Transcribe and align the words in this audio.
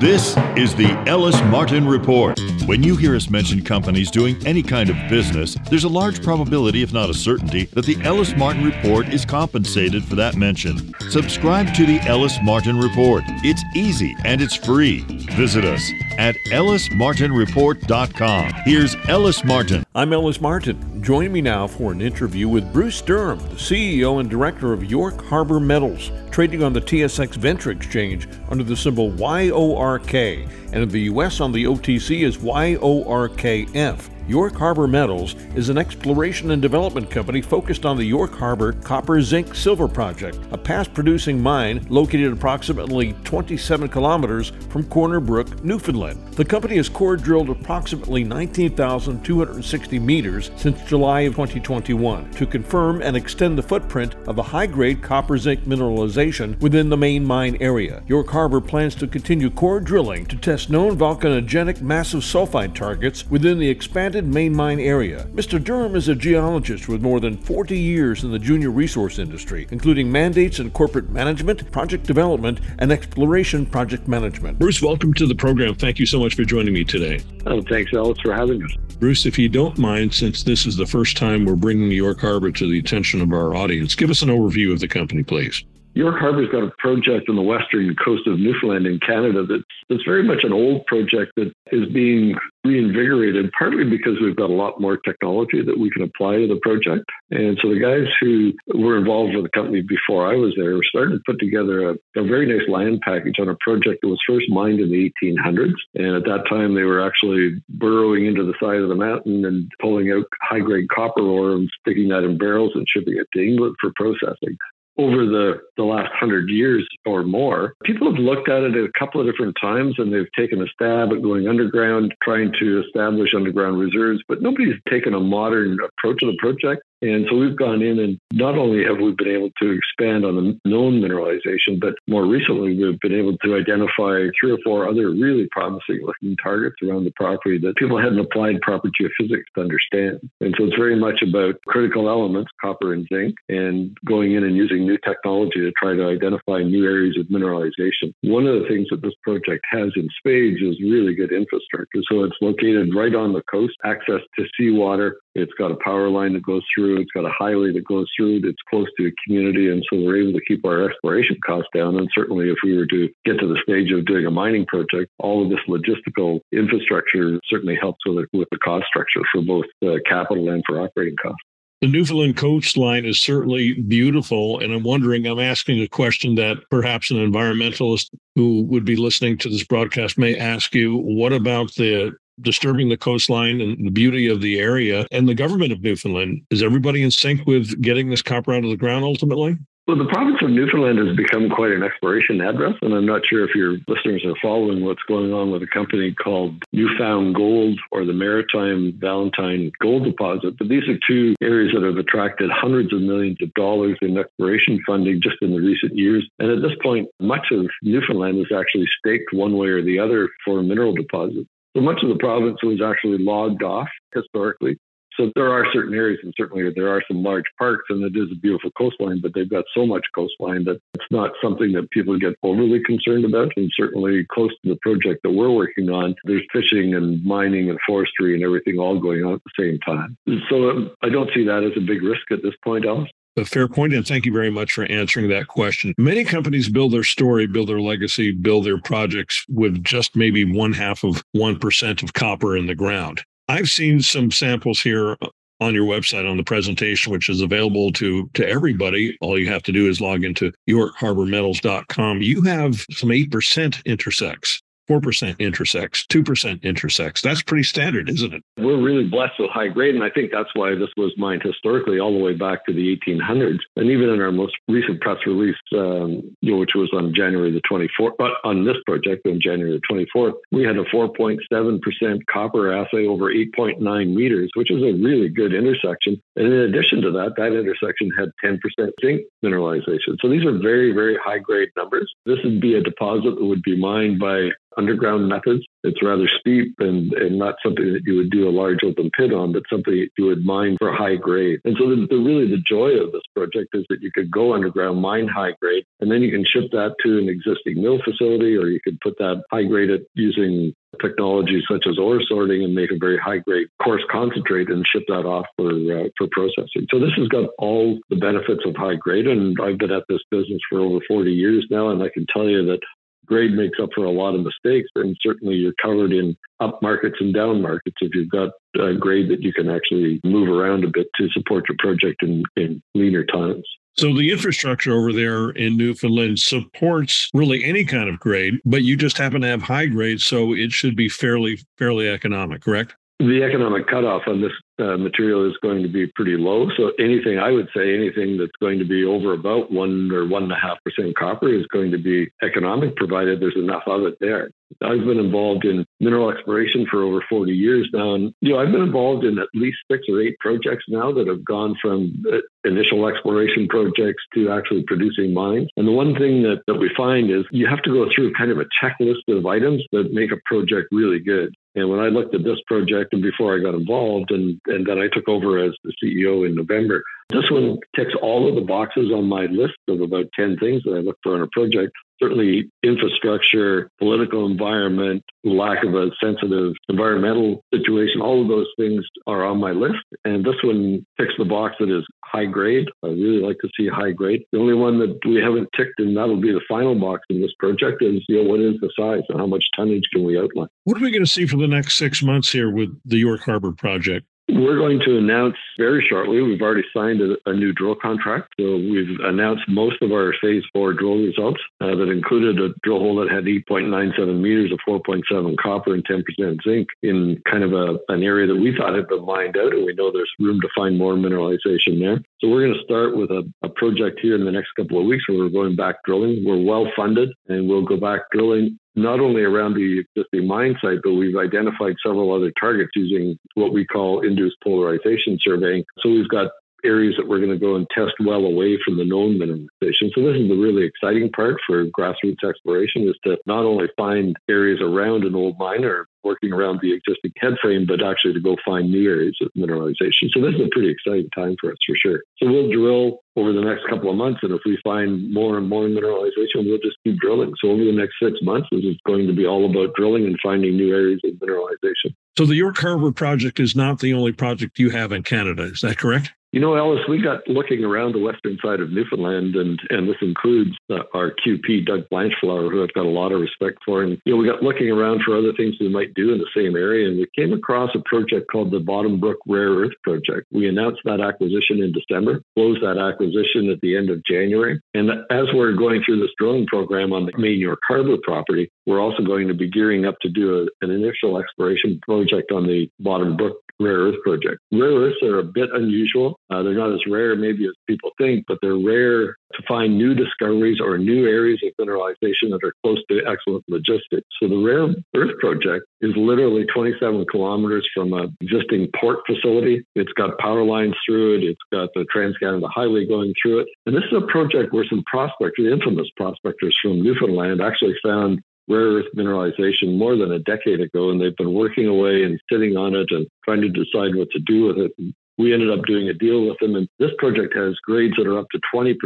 This 0.00 0.36
is 0.58 0.74
the 0.74 0.90
Ellis 1.06 1.40
Martin 1.42 1.86
Report. 1.86 2.36
When 2.66 2.82
you 2.82 2.96
hear 2.96 3.14
us 3.14 3.30
mention 3.30 3.62
companies 3.62 4.10
doing 4.10 4.36
any 4.44 4.60
kind 4.60 4.90
of 4.90 4.96
business, 5.08 5.56
there's 5.70 5.84
a 5.84 5.88
large 5.88 6.20
probability, 6.20 6.82
if 6.82 6.92
not 6.92 7.08
a 7.08 7.14
certainty, 7.14 7.66
that 7.74 7.84
the 7.84 7.96
Ellis 8.02 8.34
Martin 8.36 8.64
Report 8.64 9.08
is 9.08 9.24
compensated 9.24 10.04
for 10.04 10.16
that 10.16 10.34
mention. 10.34 10.92
Subscribe 11.10 11.72
to 11.74 11.86
the 11.86 12.00
Ellis 12.00 12.36
Martin 12.42 12.76
Report. 12.76 13.22
It's 13.44 13.62
easy 13.76 14.16
and 14.24 14.40
it's 14.40 14.56
free. 14.56 15.02
Visit 15.36 15.64
us 15.64 15.88
at 16.18 16.34
ellismartinreport.com. 16.50 18.52
Here's 18.64 18.96
Ellis 19.08 19.44
Martin. 19.44 19.84
I'm 19.94 20.12
Ellis 20.12 20.40
Martin. 20.40 21.00
Join 21.02 21.32
me 21.32 21.40
now 21.40 21.68
for 21.68 21.92
an 21.92 22.02
interview 22.02 22.48
with 22.48 22.72
Bruce 22.72 23.00
Durham, 23.00 23.38
the 23.38 23.54
CEO 23.54 24.18
and 24.18 24.28
director 24.28 24.72
of 24.72 24.90
York 24.90 25.24
Harbour 25.26 25.60
Metals, 25.60 26.10
trading 26.32 26.64
on 26.64 26.72
the 26.72 26.80
TSX 26.80 27.36
Venture 27.36 27.70
Exchange 27.70 28.26
under 28.50 28.64
the 28.64 28.76
symbol 28.76 29.12
YORK, 29.12 30.47
and 30.72 30.82
in 30.82 30.88
the 30.88 31.02
US 31.02 31.40
on 31.40 31.52
the 31.52 31.64
OTC 31.64 32.22
is 32.22 32.38
YORKF. 32.38 34.08
York 34.28 34.54
Harbour 34.56 34.86
Metals 34.86 35.34
is 35.54 35.70
an 35.70 35.78
exploration 35.78 36.50
and 36.50 36.60
development 36.60 37.10
company 37.10 37.40
focused 37.40 37.86
on 37.86 37.96
the 37.96 38.04
York 38.04 38.34
Harbour 38.34 38.74
Copper 38.74 39.22
Zinc 39.22 39.54
Silver 39.54 39.88
Project, 39.88 40.38
a 40.52 40.58
past 40.58 40.92
producing 40.92 41.40
mine 41.40 41.86
located 41.88 42.34
approximately 42.34 43.14
27 43.24 43.88
kilometers 43.88 44.52
from 44.68 44.84
Corner 44.84 45.18
Brook, 45.18 45.64
Newfoundland. 45.64 46.22
The 46.34 46.44
company 46.44 46.76
has 46.76 46.90
core 46.90 47.16
drilled 47.16 47.48
approximately 47.48 48.22
19,260 48.22 49.98
meters 49.98 50.50
since 50.56 50.82
July 50.82 51.20
of 51.20 51.32
2021 51.32 52.30
to 52.32 52.46
confirm 52.46 53.00
and 53.00 53.16
extend 53.16 53.56
the 53.56 53.62
footprint 53.62 54.14
of 54.26 54.36
the 54.36 54.42
high 54.42 54.66
grade 54.66 55.02
copper 55.02 55.38
zinc 55.38 55.60
mineralization 55.60 56.60
within 56.60 56.90
the 56.90 56.96
main 56.98 57.24
mine 57.24 57.56
area. 57.62 58.02
York 58.06 58.28
Harbour 58.28 58.60
plans 58.60 58.94
to 58.96 59.06
continue 59.06 59.48
core 59.48 59.80
drilling 59.80 60.26
to 60.26 60.36
test 60.36 60.68
known 60.68 60.98
volcanogenic 60.98 61.80
massive 61.80 62.20
sulfide 62.20 62.74
targets 62.74 63.26
within 63.30 63.58
the 63.58 63.68
expanded 63.68 64.17
main 64.26 64.54
mine 64.54 64.80
area. 64.80 65.24
Mr. 65.34 65.62
Durham 65.62 65.96
is 65.96 66.08
a 66.08 66.14
geologist 66.14 66.88
with 66.88 67.02
more 67.02 67.20
than 67.20 67.36
40 67.36 67.78
years 67.78 68.24
in 68.24 68.30
the 68.30 68.38
junior 68.38 68.70
resource 68.70 69.18
industry, 69.18 69.66
including 69.70 70.10
mandates 70.10 70.58
in 70.58 70.70
corporate 70.70 71.10
management, 71.10 71.70
project 71.72 72.06
development, 72.06 72.60
and 72.78 72.90
exploration 72.90 73.66
project 73.66 74.08
management. 74.08 74.58
Bruce, 74.58 74.82
welcome 74.82 75.14
to 75.14 75.26
the 75.26 75.34
program. 75.34 75.74
Thank 75.74 75.98
you 75.98 76.06
so 76.06 76.18
much 76.20 76.34
for 76.34 76.44
joining 76.44 76.74
me 76.74 76.84
today. 76.84 77.20
Oh, 77.46 77.62
thanks, 77.62 77.92
Ellis, 77.92 78.18
for 78.20 78.32
having 78.32 78.62
us. 78.62 78.72
Bruce, 78.98 79.26
if 79.26 79.38
you 79.38 79.48
don't 79.48 79.78
mind, 79.78 80.12
since 80.12 80.42
this 80.42 80.66
is 80.66 80.76
the 80.76 80.86
first 80.86 81.16
time 81.16 81.44
we're 81.44 81.54
bringing 81.54 81.90
York 81.90 82.20
Harbour 82.20 82.50
to 82.50 82.68
the 82.70 82.78
attention 82.78 83.20
of 83.20 83.32
our 83.32 83.54
audience, 83.54 83.94
give 83.94 84.10
us 84.10 84.22
an 84.22 84.28
overview 84.28 84.72
of 84.72 84.80
the 84.80 84.88
company, 84.88 85.22
please. 85.22 85.64
York 85.98 86.20
Harbour's 86.20 86.48
got 86.52 86.62
a 86.62 86.70
project 86.78 87.28
on 87.28 87.34
the 87.34 87.42
western 87.42 87.92
coast 87.96 88.24
of 88.28 88.38
Newfoundland 88.38 88.86
in 88.86 89.00
Canada 89.00 89.44
that's, 89.44 89.64
that's 89.88 90.04
very 90.04 90.22
much 90.22 90.44
an 90.44 90.52
old 90.52 90.86
project 90.86 91.32
that 91.34 91.50
is 91.72 91.90
being 91.92 92.36
reinvigorated, 92.64 93.50
partly 93.58 93.82
because 93.82 94.14
we've 94.22 94.36
got 94.36 94.48
a 94.48 94.54
lot 94.54 94.80
more 94.80 94.96
technology 94.98 95.60
that 95.60 95.76
we 95.76 95.90
can 95.90 96.02
apply 96.02 96.36
to 96.36 96.46
the 96.46 96.60
project. 96.62 97.04
And 97.32 97.58
so 97.60 97.70
the 97.74 97.80
guys 97.80 98.06
who 98.20 98.52
were 98.78 98.96
involved 98.96 99.34
with 99.34 99.42
the 99.42 99.50
company 99.50 99.82
before 99.82 100.30
I 100.30 100.36
was 100.36 100.54
there 100.56 100.76
were 100.76 100.86
starting 100.88 101.18
to 101.18 101.22
put 101.26 101.40
together 101.40 101.90
a, 101.90 101.94
a 102.14 102.22
very 102.22 102.46
nice 102.46 102.68
land 102.68 103.00
package 103.02 103.40
on 103.40 103.48
a 103.48 103.58
project 103.58 103.98
that 104.02 104.08
was 104.08 104.22
first 104.24 104.46
mined 104.50 104.78
in 104.78 104.92
the 104.92 105.12
1800s. 105.20 105.82
And 105.96 106.14
at 106.14 106.22
that 106.30 106.46
time, 106.48 106.76
they 106.76 106.84
were 106.84 107.04
actually 107.04 107.60
burrowing 107.70 108.26
into 108.26 108.44
the 108.44 108.54
side 108.62 108.82
of 108.82 108.88
the 108.88 108.94
mountain 108.94 109.44
and 109.44 109.68
pulling 109.80 110.12
out 110.12 110.26
high 110.42 110.60
grade 110.60 110.90
copper 110.94 111.22
ore 111.22 111.56
and 111.56 111.68
sticking 111.80 112.10
that 112.10 112.22
in 112.22 112.38
barrels 112.38 112.70
and 112.76 112.86
shipping 112.86 113.16
it 113.18 113.26
to 113.34 113.42
England 113.44 113.74
for 113.80 113.90
processing 113.96 114.56
over 114.98 115.24
the, 115.24 115.60
the 115.76 115.84
last 115.84 116.10
hundred 116.12 116.48
years 116.50 116.86
or 117.06 117.22
more, 117.22 117.74
people 117.84 118.10
have 118.10 118.20
looked 118.20 118.48
at 118.48 118.62
it 118.62 118.74
a 118.76 118.88
couple 118.98 119.20
of 119.20 119.26
different 119.26 119.56
times 119.60 119.94
and 119.98 120.12
they've 120.12 120.30
taken 120.36 120.60
a 120.60 120.66
stab 120.66 121.12
at 121.12 121.22
going 121.22 121.48
underground, 121.48 122.14
trying 122.22 122.52
to 122.58 122.82
establish 122.84 123.30
underground 123.34 123.78
reserves, 123.78 124.20
but 124.28 124.42
nobody's 124.42 124.74
taken 124.90 125.14
a 125.14 125.20
modern 125.20 125.78
approach 125.80 126.20
to 126.20 126.26
the 126.26 126.36
project. 126.38 126.82
And 127.02 127.26
so 127.30 127.36
we've 127.36 127.56
gone 127.56 127.82
in 127.82 127.98
and 127.98 128.18
not 128.32 128.58
only 128.58 128.84
have 128.84 128.98
we 128.98 129.12
been 129.12 129.28
able 129.28 129.50
to 129.62 129.70
expand 129.70 130.24
on 130.24 130.36
the 130.36 130.60
known 130.68 131.00
mineralization, 131.00 131.80
but 131.80 131.94
more 132.08 132.26
recently 132.26 132.76
we've 132.76 132.98
been 133.00 133.14
able 133.14 133.36
to 133.38 133.56
identify 133.56 134.26
three 134.38 134.52
or 134.52 134.58
four 134.64 134.88
other 134.88 135.10
really 135.10 135.48
promising 135.52 136.00
looking 136.04 136.36
targets 136.42 136.76
around 136.82 137.04
the 137.04 137.12
property 137.12 137.58
that 137.58 137.76
people 137.76 137.98
hadn't 137.98 138.18
applied 138.18 138.60
proper 138.62 138.88
geophysics 138.88 139.48
to 139.54 139.60
understand. 139.60 140.20
And 140.40 140.54
so 140.58 140.64
it's 140.64 140.76
very 140.76 140.98
much 140.98 141.22
about 141.22 141.60
critical 141.66 142.08
elements, 142.08 142.50
copper 142.60 142.92
and 142.92 143.06
zinc, 143.12 143.34
and 143.48 143.96
going 144.04 144.34
in 144.34 144.44
and 144.44 144.56
using 144.56 144.86
new 144.86 144.98
technology 144.98 145.60
to 145.60 145.72
try 145.80 145.94
to 145.94 146.06
identify 146.06 146.62
new 146.62 146.84
areas 146.84 147.16
of 147.18 147.26
mineralization. 147.26 148.12
One 148.22 148.46
of 148.46 148.60
the 148.60 148.68
things 148.68 148.88
that 148.90 149.02
this 149.02 149.14
project 149.22 149.64
has 149.70 149.90
in 149.96 150.08
spades 150.18 150.60
is 150.60 150.80
really 150.80 151.14
good 151.14 151.32
infrastructure. 151.32 152.00
So 152.10 152.24
it's 152.24 152.36
located 152.40 152.94
right 152.94 153.14
on 153.14 153.32
the 153.32 153.42
coast, 153.50 153.74
access 153.84 154.20
to 154.38 154.44
seawater. 154.56 155.20
It's 155.40 155.52
got 155.58 155.70
a 155.70 155.78
power 155.82 156.08
line 156.08 156.32
that 156.34 156.44
goes 156.44 156.62
through. 156.74 157.00
It's 157.00 157.10
got 157.12 157.24
a 157.24 157.32
highway 157.36 157.72
that 157.72 157.84
goes 157.84 158.06
through. 158.16 158.40
It's 158.44 158.62
close 158.68 158.86
to 158.98 159.06
a 159.08 159.12
community. 159.24 159.70
And 159.70 159.84
so 159.90 160.00
we're 160.00 160.22
able 160.22 160.38
to 160.38 160.44
keep 160.46 160.64
our 160.64 160.88
exploration 160.88 161.36
costs 161.44 161.70
down. 161.74 161.96
And 161.96 162.08
certainly, 162.14 162.50
if 162.50 162.56
we 162.62 162.76
were 162.76 162.86
to 162.86 163.08
get 163.24 163.38
to 163.40 163.46
the 163.46 163.58
stage 163.62 163.92
of 163.92 164.06
doing 164.06 164.26
a 164.26 164.30
mining 164.30 164.66
project, 164.66 165.10
all 165.18 165.42
of 165.42 165.50
this 165.50 165.60
logistical 165.68 166.40
infrastructure 166.52 167.38
certainly 167.48 167.76
helps 167.80 168.04
with, 168.06 168.24
it, 168.24 168.28
with 168.32 168.48
the 168.50 168.58
cost 168.58 168.86
structure 168.86 169.20
for 169.32 169.42
both 169.42 169.64
uh, 169.86 169.98
capital 170.08 170.48
and 170.50 170.62
for 170.66 170.80
operating 170.80 171.16
costs. 171.16 171.42
The 171.80 171.86
Newfoundland 171.86 172.36
coastline 172.36 173.04
is 173.04 173.20
certainly 173.20 173.74
beautiful. 173.74 174.58
And 174.58 174.72
I'm 174.72 174.82
wondering, 174.82 175.26
I'm 175.26 175.38
asking 175.38 175.80
a 175.80 175.86
question 175.86 176.34
that 176.34 176.56
perhaps 176.70 177.12
an 177.12 177.18
environmentalist 177.18 178.10
who 178.34 178.62
would 178.62 178.84
be 178.84 178.96
listening 178.96 179.38
to 179.38 179.48
this 179.48 179.62
broadcast 179.62 180.18
may 180.18 180.36
ask 180.36 180.74
you. 180.74 180.96
What 180.96 181.32
about 181.32 181.72
the 181.74 182.16
disturbing 182.42 182.88
the 182.88 182.96
coastline 182.96 183.60
and 183.60 183.86
the 183.86 183.90
beauty 183.90 184.28
of 184.28 184.40
the 184.40 184.58
area 184.58 185.06
and 185.12 185.28
the 185.28 185.34
government 185.34 185.72
of 185.72 185.82
Newfoundland. 185.82 186.42
Is 186.50 186.62
everybody 186.62 187.02
in 187.02 187.10
sync 187.10 187.46
with 187.46 187.80
getting 187.80 188.10
this 188.10 188.22
copper 188.22 188.52
out 188.52 188.64
of 188.64 188.70
the 188.70 188.76
ground 188.76 189.04
ultimately? 189.04 189.58
Well, 189.88 189.96
the 189.96 190.04
province 190.04 190.36
of 190.42 190.50
Newfoundland 190.50 190.98
has 190.98 191.16
become 191.16 191.48
quite 191.48 191.72
an 191.72 191.82
exploration 191.82 192.42
address, 192.42 192.74
and 192.82 192.92
I'm 192.92 193.06
not 193.06 193.22
sure 193.24 193.48
if 193.48 193.54
your 193.54 193.78
listeners 193.88 194.22
are 194.26 194.36
following 194.42 194.84
what's 194.84 195.02
going 195.08 195.32
on 195.32 195.50
with 195.50 195.62
a 195.62 195.66
company 195.66 196.12
called 196.12 196.62
Newfound 196.74 197.34
Gold 197.34 197.80
or 197.90 198.04
the 198.04 198.12
Marathon 198.12 198.92
Valentine 198.98 199.72
Gold 199.80 200.04
Deposit. 200.04 200.58
But 200.58 200.68
these 200.68 200.86
are 200.90 200.98
two 201.08 201.34
areas 201.40 201.72
that 201.72 201.82
have 201.84 201.96
attracted 201.96 202.50
hundreds 202.52 202.92
of 202.92 203.00
millions 203.00 203.38
of 203.40 203.54
dollars 203.54 203.96
in 204.02 204.18
exploration 204.18 204.78
funding 204.86 205.22
just 205.22 205.36
in 205.40 205.52
the 205.52 205.60
recent 205.60 205.96
years. 205.96 206.28
And 206.38 206.50
at 206.50 206.60
this 206.60 206.76
point, 206.82 207.08
much 207.18 207.46
of 207.50 207.64
Newfoundland 207.82 208.40
is 208.40 208.52
actually 208.54 208.88
staked 208.98 209.32
one 209.32 209.56
way 209.56 209.68
or 209.68 209.82
the 209.82 209.98
other 209.98 210.28
for 210.44 210.62
mineral 210.62 210.92
deposits. 210.92 211.48
So 211.76 211.82
much 211.82 212.02
of 212.02 212.08
the 212.08 212.16
province 212.16 212.58
was 212.62 212.80
actually 212.82 213.18
logged 213.18 213.62
off 213.62 213.88
historically. 214.14 214.78
So 215.18 215.32
there 215.34 215.50
are 215.52 215.66
certain 215.72 215.94
areas, 215.94 216.20
and 216.22 216.32
certainly 216.36 216.70
there 216.74 216.88
are 216.90 217.02
some 217.08 217.24
large 217.24 217.44
parks, 217.58 217.86
and 217.88 218.04
it 218.04 218.16
is 218.16 218.30
a 218.30 218.36
beautiful 218.36 218.70
coastline, 218.78 219.20
but 219.20 219.32
they've 219.34 219.50
got 219.50 219.64
so 219.74 219.84
much 219.84 220.06
coastline 220.14 220.62
that 220.64 220.80
it's 220.94 221.06
not 221.10 221.32
something 221.42 221.72
that 221.72 221.90
people 221.90 222.16
get 222.18 222.34
overly 222.44 222.80
concerned 222.84 223.24
about. 223.24 223.50
And 223.56 223.68
certainly 223.74 224.24
close 224.30 224.50
to 224.50 224.68
the 224.68 224.78
project 224.80 225.20
that 225.24 225.32
we're 225.32 225.50
working 225.50 225.90
on, 225.90 226.14
there's 226.22 226.46
fishing 226.52 226.94
and 226.94 227.24
mining 227.24 227.68
and 227.68 227.80
forestry 227.84 228.34
and 228.34 228.44
everything 228.44 228.78
all 228.78 229.00
going 229.00 229.24
on 229.24 229.34
at 229.34 229.40
the 229.44 229.62
same 229.62 229.80
time. 229.80 230.16
So 230.48 230.90
I 231.02 231.08
don't 231.08 231.30
see 231.34 231.44
that 231.46 231.64
as 231.64 231.72
a 231.76 231.80
big 231.80 232.02
risk 232.02 232.30
at 232.30 232.42
this 232.44 232.54
point, 232.62 232.86
Ellis. 232.86 233.10
A 233.38 233.44
fair 233.44 233.68
point, 233.68 233.94
and 233.94 234.04
thank 234.04 234.26
you 234.26 234.32
very 234.32 234.50
much 234.50 234.72
for 234.72 234.84
answering 234.86 235.28
that 235.28 235.46
question. 235.46 235.94
Many 235.96 236.24
companies 236.24 236.68
build 236.68 236.92
their 236.92 237.04
story, 237.04 237.46
build 237.46 237.68
their 237.68 237.80
legacy, 237.80 238.32
build 238.32 238.66
their 238.66 238.80
projects 238.80 239.44
with 239.48 239.82
just 239.84 240.16
maybe 240.16 240.44
one 240.44 240.72
half 240.72 241.04
of 241.04 241.22
1% 241.36 242.02
of 242.02 242.12
copper 242.14 242.56
in 242.56 242.66
the 242.66 242.74
ground. 242.74 243.22
I've 243.46 243.70
seen 243.70 244.02
some 244.02 244.32
samples 244.32 244.80
here 244.80 245.16
on 245.60 245.72
your 245.72 245.86
website 245.86 246.28
on 246.28 246.36
the 246.36 246.42
presentation, 246.42 247.12
which 247.12 247.28
is 247.28 247.40
available 247.40 247.92
to 247.92 248.28
to 248.34 248.48
everybody. 248.48 249.16
All 249.20 249.38
you 249.38 249.48
have 249.48 249.62
to 249.64 249.72
do 249.72 249.88
is 249.88 250.00
log 250.00 250.24
into 250.24 250.52
yorkharbourmetals.com. 250.68 252.22
You 252.22 252.42
have 252.42 252.84
some 252.90 253.10
8% 253.10 253.84
intersects. 253.84 254.60
4% 254.88 255.38
intersects, 255.38 256.06
2% 256.06 256.62
intersects. 256.62 257.20
That's 257.22 257.42
pretty 257.42 257.64
standard, 257.64 258.08
isn't 258.08 258.32
it? 258.32 258.42
We're 258.56 258.80
really 258.80 259.04
blessed 259.04 259.34
with 259.38 259.50
high 259.50 259.68
grade, 259.68 259.94
and 259.94 260.04
I 260.04 260.10
think 260.10 260.30
that's 260.32 260.50
why 260.54 260.74
this 260.74 260.90
was 260.96 261.12
mined 261.16 261.42
historically 261.42 262.00
all 262.00 262.12
the 262.12 262.24
way 262.24 262.34
back 262.34 262.64
to 262.66 262.72
the 262.72 262.96
1800s. 262.96 263.58
And 263.76 263.90
even 263.90 264.08
in 264.08 264.20
our 264.20 264.32
most 264.32 264.56
recent 264.68 265.00
press 265.00 265.18
release, 265.26 265.56
um, 265.74 266.36
you 266.40 266.52
know, 266.52 266.58
which 266.58 266.74
was 266.74 266.90
on 266.92 267.14
January 267.14 267.52
the 267.52 267.60
24th, 267.70 268.12
but 268.18 268.32
on 268.44 268.64
this 268.64 268.76
project 268.86 269.26
on 269.26 269.40
January 269.40 269.78
the 269.78 269.94
24th, 269.94 270.34
we 270.52 270.62
had 270.62 270.76
a 270.76 270.84
4.7% 270.84 272.26
copper 272.26 272.72
assay 272.72 273.06
over 273.06 273.32
8.9 273.32 274.14
meters, 274.14 274.50
which 274.54 274.70
is 274.70 274.82
a 274.82 274.92
really 274.92 275.28
good 275.28 275.52
intersection. 275.52 276.20
And 276.36 276.46
in 276.46 276.60
addition 276.60 277.02
to 277.02 277.10
that, 277.12 277.34
that 277.36 277.52
intersection 277.52 278.10
had 278.18 278.30
10% 278.44 278.58
zinc 279.00 279.22
mineralization. 279.44 280.16
So 280.20 280.28
these 280.28 280.44
are 280.44 280.58
very, 280.58 280.92
very 280.92 281.16
high 281.22 281.38
grade 281.38 281.70
numbers. 281.76 282.12
This 282.26 282.38
would 282.44 282.60
be 282.60 282.74
a 282.74 282.82
deposit 282.82 283.36
that 283.36 283.44
would 283.44 283.62
be 283.62 283.76
mined 283.76 284.18
by 284.18 284.50
underground 284.78 285.28
methods. 285.28 285.64
It's 285.84 286.02
rather 286.02 286.28
steep 286.40 286.74
and, 286.78 287.12
and 287.12 287.38
not 287.38 287.56
something 287.62 287.92
that 287.92 288.02
you 288.06 288.16
would 288.16 288.30
do 288.30 288.48
a 288.48 288.50
large 288.50 288.82
open 288.84 289.10
pit 289.16 289.32
on, 289.32 289.52
but 289.52 289.62
something 289.70 289.94
that 289.94 290.10
you 290.16 290.26
would 290.26 290.44
mine 290.44 290.76
for 290.78 290.92
high 290.92 291.16
grade. 291.16 291.60
And 291.64 291.76
so 291.78 291.88
the, 291.88 292.06
the 292.08 292.16
really 292.16 292.48
the 292.48 292.62
joy 292.66 292.90
of 292.98 293.12
this 293.12 293.22
project 293.34 293.74
is 293.74 293.84
that 293.90 294.02
you 294.02 294.10
could 294.12 294.30
go 294.30 294.54
underground, 294.54 295.00
mine 295.00 295.28
high 295.28 295.52
grade, 295.60 295.84
and 296.00 296.10
then 296.10 296.22
you 296.22 296.30
can 296.30 296.44
ship 296.44 296.70
that 296.72 296.94
to 297.04 297.18
an 297.18 297.28
existing 297.28 297.82
mill 297.82 297.98
facility, 298.04 298.56
or 298.56 298.68
you 298.68 298.80
could 298.82 298.98
put 299.00 299.18
that 299.18 299.42
high 299.50 299.64
grade 299.64 299.90
it 299.90 300.06
using 300.14 300.74
technologies 301.00 301.62
such 301.70 301.84
as 301.88 301.98
ore 301.98 302.20
sorting 302.26 302.64
and 302.64 302.74
make 302.74 302.90
a 302.90 302.98
very 302.98 303.18
high 303.18 303.38
grade 303.38 303.68
coarse 303.82 304.02
concentrate 304.10 304.70
and 304.70 304.84
ship 304.86 305.04
that 305.08 305.26
off 305.26 305.46
for 305.56 305.70
uh, 305.70 306.08
for 306.16 306.26
processing. 306.32 306.86
So 306.90 306.98
this 306.98 307.12
has 307.16 307.28
got 307.28 307.50
all 307.58 307.98
the 308.10 308.16
benefits 308.16 308.62
of 308.64 308.74
high 308.76 308.94
grade, 308.94 309.26
and 309.26 309.56
I've 309.62 309.78
been 309.78 309.92
at 309.92 310.04
this 310.08 310.22
business 310.30 310.60
for 310.70 310.80
over 310.80 310.98
40 311.06 311.30
years 311.30 311.66
now, 311.70 311.90
and 311.90 312.02
I 312.02 312.08
can 312.08 312.26
tell 312.32 312.48
you 312.48 312.64
that 312.66 312.80
grade 313.28 313.52
makes 313.52 313.78
up 313.80 313.90
for 313.94 314.04
a 314.04 314.10
lot 314.10 314.34
of 314.34 314.42
mistakes, 314.42 314.88
and 314.96 315.16
certainly 315.20 315.56
you're 315.56 315.74
covered 315.80 316.12
in 316.12 316.36
up 316.60 316.80
markets 316.82 317.16
and 317.20 317.34
down 317.34 317.62
markets 317.62 317.96
if 318.00 318.14
you've 318.14 318.30
got 318.30 318.50
a 318.80 318.94
grade 318.94 319.30
that 319.30 319.42
you 319.42 319.52
can 319.52 319.68
actually 319.68 320.20
move 320.24 320.48
around 320.48 320.84
a 320.84 320.88
bit 320.88 321.06
to 321.16 321.28
support 321.30 321.64
your 321.68 321.76
project 321.78 322.22
in, 322.22 322.42
in 322.56 322.82
leaner 322.94 323.24
times. 323.24 323.64
So 323.96 324.14
the 324.14 324.30
infrastructure 324.30 324.92
over 324.92 325.12
there 325.12 325.50
in 325.50 325.76
Newfoundland 325.76 326.38
supports 326.38 327.28
really 327.34 327.64
any 327.64 327.84
kind 327.84 328.08
of 328.08 328.20
grade, 328.20 328.54
but 328.64 328.82
you 328.84 328.96
just 328.96 329.18
happen 329.18 329.40
to 329.40 329.48
have 329.48 329.62
high 329.62 329.86
grade, 329.86 330.20
so 330.20 330.54
it 330.54 330.70
should 330.72 330.96
be 330.96 331.08
fairly 331.08 331.58
fairly 331.78 332.08
economic, 332.08 332.62
correct? 332.62 332.94
The 333.18 333.42
economic 333.42 333.88
cutoff 333.88 334.22
on 334.28 334.40
this 334.40 334.52
uh, 334.78 334.96
material 334.96 335.48
is 335.48 335.56
going 335.60 335.82
to 335.82 335.88
be 335.88 336.06
pretty 336.14 336.36
low. 336.36 336.68
So 336.76 336.92
anything, 337.00 337.38
I 337.38 337.50
would 337.50 337.68
say, 337.74 337.92
anything 337.92 338.38
that's 338.38 338.54
going 338.60 338.78
to 338.78 338.84
be 338.84 339.04
over 339.04 339.32
about 339.32 339.72
one 339.72 340.10
or 340.12 340.26
one 340.26 340.44
and 340.44 340.52
a 340.52 340.58
half 340.58 340.78
percent 340.84 341.16
copper 341.16 341.52
is 341.52 341.66
going 341.66 341.90
to 341.90 341.98
be 341.98 342.30
economic, 342.42 342.94
provided 342.94 343.40
there's 343.40 343.56
enough 343.56 343.82
of 343.86 344.02
it 344.04 344.18
there. 344.20 344.50
I've 344.82 345.04
been 345.04 345.18
involved 345.18 345.64
in 345.64 345.84
mineral 345.98 346.30
exploration 346.30 346.86
for 346.90 347.02
over 347.02 347.24
40 347.28 347.52
years 347.52 347.88
now, 347.92 348.14
and 348.14 348.32
you 348.40 348.52
know 348.52 348.60
I've 348.60 348.70
been 348.70 348.82
involved 348.82 349.24
in 349.24 349.38
at 349.38 349.48
least 349.54 349.78
six 349.90 350.04
or 350.08 350.20
eight 350.20 350.38
projects 350.38 350.84
now 350.88 351.10
that 351.12 351.26
have 351.26 351.44
gone 351.44 351.74
from 351.80 352.12
uh, 352.30 352.38
initial 352.64 353.08
exploration 353.08 353.66
projects 353.66 354.22
to 354.34 354.50
actually 354.52 354.84
producing 354.86 355.32
mines. 355.32 355.68
And 355.76 355.88
the 355.88 355.92
one 355.92 356.14
thing 356.14 356.42
that, 356.42 356.62
that 356.66 356.74
we 356.74 356.90
find 356.96 357.30
is 357.30 357.44
you 357.50 357.66
have 357.66 357.82
to 357.82 357.90
go 357.90 358.06
through 358.14 358.34
kind 358.34 358.50
of 358.50 358.58
a 358.58 358.66
checklist 358.80 359.26
of 359.28 359.46
items 359.46 359.82
that 359.92 360.12
make 360.12 360.30
a 360.32 360.40
project 360.44 360.88
really 360.92 361.18
good. 361.18 361.54
And 361.78 361.88
when 361.88 362.00
I 362.00 362.08
looked 362.08 362.34
at 362.34 362.44
this 362.44 362.58
project 362.66 363.12
and 363.12 363.22
before 363.22 363.54
I 363.54 363.62
got 363.62 363.74
involved, 363.74 364.30
and, 364.30 364.60
and 364.66 364.86
then 364.86 364.98
I 364.98 365.08
took 365.12 365.28
over 365.28 365.58
as 365.58 365.72
the 365.84 365.92
CEO 366.02 366.46
in 366.46 366.54
November, 366.54 367.04
this 367.28 367.48
one 367.50 367.78
ticks 367.94 368.14
all 368.20 368.48
of 368.48 368.54
the 368.56 368.62
boxes 368.62 369.12
on 369.12 369.28
my 369.28 369.46
list 369.46 369.78
of 369.86 370.00
about 370.00 370.26
10 370.34 370.56
things 370.58 370.82
that 370.84 370.94
I 370.94 371.00
look 371.00 371.18
for 371.22 371.36
in 371.36 371.42
a 371.42 371.48
project. 371.48 371.92
Certainly, 372.20 372.70
infrastructure, 372.82 373.90
political 373.98 374.46
environment, 374.46 375.22
lack 375.44 375.84
of 375.84 375.94
a 375.94 376.10
sensitive 376.22 376.74
environmental 376.88 377.62
situation, 377.72 378.20
all 378.20 378.42
of 378.42 378.48
those 378.48 378.66
things 378.76 379.04
are 379.26 379.44
on 379.44 379.58
my 379.58 379.72
list. 379.72 380.04
And 380.24 380.44
this 380.44 380.56
one 380.62 381.06
ticks 381.18 381.34
the 381.38 381.44
box 381.44 381.76
that 381.80 381.90
is 381.90 382.04
high 382.24 382.46
grade. 382.46 382.88
I 383.04 383.08
really 383.08 383.40
like 383.40 383.58
to 383.60 383.68
see 383.76 383.88
high 383.88 384.12
grade. 384.12 384.42
The 384.52 384.58
only 384.58 384.74
one 384.74 384.98
that 384.98 385.18
we 385.24 385.36
haven't 385.36 385.68
ticked, 385.76 385.98
and 385.98 386.16
that'll 386.16 386.40
be 386.40 386.52
the 386.52 386.60
final 386.68 386.94
box 386.94 387.22
in 387.30 387.40
this 387.40 387.52
project, 387.58 388.02
is 388.02 388.22
you 388.28 388.42
know, 388.42 388.48
what 388.48 388.60
is 388.60 388.74
the 388.80 388.90
size 388.98 389.22
and 389.28 389.38
how 389.38 389.46
much 389.46 389.64
tonnage 389.76 390.08
can 390.12 390.24
we 390.24 390.38
outline? 390.38 390.68
What 390.84 390.96
are 390.96 391.00
we 391.00 391.10
going 391.10 391.24
to 391.24 391.30
see 391.30 391.46
for 391.46 391.56
the 391.56 391.68
next 391.68 391.96
six 391.96 392.22
months 392.22 392.50
here 392.50 392.70
with 392.70 392.90
the 393.04 393.18
York 393.18 393.42
Harbour 393.42 393.72
project? 393.72 394.26
We're 394.50 394.78
going 394.78 394.98
to 395.00 395.18
announce 395.18 395.56
very 395.76 396.04
shortly. 396.08 396.40
We've 396.40 396.62
already 396.62 396.84
signed 396.94 397.20
a, 397.20 397.36
a, 397.44 397.52
new 397.52 397.74
drill 397.74 397.94
contract. 397.94 398.54
So 398.58 398.76
we've 398.76 399.20
announced 399.20 399.64
most 399.68 400.00
of 400.00 400.10
our 400.10 400.32
phase 400.40 400.62
four 400.72 400.94
drill 400.94 401.18
results 401.18 401.60
uh, 401.82 401.94
that 401.94 402.08
included 402.08 402.58
a 402.58 402.72
drill 402.82 403.00
hole 403.00 403.16
that 403.16 403.30
had 403.30 403.44
8.97 403.44 404.40
meters 404.40 404.72
of 404.72 404.78
4.7 404.88 405.56
copper 405.58 405.92
and 405.92 406.06
10% 406.06 406.22
zinc 406.66 406.88
in 407.02 407.42
kind 407.50 407.62
of 407.62 407.74
a, 407.74 407.98
an 408.08 408.22
area 408.22 408.46
that 408.46 408.56
we 408.56 408.74
thought 408.74 408.94
had 408.94 409.08
been 409.08 409.26
mined 409.26 409.56
out. 409.58 409.74
And 409.74 409.84
we 409.84 409.92
know 409.92 410.10
there's 410.10 410.32
room 410.38 410.60
to 410.62 410.68
find 410.74 410.96
more 410.96 411.14
mineralization 411.14 412.00
there. 412.00 412.22
So 412.40 412.48
we're 412.48 412.66
going 412.66 412.78
to 412.78 412.84
start 412.84 413.16
with 413.16 413.30
a, 413.30 413.42
a 413.64 413.68
project 413.68 414.20
here 414.22 414.36
in 414.36 414.44
the 414.44 414.52
next 414.52 414.68
couple 414.76 415.00
of 415.00 415.06
weeks 415.06 415.28
where 415.28 415.38
we're 415.38 415.48
going 415.48 415.74
back 415.74 415.96
drilling. 416.04 416.44
We're 416.44 416.62
well 416.62 416.86
funded 416.94 417.30
and 417.48 417.68
we'll 417.68 417.84
go 417.84 417.96
back 417.96 418.22
drilling 418.32 418.78
not 418.94 419.20
only 419.20 419.42
around 419.42 419.74
the 419.74 420.04
existing 420.16 420.46
mine 420.46 420.76
site, 420.80 420.98
but 421.02 421.14
we've 421.14 421.36
identified 421.36 421.94
several 422.04 422.34
other 422.34 422.52
targets 422.58 422.90
using 422.94 423.38
what 423.54 423.72
we 423.72 423.84
call 423.84 424.26
induced 424.26 424.56
polarization 424.62 425.38
surveying. 425.40 425.84
So 426.00 426.10
we've 426.10 426.28
got 426.28 426.50
areas 426.84 427.14
that 427.16 427.26
we're 427.26 427.38
going 427.38 427.50
to 427.50 427.58
go 427.58 427.74
and 427.74 427.86
test 427.90 428.14
well 428.20 428.44
away 428.44 428.78
from 428.84 428.96
the 428.96 429.04
known 429.04 429.38
mineralization. 429.38 430.10
So 430.14 430.22
this 430.22 430.40
is 430.40 430.48
the 430.48 430.56
really 430.56 430.84
exciting 430.84 431.30
part 431.30 431.56
for 431.66 431.84
grassroots 431.86 432.44
exploration 432.48 433.08
is 433.08 433.16
to 433.24 433.36
not 433.46 433.64
only 433.64 433.88
find 433.96 434.36
areas 434.48 434.80
around 434.80 435.24
an 435.24 435.34
old 435.34 435.58
mine 435.58 435.84
or 435.84 436.06
working 436.28 436.52
around 436.52 436.80
the 436.82 436.92
existing 436.92 437.32
head 437.38 437.54
frame, 437.62 437.86
but 437.88 438.04
actually 438.04 438.34
to 438.34 438.40
go 438.40 438.56
find 438.64 438.90
new 438.90 439.08
areas 439.08 439.36
of 439.40 439.48
mineralization. 439.56 440.28
So 440.30 440.40
this 440.40 440.54
is 440.54 440.60
a 440.60 440.68
pretty 440.70 440.90
exciting 440.90 441.30
time 441.34 441.56
for 441.58 441.70
us 441.70 441.78
for 441.86 441.96
sure. 441.96 442.20
So 442.36 442.46
we'll 442.50 442.70
drill 442.70 443.20
over 443.34 443.52
the 443.52 443.62
next 443.62 443.88
couple 443.88 444.10
of 444.10 444.16
months, 444.16 444.40
and 444.42 444.52
if 444.52 444.60
we 444.66 444.78
find 444.84 445.32
more 445.32 445.56
and 445.56 445.68
more 445.68 445.84
mineralization, 445.84 446.66
we'll 446.66 446.84
just 446.84 446.96
keep 447.04 447.18
drilling. 447.18 447.54
So 447.60 447.70
over 447.70 447.84
the 447.84 447.92
next 447.92 448.16
six 448.20 448.38
months, 448.42 448.68
this 448.70 448.84
is 448.84 448.96
going 449.06 449.26
to 449.26 449.32
be 449.32 449.46
all 449.46 449.64
about 449.70 449.94
drilling 449.94 450.26
and 450.26 450.36
finding 450.42 450.76
new 450.76 450.92
areas 450.92 451.20
of 451.24 451.32
mineralization. 451.34 452.14
So 452.36 452.44
the 452.44 452.56
York 452.56 452.76
Harbour 452.78 453.12
project 453.12 453.58
is 453.58 453.74
not 453.74 454.00
the 454.00 454.12
only 454.12 454.32
project 454.32 454.78
you 454.78 454.90
have 454.90 455.12
in 455.12 455.22
Canada. 455.22 455.64
Is 455.64 455.80
that 455.80 455.98
correct? 455.98 456.32
You 456.52 456.60
know, 456.60 456.74
Ellis, 456.76 457.00
we 457.08 457.20
got 457.20 457.46
looking 457.46 457.84
around 457.84 458.14
the 458.14 458.20
western 458.20 458.56
side 458.64 458.80
of 458.80 458.90
Newfoundland, 458.90 459.54
and 459.54 459.78
and 459.90 460.08
this 460.08 460.16
includes 460.22 460.70
uh, 460.90 461.00
our 461.12 461.34
QP, 461.46 461.84
Doug 461.84 462.08
Blanchflower, 462.10 462.70
who 462.70 462.82
I've 462.82 462.92
got 462.94 463.04
a 463.04 463.10
lot 463.10 463.32
of 463.32 463.40
respect 463.40 463.78
for. 463.84 464.02
And 464.02 464.18
you 464.24 464.32
know, 464.32 464.38
we 464.38 464.48
got 464.48 464.62
looking 464.62 464.90
around 464.90 465.22
for 465.24 465.36
other 465.36 465.52
things 465.52 465.74
we 465.78 465.90
might 465.90 466.14
do 466.18 466.32
in 466.32 466.38
the 466.38 466.50
same 466.56 466.76
area, 466.76 467.08
and 467.08 467.18
we 467.18 467.26
came 467.36 467.52
across 467.52 467.90
a 467.94 468.02
project 468.04 468.50
called 468.50 468.70
the 468.70 468.80
Bottom 468.80 469.20
Brook 469.20 469.38
Rare 469.46 469.70
Earth 469.70 469.96
Project. 470.02 470.46
We 470.50 470.68
announced 470.68 471.00
that 471.04 471.20
acquisition 471.20 471.82
in 471.82 471.92
December, 471.92 472.42
closed 472.56 472.82
that 472.82 472.98
acquisition 472.98 473.70
at 473.70 473.80
the 473.80 473.96
end 473.96 474.10
of 474.10 474.24
January, 474.24 474.80
and 474.94 475.10
as 475.30 475.46
we're 475.54 475.72
going 475.72 476.02
through 476.04 476.20
this 476.20 476.34
drilling 476.38 476.66
program 476.66 477.12
on 477.12 477.26
the 477.26 477.32
main 477.38 477.58
York 477.58 477.80
Harbour 477.86 478.16
property, 478.22 478.68
we're 478.86 479.00
also 479.00 479.22
going 479.22 479.48
to 479.48 479.54
be 479.54 479.68
gearing 479.68 480.04
up 480.06 480.16
to 480.22 480.28
do 480.28 480.62
a, 480.62 480.84
an 480.84 480.90
initial 480.90 481.38
exploration 481.38 482.00
project 482.02 482.52
on 482.52 482.66
the 482.66 482.90
Bottom 482.98 483.36
Brook 483.36 483.58
rare 483.80 483.98
earth 483.98 484.16
project. 484.24 484.60
Rare 484.72 484.90
earths 484.90 485.22
are 485.22 485.38
a 485.38 485.44
bit 485.44 485.70
unusual. 485.72 486.38
Uh, 486.50 486.62
they're 486.62 486.74
not 486.74 486.92
as 486.92 487.00
rare 487.08 487.36
maybe 487.36 487.64
as 487.64 487.74
people 487.86 488.10
think, 488.18 488.44
but 488.48 488.58
they're 488.60 488.76
rare 488.76 489.36
to 489.54 489.62
find 489.66 489.96
new 489.96 490.14
discoveries 490.14 490.80
or 490.80 490.98
new 490.98 491.26
areas 491.26 491.62
of 491.64 491.72
mineralization 491.80 492.50
that 492.50 492.60
are 492.64 492.74
close 492.82 493.02
to 493.08 493.20
excellent 493.26 493.64
logistics. 493.68 494.26
So 494.40 494.48
the 494.48 494.58
rare 494.58 494.88
earth 495.14 495.38
project 495.38 495.86
is 496.00 496.12
literally 496.16 496.64
27 496.72 497.26
kilometers 497.30 497.88
from 497.94 498.12
an 498.12 498.36
existing 498.40 498.88
port 498.98 499.18
facility. 499.26 499.84
It's 499.94 500.12
got 500.12 500.38
power 500.38 500.62
lines 500.62 500.94
through 501.04 501.38
it. 501.38 501.44
It's 501.44 501.60
got 501.72 501.90
the 501.94 502.04
Trans-Canada 502.12 502.68
Highway 502.68 503.06
going 503.06 503.34
through 503.40 503.60
it. 503.60 503.68
And 503.86 503.96
this 503.96 504.04
is 504.04 504.16
a 504.16 504.26
project 504.26 504.72
where 504.72 504.84
some 504.88 505.02
prospectors, 505.06 505.72
infamous 505.72 506.08
prospectors 506.16 506.76
from 506.80 507.02
Newfoundland, 507.02 507.60
actually 507.60 507.94
found 508.02 508.40
rare 508.68 508.98
earth 508.98 509.06
mineralization 509.16 509.96
more 509.96 510.16
than 510.16 510.30
a 510.30 510.38
decade 510.40 510.80
ago, 510.80 511.10
and 511.10 511.20
they've 511.20 511.36
been 511.36 511.54
working 511.54 511.86
away 511.86 512.22
and 512.22 512.38
sitting 512.52 512.76
on 512.76 512.94
it 512.94 513.06
and 513.10 513.26
trying 513.44 513.62
to 513.62 513.68
decide 513.68 514.14
what 514.14 514.30
to 514.30 514.38
do 514.40 514.66
with 514.66 514.78
it. 514.78 514.92
We 515.38 515.54
ended 515.54 515.70
up 515.70 515.84
doing 515.86 516.08
a 516.08 516.14
deal 516.14 516.46
with 516.46 516.58
them, 516.58 516.74
and 516.74 516.88
this 516.98 517.12
project 517.18 517.54
has 517.56 517.76
grades 517.84 518.14
that 518.18 518.26
are 518.26 518.38
up 518.38 518.48
to 518.50 518.60
20% 518.74 518.96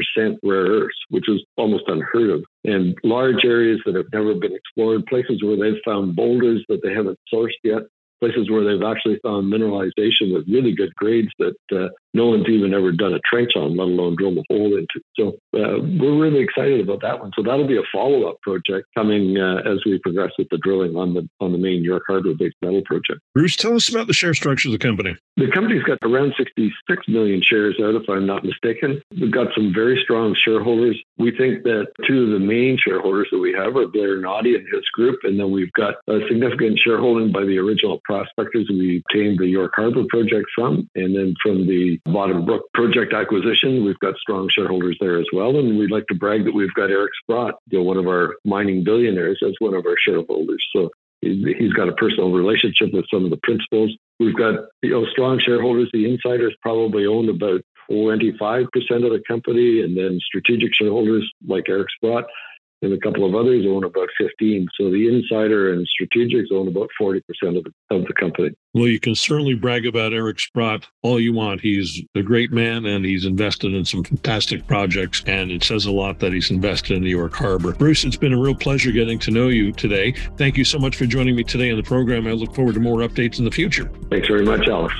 rare 0.43 0.65
earths, 0.65 0.97
which 1.11 1.29
is 1.29 1.45
almost 1.57 1.85
unheard 1.89 2.31
of. 2.31 2.45
And 2.65 2.97
large 3.05 3.45
areas 3.45 3.81
that 3.85 3.95
have 3.95 4.07
never 4.13 4.35
been 4.35 4.55
explored, 4.55 5.07
places 5.07 5.43
where 5.43 5.57
they've 5.57 5.81
found 5.85 6.17
boulders 6.17 6.65
that 6.69 6.83
they 6.83 6.93
haven't 6.93 7.19
sourced 7.33 7.51
yet, 7.63 7.83
places 8.21 8.49
where 8.49 8.65
they've 8.65 8.87
actually 8.87 9.19
found 9.23 9.53
mineralization 9.53 10.33
with 10.33 10.49
really 10.49 10.73
good 10.73 10.95
grades 10.95 11.31
that 11.39 11.57
uh, 11.73 11.89
no 12.15 12.27
one's 12.27 12.49
even 12.49 12.75
ever 12.75 12.93
done 12.93 13.15
a 13.15 13.21
trench 13.21 13.53
on, 13.57 13.77
let 13.77 13.89
alone 13.89 14.17
drill 14.17 14.39
a 14.39 14.43
hole 14.51 14.77
into. 14.77 15.01
So 15.17 15.29
uh, 15.59 15.81
we're 15.81 16.21
really 16.21 16.41
excited 16.41 16.81
about 16.81 17.01
that 17.03 17.21
one. 17.21 17.33
So 17.37 17.43
that'll 17.43 17.67
be 17.67 17.77
a 17.77 17.83
follow-up 17.93 18.41
project 18.43 18.87
coming 18.97 19.39
uh, 19.39 19.63
as 19.65 19.79
we 19.85 19.99
progress 19.99 20.33
with 20.39 20.49
the 20.51 20.59
drilling 20.59 20.97
on 20.97 21.15
the 21.15 21.29
on 21.41 21.53
the 21.53 21.59
main 21.59 21.83
York 21.83 22.03
Harbour 22.07 22.35
base 22.35 22.53
metal 22.63 22.83
project. 22.85 23.21
Bruce, 23.35 23.57
tell 23.57 23.75
us 23.75 23.89
about 23.89 24.07
the 24.07 24.13
share 24.13 24.35
structure 24.35 24.69
of 24.69 24.73
the 24.73 24.79
company. 24.79 25.17
The 25.37 25.51
company's 25.51 25.83
got 25.83 25.99
around 26.03 26.35
66 26.37 27.09
million 27.09 27.43
shares 27.43 27.77
out, 27.83 27.95
if 27.95 28.09
I'm 28.09 28.27
not 28.27 28.45
mistaken. 28.45 29.01
We've 29.19 29.33
got 29.33 29.49
some 29.55 29.73
very 29.75 29.99
strong 30.03 30.35
shareholders. 30.35 31.01
We 31.17 31.31
think 31.31 31.63
that 31.65 31.87
two 32.07 32.25
of 32.25 32.31
the 32.31 32.39
main 32.39 32.77
shareholders 32.79 33.29
that 33.33 33.39
we 33.39 33.53
have 33.55 33.77
are 33.77 33.87
Blair 33.87 34.19
Noddy 34.19 34.55
and 34.57 34.67
his 34.73 34.85
group, 34.93 35.21
and 35.23 35.41
then 35.41 35.51
we've 35.51 35.73
got 35.73 35.95
a 36.09 36.21
significant 36.29 36.79
shareholding 36.79 37.33
by 37.33 37.45
the 37.45 37.59
original 37.59 38.01
prospectors 38.05 38.69
we 38.69 39.03
obtained 39.09 39.39
the 39.39 39.47
York 39.47 39.73
Harbour 39.75 40.05
project 40.09 40.47
from, 40.55 40.89
and 40.95 41.17
then 41.17 41.35
from 41.43 41.67
the 41.67 41.99
Bottom 42.05 42.45
Brook 42.45 42.65
project 42.75 43.13
acquisition. 43.13 43.85
We've 43.85 43.99
got 44.01 44.17
strong 44.17 44.49
shareholders 44.51 44.97
there 45.01 45.19
as 45.21 45.27
well. 45.33 45.57
And 45.59 45.79
we'd 45.79 45.91
like 45.91 46.07
to 46.09 46.15
brag 46.15 46.45
that 46.45 46.55
we've 46.55 46.75
got 46.75 46.91
Eric 46.91 47.13
Sprott, 47.23 47.55
you 47.71 47.79
know, 47.79 47.85
one 47.85 47.97
of 47.97 48.07
our 48.07 48.37
mining 48.45 48.83
billionaires, 48.83 49.41
as 49.47 49.55
one 49.61 49.75
of 49.75 49.87
our 49.87 49.97
shareholders. 49.99 50.65
So 50.75 50.91
he's 51.21 51.73
got 51.73 51.89
a 51.89 51.93
personal 51.93 52.33
relationship 52.33 52.93
with 52.93 53.07
some 53.13 53.25
of 53.25 53.31
the 53.31 53.39
principals. 53.43 53.97
We've 54.19 54.37
got 54.37 54.55
you 54.83 54.91
know 54.91 55.07
strong 55.07 55.41
shareholders. 55.41 55.89
The 55.93 56.11
insiders 56.11 56.55
probably 56.61 57.07
own 57.07 57.29
about 57.29 57.63
25% 57.91 58.67
of 58.67 59.13
the 59.13 59.23
company, 59.27 59.83
and 59.83 59.97
then 59.97 60.19
strategic 60.25 60.75
shareholders 60.75 61.31
like 61.47 61.65
Eric 61.69 61.89
Sprott 61.97 62.25
and 62.83 62.93
a 62.93 62.99
couple 62.99 63.25
of 63.25 63.35
others 63.35 63.65
own 63.67 63.85
about 63.85 64.09
15. 64.19 64.69
So 64.79 64.91
the 64.91 65.09
insider 65.09 65.73
and 65.73 65.89
strategics 65.89 66.53
own 66.53 66.69
about 66.69 66.89
40% 67.01 67.19
of 67.57 67.65
the, 67.65 67.73
of 67.91 68.05
the 68.07 68.13
company. 68.19 68.51
Well, 68.75 68.89
you 68.89 69.01
can 69.01 69.15
certainly 69.15 69.55
brag 69.55 69.87
about 69.87 70.13
Eric 70.13 70.41
Sprott 70.41 70.87
all 71.03 71.21
you 71.21 71.33
want. 71.33 71.61
He's 71.61 72.03
a 72.15 72.23
great 72.23 72.53
man 72.53 72.87
and 72.87 73.05
he's 73.05 73.25
invested 73.25 73.75
in 73.75 73.85
some 73.85 74.03
fantastic 74.03 74.67
projects. 74.67 75.23
And 75.27 75.51
it 75.51 75.63
says 75.63 75.87
a 75.87 75.93
lot 75.93 76.19
that 76.21 76.33
he's 76.33 76.51
invested 76.51 76.97
in 76.97 77.03
New 77.03 77.11
York 77.11 77.35
Harbour. 77.35 77.73
Bruce, 77.73 78.05
it's 78.05 78.17
been 78.17 78.33
a 78.33 78.41
real 78.41 78.55
pleasure 78.55 78.93
getting 78.93 79.19
to 79.21 79.31
know 79.31 79.49
you 79.49 79.73
today. 79.73 80.13
Thank 80.37 80.57
you 80.57 80.65
so 80.65 80.79
much 80.79 80.97
for 80.97 81.07
joining 81.07 81.37
me 81.37 81.45
today 81.45 81.71
on 81.71 81.77
the 81.77 81.83
program. 81.83 82.27
I 82.27 82.33
look 82.33 82.55
forward 82.55 82.75
to 82.75 82.81
more 82.81 82.99
updates 82.99 83.39
in 83.39 83.45
the 83.45 83.51
future. 83.51 83.91
Thanks 84.11 84.29
very 84.29 84.45
much, 84.45 84.67
Alex. 84.69 84.95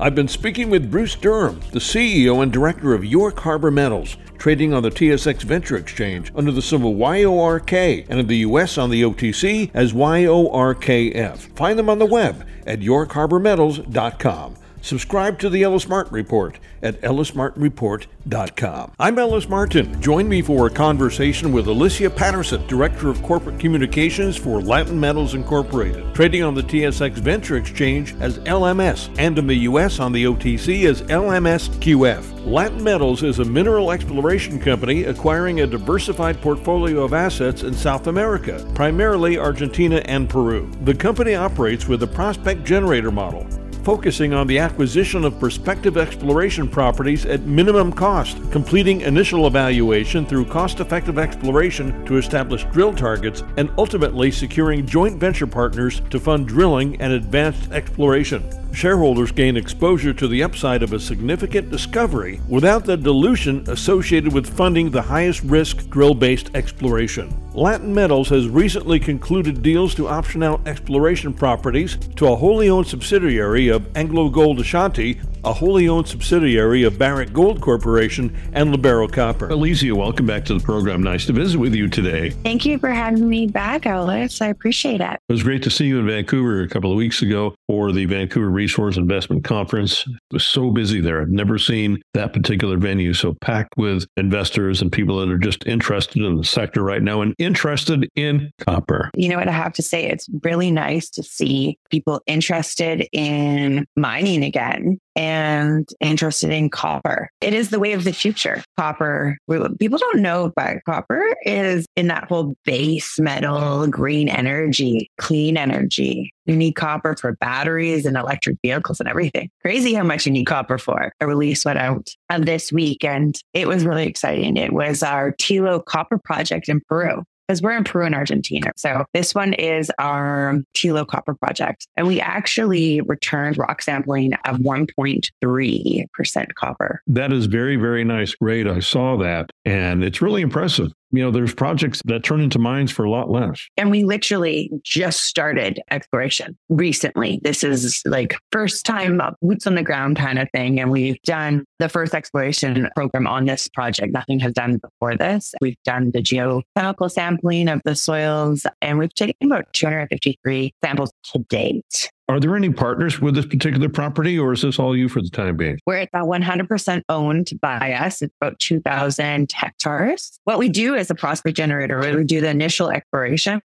I've 0.00 0.16
been 0.16 0.26
speaking 0.26 0.68
with 0.68 0.90
Bruce 0.90 1.14
Durham, 1.14 1.60
the 1.70 1.78
CEO 1.78 2.42
and 2.42 2.52
director 2.52 2.92
of 2.92 3.04
York 3.04 3.38
Harbour 3.38 3.70
Metals, 3.70 4.16
trading 4.42 4.74
on 4.74 4.82
the 4.82 4.90
TSX 4.90 5.44
Venture 5.44 5.76
Exchange 5.76 6.32
under 6.34 6.50
the 6.50 6.60
symbol 6.60 6.96
YORK 6.96 7.72
and 8.10 8.18
in 8.18 8.26
the 8.26 8.38
US 8.38 8.76
on 8.76 8.90
the 8.90 9.02
OTC 9.02 9.70
as 9.72 9.92
YORKF. 9.92 11.36
Find 11.54 11.78
them 11.78 11.88
on 11.88 12.00
the 12.00 12.06
web 12.06 12.44
at 12.66 12.80
yorkharbourmetals.com. 12.80 14.56
Subscribe 14.82 15.38
to 15.38 15.48
the 15.48 15.62
Ellis 15.62 15.88
Martin 15.88 16.12
Report 16.12 16.58
at 16.82 17.00
ellismartinreport.com. 17.02 18.92
I'm 18.98 19.16
Ellis 19.16 19.48
Martin. 19.48 20.02
Join 20.02 20.28
me 20.28 20.42
for 20.42 20.66
a 20.66 20.70
conversation 20.70 21.52
with 21.52 21.66
Elyssia 21.66 22.14
Patterson, 22.14 22.66
Director 22.66 23.08
of 23.08 23.22
Corporate 23.22 23.60
Communications 23.60 24.36
for 24.36 24.60
Latin 24.60 24.98
Metals 24.98 25.34
Incorporated, 25.34 26.12
trading 26.16 26.42
on 26.42 26.56
the 26.56 26.64
TSX 26.64 27.12
Venture 27.12 27.56
Exchange 27.56 28.16
as 28.18 28.40
LMS 28.40 29.08
and 29.18 29.38
in 29.38 29.46
the 29.46 29.54
U.S. 29.54 30.00
on 30.00 30.10
the 30.10 30.24
OTC 30.24 30.90
as 30.90 31.02
LMSQF. 31.02 32.44
Latin 32.44 32.82
Metals 32.82 33.22
is 33.22 33.38
a 33.38 33.44
mineral 33.44 33.92
exploration 33.92 34.58
company 34.58 35.04
acquiring 35.04 35.60
a 35.60 35.66
diversified 35.66 36.40
portfolio 36.40 37.04
of 37.04 37.12
assets 37.12 37.62
in 37.62 37.72
South 37.72 38.08
America, 38.08 38.68
primarily 38.74 39.38
Argentina 39.38 40.02
and 40.06 40.28
Peru. 40.28 40.68
The 40.82 40.94
company 40.94 41.36
operates 41.36 41.86
with 41.86 42.02
a 42.02 42.08
prospect 42.08 42.64
generator 42.64 43.12
model 43.12 43.46
focusing 43.84 44.32
on 44.32 44.46
the 44.46 44.58
acquisition 44.58 45.24
of 45.24 45.38
prospective 45.40 45.96
exploration 45.96 46.68
properties 46.68 47.26
at 47.26 47.42
minimum 47.42 47.92
cost, 47.92 48.38
completing 48.50 49.00
initial 49.00 49.46
evaluation 49.46 50.24
through 50.24 50.44
cost 50.44 50.80
effective 50.80 51.18
exploration 51.18 52.04
to 52.06 52.16
establish 52.16 52.64
drill 52.72 52.94
targets, 52.94 53.42
and 53.56 53.70
ultimately 53.78 54.30
securing 54.30 54.86
joint 54.86 55.18
venture 55.18 55.46
partners 55.46 56.00
to 56.10 56.20
fund 56.20 56.46
drilling 56.46 57.00
and 57.00 57.12
advanced 57.12 57.70
exploration. 57.72 58.61
Shareholders 58.72 59.32
gain 59.32 59.56
exposure 59.56 60.14
to 60.14 60.26
the 60.26 60.42
upside 60.42 60.82
of 60.82 60.94
a 60.94 60.98
significant 60.98 61.70
discovery 61.70 62.40
without 62.48 62.84
the 62.84 62.96
dilution 62.96 63.64
associated 63.68 64.32
with 64.32 64.56
funding 64.56 64.90
the 64.90 65.02
highest 65.02 65.42
risk 65.44 65.88
drill 65.90 66.14
based 66.14 66.50
exploration. 66.54 67.36
Latin 67.52 67.94
Metals 67.94 68.30
has 68.30 68.48
recently 68.48 68.98
concluded 68.98 69.62
deals 69.62 69.94
to 69.94 70.08
option 70.08 70.42
out 70.42 70.66
exploration 70.66 71.34
properties 71.34 71.96
to 72.16 72.28
a 72.28 72.34
wholly 72.34 72.70
owned 72.70 72.86
subsidiary 72.86 73.68
of 73.68 73.82
AngloGold 73.92 74.58
Ashanti, 74.58 75.20
a 75.44 75.52
wholly 75.52 75.88
owned 75.88 76.06
subsidiary 76.06 76.84
of 76.84 76.98
Barrick 76.98 77.32
Gold 77.32 77.60
Corporation, 77.60 78.36
and 78.52 78.70
Libero 78.70 79.08
Copper. 79.08 79.48
Elyssia, 79.48 79.92
welcome 79.92 80.26
back 80.26 80.44
to 80.44 80.54
the 80.54 80.64
program. 80.64 81.02
Nice 81.02 81.26
to 81.26 81.32
visit 81.32 81.58
with 81.58 81.74
you 81.74 81.88
today. 81.88 82.30
Thank 82.30 82.64
you 82.64 82.78
for 82.78 82.90
having 82.90 83.28
me 83.28 83.46
back, 83.46 83.86
Ellis. 83.86 84.40
I 84.40 84.48
appreciate 84.48 85.00
it. 85.00 85.18
It 85.28 85.32
was 85.32 85.42
great 85.42 85.62
to 85.64 85.70
see 85.70 85.86
you 85.86 85.98
in 85.98 86.06
Vancouver 86.06 86.62
a 86.62 86.68
couple 86.68 86.90
of 86.90 86.96
weeks 86.96 87.22
ago 87.22 87.54
for 87.66 87.92
the 87.92 88.04
Vancouver 88.04 88.50
Resource 88.50 88.96
Investment 88.96 89.44
Conference. 89.44 90.06
It 90.06 90.32
was 90.32 90.44
so 90.44 90.70
busy 90.70 91.00
there. 91.00 91.20
I've 91.20 91.28
never 91.28 91.58
seen 91.58 92.00
that 92.14 92.32
particular 92.32 92.76
venue 92.76 93.14
so 93.14 93.34
packed 93.40 93.74
with 93.76 94.06
investors 94.16 94.80
and 94.80 94.92
people 94.92 95.18
that 95.18 95.30
are 95.30 95.38
just 95.38 95.66
interested 95.66 96.22
in 96.22 96.36
the 96.36 96.44
sector 96.44 96.82
right 96.82 97.02
now 97.02 97.20
and 97.20 97.34
interested 97.38 98.08
in 98.14 98.50
copper. 98.66 99.10
You 99.16 99.28
know 99.28 99.36
what 99.36 99.48
I 99.48 99.52
have 99.52 99.72
to 99.74 99.82
say? 99.82 100.04
It's 100.04 100.28
really 100.42 100.70
nice 100.70 101.10
to 101.10 101.22
see 101.22 101.78
people 101.90 102.20
interested 102.26 103.08
in 103.12 103.86
mining 103.96 104.44
again 104.44 104.98
and 105.16 105.88
interested 106.00 106.50
in 106.50 106.70
copper. 106.70 107.28
It 107.40 107.54
is 107.54 107.70
the 107.70 107.78
way 107.78 107.92
of 107.92 108.04
the 108.04 108.12
future. 108.12 108.62
Copper, 108.78 109.36
people 109.78 109.98
don't 109.98 110.20
know, 110.20 110.52
but 110.56 110.84
copper 110.84 111.22
is 111.44 111.86
in 111.96 112.08
that 112.08 112.28
whole 112.28 112.54
base 112.64 113.18
metal, 113.18 113.86
green 113.86 114.28
energy, 114.28 115.10
clean 115.18 115.56
energy. 115.56 116.30
You 116.46 116.56
need 116.56 116.72
copper 116.72 117.14
for 117.16 117.36
batteries 117.36 118.04
and 118.04 118.16
electric 118.16 118.56
vehicles 118.62 118.98
and 118.98 119.08
everything. 119.08 119.48
Crazy 119.62 119.94
how 119.94 120.02
much 120.02 120.26
you 120.26 120.32
need 120.32 120.46
copper 120.46 120.78
for. 120.78 121.12
A 121.20 121.26
release 121.26 121.64
went 121.64 121.78
out 121.78 122.08
uh, 122.30 122.38
this 122.38 122.72
week 122.72 123.04
and 123.04 123.38
it 123.54 123.68
was 123.68 123.84
really 123.84 124.06
exciting. 124.06 124.56
It 124.56 124.72
was 124.72 125.02
our 125.02 125.32
Tilo 125.32 125.84
copper 125.84 126.18
project 126.18 126.68
in 126.68 126.80
Peru 126.88 127.22
because 127.52 127.60
we're 127.60 127.76
in 127.76 127.84
Peru 127.84 128.06
and 128.06 128.14
Argentina. 128.14 128.72
So 128.76 129.04
this 129.12 129.34
one 129.34 129.52
is 129.52 129.92
our 129.98 130.58
Tilo 130.74 131.06
copper 131.06 131.34
project. 131.34 131.86
And 131.98 132.06
we 132.06 132.18
actually 132.18 133.02
returned 133.02 133.58
rock 133.58 133.82
sampling 133.82 134.32
of 134.46 134.56
1.3% 134.56 136.54
copper. 136.54 137.02
That 137.06 137.30
is 137.30 137.44
very, 137.44 137.76
very 137.76 138.04
nice 138.04 138.34
grade. 138.34 138.66
I 138.66 138.80
saw 138.80 139.18
that 139.18 139.50
and 139.66 140.02
it's 140.02 140.22
really 140.22 140.40
impressive 140.40 140.92
you 141.12 141.22
know, 141.22 141.30
there's 141.30 141.54
projects 141.54 142.00
that 142.06 142.24
turn 142.24 142.40
into 142.40 142.58
mines 142.58 142.90
for 142.90 143.04
a 143.04 143.10
lot 143.10 143.30
less. 143.30 143.68
And 143.76 143.90
we 143.90 144.04
literally 144.04 144.70
just 144.82 145.24
started 145.24 145.80
exploration 145.90 146.56
recently. 146.70 147.40
This 147.42 147.62
is 147.62 148.02
like 148.06 148.36
first 148.50 148.86
time 148.86 149.20
boots 149.42 149.66
on 149.66 149.74
the 149.74 149.82
ground 149.82 150.16
kind 150.16 150.38
of 150.38 150.48
thing. 150.52 150.80
And 150.80 150.90
we've 150.90 151.20
done 151.22 151.64
the 151.78 151.88
first 151.88 152.14
exploration 152.14 152.88
program 152.96 153.26
on 153.26 153.44
this 153.44 153.68
project. 153.68 154.12
Nothing 154.12 154.40
has 154.40 154.52
done 154.54 154.78
before 154.78 155.16
this. 155.16 155.54
We've 155.60 155.76
done 155.84 156.10
the 156.12 156.22
geochemical 156.22 157.10
sampling 157.10 157.68
of 157.68 157.82
the 157.84 157.94
soils 157.94 158.66
and 158.80 158.98
we've 158.98 159.14
taken 159.14 159.52
about 159.52 159.72
253 159.72 160.74
samples 160.82 161.12
to 161.32 161.40
date. 161.50 162.10
Are 162.28 162.40
there 162.40 162.56
any 162.56 162.70
partners 162.70 163.20
with 163.20 163.34
this 163.34 163.46
particular 163.46 163.88
property, 163.88 164.38
or 164.38 164.52
is 164.52 164.62
this 164.62 164.78
all 164.78 164.96
you 164.96 165.08
for 165.08 165.20
the 165.20 165.28
time 165.28 165.56
being? 165.56 165.78
We're 165.86 165.96
at 165.96 166.08
about 166.08 166.28
100% 166.28 167.02
owned 167.08 167.50
by 167.60 167.92
us. 167.92 168.22
It's 168.22 168.34
about 168.40 168.58
2,000 168.60 169.52
hectares. 169.52 170.38
What 170.44 170.58
we 170.58 170.68
do 170.68 170.94
as 170.94 171.10
a 171.10 171.14
prospect 171.14 171.56
generator, 171.56 172.00
we 172.00 172.24
do 172.24 172.40
the 172.40 172.48
initial 172.48 172.90
exploration, 172.90 173.60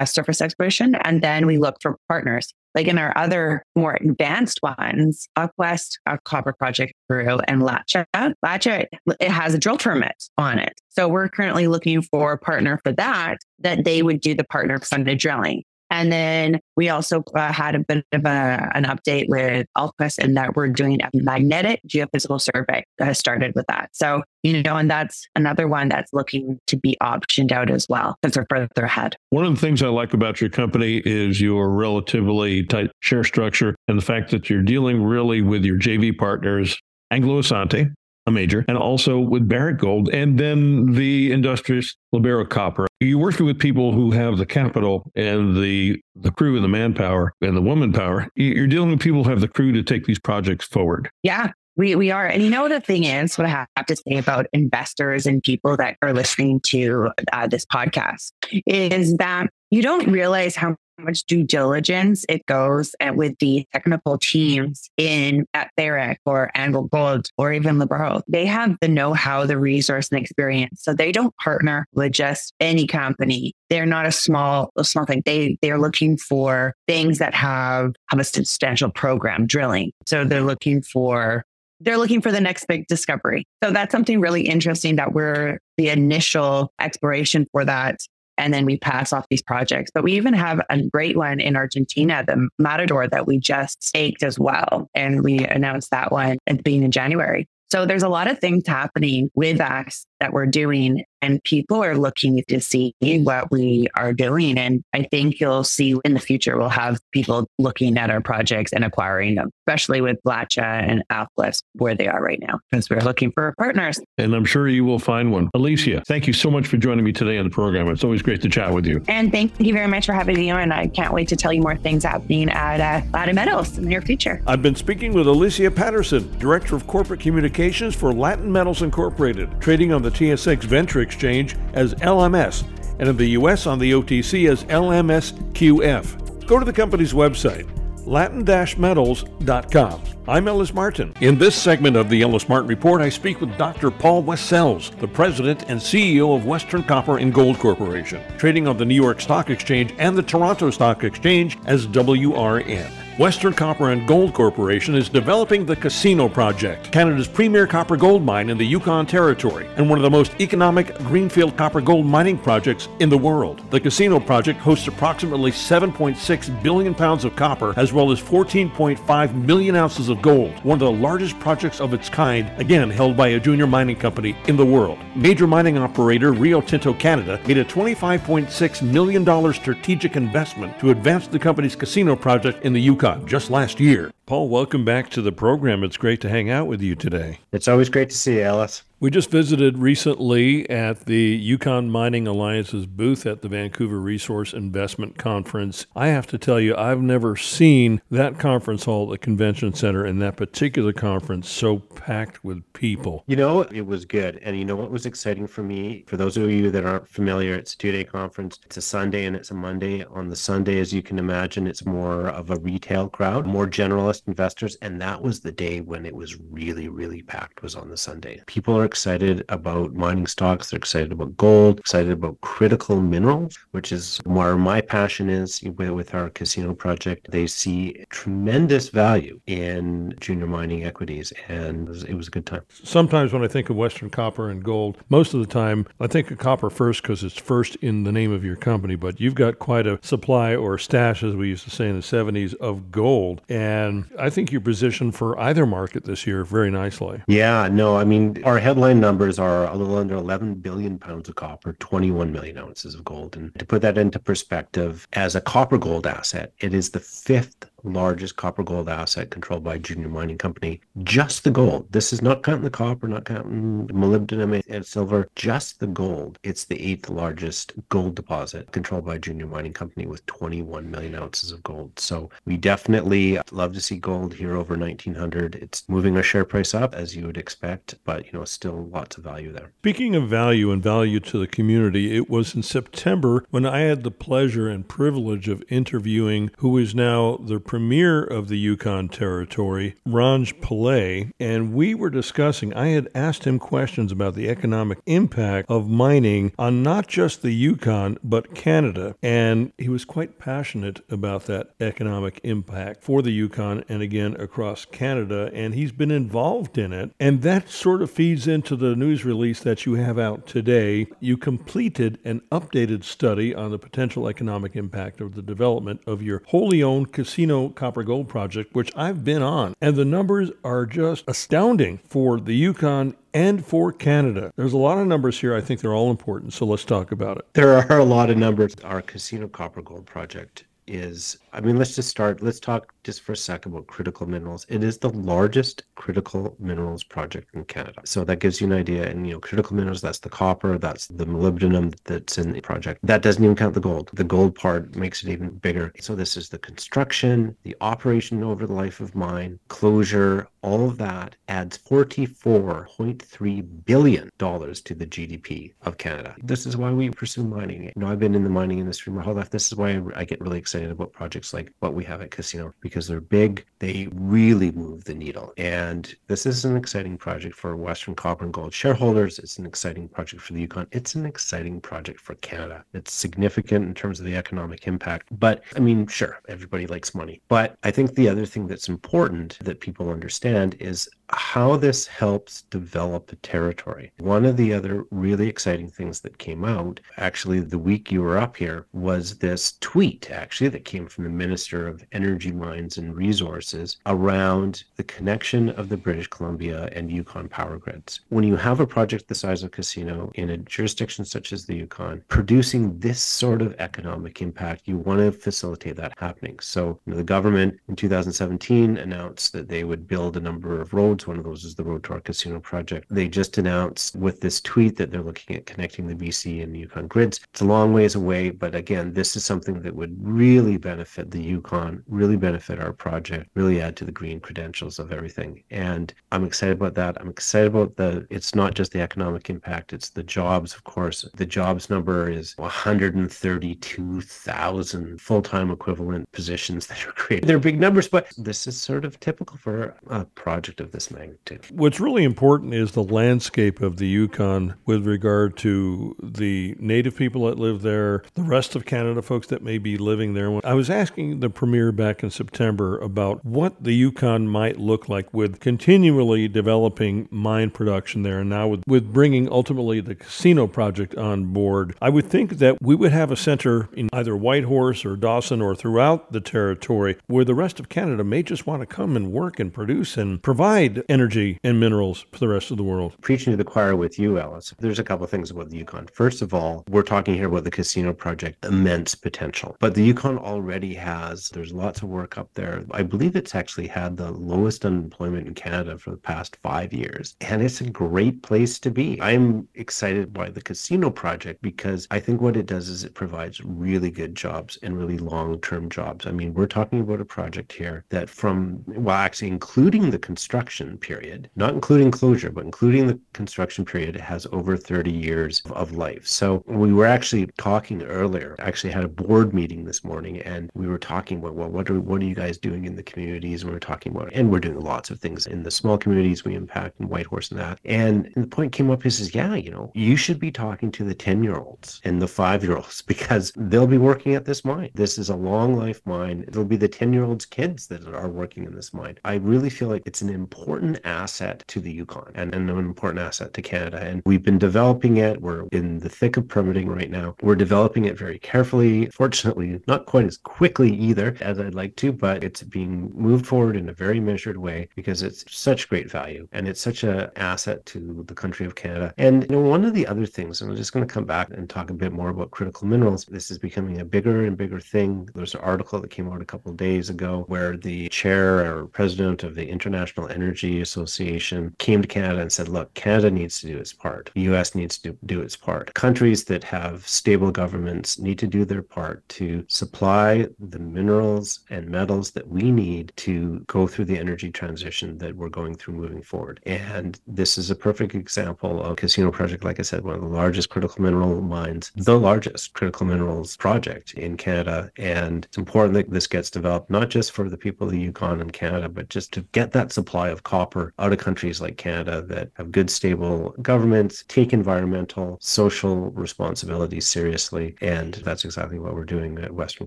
a 0.00 0.06
surface 0.06 0.40
exploration, 0.40 0.94
and 1.04 1.22
then 1.22 1.46
we 1.46 1.58
look 1.58 1.76
for 1.82 1.96
partners. 2.08 2.52
Like 2.74 2.86
in 2.86 2.98
our 2.98 3.16
other 3.16 3.64
more 3.74 3.98
advanced 4.00 4.60
ones, 4.62 5.28
Upwest, 5.36 5.98
our 6.06 6.18
copper 6.24 6.52
project 6.52 6.92
Peru, 7.08 7.40
and 7.48 7.62
Lacsha. 7.62 8.04
Lacsha, 8.44 8.86
it 9.20 9.30
has 9.30 9.54
a 9.54 9.58
drill 9.58 9.78
permit 9.78 10.24
on 10.36 10.58
it. 10.58 10.74
So 10.88 11.08
we're 11.08 11.28
currently 11.28 11.66
looking 11.66 12.02
for 12.02 12.32
a 12.32 12.38
partner 12.38 12.78
for 12.84 12.92
that, 12.92 13.38
that 13.60 13.84
they 13.84 14.02
would 14.02 14.20
do 14.20 14.34
the 14.34 14.44
partner 14.44 14.78
funded 14.78 15.18
drilling. 15.18 15.64
And 15.90 16.12
then 16.12 16.60
we 16.76 16.88
also 16.88 17.22
uh, 17.34 17.52
had 17.52 17.74
a 17.74 17.80
bit 17.80 18.04
of 18.12 18.24
a, 18.24 18.70
an 18.74 18.84
update 18.84 19.28
with 19.28 19.66
Auquis 19.76 20.18
and 20.18 20.36
that 20.36 20.54
we're 20.54 20.68
doing 20.68 21.00
a 21.02 21.10
magnetic 21.14 21.80
geophysical 21.88 22.40
survey 22.40 22.84
that 22.98 23.06
has 23.06 23.18
started 23.18 23.54
with 23.54 23.66
that. 23.68 23.90
So, 23.92 24.22
you 24.42 24.62
know, 24.62 24.76
and 24.76 24.90
that's 24.90 25.26
another 25.34 25.66
one 25.66 25.88
that's 25.88 26.12
looking 26.12 26.58
to 26.66 26.76
be 26.76 26.96
optioned 27.02 27.52
out 27.52 27.70
as 27.70 27.86
well 27.88 28.16
because 28.20 28.34
they're 28.34 28.46
further 28.48 28.84
ahead. 28.84 29.16
One 29.30 29.44
of 29.44 29.54
the 29.54 29.60
things 29.60 29.82
I 29.82 29.88
like 29.88 30.12
about 30.12 30.40
your 30.40 30.50
company 30.50 31.02
is 31.04 31.40
your 31.40 31.70
relatively 31.70 32.64
tight 32.64 32.90
share 33.00 33.24
structure 33.24 33.74
and 33.88 33.98
the 33.98 34.04
fact 34.04 34.30
that 34.30 34.50
you're 34.50 34.62
dealing 34.62 35.02
really 35.02 35.42
with 35.42 35.64
your 35.64 35.78
JV 35.78 36.16
partners, 36.16 36.78
Anglo 37.10 37.38
Ashanti, 37.38 37.88
a 38.28 38.30
major, 38.30 38.64
and 38.68 38.78
also 38.78 39.18
with 39.18 39.48
Barrick 39.48 39.78
Gold, 39.78 40.08
and 40.12 40.38
then 40.38 40.92
the 40.92 41.32
industrious 41.32 41.96
Libero 42.12 42.44
Copper. 42.44 42.86
You're 43.00 43.18
working 43.18 43.46
with 43.46 43.58
people 43.58 43.92
who 43.92 44.10
have 44.12 44.38
the 44.38 44.46
capital 44.46 45.10
and 45.14 45.56
the 45.56 46.00
the 46.14 46.30
crew 46.30 46.54
and 46.56 46.64
the 46.64 46.68
manpower 46.68 47.32
and 47.40 47.56
the 47.56 47.62
woman 47.62 47.92
power. 47.92 48.28
You're 48.34 48.66
dealing 48.66 48.90
with 48.90 49.00
people 49.00 49.24
who 49.24 49.30
have 49.30 49.40
the 49.40 49.48
crew 49.48 49.72
to 49.72 49.82
take 49.82 50.06
these 50.06 50.18
projects 50.18 50.66
forward. 50.66 51.10
Yeah, 51.22 51.52
we, 51.76 51.94
we 51.94 52.10
are. 52.10 52.26
And 52.26 52.42
you 52.42 52.50
know, 52.50 52.68
the 52.68 52.80
thing 52.80 53.04
is, 53.04 53.38
what 53.38 53.46
I 53.46 53.66
have 53.76 53.86
to 53.86 53.96
say 53.96 54.18
about 54.18 54.46
investors 54.52 55.26
and 55.26 55.42
people 55.42 55.76
that 55.76 55.96
are 56.02 56.12
listening 56.12 56.60
to 56.66 57.10
uh, 57.32 57.46
this 57.46 57.64
podcast 57.64 58.32
is 58.66 59.16
that 59.16 59.46
you 59.70 59.80
don't 59.80 60.08
realize 60.08 60.56
how 60.56 60.76
much 60.98 61.24
due 61.24 61.44
diligence 61.44 62.24
it 62.28 62.44
goes 62.46 62.94
eh, 63.00 63.10
with 63.10 63.38
the 63.38 63.66
technical 63.72 64.18
teams 64.18 64.90
in 64.96 65.46
at 65.54 65.70
Barrick 65.76 66.20
or 66.26 66.50
AngloGold 66.56 67.28
or 67.38 67.52
even 67.52 67.78
Libero. 67.78 68.22
They 68.28 68.46
have 68.46 68.76
the 68.80 68.88
know-how, 68.88 69.46
the 69.46 69.58
resource 69.58 70.08
and 70.10 70.20
experience. 70.20 70.82
So 70.82 70.94
they 70.94 71.12
don't 71.12 71.34
partner 71.36 71.86
with 71.92 72.12
just 72.12 72.52
any 72.60 72.86
company. 72.86 73.52
They're 73.70 73.86
not 73.86 74.06
a 74.06 74.12
small, 74.12 74.70
a 74.76 74.84
small 74.84 75.04
thing. 75.04 75.22
They 75.24 75.58
they're 75.62 75.78
looking 75.78 76.16
for 76.16 76.74
things 76.86 77.18
that 77.18 77.34
have 77.34 77.92
have 78.08 78.20
a 78.20 78.24
substantial 78.24 78.90
program 78.90 79.46
drilling. 79.46 79.92
So 80.06 80.24
they're 80.24 80.42
looking 80.42 80.82
for 80.82 81.44
they're 81.80 81.98
looking 81.98 82.20
for 82.20 82.32
the 82.32 82.40
next 82.40 82.66
big 82.66 82.86
discovery. 82.88 83.46
So 83.62 83.70
that's 83.70 83.92
something 83.92 84.20
really 84.20 84.42
interesting 84.42 84.96
that 84.96 85.12
we're 85.12 85.58
the 85.76 85.90
initial 85.90 86.72
exploration 86.80 87.46
for 87.52 87.64
that 87.64 88.00
and 88.38 88.54
then 88.54 88.64
we 88.64 88.78
pass 88.78 89.12
off 89.12 89.26
these 89.28 89.42
projects. 89.42 89.90
But 89.92 90.04
we 90.04 90.14
even 90.14 90.32
have 90.34 90.60
a 90.70 90.82
great 90.82 91.16
one 91.16 91.40
in 91.40 91.56
Argentina, 91.56 92.24
the 92.26 92.48
Matador, 92.58 93.08
that 93.08 93.26
we 93.26 93.38
just 93.38 93.82
staked 93.82 94.22
as 94.22 94.38
well. 94.38 94.88
And 94.94 95.22
we 95.22 95.38
announced 95.40 95.90
that 95.90 96.12
one 96.12 96.38
at 96.46 96.64
being 96.64 96.82
in 96.82 96.90
January. 96.90 97.46
So 97.70 97.84
there's 97.84 98.02
a 98.02 98.08
lot 98.08 98.30
of 98.30 98.38
things 98.38 98.66
happening 98.66 99.30
with 99.34 99.60
us 99.60 100.06
that 100.20 100.32
we're 100.32 100.46
doing 100.46 101.04
and 101.20 101.42
people 101.44 101.82
are 101.84 101.96
looking 101.98 102.42
to 102.48 102.60
see 102.60 102.94
what 103.00 103.50
we 103.50 103.88
are 103.94 104.14
doing. 104.14 104.56
And 104.56 104.82
I 104.94 105.02
think 105.10 105.38
you'll 105.38 105.64
see 105.64 105.94
in 106.04 106.14
the 106.14 106.20
future, 106.20 106.56
we'll 106.56 106.70
have 106.70 106.98
people 107.12 107.46
looking 107.58 107.98
at 107.98 108.08
our 108.10 108.22
projects 108.22 108.72
and 108.72 108.84
acquiring 108.84 109.34
them, 109.34 109.50
especially 109.68 110.00
with 110.00 110.16
Blacha 110.26 110.62
and 110.62 111.02
Auquis 111.10 111.58
where 111.74 111.94
they 111.94 112.08
are 112.08 112.22
right 112.22 112.40
now, 112.40 112.58
because 112.70 112.88
we're 112.88 113.00
looking 113.00 113.30
for 113.32 113.54
partners. 113.58 114.00
And 114.16 114.34
I'm 114.34 114.46
sure 114.46 114.66
you 114.66 114.82
will 114.82 114.98
find 114.98 115.30
one. 115.30 115.50
Elyssia, 115.54 116.02
thank 116.06 116.26
you 116.26 116.32
so 116.32 116.50
much 116.50 116.66
for 116.66 116.78
joining 116.78 117.04
me 117.04 117.12
today 117.12 117.36
on 117.36 117.44
the 117.44 117.50
program. 117.50 117.88
It's 117.88 118.02
always 118.02 118.22
great 118.22 118.40
to 118.42 118.48
chat 118.48 118.72
with 118.72 118.86
you. 118.86 119.04
And 119.08 119.30
thank 119.30 119.52
you 119.60 119.74
very 119.74 119.86
much 119.86 120.06
for 120.06 120.14
having 120.14 120.36
me 120.36 120.50
on. 120.50 120.72
I 120.72 120.86
can't 120.86 121.12
wait 121.12 121.28
to 121.28 121.36
tell 121.36 121.52
you 121.52 121.60
more 121.60 121.76
things 121.76 122.04
happening 122.04 122.48
at 122.48 122.80
uh, 122.80 123.06
Latin 123.12 123.34
Metals 123.34 123.76
in 123.76 123.84
the 123.84 123.90
near 123.90 124.00
future. 124.00 124.42
I've 124.46 124.62
been 124.62 124.74
speaking 124.74 125.12
with 125.12 125.26
Elyssia 125.26 125.74
Patterson, 125.74 126.38
Director 126.38 126.74
of 126.74 126.86
Corporate 126.86 127.20
Communications 127.20 127.94
for 127.94 128.14
Latin 128.14 128.50
Metals 128.50 128.80
Incorporated, 128.80 129.60
trading 129.60 129.92
on 129.92 130.00
the 130.00 130.10
TSX 130.10 130.64
Venture 130.64 131.02
Exchange 131.02 131.56
as 131.74 131.92
LMS, 131.96 132.64
and 132.98 133.08
in 133.08 133.16
the 133.18 133.28
U.S. 133.30 133.66
on 133.66 133.78
the 133.78 133.92
OTC 133.92 134.50
as 134.50 134.64
LMSQF. 134.64 136.46
Go 136.46 136.58
to 136.58 136.64
the 136.64 136.72
company's 136.72 137.12
website, 137.12 137.68
latin-metals.com. 138.08 140.02
I'm 140.26 140.48
Ellis 140.48 140.74
Martin. 140.74 141.14
In 141.20 141.38
this 141.38 141.54
segment 141.54 141.96
of 141.96 142.08
the 142.08 142.22
Ellis 142.22 142.48
Martin 142.48 142.68
Report, 142.68 143.00
I 143.00 143.08
speak 143.08 143.40
with 143.40 143.56
Dr. 143.56 143.90
Paul 143.90 144.22
West-Sells, 144.22 144.90
the 144.98 145.08
president 145.08 145.64
and 145.68 145.80
CEO 145.80 146.36
of 146.36 146.46
Western 146.46 146.82
Copper 146.82 147.18
and 147.18 147.32
Gold 147.32 147.58
Corporation, 147.58 148.22
trading 148.38 148.66
on 148.68 148.76
the 148.76 148.84
New 148.84 148.94
York 148.94 149.20
Stock 149.20 149.50
Exchange 149.50 149.94
and 149.98 150.16
the 150.16 150.22
Toronto 150.22 150.70
Stock 150.70 151.04
Exchange 151.04 151.58
as 151.66 151.86
WRN. 151.86 153.07
Western 153.18 153.52
Copper 153.52 153.90
and 153.90 154.06
Gold 154.06 154.32
Corporation 154.32 154.94
is 154.94 155.08
developing 155.08 155.66
the 155.66 155.74
Casino 155.74 156.28
Project, 156.28 156.92
Canada's 156.92 157.26
premier 157.26 157.66
copper 157.66 157.96
gold 157.96 158.22
mine 158.22 158.48
in 158.48 158.56
the 158.56 158.64
Yukon 158.64 159.06
Territory, 159.06 159.66
and 159.74 159.90
one 159.90 159.98
of 159.98 160.04
the 160.04 160.10
most 160.10 160.40
economic 160.40 160.96
greenfield 160.98 161.56
copper 161.56 161.80
gold 161.80 162.06
mining 162.06 162.38
projects 162.38 162.86
in 163.00 163.08
the 163.08 163.18
world. 163.18 163.60
The 163.72 163.80
Casino 163.80 164.20
Project 164.20 164.60
hosts 164.60 164.86
approximately 164.86 165.50
7.6 165.50 166.62
billion 166.62 166.94
pounds 166.94 167.24
of 167.24 167.34
copper, 167.34 167.74
as 167.76 167.92
well 167.92 168.12
as 168.12 168.20
14.5 168.20 169.34
million 169.34 169.74
ounces 169.74 170.10
of 170.10 170.22
gold, 170.22 170.52
one 170.64 170.76
of 170.76 170.86
the 170.86 170.92
largest 170.92 171.40
projects 171.40 171.80
of 171.80 171.94
its 171.94 172.08
kind, 172.08 172.48
again 172.60 172.88
held 172.88 173.16
by 173.16 173.30
a 173.30 173.40
junior 173.40 173.66
mining 173.66 173.96
company 173.96 174.36
in 174.46 174.56
the 174.56 174.64
world. 174.64 174.96
Major 175.16 175.48
mining 175.48 175.76
operator 175.76 176.32
Rio 176.32 176.60
Tinto 176.60 176.94
Canada 176.94 177.40
made 177.48 177.58
a 177.58 177.64
$25.6 177.64 178.82
million 178.82 179.52
strategic 179.52 180.14
investment 180.14 180.78
to 180.78 180.90
advance 180.90 181.26
the 181.26 181.38
company's 181.40 181.74
casino 181.74 182.14
project 182.14 182.64
in 182.64 182.72
the 182.72 182.80
Yukon 182.80 183.07
just 183.26 183.50
last 183.50 183.80
year. 183.80 184.10
Paul, 184.28 184.50
welcome 184.50 184.84
back 184.84 185.08
to 185.12 185.22
the 185.22 185.32
program. 185.32 185.82
It's 185.82 185.96
great 185.96 186.20
to 186.20 186.28
hang 186.28 186.50
out 186.50 186.66
with 186.66 186.82
you 186.82 186.94
today. 186.94 187.38
It's 187.50 187.66
always 187.66 187.88
great 187.88 188.10
to 188.10 188.14
see 188.14 188.34
you, 188.34 188.42
Ellis. 188.42 188.82
We 189.00 189.12
just 189.12 189.30
visited 189.30 189.78
recently 189.78 190.68
at 190.68 191.06
the 191.06 191.16
Yukon 191.16 191.88
Mining 191.88 192.26
Alliance's 192.26 192.84
booth 192.84 193.26
at 193.26 193.42
the 193.42 193.48
Vancouver 193.48 194.00
Resource 194.00 194.52
Investment 194.52 195.16
Conference. 195.16 195.86
I 195.94 196.08
have 196.08 196.26
to 196.26 196.36
tell 196.36 196.58
you, 196.58 196.74
I've 196.74 197.00
never 197.00 197.36
seen 197.36 198.02
that 198.10 198.40
conference 198.40 198.86
hall 198.86 199.04
at 199.04 199.10
the 199.10 199.18
convention 199.18 199.72
center 199.72 200.04
and 200.04 200.20
that 200.20 200.36
particular 200.36 200.92
conference 200.92 201.48
so 201.48 201.78
packed 201.78 202.42
with 202.42 202.64
people. 202.72 203.22
You 203.28 203.36
know, 203.36 203.60
it 203.60 203.86
was 203.86 204.04
good. 204.04 204.40
And 204.42 204.58
you 204.58 204.64
know 204.64 204.74
what 204.74 204.90
was 204.90 205.06
exciting 205.06 205.46
for 205.46 205.62
me? 205.62 206.02
For 206.08 206.16
those 206.16 206.36
of 206.36 206.50
you 206.50 206.68
that 206.72 206.84
aren't 206.84 207.08
familiar, 207.08 207.54
it's 207.54 207.74
a 207.74 207.78
two 207.78 207.92
day 207.92 208.02
conference. 208.02 208.58
It's 208.64 208.78
a 208.78 208.82
Sunday 208.82 209.26
and 209.26 209.36
it's 209.36 209.52
a 209.52 209.54
Monday. 209.54 210.04
On 210.06 210.28
the 210.28 210.34
Sunday, 210.34 210.80
as 210.80 210.92
you 210.92 211.02
can 211.02 211.20
imagine, 211.20 211.68
it's 211.68 211.86
more 211.86 212.26
of 212.26 212.50
a 212.50 212.56
retail 212.56 213.08
crowd, 213.08 213.46
more 213.46 213.68
generalist 213.68 214.17
investors. 214.26 214.76
And 214.82 215.00
that 215.00 215.22
was 215.22 215.40
the 215.40 215.52
day 215.52 215.80
when 215.80 216.04
it 216.06 216.14
was 216.14 216.36
really, 216.50 216.88
really 216.88 217.22
packed, 217.22 217.62
was 217.62 217.74
on 217.74 217.88
the 217.88 217.96
Sunday. 217.96 218.42
People 218.46 218.76
are 218.76 218.84
excited 218.84 219.44
about 219.48 219.94
mining 219.94 220.26
stocks. 220.26 220.70
They're 220.70 220.78
excited 220.78 221.12
about 221.12 221.36
gold, 221.36 221.80
excited 221.80 222.12
about 222.12 222.40
critical 222.40 223.00
minerals, 223.00 223.58
which 223.72 223.92
is 223.92 224.18
where 224.24 224.56
my 224.56 224.80
passion 224.80 225.28
is 225.30 225.62
with 225.62 226.14
our 226.14 226.30
casino 226.30 226.74
project. 226.74 227.30
They 227.30 227.46
see 227.46 228.04
tremendous 228.10 228.88
value 228.88 229.40
in 229.46 230.14
junior 230.20 230.46
mining 230.46 230.84
equities, 230.84 231.32
and 231.48 231.88
it 231.88 231.90
was, 231.90 232.04
it 232.04 232.14
was 232.14 232.28
a 232.28 232.30
good 232.30 232.46
time. 232.46 232.62
Sometimes 232.68 233.32
when 233.32 233.44
I 233.44 233.48
think 233.48 233.70
of 233.70 233.76
Western 233.76 234.10
Copper 234.10 234.50
and 234.50 234.62
gold, 234.62 234.98
most 235.08 235.34
of 235.34 235.40
the 235.40 235.46
time 235.46 235.86
I 236.00 236.06
think 236.06 236.30
of 236.30 236.38
copper 236.38 236.70
first 236.70 237.02
because 237.02 237.22
it's 237.24 237.38
first 237.38 237.76
in 237.76 238.04
the 238.04 238.12
name 238.12 238.32
of 238.32 238.44
your 238.44 238.56
company, 238.56 238.96
but 238.96 239.20
you've 239.20 239.34
got 239.34 239.58
quite 239.58 239.86
a 239.86 239.98
supply 240.02 240.54
or 240.54 240.78
stash, 240.78 241.22
as 241.22 241.34
we 241.34 241.48
used 241.48 241.64
to 241.64 241.70
say 241.70 241.88
in 241.88 241.96
the 241.96 242.02
70s, 242.02 242.54
of 242.56 242.90
gold. 242.90 243.42
And 243.48 244.07
I 244.18 244.30
think 244.30 244.52
you're 244.52 244.60
positioned 244.60 245.14
for 245.14 245.38
either 245.38 245.66
market 245.66 246.04
this 246.04 246.26
year 246.26 246.44
very 246.44 246.70
nicely. 246.70 247.22
Yeah, 247.26 247.68
no, 247.70 247.96
I 247.96 248.04
mean, 248.04 248.42
our 248.44 248.58
headline 248.58 249.00
numbers 249.00 249.38
are 249.38 249.66
a 249.66 249.74
little 249.74 249.96
under 249.96 250.14
11 250.14 250.56
billion 250.56 250.98
pounds 250.98 251.28
of 251.28 251.34
copper, 251.34 251.74
21 251.74 252.32
million 252.32 252.58
ounces 252.58 252.94
of 252.94 253.04
gold. 253.04 253.36
And 253.36 253.54
to 253.58 253.66
put 253.66 253.82
that 253.82 253.98
into 253.98 254.18
perspective, 254.18 255.06
as 255.12 255.34
a 255.34 255.40
copper 255.40 255.78
gold 255.78 256.06
asset, 256.06 256.52
it 256.60 256.74
is 256.74 256.90
the 256.90 257.00
fifth 257.00 257.67
largest 257.84 258.36
copper 258.36 258.62
gold 258.62 258.88
asset 258.88 259.30
controlled 259.30 259.64
by 259.64 259.76
a 259.76 259.78
junior 259.78 260.08
mining 260.08 260.38
company. 260.38 260.80
Just 261.02 261.44
the 261.44 261.50
gold. 261.50 261.90
This 261.90 262.12
is 262.12 262.22
not 262.22 262.42
counting 262.42 262.64
the 262.64 262.70
copper, 262.70 263.08
not 263.08 263.24
counting 263.24 263.88
molybdenum 263.88 264.62
and 264.68 264.86
silver, 264.86 265.28
just 265.36 265.80
the 265.80 265.86
gold. 265.86 266.38
It's 266.42 266.64
the 266.64 266.80
eighth 266.80 267.08
largest 267.08 267.72
gold 267.88 268.14
deposit 268.14 268.72
controlled 268.72 269.06
by 269.06 269.16
a 269.16 269.18
junior 269.18 269.46
mining 269.46 269.72
company 269.72 270.06
with 270.06 270.24
21 270.26 270.90
million 270.90 271.14
ounces 271.14 271.52
of 271.52 271.62
gold. 271.62 271.98
So 271.98 272.30
we 272.44 272.56
definitely 272.56 273.38
love 273.50 273.72
to 273.74 273.80
see 273.80 273.96
gold 273.96 274.34
here 274.34 274.56
over 274.56 274.76
1900. 274.76 275.54
It's 275.56 275.88
moving 275.88 276.16
our 276.16 276.22
share 276.22 276.44
price 276.44 276.74
up 276.74 276.94
as 276.94 277.14
you 277.14 277.26
would 277.26 277.38
expect, 277.38 277.96
but 278.04 278.26
you 278.26 278.32
know, 278.32 278.44
still 278.44 278.86
lots 278.86 279.16
of 279.16 279.24
value 279.24 279.52
there. 279.52 279.72
Speaking 279.78 280.14
of 280.14 280.28
value 280.28 280.70
and 280.70 280.82
value 280.82 281.20
to 281.20 281.38
the 281.38 281.46
community, 281.46 282.16
it 282.16 282.28
was 282.28 282.54
in 282.54 282.62
September 282.62 283.44
when 283.50 283.66
I 283.66 283.80
had 283.80 284.02
the 284.02 284.10
pleasure 284.10 284.68
and 284.68 284.86
privilege 284.88 285.48
of 285.48 285.62
interviewing 285.68 286.50
who 286.58 286.78
is 286.78 286.94
now 286.94 287.36
the 287.36 287.60
premier 287.68 288.24
of 288.24 288.48
the 288.48 288.56
Yukon 288.56 289.10
Territory, 289.10 289.94
Ranj 290.06 290.58
Pillai, 290.58 291.30
and 291.38 291.74
we 291.74 291.94
were 291.94 292.08
discussing, 292.08 292.72
I 292.72 292.88
had 292.88 293.10
asked 293.14 293.44
him 293.44 293.58
questions 293.58 294.10
about 294.10 294.34
the 294.34 294.48
economic 294.48 295.00
impact 295.04 295.70
of 295.70 295.86
mining 295.86 296.52
on 296.58 296.82
not 296.82 297.08
just 297.08 297.42
the 297.42 297.52
Yukon, 297.52 298.16
but 298.24 298.54
Canada. 298.54 299.16
And 299.22 299.72
he 299.76 299.90
was 299.90 300.06
quite 300.06 300.38
passionate 300.38 301.00
about 301.10 301.44
that 301.44 301.74
economic 301.78 302.40
impact 302.42 303.04
for 303.04 303.20
the 303.20 303.32
Yukon 303.32 303.84
and 303.86 304.00
again 304.00 304.34
across 304.40 304.86
Canada. 304.86 305.50
And 305.52 305.74
he's 305.74 305.92
been 305.92 306.10
involved 306.10 306.78
in 306.78 306.94
it. 306.94 307.10
And 307.20 307.42
that 307.42 307.68
sort 307.68 308.00
of 308.00 308.10
feeds 308.10 308.48
into 308.48 308.76
the 308.76 308.96
news 308.96 309.26
release 309.26 309.60
that 309.60 309.84
you 309.84 309.96
have 309.96 310.18
out 310.18 310.46
today. 310.46 311.06
You 311.20 311.36
completed 311.36 312.18
an 312.24 312.40
updated 312.50 313.04
study 313.04 313.54
on 313.54 313.70
the 313.70 313.78
potential 313.78 314.26
economic 314.26 314.74
impact 314.74 315.20
of 315.20 315.34
the 315.34 315.42
development 315.42 316.00
of 316.06 316.22
your 316.22 316.42
wholly 316.46 316.82
owned 316.82 317.12
casino 317.12 317.57
Copper 317.66 318.04
Gold 318.04 318.28
project, 318.28 318.74
which 318.74 318.92
I've 318.94 319.24
been 319.24 319.42
on, 319.42 319.74
and 319.80 319.96
the 319.96 320.04
numbers 320.04 320.50
are 320.62 320.86
just 320.86 321.24
astounding 321.26 321.98
for 322.04 322.38
the 322.38 322.54
Yukon 322.54 323.16
and 323.34 323.64
for 323.64 323.92
Canada. 323.92 324.52
There's 324.56 324.72
a 324.72 324.78
lot 324.78 324.98
of 324.98 325.06
numbers 325.06 325.40
here. 325.40 325.54
I 325.54 325.60
think 325.60 325.80
they're 325.80 325.94
all 325.94 326.10
important. 326.10 326.52
So 326.52 326.66
let's 326.66 326.84
talk 326.84 327.10
about 327.10 327.38
it. 327.38 327.46
There 327.54 327.76
are 327.76 327.98
a 327.98 328.04
lot 328.04 328.30
of 328.30 328.36
numbers. 328.36 328.74
Our 328.84 329.02
Casino 329.02 329.48
Copper 329.48 329.82
Gold 329.82 330.06
project 330.06 330.64
is 330.88 331.38
I 331.52 331.60
mean, 331.60 331.76
let's 331.76 331.96
just 331.96 332.08
start. 332.08 332.42
Let's 332.42 332.60
talk 332.60 332.92
just 333.02 333.22
for 333.22 333.32
a 333.32 333.36
second 333.36 333.72
about 333.72 333.86
critical 333.86 334.28
minerals. 334.28 334.66
It 334.68 334.84
is 334.84 334.98
the 334.98 335.10
largest 335.10 335.84
critical 335.96 336.54
minerals 336.58 337.02
project 337.02 337.48
in 337.54 337.64
Canada. 337.64 338.02
So 338.04 338.22
that 338.24 338.36
gives 338.36 338.60
you 338.60 338.66
an 338.66 338.74
idea. 338.74 339.08
And, 339.08 339.26
you 339.26 339.32
know, 339.32 339.40
critical 339.40 339.74
minerals, 339.74 340.00
that's 340.00 340.18
the 340.18 340.28
copper, 340.28 340.78
that's 340.78 341.06
the 341.08 341.26
molybdenum 341.26 341.94
that's 342.04 342.38
in 342.38 342.52
the 342.52 342.60
project. 342.60 343.00
That 343.02 343.22
doesn't 343.22 343.42
even 343.42 343.56
count 343.56 343.74
the 343.74 343.80
gold. 343.80 344.10
The 344.12 344.24
gold 344.24 344.54
part 344.54 344.94
makes 344.94 345.24
it 345.24 345.30
even 345.30 345.50
bigger. 345.50 345.92
So 346.00 346.14
this 346.14 346.36
is 346.36 346.48
the 346.48 346.58
construction, 346.58 347.56
the 347.62 347.76
operation 347.80 348.44
over 348.44 348.66
the 348.66 348.74
life 348.74 349.00
of 349.00 349.14
mine, 349.14 349.58
closure, 349.68 350.48
all 350.62 350.88
of 350.88 350.98
that 350.98 351.36
adds 351.48 351.78
$44.3 351.78 353.84
billion 353.84 354.30
to 354.38 354.94
the 354.94 355.06
GDP 355.06 355.72
of 355.82 355.98
Canada. 355.98 356.34
This 356.42 356.66
is 356.66 356.76
why 356.76 356.92
we 356.92 357.10
pursue 357.10 357.44
mining. 357.44 357.84
You 357.84 357.92
know, 357.96 358.08
I've 358.08 358.18
been 358.18 358.34
in 358.34 358.44
the 358.44 358.50
mining 358.50 358.80
industry 358.80 359.12
my 359.12 359.22
whole 359.22 359.34
life. 359.34 359.50
This 359.50 359.68
is 359.68 359.76
why 359.76 360.00
I 360.14 360.24
get 360.24 360.40
really 360.40 360.58
excited 360.58 360.77
about 360.84 361.12
projects 361.12 361.52
like 361.52 361.72
what 361.80 361.94
we 361.94 362.04
have 362.04 362.20
at 362.20 362.30
Casino 362.30 362.72
because 362.80 363.06
they're 363.06 363.20
big, 363.20 363.64
they 363.78 364.08
really 364.12 364.72
move 364.72 365.04
the 365.04 365.14
needle. 365.14 365.52
And 365.56 366.14
this 366.26 366.46
is 366.46 366.64
an 366.64 366.76
exciting 366.76 367.16
project 367.16 367.54
for 367.54 367.76
Western 367.76 368.14
Copper 368.14 368.44
and 368.44 368.52
Gold 368.52 368.72
shareholders. 368.72 369.38
It's 369.38 369.58
an 369.58 369.66
exciting 369.66 370.08
project 370.08 370.42
for 370.42 370.52
the 370.52 370.60
Yukon. 370.60 370.86
It's 370.92 371.14
an 371.14 371.26
exciting 371.26 371.80
project 371.80 372.20
for 372.20 372.34
Canada. 372.36 372.84
It's 372.92 373.12
significant 373.12 373.86
in 373.86 373.94
terms 373.94 374.18
of 374.18 374.26
the 374.26 374.36
economic 374.36 374.86
impact. 374.86 375.28
But 375.38 375.62
I 375.76 375.80
mean, 375.80 376.06
sure, 376.06 376.40
everybody 376.48 376.86
likes 376.86 377.14
money. 377.14 377.40
But 377.48 377.76
I 377.82 377.90
think 377.90 378.14
the 378.14 378.28
other 378.28 378.46
thing 378.46 378.66
that's 378.66 378.88
important 378.88 379.58
that 379.60 379.80
people 379.80 380.10
understand 380.10 380.76
is 380.80 381.08
how 381.30 381.76
this 381.76 382.06
helps 382.06 382.62
develop 382.62 383.30
a 383.30 383.36
territory. 383.36 384.12
One 384.18 384.46
of 384.46 384.56
the 384.56 384.72
other 384.72 385.04
really 385.10 385.46
exciting 385.48 385.90
things 385.90 386.20
that 386.22 386.38
came 386.38 386.64
out, 386.64 387.00
actually, 387.18 387.60
the 387.60 387.78
week 387.78 388.10
you 388.10 388.22
were 388.22 388.38
up 388.38 388.56
here, 388.56 388.86
was 388.92 389.36
this 389.36 389.76
tweet, 389.80 390.30
actually, 390.30 390.68
that 390.70 390.86
came 390.86 391.06
from 391.06 391.24
the 391.24 391.30
Minister 391.30 391.86
of 391.86 392.02
Energy, 392.12 392.50
Mines 392.50 392.96
and 392.96 393.14
Resources 393.14 393.67
around 394.06 394.84
the 394.96 395.04
connection 395.04 395.70
of 395.70 395.88
the 395.88 395.96
British 395.96 396.28
Columbia 396.28 396.88
and 396.92 397.10
Yukon 397.10 397.48
power 397.48 397.78
grids. 397.78 398.20
When 398.28 398.44
you 398.44 398.56
have 398.56 398.80
a 398.80 398.86
project 398.86 399.28
the 399.28 399.34
size 399.34 399.62
of 399.62 399.70
Casino 399.70 400.30
in 400.34 400.50
a 400.50 400.56
jurisdiction 400.56 401.24
such 401.24 401.52
as 401.52 401.66
the 401.66 401.76
Yukon, 401.76 402.22
producing 402.28 402.98
this 402.98 403.22
sort 403.22 403.62
of 403.62 403.74
economic 403.78 404.40
impact, 404.42 404.82
you 404.86 404.98
want 404.98 405.20
to 405.20 405.32
facilitate 405.32 405.96
that 405.96 406.14
happening. 406.18 406.58
So 406.60 407.00
you 407.06 407.12
know, 407.12 407.16
the 407.16 407.24
government 407.24 407.78
in 407.88 407.96
2017 407.96 408.96
announced 408.96 409.52
that 409.52 409.68
they 409.68 409.84
would 409.84 410.06
build 410.06 410.36
a 410.36 410.40
number 410.40 410.80
of 410.80 410.94
roads. 410.94 411.26
One 411.26 411.38
of 411.38 411.44
those 411.44 411.64
is 411.64 411.74
the 411.74 411.84
Road 411.84 412.04
to 412.04 412.14
Our 412.14 412.20
Casino 412.20 412.60
project. 412.60 413.06
They 413.10 413.28
just 413.28 413.58
announced 413.58 414.16
with 414.16 414.40
this 414.40 414.60
tweet 414.60 414.96
that 414.96 415.10
they're 415.10 415.22
looking 415.22 415.56
at 415.56 415.66
connecting 415.66 416.06
the 416.06 416.14
BC 416.14 416.62
and 416.62 416.76
Yukon 416.76 417.06
grids. 417.06 417.40
It's 417.50 417.60
a 417.60 417.64
long 417.64 417.92
ways 417.92 418.14
away, 418.14 418.50
but 418.50 418.74
again, 418.74 419.12
this 419.12 419.36
is 419.36 419.44
something 419.44 419.82
that 419.82 419.94
would 419.94 420.16
really 420.20 420.76
benefit 420.76 421.30
the 421.30 421.42
Yukon, 421.42 422.02
really 422.08 422.36
benefit 422.36 422.80
our 422.80 422.92
project, 422.92 423.50
really 423.58 423.82
add 423.82 423.96
to 423.96 424.04
the 424.04 424.12
green 424.12 424.38
credentials 424.40 425.00
of 425.00 425.12
everything. 425.12 425.62
And 425.70 426.12
I'm 426.32 426.44
excited 426.44 426.76
about 426.76 426.94
that. 426.94 427.16
I'm 427.20 427.28
excited 427.28 427.74
about 427.74 427.96
the, 427.96 428.26
it's 428.30 428.54
not 428.54 428.74
just 428.74 428.92
the 428.92 429.00
economic 429.00 429.50
impact, 429.50 429.92
it's 429.92 430.10
the 430.10 430.22
jobs, 430.22 430.74
of 430.74 430.84
course. 430.84 431.24
The 431.34 431.46
jobs 431.46 431.90
number 431.90 432.30
is 432.30 432.54
132,000 432.56 435.20
full 435.20 435.42
time 435.42 435.70
equivalent 435.70 436.30
positions 436.32 436.86
that 436.86 437.06
are 437.06 437.12
created. 437.12 437.48
They're 437.48 437.58
big 437.58 437.80
numbers, 437.80 438.08
but 438.08 438.32
this 438.38 438.66
is 438.66 438.80
sort 438.80 439.04
of 439.04 439.20
typical 439.20 439.56
for 439.56 439.94
a 440.08 440.24
project 440.24 440.80
of 440.80 440.92
this 440.92 441.10
magnitude. 441.10 441.66
What's 441.70 441.98
really 441.98 442.24
important 442.24 442.74
is 442.74 442.92
the 442.92 443.02
landscape 443.02 443.80
of 443.80 443.96
the 443.96 444.06
Yukon 444.06 444.74
with 444.86 445.04
regard 445.06 445.56
to 445.58 446.16
the 446.22 446.76
native 446.78 447.16
people 447.16 447.46
that 447.46 447.58
live 447.58 447.82
there, 447.82 448.22
the 448.34 448.42
rest 448.42 448.76
of 448.76 448.84
Canada 448.84 449.22
folks 449.22 449.48
that 449.48 449.62
may 449.62 449.78
be 449.78 449.96
living 449.96 450.34
there. 450.34 450.60
I 450.64 450.74
was 450.74 450.90
asking 450.90 451.40
the 451.40 451.50
premier 451.50 451.90
back 451.92 452.22
in 452.22 452.30
September 452.30 452.98
about 452.98 453.44
what 453.48 453.82
the 453.82 453.94
Yukon 453.94 454.48
might 454.48 454.78
look 454.78 455.08
like 455.08 455.32
with 455.32 455.60
continually 455.60 456.48
developing 456.48 457.28
mine 457.30 457.70
production 457.70 458.22
there, 458.22 458.40
and 458.40 458.50
now 458.50 458.68
with, 458.68 458.82
with 458.86 459.12
bringing 459.12 459.48
ultimately 459.50 460.00
the 460.00 460.14
casino 460.14 460.66
project 460.66 461.14
on 461.16 461.46
board. 461.46 461.96
I 462.02 462.10
would 462.10 462.26
think 462.26 462.58
that 462.58 462.76
we 462.82 462.94
would 462.94 463.12
have 463.12 463.30
a 463.30 463.36
center 463.36 463.88
in 463.94 464.08
either 464.12 464.36
Whitehorse 464.36 465.04
or 465.04 465.16
Dawson 465.16 465.62
or 465.62 465.74
throughout 465.74 466.32
the 466.32 466.40
territory 466.40 467.16
where 467.26 467.44
the 467.44 467.54
rest 467.54 467.80
of 467.80 467.88
Canada 467.88 468.24
may 468.24 468.42
just 468.42 468.66
want 468.66 468.82
to 468.82 468.86
come 468.86 469.16
and 469.16 469.32
work 469.32 469.58
and 469.58 469.72
produce 469.72 470.16
and 470.16 470.42
provide 470.42 471.02
energy 471.08 471.58
and 471.64 471.80
minerals 471.80 472.26
for 472.32 472.38
the 472.38 472.48
rest 472.48 472.70
of 472.70 472.76
the 472.76 472.82
world. 472.82 473.16
Preaching 473.22 473.52
to 473.52 473.56
the 473.56 473.64
choir 473.64 473.96
with 473.96 474.18
you, 474.18 474.38
Alice. 474.38 474.74
there's 474.78 474.98
a 474.98 475.04
couple 475.04 475.24
of 475.24 475.30
things 475.30 475.50
about 475.50 475.70
the 475.70 475.78
Yukon. 475.78 476.08
First 476.12 476.42
of 476.42 476.52
all, 476.52 476.84
we're 476.88 477.02
talking 477.02 477.34
here 477.34 477.46
about 477.46 477.64
the 477.64 477.70
casino 477.70 478.12
project, 478.12 478.64
immense 478.64 479.14
potential. 479.14 479.76
But 479.80 479.94
the 479.94 480.02
Yukon 480.02 480.38
already 480.38 480.94
has, 480.94 481.48
there's 481.50 481.72
lots 481.72 482.02
of 482.02 482.08
work 482.08 482.36
up 482.36 482.52
there. 482.54 482.84
I 482.90 483.02
believe 483.02 483.36
it's 483.38 483.54
actually 483.54 483.86
had 483.86 484.16
the 484.16 484.32
lowest 484.32 484.84
unemployment 484.84 485.46
in 485.46 485.54
Canada 485.54 485.96
for 485.96 486.10
the 486.10 486.16
past 486.16 486.56
five 486.56 486.92
years. 486.92 487.36
And 487.40 487.62
it's 487.62 487.80
a 487.80 487.88
great 487.88 488.42
place 488.42 488.78
to 488.80 488.90
be. 488.90 489.18
I'm 489.22 489.66
excited 489.74 490.32
by 490.32 490.50
the 490.50 490.60
casino 490.60 491.08
project 491.08 491.62
because 491.62 492.06
I 492.10 492.20
think 492.20 492.40
what 492.40 492.56
it 492.56 492.66
does 492.66 492.88
is 492.88 493.04
it 493.04 493.14
provides 493.14 493.60
really 493.64 494.10
good 494.10 494.34
jobs 494.34 494.76
and 494.82 494.98
really 494.98 495.18
long 495.18 495.60
term 495.60 495.88
jobs. 495.88 496.26
I 496.26 496.32
mean, 496.32 496.52
we're 496.52 496.66
talking 496.66 497.00
about 497.00 497.20
a 497.20 497.24
project 497.24 497.72
here 497.72 498.04
that 498.10 498.28
from, 498.28 498.82
well, 498.86 499.16
actually, 499.16 499.48
including 499.48 500.10
the 500.10 500.18
construction 500.18 500.98
period, 500.98 501.48
not 501.56 501.74
including 501.74 502.10
closure, 502.10 502.50
but 502.50 502.64
including 502.64 503.06
the 503.06 503.20
construction 503.32 503.84
period, 503.84 504.16
has 504.16 504.46
over 504.52 504.76
30 504.76 505.12
years 505.12 505.62
of 505.70 505.92
life. 505.92 506.26
So 506.26 506.64
we 506.66 506.92
were 506.92 507.06
actually 507.06 507.46
talking 507.56 508.02
earlier, 508.02 508.56
actually 508.58 508.92
had 508.92 509.04
a 509.04 509.08
board 509.08 509.54
meeting 509.54 509.84
this 509.84 510.02
morning, 510.04 510.40
and 510.40 510.70
we 510.74 510.88
were 510.88 510.98
talking 510.98 511.38
about, 511.38 511.54
well, 511.54 511.68
what 511.68 511.88
are, 511.88 512.00
what 512.00 512.20
are 512.20 512.24
you 512.24 512.34
guys 512.34 512.58
doing 512.58 512.84
in 512.84 512.96
the 512.96 513.02
communities? 513.28 513.62
And 513.62 513.70
we 513.70 513.74
were 513.74 513.80
talking 513.80 514.14
about, 514.14 514.30
and 514.32 514.50
we're 514.50 514.58
doing 514.58 514.80
lots 514.80 515.10
of 515.10 515.20
things 515.20 515.46
in 515.46 515.62
the 515.62 515.70
small 515.70 515.98
communities 515.98 516.44
we 516.44 516.54
impact 516.54 516.98
in 516.98 517.08
Whitehorse 517.08 517.50
and 517.50 517.60
that. 517.60 517.78
And, 517.84 518.30
and 518.34 518.44
the 518.44 518.48
point 518.48 518.72
came 518.72 518.90
up, 518.90 519.02
he 519.02 519.10
says, 519.10 519.34
yeah, 519.34 519.54
you 519.54 519.70
know, 519.70 519.92
you 519.94 520.16
should 520.16 520.40
be 520.40 520.50
talking 520.50 520.90
to 520.92 521.04
the 521.04 521.14
10 521.14 521.42
year 521.42 521.56
olds 521.56 522.00
and 522.04 522.22
the 522.22 522.28
five 522.28 522.64
year 522.64 522.76
olds 522.76 523.02
because 523.06 523.52
they'll 523.56 523.86
be 523.86 523.98
working 523.98 524.34
at 524.34 524.46
this 524.46 524.64
mine. 524.64 524.90
This 524.94 525.18
is 525.18 525.28
a 525.28 525.36
long 525.36 525.76
life 525.76 526.00
mine. 526.06 526.44
It'll 526.48 526.64
be 526.64 526.76
the 526.76 526.88
10 526.88 527.12
year 527.12 527.24
olds' 527.24 527.44
kids 527.44 527.86
that 527.88 528.06
are 528.08 528.28
working 528.28 528.64
in 528.64 528.74
this 528.74 528.94
mine. 528.94 529.18
I 529.24 529.34
really 529.34 529.70
feel 529.70 529.88
like 529.88 530.02
it's 530.06 530.22
an 530.22 530.30
important 530.30 531.00
asset 531.04 531.64
to 531.68 531.80
the 531.80 531.92
Yukon 531.92 532.32
and, 532.34 532.54
and 532.54 532.70
an 532.70 532.78
important 532.78 533.20
asset 533.20 533.52
to 533.54 533.62
Canada. 533.62 534.00
And 534.00 534.22
we've 534.24 534.42
been 534.42 534.58
developing 534.58 535.18
it. 535.18 535.42
We're 535.42 535.66
in 535.72 535.98
the 535.98 536.08
thick 536.08 536.36
of 536.38 536.48
permitting 536.48 536.88
right 536.88 537.10
now. 537.10 537.36
We're 537.42 537.56
developing 537.56 538.06
it 538.06 538.16
very 538.16 538.38
carefully. 538.38 539.06
Fortunately, 539.06 539.80
not 539.86 540.06
quite 540.06 540.24
as 540.24 540.38
quickly 540.38 540.94
either 540.94 541.36
as 541.40 541.60
I'd 541.60 541.74
like 541.74 541.96
to, 541.96 542.12
but 542.12 542.42
it's 542.44 542.62
being 542.62 543.10
moved 543.18 543.46
forward 543.46 543.76
in 543.76 543.88
a 543.88 543.92
very 543.92 544.20
measured 544.20 544.56
way 544.56 544.88
because 544.94 545.22
it's 545.22 545.44
such 545.54 545.88
great 545.88 546.10
value 546.10 546.46
and 546.52 546.68
it's 546.68 546.80
such 546.80 547.04
an 547.04 547.30
asset 547.36 547.84
to 547.86 548.24
the 548.26 548.34
country 548.34 548.66
of 548.66 548.74
Canada. 548.74 549.12
And 549.18 549.44
you 549.44 549.56
know, 549.56 549.60
one 549.60 549.84
of 549.84 549.94
the 549.94 550.06
other 550.06 550.26
things, 550.26 550.60
and 550.60 550.70
I'm 550.70 550.76
just 550.76 550.92
going 550.92 551.06
to 551.06 551.12
come 551.12 551.24
back 551.24 551.50
and 551.50 551.68
talk 551.68 551.90
a 551.90 551.94
bit 551.94 552.12
more 552.12 552.30
about 552.30 552.50
critical 552.50 552.86
minerals. 552.86 553.24
This 553.24 553.50
is 553.50 553.58
becoming 553.58 554.00
a 554.00 554.04
bigger 554.04 554.44
and 554.44 554.56
bigger 554.56 554.80
thing. 554.80 555.28
There's 555.34 555.54
an 555.54 555.60
article 555.60 556.00
that 556.00 556.10
came 556.10 556.30
out 556.30 556.42
a 556.42 556.46
couple 556.46 556.70
of 556.70 556.76
days 556.76 557.10
ago 557.10 557.44
where 557.48 557.76
the 557.76 558.08
chair 558.08 558.74
or 558.74 558.86
president 558.86 559.42
of 559.42 559.54
the 559.54 559.68
International 559.68 560.28
Energy 560.28 560.80
Association 560.80 561.74
came 561.78 562.02
to 562.02 562.08
Canada 562.08 562.40
and 562.40 562.52
said, 562.52 562.68
look, 562.68 562.92
Canada 562.94 563.30
needs 563.30 563.60
to 563.60 563.66
do 563.66 563.78
its 563.78 563.92
part. 563.92 564.30
The 564.34 564.42
US 564.52 564.74
needs 564.74 564.98
to 564.98 565.16
do 565.26 565.40
its 565.40 565.56
part. 565.56 565.92
Countries 565.94 566.44
that 566.44 566.64
have 566.64 567.06
stable 567.06 567.50
governments 567.50 568.18
need 568.18 568.38
to 568.38 568.46
do 568.46 568.64
their 568.64 568.82
part 568.82 569.28
to 569.30 569.64
supply 569.68 570.46
the 570.58 570.78
minerals 570.78 571.60
and 571.70 571.88
metals 571.88 572.30
that 572.32 572.48
we 572.48 572.70
need 572.70 573.07
to 573.16 573.60
go 573.66 573.86
through 573.86 574.06
the 574.06 574.18
energy 574.18 574.50
transition 574.50 575.18
that 575.18 575.36
we're 575.36 575.48
going 575.48 575.74
through 575.74 575.94
moving 575.94 576.22
forward. 576.22 576.60
And 576.66 577.20
this 577.26 577.58
is 577.58 577.70
a 577.70 577.74
perfect 577.74 578.14
example 578.14 578.82
of 578.82 578.96
Casino 578.96 579.30
Project, 579.30 579.64
like 579.64 579.78
I 579.78 579.82
said, 579.82 580.04
one 580.04 580.14
of 580.14 580.20
the 580.20 580.26
largest 580.28 580.70
critical 580.70 581.02
mineral 581.02 581.40
mines, 581.40 581.92
the 581.96 582.18
largest 582.18 582.72
critical 582.74 583.06
minerals 583.06 583.56
project 583.56 584.14
in 584.14 584.36
Canada. 584.36 584.90
And 584.96 585.44
it's 585.44 585.58
important 585.58 585.94
that 585.94 586.10
this 586.10 586.26
gets 586.26 586.50
developed, 586.50 586.90
not 586.90 587.10
just 587.10 587.32
for 587.32 587.48
the 587.48 587.56
people 587.56 587.86
of 587.86 587.92
the 587.92 588.00
Yukon 588.00 588.40
and 588.40 588.52
Canada, 588.52 588.88
but 588.88 589.08
just 589.08 589.32
to 589.32 589.42
get 589.52 589.72
that 589.72 589.92
supply 589.92 590.28
of 590.28 590.42
copper 590.42 590.92
out 590.98 591.12
of 591.12 591.18
countries 591.18 591.60
like 591.60 591.76
Canada 591.76 592.22
that 592.22 592.50
have 592.54 592.72
good, 592.72 592.90
stable 592.90 593.54
governments, 593.62 594.24
take 594.28 594.52
environmental, 594.52 595.38
social 595.40 596.10
responsibilities 596.10 597.06
seriously. 597.06 597.76
And 597.80 598.14
that's 598.14 598.44
exactly 598.44 598.78
what 598.78 598.94
we're 598.94 599.04
doing 599.04 599.38
at 599.38 599.54
Western 599.54 599.86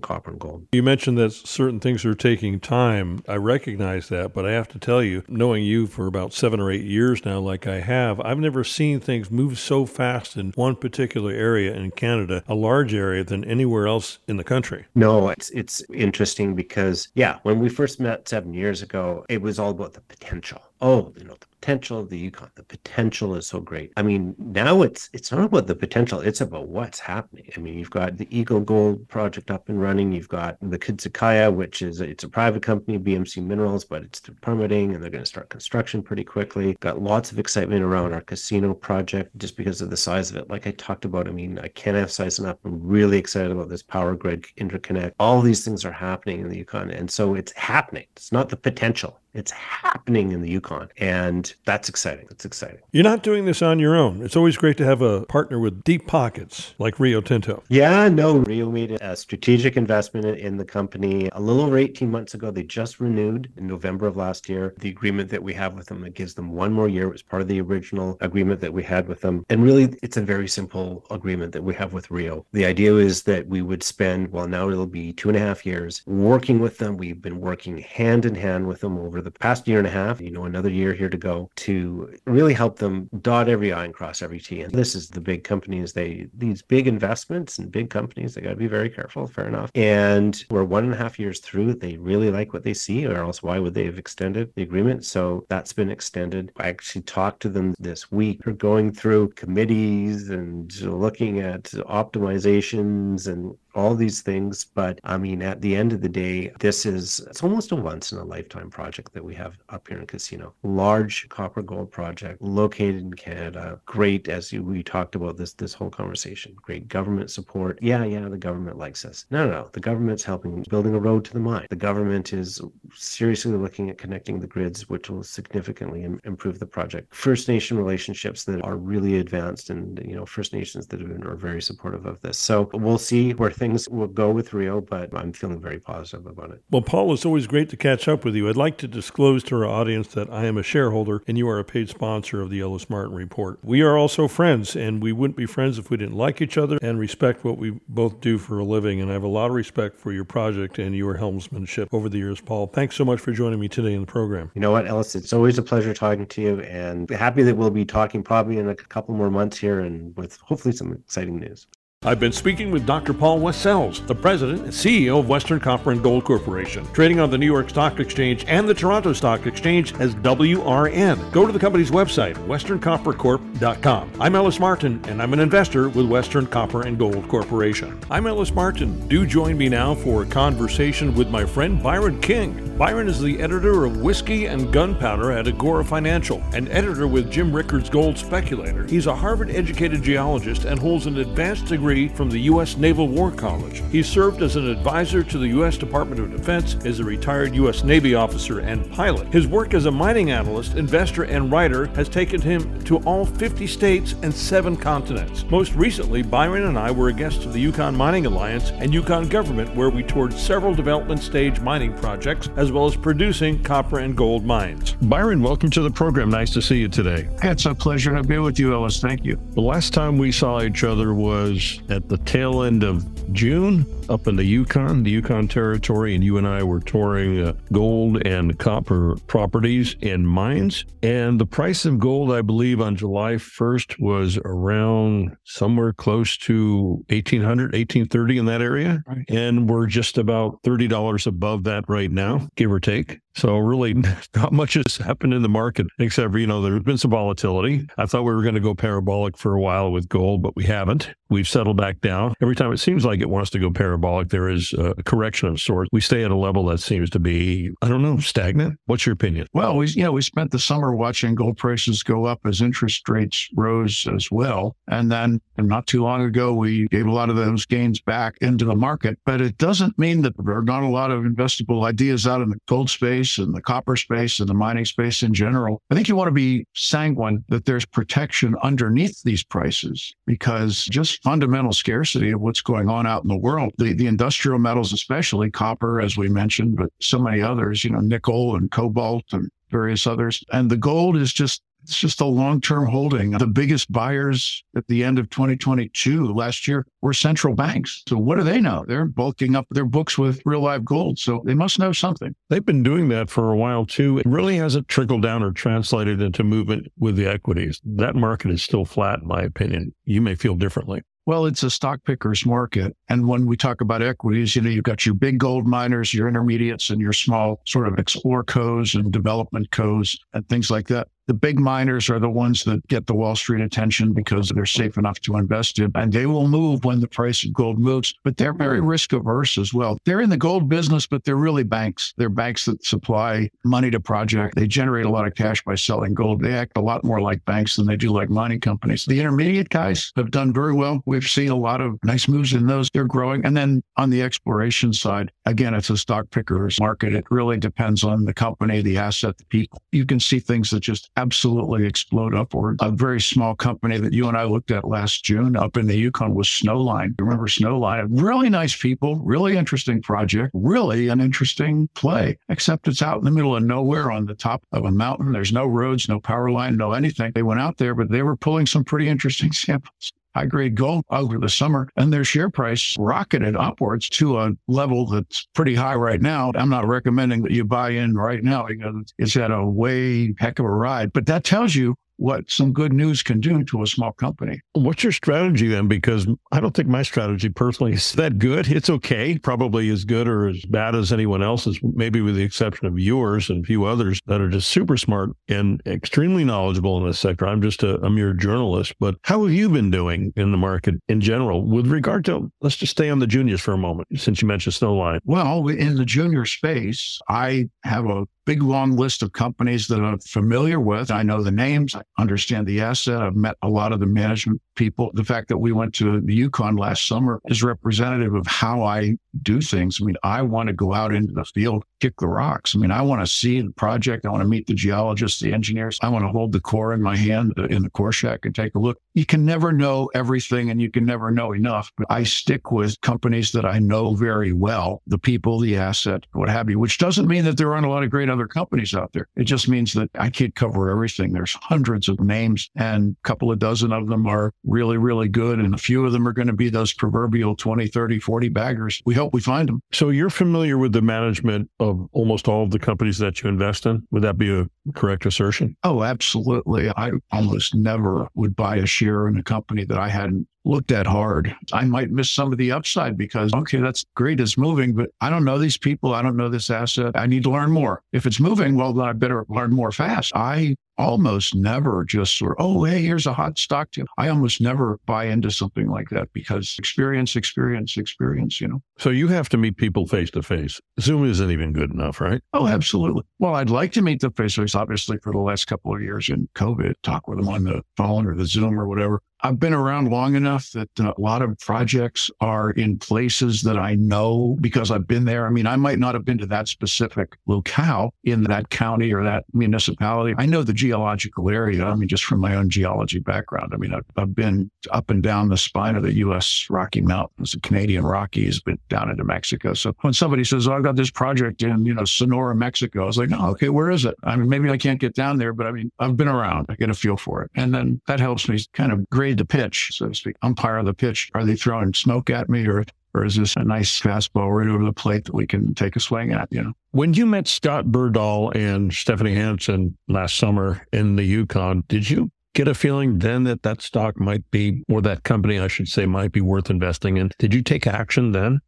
Copper 0.00 0.30
and 0.30 0.40
Gold. 0.40 0.66
You 0.72 0.82
mentioned 0.82 1.18
that 1.18 1.32
certain 1.32 1.80
things 1.80 2.04
are 2.04 2.14
taking 2.14 2.60
time. 2.60 3.01
I 3.28 3.36
recognize 3.36 4.08
that, 4.08 4.32
but 4.32 4.46
I 4.46 4.52
have 4.52 4.68
to 4.68 4.78
tell 4.78 5.02
you, 5.02 5.22
knowing 5.28 5.64
you 5.64 5.86
for 5.86 6.06
about 6.06 6.32
seven 6.32 6.60
or 6.60 6.70
eight 6.70 6.84
years 6.84 7.24
now, 7.24 7.38
like 7.38 7.66
I 7.66 7.80
have, 7.80 8.20
I've 8.20 8.38
never 8.38 8.64
seen 8.64 9.00
things 9.00 9.30
move 9.30 9.58
so 9.58 9.86
fast 9.86 10.36
in 10.36 10.52
one 10.52 10.76
particular 10.76 11.32
area 11.32 11.74
in 11.74 11.90
Canada, 11.90 12.42
a 12.46 12.54
large 12.54 12.94
area, 12.94 13.24
than 13.24 13.44
anywhere 13.44 13.86
else 13.86 14.18
in 14.28 14.36
the 14.36 14.44
country. 14.44 14.86
No, 14.94 15.28
it's 15.28 15.50
it's 15.50 15.82
interesting 15.92 16.54
because 16.54 17.08
yeah, 17.14 17.38
when 17.42 17.58
we 17.58 17.68
first 17.68 18.00
met 18.00 18.28
seven 18.28 18.54
years 18.54 18.82
ago, 18.82 19.24
it 19.28 19.40
was 19.40 19.58
all 19.58 19.70
about 19.70 19.92
the 19.94 20.00
potential 20.00 20.60
oh, 20.82 21.14
you 21.16 21.24
know, 21.24 21.36
the 21.38 21.46
potential 21.46 22.00
of 22.00 22.10
the 22.10 22.18
Yukon, 22.18 22.50
the 22.56 22.64
potential 22.64 23.36
is 23.36 23.46
so 23.46 23.60
great. 23.60 23.92
I 23.96 24.02
mean, 24.02 24.34
now 24.38 24.82
it's 24.82 25.08
it's 25.12 25.30
not 25.30 25.44
about 25.44 25.68
the 25.68 25.76
potential, 25.76 26.20
it's 26.20 26.40
about 26.40 26.66
what's 26.68 26.98
happening. 26.98 27.48
I 27.56 27.60
mean, 27.60 27.78
you've 27.78 27.90
got 27.90 28.18
the 28.18 28.26
Eagle 28.36 28.60
Gold 28.60 29.08
project 29.08 29.50
up 29.50 29.68
and 29.68 29.80
running. 29.80 30.12
You've 30.12 30.28
got 30.28 30.58
the 30.60 30.78
Kudz 30.78 31.02
Ze 31.02 31.10
Kayah, 31.10 31.54
which 31.54 31.80
is 31.82 32.00
it's 32.00 32.24
a 32.24 32.28
private 32.28 32.62
company, 32.62 32.98
BMC 32.98 33.44
Minerals, 33.44 33.84
but 33.84 34.02
it's 34.02 34.18
through 34.18 34.34
permitting 34.42 34.92
and 34.94 35.02
they're 35.02 35.10
going 35.10 35.22
to 35.22 35.28
start 35.28 35.48
construction 35.48 36.02
pretty 36.02 36.24
quickly. 36.24 36.76
Got 36.80 37.00
lots 37.00 37.30
of 37.30 37.38
excitement 37.38 37.84
around 37.84 38.12
our 38.12 38.20
casino 38.20 38.74
project 38.74 39.30
just 39.38 39.56
because 39.56 39.80
of 39.80 39.88
the 39.90 39.96
size 39.96 40.30
of 40.30 40.36
it. 40.36 40.50
Like 40.50 40.66
I 40.66 40.72
talked 40.72 41.04
about, 41.04 41.28
I 41.28 41.30
mean, 41.30 41.60
I 41.60 41.68
can't 41.68 41.96
emphasize 41.96 42.40
enough. 42.40 42.58
I'm 42.64 42.84
really 42.84 43.18
excited 43.18 43.52
about 43.52 43.68
this 43.68 43.84
power 43.84 44.16
grid 44.16 44.46
interconnect. 44.58 45.12
All 45.20 45.40
these 45.40 45.64
things 45.64 45.84
are 45.84 45.92
happening 45.92 46.40
in 46.40 46.48
the 46.48 46.58
Yukon. 46.58 46.90
And 46.90 47.08
so 47.08 47.36
it's 47.36 47.52
happening. 47.52 48.06
It's 48.16 48.32
not 48.32 48.48
the 48.48 48.56
potential. 48.56 49.21
It's 49.34 49.50
happening 49.50 50.32
in 50.32 50.42
the 50.42 50.50
Yukon, 50.50 50.90
and 50.98 51.54
that's 51.64 51.88
exciting. 51.88 52.26
It's 52.30 52.44
exciting. 52.44 52.80
You're 52.92 53.02
not 53.02 53.22
doing 53.22 53.46
this 53.46 53.62
on 53.62 53.78
your 53.78 53.96
own. 53.96 54.22
It's 54.22 54.36
always 54.36 54.58
great 54.58 54.76
to 54.76 54.84
have 54.84 55.00
a 55.00 55.24
partner 55.24 55.58
with 55.58 55.82
deep 55.84 56.06
pockets 56.06 56.74
like 56.78 57.00
Rio 57.00 57.22
Tinto. 57.22 57.62
Yeah, 57.68 58.08
no, 58.08 58.38
Rio 58.38 58.70
made 58.70 58.90
a 58.90 59.16
strategic 59.16 59.78
investment 59.78 60.26
in 60.38 60.58
the 60.58 60.66
company 60.66 61.30
a 61.32 61.40
little 61.40 61.62
over 61.62 61.78
18 61.78 62.10
months 62.10 62.34
ago. 62.34 62.50
They 62.50 62.62
just 62.62 63.00
renewed 63.00 63.50
in 63.56 63.66
November 63.66 64.06
of 64.06 64.16
last 64.16 64.50
year 64.50 64.74
the 64.80 64.90
agreement 64.90 65.30
that 65.30 65.42
we 65.42 65.54
have 65.54 65.72
with 65.74 65.86
them 65.86 66.02
that 66.02 66.14
gives 66.14 66.34
them 66.34 66.50
one 66.50 66.72
more 66.72 66.88
year. 66.88 67.08
It 67.08 67.12
was 67.12 67.22
part 67.22 67.40
of 67.40 67.48
the 67.48 67.60
original 67.62 68.18
agreement 68.20 68.60
that 68.60 68.72
we 68.72 68.82
had 68.82 69.08
with 69.08 69.22
them. 69.22 69.46
And 69.48 69.64
really, 69.64 69.94
it's 70.02 70.18
a 70.18 70.22
very 70.22 70.48
simple 70.48 71.06
agreement 71.10 71.52
that 71.52 71.64
we 71.64 71.72
have 71.74 71.94
with 71.94 72.10
Rio. 72.10 72.44
The 72.52 72.66
idea 72.66 72.96
is 72.96 73.22
that 73.22 73.46
we 73.46 73.62
would 73.62 73.82
spend, 73.82 74.30
well, 74.30 74.46
now 74.46 74.68
it'll 74.68 74.86
be 74.86 75.14
two 75.14 75.30
and 75.30 75.38
a 75.38 75.40
half 75.40 75.64
years 75.64 76.02
working 76.06 76.58
with 76.58 76.76
them. 76.76 76.98
We've 76.98 77.22
been 77.22 77.40
working 77.40 77.78
hand 77.78 78.26
in 78.26 78.34
hand 78.34 78.66
with 78.68 78.80
them 78.80 78.98
over 78.98 79.21
the 79.22 79.30
past 79.30 79.66
year 79.66 79.78
and 79.78 79.86
a 79.86 79.90
half, 79.90 80.20
you 80.20 80.30
know, 80.30 80.44
another 80.44 80.70
year 80.70 80.92
here 80.92 81.08
to 81.08 81.16
go 81.16 81.50
to 81.56 82.14
really 82.26 82.54
help 82.54 82.78
them 82.78 83.08
dot 83.20 83.48
every 83.48 83.72
I 83.72 83.84
and 83.84 83.94
cross 83.94 84.22
every 84.22 84.40
T. 84.40 84.62
And 84.62 84.72
this 84.72 84.94
is 84.94 85.08
the 85.08 85.20
big 85.20 85.44
companies, 85.44 85.92
they 85.92 86.28
these 86.34 86.62
big 86.62 86.86
investments 86.86 87.58
and 87.58 87.70
big 87.70 87.90
companies, 87.90 88.34
they 88.34 88.40
got 88.40 88.50
to 88.50 88.56
be 88.56 88.66
very 88.66 88.90
careful, 88.90 89.26
fair 89.26 89.46
enough. 89.46 89.70
And 89.74 90.44
we're 90.50 90.64
one 90.64 90.84
and 90.84 90.94
a 90.94 90.96
half 90.96 91.18
years 91.18 91.40
through. 91.40 91.74
They 91.74 91.96
really 91.96 92.30
like 92.30 92.52
what 92.52 92.64
they 92.64 92.74
see, 92.74 93.06
or 93.06 93.16
else 93.16 93.42
why 93.42 93.58
would 93.58 93.74
they 93.74 93.84
have 93.86 93.98
extended 93.98 94.52
the 94.54 94.62
agreement? 94.62 95.04
So 95.04 95.44
that's 95.48 95.72
been 95.72 95.90
extended. 95.90 96.52
I 96.56 96.68
actually 96.68 97.02
talked 97.02 97.40
to 97.42 97.48
them 97.48 97.74
this 97.78 98.10
week. 98.10 98.40
We're 98.44 98.52
going 98.52 98.92
through 98.92 99.30
committees 99.30 100.30
and 100.30 100.74
looking 100.82 101.40
at 101.40 101.64
optimizations 101.64 103.26
and 103.26 103.56
all 103.74 103.94
these 103.94 104.20
things. 104.22 104.64
But 104.64 105.00
I 105.04 105.16
mean, 105.16 105.42
at 105.42 105.60
the 105.60 105.76
end 105.76 105.92
of 105.92 106.00
the 106.00 106.08
day, 106.08 106.52
this 106.58 106.86
is 106.86 107.20
it's 107.28 107.42
almost 107.42 107.72
a 107.72 107.76
once 107.76 108.12
in 108.12 108.18
a 108.18 108.24
lifetime 108.24 108.70
project 108.70 109.12
that 109.12 109.24
we 109.24 109.34
have 109.34 109.56
up 109.68 109.88
here 109.88 109.98
in 109.98 110.06
Casino. 110.06 110.54
Large 110.62 111.28
copper 111.28 111.62
gold 111.62 111.90
project 111.90 112.40
located 112.40 113.02
in 113.02 113.14
Canada. 113.14 113.80
Great, 113.86 114.28
as 114.28 114.52
you, 114.52 114.62
we 114.62 114.82
talked 114.82 115.14
about 115.14 115.36
this 115.36 115.52
this 115.54 115.74
whole 115.74 115.90
conversation. 115.90 116.54
Great 116.60 116.88
government 116.88 117.30
support. 117.30 117.78
Yeah, 117.82 118.04
yeah, 118.04 118.28
the 118.28 118.38
government 118.38 118.78
likes 118.78 119.04
us. 119.04 119.26
No, 119.30 119.46
no, 119.46 119.52
no. 119.52 119.70
The 119.72 119.80
government's 119.80 120.24
helping 120.24 120.64
building 120.68 120.94
a 120.94 121.00
road 121.00 121.24
to 121.26 121.32
the 121.32 121.40
mine. 121.40 121.66
The 121.70 121.76
government 121.76 122.32
is 122.32 122.60
seriously 122.94 123.52
looking 123.52 123.90
at 123.90 123.98
connecting 123.98 124.40
the 124.40 124.46
grids, 124.46 124.88
which 124.88 125.10
will 125.10 125.22
significantly 125.22 126.04
Im- 126.04 126.20
improve 126.24 126.58
the 126.58 126.66
project. 126.66 127.14
First 127.14 127.48
Nation 127.48 127.76
relationships 127.76 128.44
that 128.44 128.62
are 128.62 128.76
really 128.76 129.18
advanced, 129.18 129.70
and 129.70 130.00
you 130.04 130.14
know, 130.14 130.26
First 130.26 130.52
Nations 130.52 130.86
that 130.86 131.00
have 131.00 131.08
been 131.08 131.26
are 131.26 131.36
very 131.36 131.62
supportive 131.62 132.06
of 132.06 132.20
this. 132.22 132.38
So 132.38 132.70
we'll 132.72 132.98
see 132.98 133.32
where 133.34 133.50
things 133.62 133.88
will 133.88 134.08
go 134.08 134.28
with 134.28 134.52
Rio, 134.52 134.80
but 134.80 135.14
I'm 135.14 135.32
feeling 135.32 135.60
very 135.60 135.78
positive 135.78 136.26
about 136.26 136.50
it. 136.50 136.64
Well, 136.72 136.82
Paul, 136.82 137.12
it's 137.14 137.24
always 137.24 137.46
great 137.46 137.68
to 137.68 137.76
catch 137.76 138.08
up 138.08 138.24
with 138.24 138.34
you. 138.34 138.48
I'd 138.48 138.56
like 138.56 138.76
to 138.78 138.88
disclose 138.88 139.44
to 139.44 139.54
our 139.54 139.64
audience 139.64 140.08
that 140.08 140.28
I 140.32 140.46
am 140.46 140.58
a 140.58 140.64
shareholder 140.64 141.22
and 141.28 141.38
you 141.38 141.48
are 141.48 141.60
a 141.60 141.64
paid 141.64 141.88
sponsor 141.88 142.40
of 142.40 142.50
the 142.50 142.60
Ellis 142.60 142.90
Martin 142.90 143.14
Report. 143.14 143.60
We 143.62 143.82
are 143.82 143.96
also 143.96 144.26
friends, 144.26 144.74
and 144.74 145.00
we 145.00 145.12
wouldn't 145.12 145.36
be 145.36 145.46
friends 145.46 145.78
if 145.78 145.90
we 145.90 145.96
didn't 145.96 146.16
like 146.16 146.42
each 146.42 146.58
other 146.58 146.76
and 146.82 146.98
respect 146.98 147.44
what 147.44 147.56
we 147.56 147.78
both 147.88 148.20
do 148.20 148.36
for 148.36 148.58
a 148.58 148.64
living. 148.64 149.00
And 149.00 149.10
I 149.10 149.12
have 149.12 149.22
a 149.22 149.28
lot 149.28 149.46
of 149.46 149.52
respect 149.52 149.96
for 149.96 150.12
your 150.12 150.24
project 150.24 150.80
and 150.80 150.96
your 150.96 151.16
helmsmanship 151.16 151.86
over 151.92 152.08
the 152.08 152.18
years, 152.18 152.40
Paul. 152.40 152.66
Thanks 152.66 152.96
so 152.96 153.04
much 153.04 153.20
for 153.20 153.30
joining 153.30 153.60
me 153.60 153.68
today 153.68 153.94
in 153.94 154.00
the 154.00 154.06
program. 154.08 154.50
You 154.54 154.60
know 154.60 154.72
what, 154.72 154.88
Ellis? 154.88 155.14
It's 155.14 155.32
always 155.32 155.56
a 155.56 155.62
pleasure 155.62 155.94
talking 155.94 156.26
to 156.26 156.42
you, 156.42 156.60
and 156.62 157.08
happy 157.10 157.44
that 157.44 157.56
we'll 157.56 157.70
be 157.70 157.84
talking 157.84 158.24
probably 158.24 158.58
in 158.58 158.68
a 158.68 158.74
couple 158.74 159.14
more 159.14 159.30
months 159.30 159.56
here 159.56 159.78
and 159.78 160.16
with 160.16 160.36
hopefully 160.38 160.74
some 160.74 160.92
exciting 160.92 161.38
news. 161.38 161.68
I've 162.04 162.18
been 162.18 162.32
speaking 162.32 162.72
with 162.72 162.84
Dr. 162.84 163.14
Paul 163.14 163.38
West-Sells, 163.38 164.00
the 164.06 164.14
president 164.14 164.62
and 164.62 164.72
CEO 164.72 165.20
of 165.20 165.28
Western 165.28 165.60
Copper 165.60 165.92
and 165.92 166.02
Gold 166.02 166.24
Corporation, 166.24 166.84
trading 166.92 167.20
on 167.20 167.30
the 167.30 167.38
New 167.38 167.46
York 167.46 167.70
Stock 167.70 168.00
Exchange 168.00 168.44
and 168.48 168.68
the 168.68 168.74
Toronto 168.74 169.12
Stock 169.12 169.46
Exchange 169.46 169.94
as 170.00 170.12
WRN. 170.16 171.30
Go 171.30 171.46
to 171.46 171.52
the 171.52 171.60
company's 171.60 171.92
website, 171.92 172.34
westerncoppercorp.com. 172.48 174.12
I'm 174.18 174.34
Ellis 174.34 174.58
Martin, 174.58 175.00
and 175.06 175.22
I'm 175.22 175.32
an 175.32 175.38
investor 175.38 175.90
with 175.90 176.08
Western 176.08 176.48
Copper 176.48 176.82
and 176.82 176.98
Gold 176.98 177.28
Corporation. 177.28 177.96
I'm 178.10 178.26
Ellis 178.26 178.52
Martin. 178.52 179.06
Do 179.06 179.24
join 179.24 179.56
me 179.56 179.68
now 179.68 179.94
for 179.94 180.24
a 180.24 180.26
conversation 180.26 181.14
with 181.14 181.30
my 181.30 181.46
friend 181.46 181.80
Byron 181.80 182.20
King. 182.20 182.76
Byron 182.76 183.06
is 183.08 183.20
the 183.20 183.40
editor 183.40 183.84
of 183.84 184.00
Whiskey 184.00 184.46
and 184.46 184.72
Gunpowder 184.72 185.30
at 185.30 185.46
Agora 185.46 185.84
Financial 185.84 186.42
and 186.52 186.68
editor 186.70 187.06
with 187.06 187.30
Jim 187.30 187.54
Rickards 187.54 187.88
Gold 187.88 188.18
Speculator. 188.18 188.88
He's 188.88 189.06
a 189.06 189.14
Harvard 189.14 189.50
educated 189.50 190.02
geologist 190.02 190.64
and 190.64 190.80
holds 190.80 191.06
an 191.06 191.18
advanced 191.18 191.66
degree 191.66 191.91
from 191.92 192.30
the 192.30 192.38
U.S. 192.40 192.76
Naval 192.78 193.06
War 193.06 193.30
College. 193.30 193.82
He 193.90 194.02
served 194.02 194.40
as 194.42 194.56
an 194.56 194.68
advisor 194.68 195.22
to 195.22 195.38
the 195.38 195.48
U.S. 195.48 195.76
Department 195.76 196.20
of 196.20 196.30
Defense, 196.30 196.74
as 196.86 197.00
a 197.00 197.04
retired 197.04 197.54
U.S. 197.54 197.84
Navy 197.84 198.14
officer 198.14 198.60
and 198.60 198.90
pilot. 198.92 199.26
His 199.32 199.46
work 199.46 199.74
as 199.74 199.84
a 199.84 199.90
mining 199.90 200.30
analyst, 200.30 200.76
investor, 200.76 201.24
and 201.24 201.52
writer 201.52 201.86
has 201.88 202.08
taken 202.08 202.40
him 202.40 202.82
to 202.84 202.96
all 203.00 203.26
50 203.26 203.66
states 203.66 204.14
and 204.22 204.32
seven 204.32 204.74
continents. 204.74 205.44
Most 205.50 205.74
recently, 205.74 206.22
Byron 206.22 206.64
and 206.64 206.78
I 206.78 206.90
were 206.90 207.08
a 207.08 207.12
guest 207.12 207.44
of 207.44 207.52
the 207.52 207.60
Yukon 207.60 207.94
Mining 207.94 208.24
Alliance 208.24 208.70
and 208.70 208.94
Yukon 208.94 209.28
government, 209.28 209.74
where 209.76 209.90
we 209.90 210.02
toured 210.02 210.32
several 210.32 210.74
development 210.74 211.22
stage 211.22 211.60
mining 211.60 211.94
projects, 211.98 212.48
as 212.56 212.72
well 212.72 212.86
as 212.86 212.96
producing 212.96 213.62
copper 213.62 213.98
and 213.98 214.16
gold 214.16 214.46
mines. 214.46 214.92
Byron, 215.02 215.42
welcome 215.42 215.68
to 215.70 215.82
the 215.82 215.90
program. 215.90 216.30
Nice 216.30 216.50
to 216.54 216.62
see 216.62 216.78
you 216.78 216.88
today. 216.88 217.28
It's 217.42 217.66
a 217.66 217.74
pleasure 217.74 218.16
to 218.16 218.22
be 218.22 218.38
with 218.38 218.58
you, 218.58 218.72
Ellis. 218.72 218.98
Thank 218.98 219.24
you. 219.24 219.38
The 219.50 219.60
last 219.60 219.92
time 219.92 220.16
we 220.16 220.32
saw 220.32 220.62
each 220.62 220.84
other 220.84 221.12
was 221.12 221.81
at 221.88 222.08
the 222.08 222.18
tail 222.18 222.62
end 222.62 222.82
of 222.82 223.04
June 223.32 223.86
up 224.08 224.26
in 224.26 224.36
the 224.36 224.44
Yukon, 224.44 225.02
the 225.02 225.10
Yukon 225.10 225.48
Territory, 225.48 226.14
and 226.14 226.24
you 226.24 226.38
and 226.38 226.46
I 226.46 226.62
were 226.62 226.80
touring 226.80 227.40
uh, 227.40 227.54
gold 227.72 228.26
and 228.26 228.58
copper 228.58 229.16
properties 229.26 229.96
and 230.02 230.28
mines. 230.28 230.84
And 231.02 231.40
the 231.40 231.46
price 231.46 231.84
of 231.84 231.98
gold, 231.98 232.32
I 232.32 232.42
believe, 232.42 232.80
on 232.80 232.96
July 232.96 233.34
1st 233.34 234.00
was 234.00 234.38
around 234.44 235.36
somewhere 235.44 235.92
close 235.92 236.36
to 236.38 237.04
1800, 237.08 237.72
1830 237.72 238.38
in 238.38 238.44
that 238.46 238.60
area. 238.60 239.02
Right. 239.06 239.24
And 239.28 239.68
we're 239.68 239.86
just 239.86 240.18
about 240.18 240.62
$30 240.62 241.26
above 241.26 241.64
that 241.64 241.84
right 241.88 242.10
now, 242.10 242.48
give 242.56 242.70
or 242.70 242.80
take. 242.80 243.20
So 243.34 243.56
really 243.56 243.94
not 244.34 244.52
much 244.52 244.74
has 244.74 244.96
happened 244.98 245.34
in 245.34 245.42
the 245.42 245.48
market 245.48 245.86
except, 245.98 246.34
you 246.34 246.46
know, 246.46 246.60
there's 246.62 246.82
been 246.82 246.98
some 246.98 247.10
volatility. 247.10 247.86
I 247.96 248.06
thought 248.06 248.22
we 248.22 248.34
were 248.34 248.42
going 248.42 248.54
to 248.54 248.60
go 248.60 248.74
parabolic 248.74 249.36
for 249.36 249.54
a 249.54 249.60
while 249.60 249.90
with 249.90 250.08
gold, 250.08 250.42
but 250.42 250.54
we 250.56 250.64
haven't. 250.64 251.10
We've 251.28 251.48
settled 251.48 251.76
back 251.76 252.00
down. 252.00 252.34
Every 252.42 252.54
time 252.54 252.72
it 252.72 252.78
seems 252.78 253.04
like 253.04 253.11
it 253.20 253.28
wants 253.28 253.50
to 253.50 253.58
go 253.58 253.70
parabolic, 253.70 254.28
there 254.28 254.48
is 254.48 254.72
a 254.72 255.02
correction 255.04 255.48
of 255.48 255.60
sorts. 255.60 255.88
We 255.92 256.00
stay 256.00 256.24
at 256.24 256.30
a 256.30 256.36
level 256.36 256.66
that 256.66 256.78
seems 256.78 257.10
to 257.10 257.18
be, 257.18 257.70
I 257.82 257.88
don't 257.88 258.02
know, 258.02 258.18
stagnant. 258.18 258.78
What's 258.86 259.06
your 259.06 259.12
opinion? 259.12 259.46
Well, 259.52 259.76
we, 259.76 259.88
you 259.88 260.02
know, 260.02 260.12
we 260.12 260.22
spent 260.22 260.50
the 260.50 260.58
summer 260.58 260.94
watching 260.94 261.34
gold 261.34 261.58
prices 261.58 262.02
go 262.02 262.24
up 262.24 262.40
as 262.44 262.60
interest 262.60 263.08
rates 263.08 263.48
rose 263.56 264.06
as 264.14 264.30
well. 264.30 264.76
And 264.88 265.10
then 265.10 265.40
not 265.58 265.86
too 265.86 266.02
long 266.02 266.22
ago, 266.22 266.54
we 266.54 266.88
gave 266.88 267.06
a 267.06 267.12
lot 267.12 267.30
of 267.30 267.36
those 267.36 267.66
gains 267.66 268.00
back 268.00 268.36
into 268.40 268.64
the 268.64 268.74
market. 268.74 269.18
But 269.24 269.40
it 269.40 269.58
doesn't 269.58 269.98
mean 269.98 270.22
that 270.22 270.34
there 270.38 270.56
are 270.56 270.62
not 270.62 270.82
a 270.82 270.88
lot 270.88 271.10
of 271.10 271.24
investable 271.24 271.84
ideas 271.84 272.26
out 272.26 272.40
in 272.40 272.50
the 272.50 272.58
gold 272.66 272.90
space 272.90 273.38
and 273.38 273.54
the 273.54 273.60
copper 273.60 273.96
space 273.96 274.40
and 274.40 274.48
the 274.48 274.54
mining 274.54 274.84
space 274.84 275.22
in 275.22 275.34
general. 275.34 275.82
I 275.90 275.94
think 275.94 276.08
you 276.08 276.16
want 276.16 276.28
to 276.28 276.32
be 276.32 276.66
sanguine 276.74 277.44
that 277.48 277.64
there's 277.64 277.84
protection 277.84 278.56
underneath 278.62 279.22
these 279.22 279.44
prices 279.44 280.14
because 280.26 280.84
just 280.84 281.22
fundamental 281.22 281.72
scarcity 281.72 282.30
of 282.30 282.40
what's 282.40 282.60
going 282.60 282.88
on 282.88 283.01
out 283.06 283.22
in 283.22 283.28
the 283.28 283.36
world, 283.36 283.72
the, 283.78 283.92
the 283.92 284.06
industrial 284.06 284.58
metals, 284.58 284.92
especially 284.92 285.50
copper, 285.50 286.00
as 286.00 286.16
we 286.16 286.28
mentioned, 286.28 286.76
but 286.76 286.90
so 287.00 287.18
many 287.18 287.40
others, 287.42 287.84
you 287.84 287.90
know, 287.90 288.00
nickel 288.00 288.56
and 288.56 288.70
cobalt 288.70 289.24
and 289.32 289.50
various 289.70 290.06
others. 290.06 290.42
And 290.52 290.70
the 290.70 290.76
gold 290.76 291.16
is 291.16 291.32
just 291.32 291.62
it's 291.82 291.98
just 291.98 292.20
a 292.20 292.24
long 292.24 292.60
term 292.60 292.86
holding. 292.86 293.32
The 293.32 293.46
biggest 293.46 293.90
buyers 293.90 294.62
at 294.76 294.86
the 294.86 295.02
end 295.02 295.18
of 295.18 295.28
2022 295.30 296.32
last 296.32 296.68
year 296.68 296.86
were 297.00 297.12
central 297.12 297.54
banks. 297.54 298.02
So, 298.08 298.16
what 298.16 298.38
do 298.38 298.44
they 298.44 298.60
know? 298.60 298.84
They're 298.86 299.04
bulking 299.04 299.56
up 299.56 299.66
their 299.70 299.84
books 299.84 300.16
with 300.16 300.40
real 300.44 300.60
live 300.60 300.84
gold. 300.84 301.18
So, 301.18 301.42
they 301.44 301.54
must 301.54 301.78
know 301.78 301.92
something. 301.92 302.34
They've 302.50 302.64
been 302.64 302.82
doing 302.82 303.08
that 303.08 303.30
for 303.30 303.50
a 303.50 303.56
while 303.56 303.84
too. 303.84 304.18
It 304.18 304.26
really 304.26 304.56
hasn't 304.56 304.88
trickled 304.88 305.22
down 305.22 305.42
or 305.42 305.52
translated 305.52 306.22
into 306.22 306.44
movement 306.44 306.86
with 306.98 307.16
the 307.16 307.26
equities. 307.26 307.80
That 307.84 308.14
market 308.14 308.52
is 308.52 308.62
still 308.62 308.84
flat, 308.84 309.20
in 309.20 309.26
my 309.26 309.42
opinion. 309.42 309.94
You 310.04 310.20
may 310.20 310.36
feel 310.36 310.54
differently. 310.54 311.02
Well, 311.24 311.46
it's 311.46 311.62
a 311.62 311.70
stock 311.70 312.02
picker's 312.04 312.44
market. 312.44 312.96
And 313.08 313.28
when 313.28 313.46
we 313.46 313.56
talk 313.56 313.80
about 313.80 314.02
equities, 314.02 314.56
you 314.56 314.62
know, 314.62 314.70
you've 314.70 314.82
got 314.82 315.06
your 315.06 315.14
big 315.14 315.38
gold 315.38 315.68
miners, 315.68 316.12
your 316.12 316.26
intermediates, 316.26 316.90
and 316.90 317.00
your 317.00 317.12
small 317.12 317.60
sort 317.64 317.86
of 317.86 317.98
explore 317.98 318.42
cos 318.42 318.96
and 318.96 319.12
development 319.12 319.70
cos 319.70 320.16
and 320.32 320.48
things 320.48 320.68
like 320.68 320.88
that. 320.88 321.06
The 321.28 321.34
big 321.34 321.58
miners 321.58 322.10
are 322.10 322.18
the 322.18 322.28
ones 322.28 322.64
that 322.64 322.86
get 322.88 323.06
the 323.06 323.14
Wall 323.14 323.36
Street 323.36 323.62
attention 323.62 324.12
because 324.12 324.48
they're 324.48 324.66
safe 324.66 324.98
enough 324.98 325.20
to 325.20 325.36
invest 325.36 325.78
in, 325.78 325.90
and 325.94 326.12
they 326.12 326.26
will 326.26 326.48
move 326.48 326.84
when 326.84 327.00
the 327.00 327.06
price 327.06 327.44
of 327.44 327.52
gold 327.52 327.78
moves. 327.78 328.12
But 328.24 328.36
they're 328.36 328.52
very 328.52 328.78
mm-hmm. 328.78 328.88
risk 328.88 329.12
averse 329.12 329.56
as 329.56 329.72
well. 329.72 329.98
They're 330.04 330.20
in 330.20 330.30
the 330.30 330.36
gold 330.36 330.68
business, 330.68 331.06
but 331.06 331.24
they're 331.24 331.36
really 331.36 331.62
banks. 331.62 332.12
They're 332.16 332.28
banks 332.28 332.64
that 332.64 332.84
supply 332.84 333.48
money 333.64 333.90
to 333.90 334.00
project. 334.00 334.56
They 334.56 334.66
generate 334.66 335.06
a 335.06 335.10
lot 335.10 335.26
of 335.26 335.34
cash 335.34 335.62
by 335.62 335.76
selling 335.76 336.14
gold. 336.14 336.42
They 336.42 336.54
act 336.54 336.72
a 336.76 336.80
lot 336.80 337.04
more 337.04 337.20
like 337.20 337.44
banks 337.44 337.76
than 337.76 337.86
they 337.86 337.96
do 337.96 338.10
like 338.10 338.28
mining 338.28 338.60
companies. 338.60 339.04
The 339.04 339.20
intermediate 339.20 339.68
guys 339.68 340.12
have 340.16 340.30
done 340.32 340.52
very 340.52 340.72
well. 340.72 341.02
We've 341.06 341.24
seen 341.24 341.50
a 341.50 341.56
lot 341.56 341.80
of 341.80 341.98
nice 342.02 342.26
moves 342.26 342.52
in 342.52 342.66
those. 342.66 342.90
They're 342.92 343.04
growing. 343.04 343.44
And 343.44 343.56
then 343.56 343.82
on 343.96 344.10
the 344.10 344.22
exploration 344.22 344.92
side, 344.92 345.30
again, 345.46 345.74
it's 345.74 345.90
a 345.90 345.96
stock 345.96 346.30
picker's 346.30 346.80
market. 346.80 347.14
It 347.14 347.24
really 347.30 347.58
depends 347.58 348.02
on 348.02 348.24
the 348.24 348.34
company, 348.34 348.82
the 348.82 348.98
asset, 348.98 349.38
the 349.38 349.44
people. 349.46 349.80
You 349.92 350.04
can 350.04 350.18
see 350.18 350.40
things 350.40 350.70
that 350.70 350.80
just 350.80 351.10
absolutely 351.16 351.86
explode 351.86 352.34
upward. 352.34 352.78
A 352.80 352.90
very 352.90 353.20
small 353.20 353.54
company 353.54 353.98
that 353.98 354.12
you 354.12 354.28
and 354.28 354.36
I 354.36 354.44
looked 354.44 354.70
at 354.70 354.86
last 354.86 355.24
June 355.24 355.56
up 355.56 355.76
in 355.76 355.86
the 355.86 355.96
Yukon 355.96 356.34
was 356.34 356.48
Snowline. 356.48 357.14
Remember 357.18 357.46
Snowline? 357.46 358.08
Really 358.10 358.48
nice 358.48 358.76
people, 358.76 359.16
really 359.16 359.56
interesting 359.56 360.02
project, 360.02 360.50
really 360.54 361.08
an 361.08 361.20
interesting 361.20 361.88
play, 361.94 362.38
except 362.48 362.88
it's 362.88 363.02
out 363.02 363.18
in 363.18 363.24
the 363.24 363.30
middle 363.30 363.56
of 363.56 363.62
nowhere 363.62 364.10
on 364.10 364.26
the 364.26 364.34
top 364.34 364.62
of 364.72 364.84
a 364.84 364.90
mountain. 364.90 365.32
There's 365.32 365.52
no 365.52 365.66
roads, 365.66 366.08
no 366.08 366.20
power 366.20 366.50
line, 366.50 366.76
no 366.76 366.92
anything. 366.92 367.32
They 367.34 367.42
went 367.42 367.60
out 367.60 367.76
there, 367.78 367.94
but 367.94 368.10
they 368.10 368.22
were 368.22 368.36
pulling 368.36 368.66
some 368.66 368.84
pretty 368.84 369.08
interesting 369.08 369.52
samples. 369.52 370.12
High 370.34 370.46
grade 370.46 370.74
gold 370.74 371.04
over 371.10 371.38
the 371.38 371.48
summer 371.48 371.88
and 371.96 372.12
their 372.12 372.24
share 372.24 372.50
price 372.50 372.96
rocketed 372.98 373.56
upwards 373.56 374.08
to 374.08 374.38
a 374.38 374.52
level 374.68 375.06
that's 375.06 375.46
pretty 375.54 375.74
high 375.74 375.94
right 375.94 376.20
now. 376.20 376.52
I'm 376.54 376.68
not 376.68 376.86
recommending 376.86 377.42
that 377.42 377.52
you 377.52 377.64
buy 377.64 377.90
in 377.90 378.14
right 378.14 378.42
now 378.42 378.66
because 378.66 379.12
it's 379.18 379.34
had 379.34 379.50
a 379.50 379.64
way 379.64 380.34
heck 380.38 380.58
of 380.58 380.64
a 380.64 380.70
ride, 380.70 381.12
but 381.12 381.26
that 381.26 381.44
tells 381.44 381.74
you 381.74 381.94
what 382.22 382.48
some 382.48 382.72
good 382.72 382.92
news 382.92 383.20
can 383.20 383.40
do 383.40 383.64
to 383.64 383.82
a 383.82 383.86
small 383.86 384.12
company. 384.12 384.60
What's 384.74 385.02
your 385.02 385.10
strategy 385.12 385.66
then? 385.66 385.88
Because 385.88 386.28
I 386.52 386.60
don't 386.60 386.72
think 386.72 386.88
my 386.88 387.02
strategy 387.02 387.48
personally 387.48 387.94
is 387.94 388.12
that 388.12 388.38
good. 388.38 388.68
It's 388.70 388.88
okay, 388.88 389.36
probably 389.38 389.90
as 389.90 390.04
good 390.04 390.28
or 390.28 390.46
as 390.46 390.64
bad 390.66 390.94
as 390.94 391.12
anyone 391.12 391.42
else's, 391.42 391.80
maybe 391.82 392.20
with 392.20 392.36
the 392.36 392.44
exception 392.44 392.86
of 392.86 392.96
yours 392.96 393.50
and 393.50 393.64
a 393.64 393.66
few 393.66 393.84
others 393.86 394.20
that 394.26 394.40
are 394.40 394.48
just 394.48 394.68
super 394.68 394.96
smart 394.96 395.30
and 395.48 395.82
extremely 395.84 396.44
knowledgeable 396.44 396.96
in 396.98 397.06
this 397.06 397.18
sector. 397.18 397.46
I'm 397.48 397.60
just 397.60 397.82
a, 397.82 397.96
a 398.04 398.08
mere 398.08 398.34
journalist. 398.34 398.94
But 399.00 399.16
how 399.24 399.44
have 399.44 399.52
you 399.52 399.68
been 399.68 399.90
doing 399.90 400.32
in 400.36 400.52
the 400.52 400.58
market 400.58 400.94
in 401.08 401.20
general 401.20 401.66
with 401.66 401.88
regard 401.88 402.24
to, 402.26 402.52
let's 402.60 402.76
just 402.76 402.92
stay 402.92 403.10
on 403.10 403.18
the 403.18 403.26
juniors 403.26 403.60
for 403.60 403.72
a 403.72 403.78
moment, 403.78 404.06
since 404.16 404.40
you 404.40 404.46
mentioned 404.46 404.74
Snowline? 404.74 405.18
Well, 405.24 405.66
in 405.66 405.96
the 405.96 406.04
junior 406.04 406.44
space, 406.44 407.18
I 407.28 407.68
have 407.82 408.06
a 408.06 408.26
big 408.44 408.62
long 408.62 408.96
list 408.96 409.22
of 409.22 409.32
companies 409.32 409.86
that 409.88 410.00
I'm 410.00 410.18
familiar 410.18 410.80
with. 410.80 411.10
I 411.10 411.22
know 411.22 411.42
the 411.42 411.50
names, 411.50 411.94
I 411.94 412.02
understand 412.18 412.66
the 412.66 412.80
asset. 412.80 413.22
I've 413.22 413.36
met 413.36 413.56
a 413.62 413.68
lot 413.68 413.92
of 413.92 414.00
the 414.00 414.06
management 414.06 414.60
people. 414.74 415.10
The 415.14 415.24
fact 415.24 415.48
that 415.48 415.58
we 415.58 415.72
went 415.72 415.94
to 415.94 416.20
the 416.20 416.34
Yukon 416.34 416.76
last 416.76 417.06
summer 417.06 417.40
is 417.46 417.62
representative 417.62 418.34
of 418.34 418.46
how 418.46 418.82
I 418.82 419.16
do 419.42 419.60
things. 419.60 419.98
I 420.00 420.04
mean, 420.04 420.16
I 420.22 420.42
want 420.42 420.68
to 420.68 420.72
go 420.72 420.92
out 420.92 421.14
into 421.14 421.32
the 421.32 421.44
field, 421.44 421.84
kick 422.00 422.14
the 422.18 422.28
rocks. 422.28 422.74
I 422.74 422.78
mean, 422.78 422.90
I 422.90 423.02
want 423.02 423.22
to 423.22 423.26
see 423.26 423.60
the 423.60 423.70
project. 423.70 424.26
I 424.26 424.30
want 424.30 424.42
to 424.42 424.48
meet 424.48 424.66
the 424.66 424.74
geologists, 424.74 425.40
the 425.40 425.52
engineers. 425.52 425.98
I 426.02 426.08
want 426.08 426.24
to 426.24 426.28
hold 426.28 426.52
the 426.52 426.60
core 426.60 426.92
in 426.92 427.02
my 427.02 427.16
hand 427.16 427.54
uh, 427.58 427.64
in 427.64 427.82
the 427.82 427.90
core 427.90 428.12
shack 428.12 428.40
and 428.44 428.54
take 428.54 428.74
a 428.74 428.78
look. 428.78 428.98
You 429.14 429.24
can 429.24 429.44
never 429.44 429.72
know 429.72 430.10
everything 430.14 430.70
and 430.70 430.80
you 430.80 430.90
can 430.90 431.04
never 431.04 431.30
know 431.30 431.52
enough, 431.52 431.90
but 431.96 432.06
I 432.10 432.24
stick 432.24 432.70
with 432.70 433.00
companies 433.00 433.52
that 433.52 433.64
I 433.64 433.78
know 433.78 434.14
very 434.14 434.52
well, 434.52 435.02
the 435.06 435.18
people, 435.18 435.58
the 435.58 435.76
asset, 435.76 436.24
what 436.32 436.48
have 436.48 436.68
you, 436.68 436.78
which 436.78 436.98
doesn't 436.98 437.28
mean 437.28 437.44
that 437.44 437.56
there 437.56 437.72
aren't 437.72 437.86
a 437.86 437.90
lot 437.90 438.02
of 438.02 438.10
great 438.10 438.30
other 438.30 438.46
companies 438.46 438.94
out 438.94 439.12
there. 439.12 439.28
It 439.36 439.44
just 439.44 439.68
means 439.68 439.92
that 439.94 440.10
I 440.18 440.30
can't 440.30 440.54
cover 440.54 440.90
everything. 440.90 441.32
There's 441.32 441.56
hundreds 441.60 442.08
of 442.08 442.20
names 442.20 442.70
and 442.76 443.16
a 443.18 443.28
couple 443.28 443.50
of 443.50 443.58
dozen 443.58 443.92
of 443.92 444.08
them 444.08 444.26
are 444.26 444.52
really, 444.64 444.96
really 444.96 445.28
good. 445.28 445.58
And 445.58 445.74
a 445.74 445.78
few 445.78 446.04
of 446.04 446.12
them 446.12 446.26
are 446.26 446.32
going 446.32 446.46
to 446.46 446.52
be 446.52 446.70
those 446.70 446.92
proverbial 446.92 447.56
20, 447.56 447.86
30, 447.86 448.18
40 448.20 448.48
baggers. 448.48 449.02
We 449.04 449.14
hope 449.14 449.34
we 449.34 449.40
find 449.40 449.68
them. 449.68 449.82
So 449.92 450.10
you're 450.10 450.30
familiar 450.30 450.78
with 450.78 450.92
the 450.92 451.02
management 451.02 451.70
of 451.80 452.08
almost 452.12 452.48
all 452.48 452.64
of 452.64 452.70
the 452.70 452.78
companies 452.78 453.18
that 453.18 453.42
you 453.42 453.48
invest 453.48 453.86
in? 453.86 454.06
Would 454.10 454.22
that 454.22 454.38
be 454.38 454.52
a 454.52 454.66
correct 454.94 455.26
assertion? 455.26 455.76
Oh, 455.84 456.02
absolutely. 456.02 456.90
I 456.90 457.12
almost 457.30 457.74
never 457.74 458.28
would 458.34 458.56
buy 458.56 458.76
a 458.76 458.86
share 458.86 459.28
in 459.28 459.38
a 459.38 459.42
company 459.42 459.84
that 459.84 459.98
I 459.98 460.08
hadn't 460.08 460.46
looked 460.64 460.92
at 460.92 461.06
hard. 461.06 461.54
I 461.72 461.84
might 461.84 462.10
miss 462.10 462.30
some 462.30 462.52
of 462.52 462.58
the 462.58 462.72
upside 462.72 463.16
because, 463.16 463.52
okay, 463.54 463.78
that's 463.78 464.04
great. 464.14 464.40
It's 464.40 464.58
moving, 464.58 464.92
but 464.92 465.10
I 465.20 465.30
don't 465.30 465.44
know 465.44 465.58
these 465.58 465.76
people. 465.76 466.14
I 466.14 466.22
don't 466.22 466.36
know 466.36 466.48
this 466.48 466.70
asset. 466.70 467.12
I 467.14 467.26
need 467.26 467.42
to 467.44 467.50
learn 467.50 467.70
more. 467.70 468.02
If 468.12 468.26
it's 468.26 468.40
moving, 468.40 468.76
well, 468.76 468.92
then 468.92 469.06
I 469.06 469.12
better 469.12 469.44
learn 469.48 469.72
more 469.72 469.92
fast. 469.92 470.32
I 470.34 470.76
almost 470.98 471.54
never 471.54 472.04
just 472.04 472.38
sort 472.38 472.52
of, 472.52 472.56
oh, 472.64 472.84
hey, 472.84 473.02
here's 473.02 473.26
a 473.26 473.32
hot 473.32 473.58
stock 473.58 473.90
tip. 473.90 474.06
I 474.18 474.28
almost 474.28 474.60
never 474.60 475.00
buy 475.06 475.24
into 475.24 475.50
something 475.50 475.88
like 475.88 476.10
that 476.10 476.32
because 476.32 476.76
experience, 476.78 477.34
experience, 477.34 477.96
experience, 477.96 478.60
you 478.60 478.68
know. 478.68 478.82
So 478.98 479.10
you 479.10 479.28
have 479.28 479.48
to 479.50 479.56
meet 479.56 479.76
people 479.76 480.06
face 480.06 480.30
to 480.32 480.42
face. 480.42 480.80
Zoom 481.00 481.24
isn't 481.24 481.50
even 481.50 481.72
good 481.72 481.90
enough, 481.90 482.20
right? 482.20 482.42
Oh, 482.52 482.66
absolutely. 482.68 483.22
Well, 483.38 483.54
I'd 483.54 483.70
like 483.70 483.92
to 483.92 484.02
meet 484.02 484.20
them 484.20 484.32
face 484.32 484.54
to 484.54 484.62
face, 484.62 484.74
obviously, 484.74 485.18
for 485.18 485.32
the 485.32 485.38
last 485.38 485.66
couple 485.66 485.94
of 485.94 486.02
years 486.02 486.28
in 486.28 486.48
COVID, 486.54 486.94
talk 487.02 487.26
with 487.26 487.38
them 487.38 487.48
on 487.48 487.64
the 487.64 487.82
phone 487.96 488.26
or 488.26 488.34
the 488.34 488.46
Zoom 488.46 488.78
or 488.78 488.86
whatever. 488.86 489.22
I've 489.44 489.58
been 489.58 489.74
around 489.74 490.08
long 490.08 490.36
enough 490.36 490.70
that 490.70 490.88
uh, 491.00 491.12
a 491.16 491.20
lot 491.20 491.42
of 491.42 491.58
projects 491.58 492.30
are 492.40 492.70
in 492.70 492.98
places 492.98 493.62
that 493.62 493.76
I 493.76 493.96
know 493.96 494.56
because 494.60 494.90
I've 494.90 495.08
been 495.08 495.24
there. 495.24 495.46
I 495.46 495.50
mean, 495.50 495.66
I 495.66 495.74
might 495.76 495.98
not 495.98 496.14
have 496.14 496.24
been 496.24 496.38
to 496.38 496.46
that 496.46 496.68
specific 496.68 497.36
locale 497.46 498.14
in 498.22 498.44
that 498.44 498.70
county 498.70 499.12
or 499.12 499.24
that 499.24 499.44
municipality. 499.52 500.34
I 500.38 500.46
know 500.46 500.62
the 500.62 500.72
geological 500.72 501.50
area. 501.50 501.84
I 501.84 501.94
mean, 501.96 502.08
just 502.08 502.24
from 502.24 502.38
my 502.38 502.54
own 502.54 502.70
geology 502.70 503.18
background. 503.18 503.72
I 503.74 503.78
mean, 503.78 503.92
I've, 503.92 504.06
I've 504.16 504.34
been 504.34 504.70
up 504.92 505.10
and 505.10 505.22
down 505.22 505.48
the 505.48 505.56
spine 505.56 505.96
of 505.96 506.04
the 506.04 506.14
U.S. 506.18 506.66
Rocky 506.70 507.00
Mountains, 507.00 507.52
the 507.52 507.60
Canadian 507.60 508.04
Rockies, 508.04 508.60
been 508.60 508.78
down 508.88 509.10
into 509.10 509.24
Mexico. 509.24 509.74
So 509.74 509.94
when 510.02 510.12
somebody 510.12 510.44
says, 510.44 510.68
"Oh, 510.68 510.74
I've 510.74 510.84
got 510.84 510.96
this 510.96 511.10
project 511.10 511.62
in 511.62 511.84
you 511.84 511.94
know 511.94 512.04
Sonora, 512.04 512.54
Mexico," 512.54 513.02
I 513.02 513.06
was 513.06 513.18
like, 513.18 513.30
"No, 513.30 513.48
okay, 513.50 513.70
where 513.70 513.90
is 513.90 514.04
it?" 514.04 514.14
I 514.22 514.36
mean, 514.36 514.48
maybe 514.48 514.70
I 514.70 514.76
can't 514.76 515.00
get 515.00 515.14
down 515.14 515.38
there, 515.38 515.52
but 515.52 515.66
I 515.66 515.72
mean, 515.72 515.90
I've 515.98 516.16
been 516.16 516.28
around. 516.28 516.66
I 516.68 516.76
get 516.76 516.90
a 516.90 516.94
feel 516.94 517.16
for 517.16 517.42
it, 517.42 517.50
and 517.56 517.74
then 517.74 518.00
that 518.06 518.20
helps 518.20 518.48
me 518.48 518.58
kind 518.72 518.92
of 518.92 519.08
grade 519.10 519.31
the 519.34 519.44
pitch, 519.44 519.90
so 519.92 520.08
to 520.08 520.14
speak, 520.14 520.36
umpire 520.42 520.78
of 520.78 520.86
the 520.86 520.94
pitch. 520.94 521.30
Are 521.34 521.44
they 521.44 521.56
throwing 521.56 521.94
smoke 521.94 522.30
at 522.30 522.48
me 522.48 522.66
or 522.66 522.84
or 523.14 523.24
is 523.24 523.36
this 523.36 523.54
a 523.56 523.64
nice 523.64 524.00
fastball 524.00 524.56
right 524.56 524.68
over 524.68 524.84
the 524.84 524.92
plate 524.92 525.24
that 525.24 525.34
we 525.34 525.46
can 525.46 525.74
take 525.74 525.96
a 525.96 526.00
swing 526.00 526.32
at, 526.32 526.48
you 526.50 526.62
know? 526.62 526.72
When 526.92 527.12
you 527.12 527.26
met 527.26 527.46
Scott 527.46 527.86
Berdahl 527.86 528.54
and 528.54 528.92
Stephanie 528.92 529.34
Hansen 529.34 529.96
last 530.08 530.36
summer 530.36 530.86
in 530.92 531.16
the 531.16 531.22
Yukon, 531.22 531.84
did 531.88 532.08
you 532.08 532.30
get 532.54 532.68
a 532.68 532.74
feeling 532.74 533.18
then 533.18 533.44
that 533.44 533.62
that 533.62 533.82
stock 533.82 534.18
might 534.18 534.50
be, 534.50 534.82
or 534.88 535.00
that 535.02 535.22
company, 535.22 535.58
I 535.58 535.68
should 535.68 535.88
say, 535.88 536.06
might 536.06 536.32
be 536.32 536.40
worth 536.40 536.70
investing 536.70 537.16
in? 537.16 537.30
Did 537.38 537.54
you 537.54 537.62
take 537.62 537.86
action 537.86 538.32
then? 538.32 538.60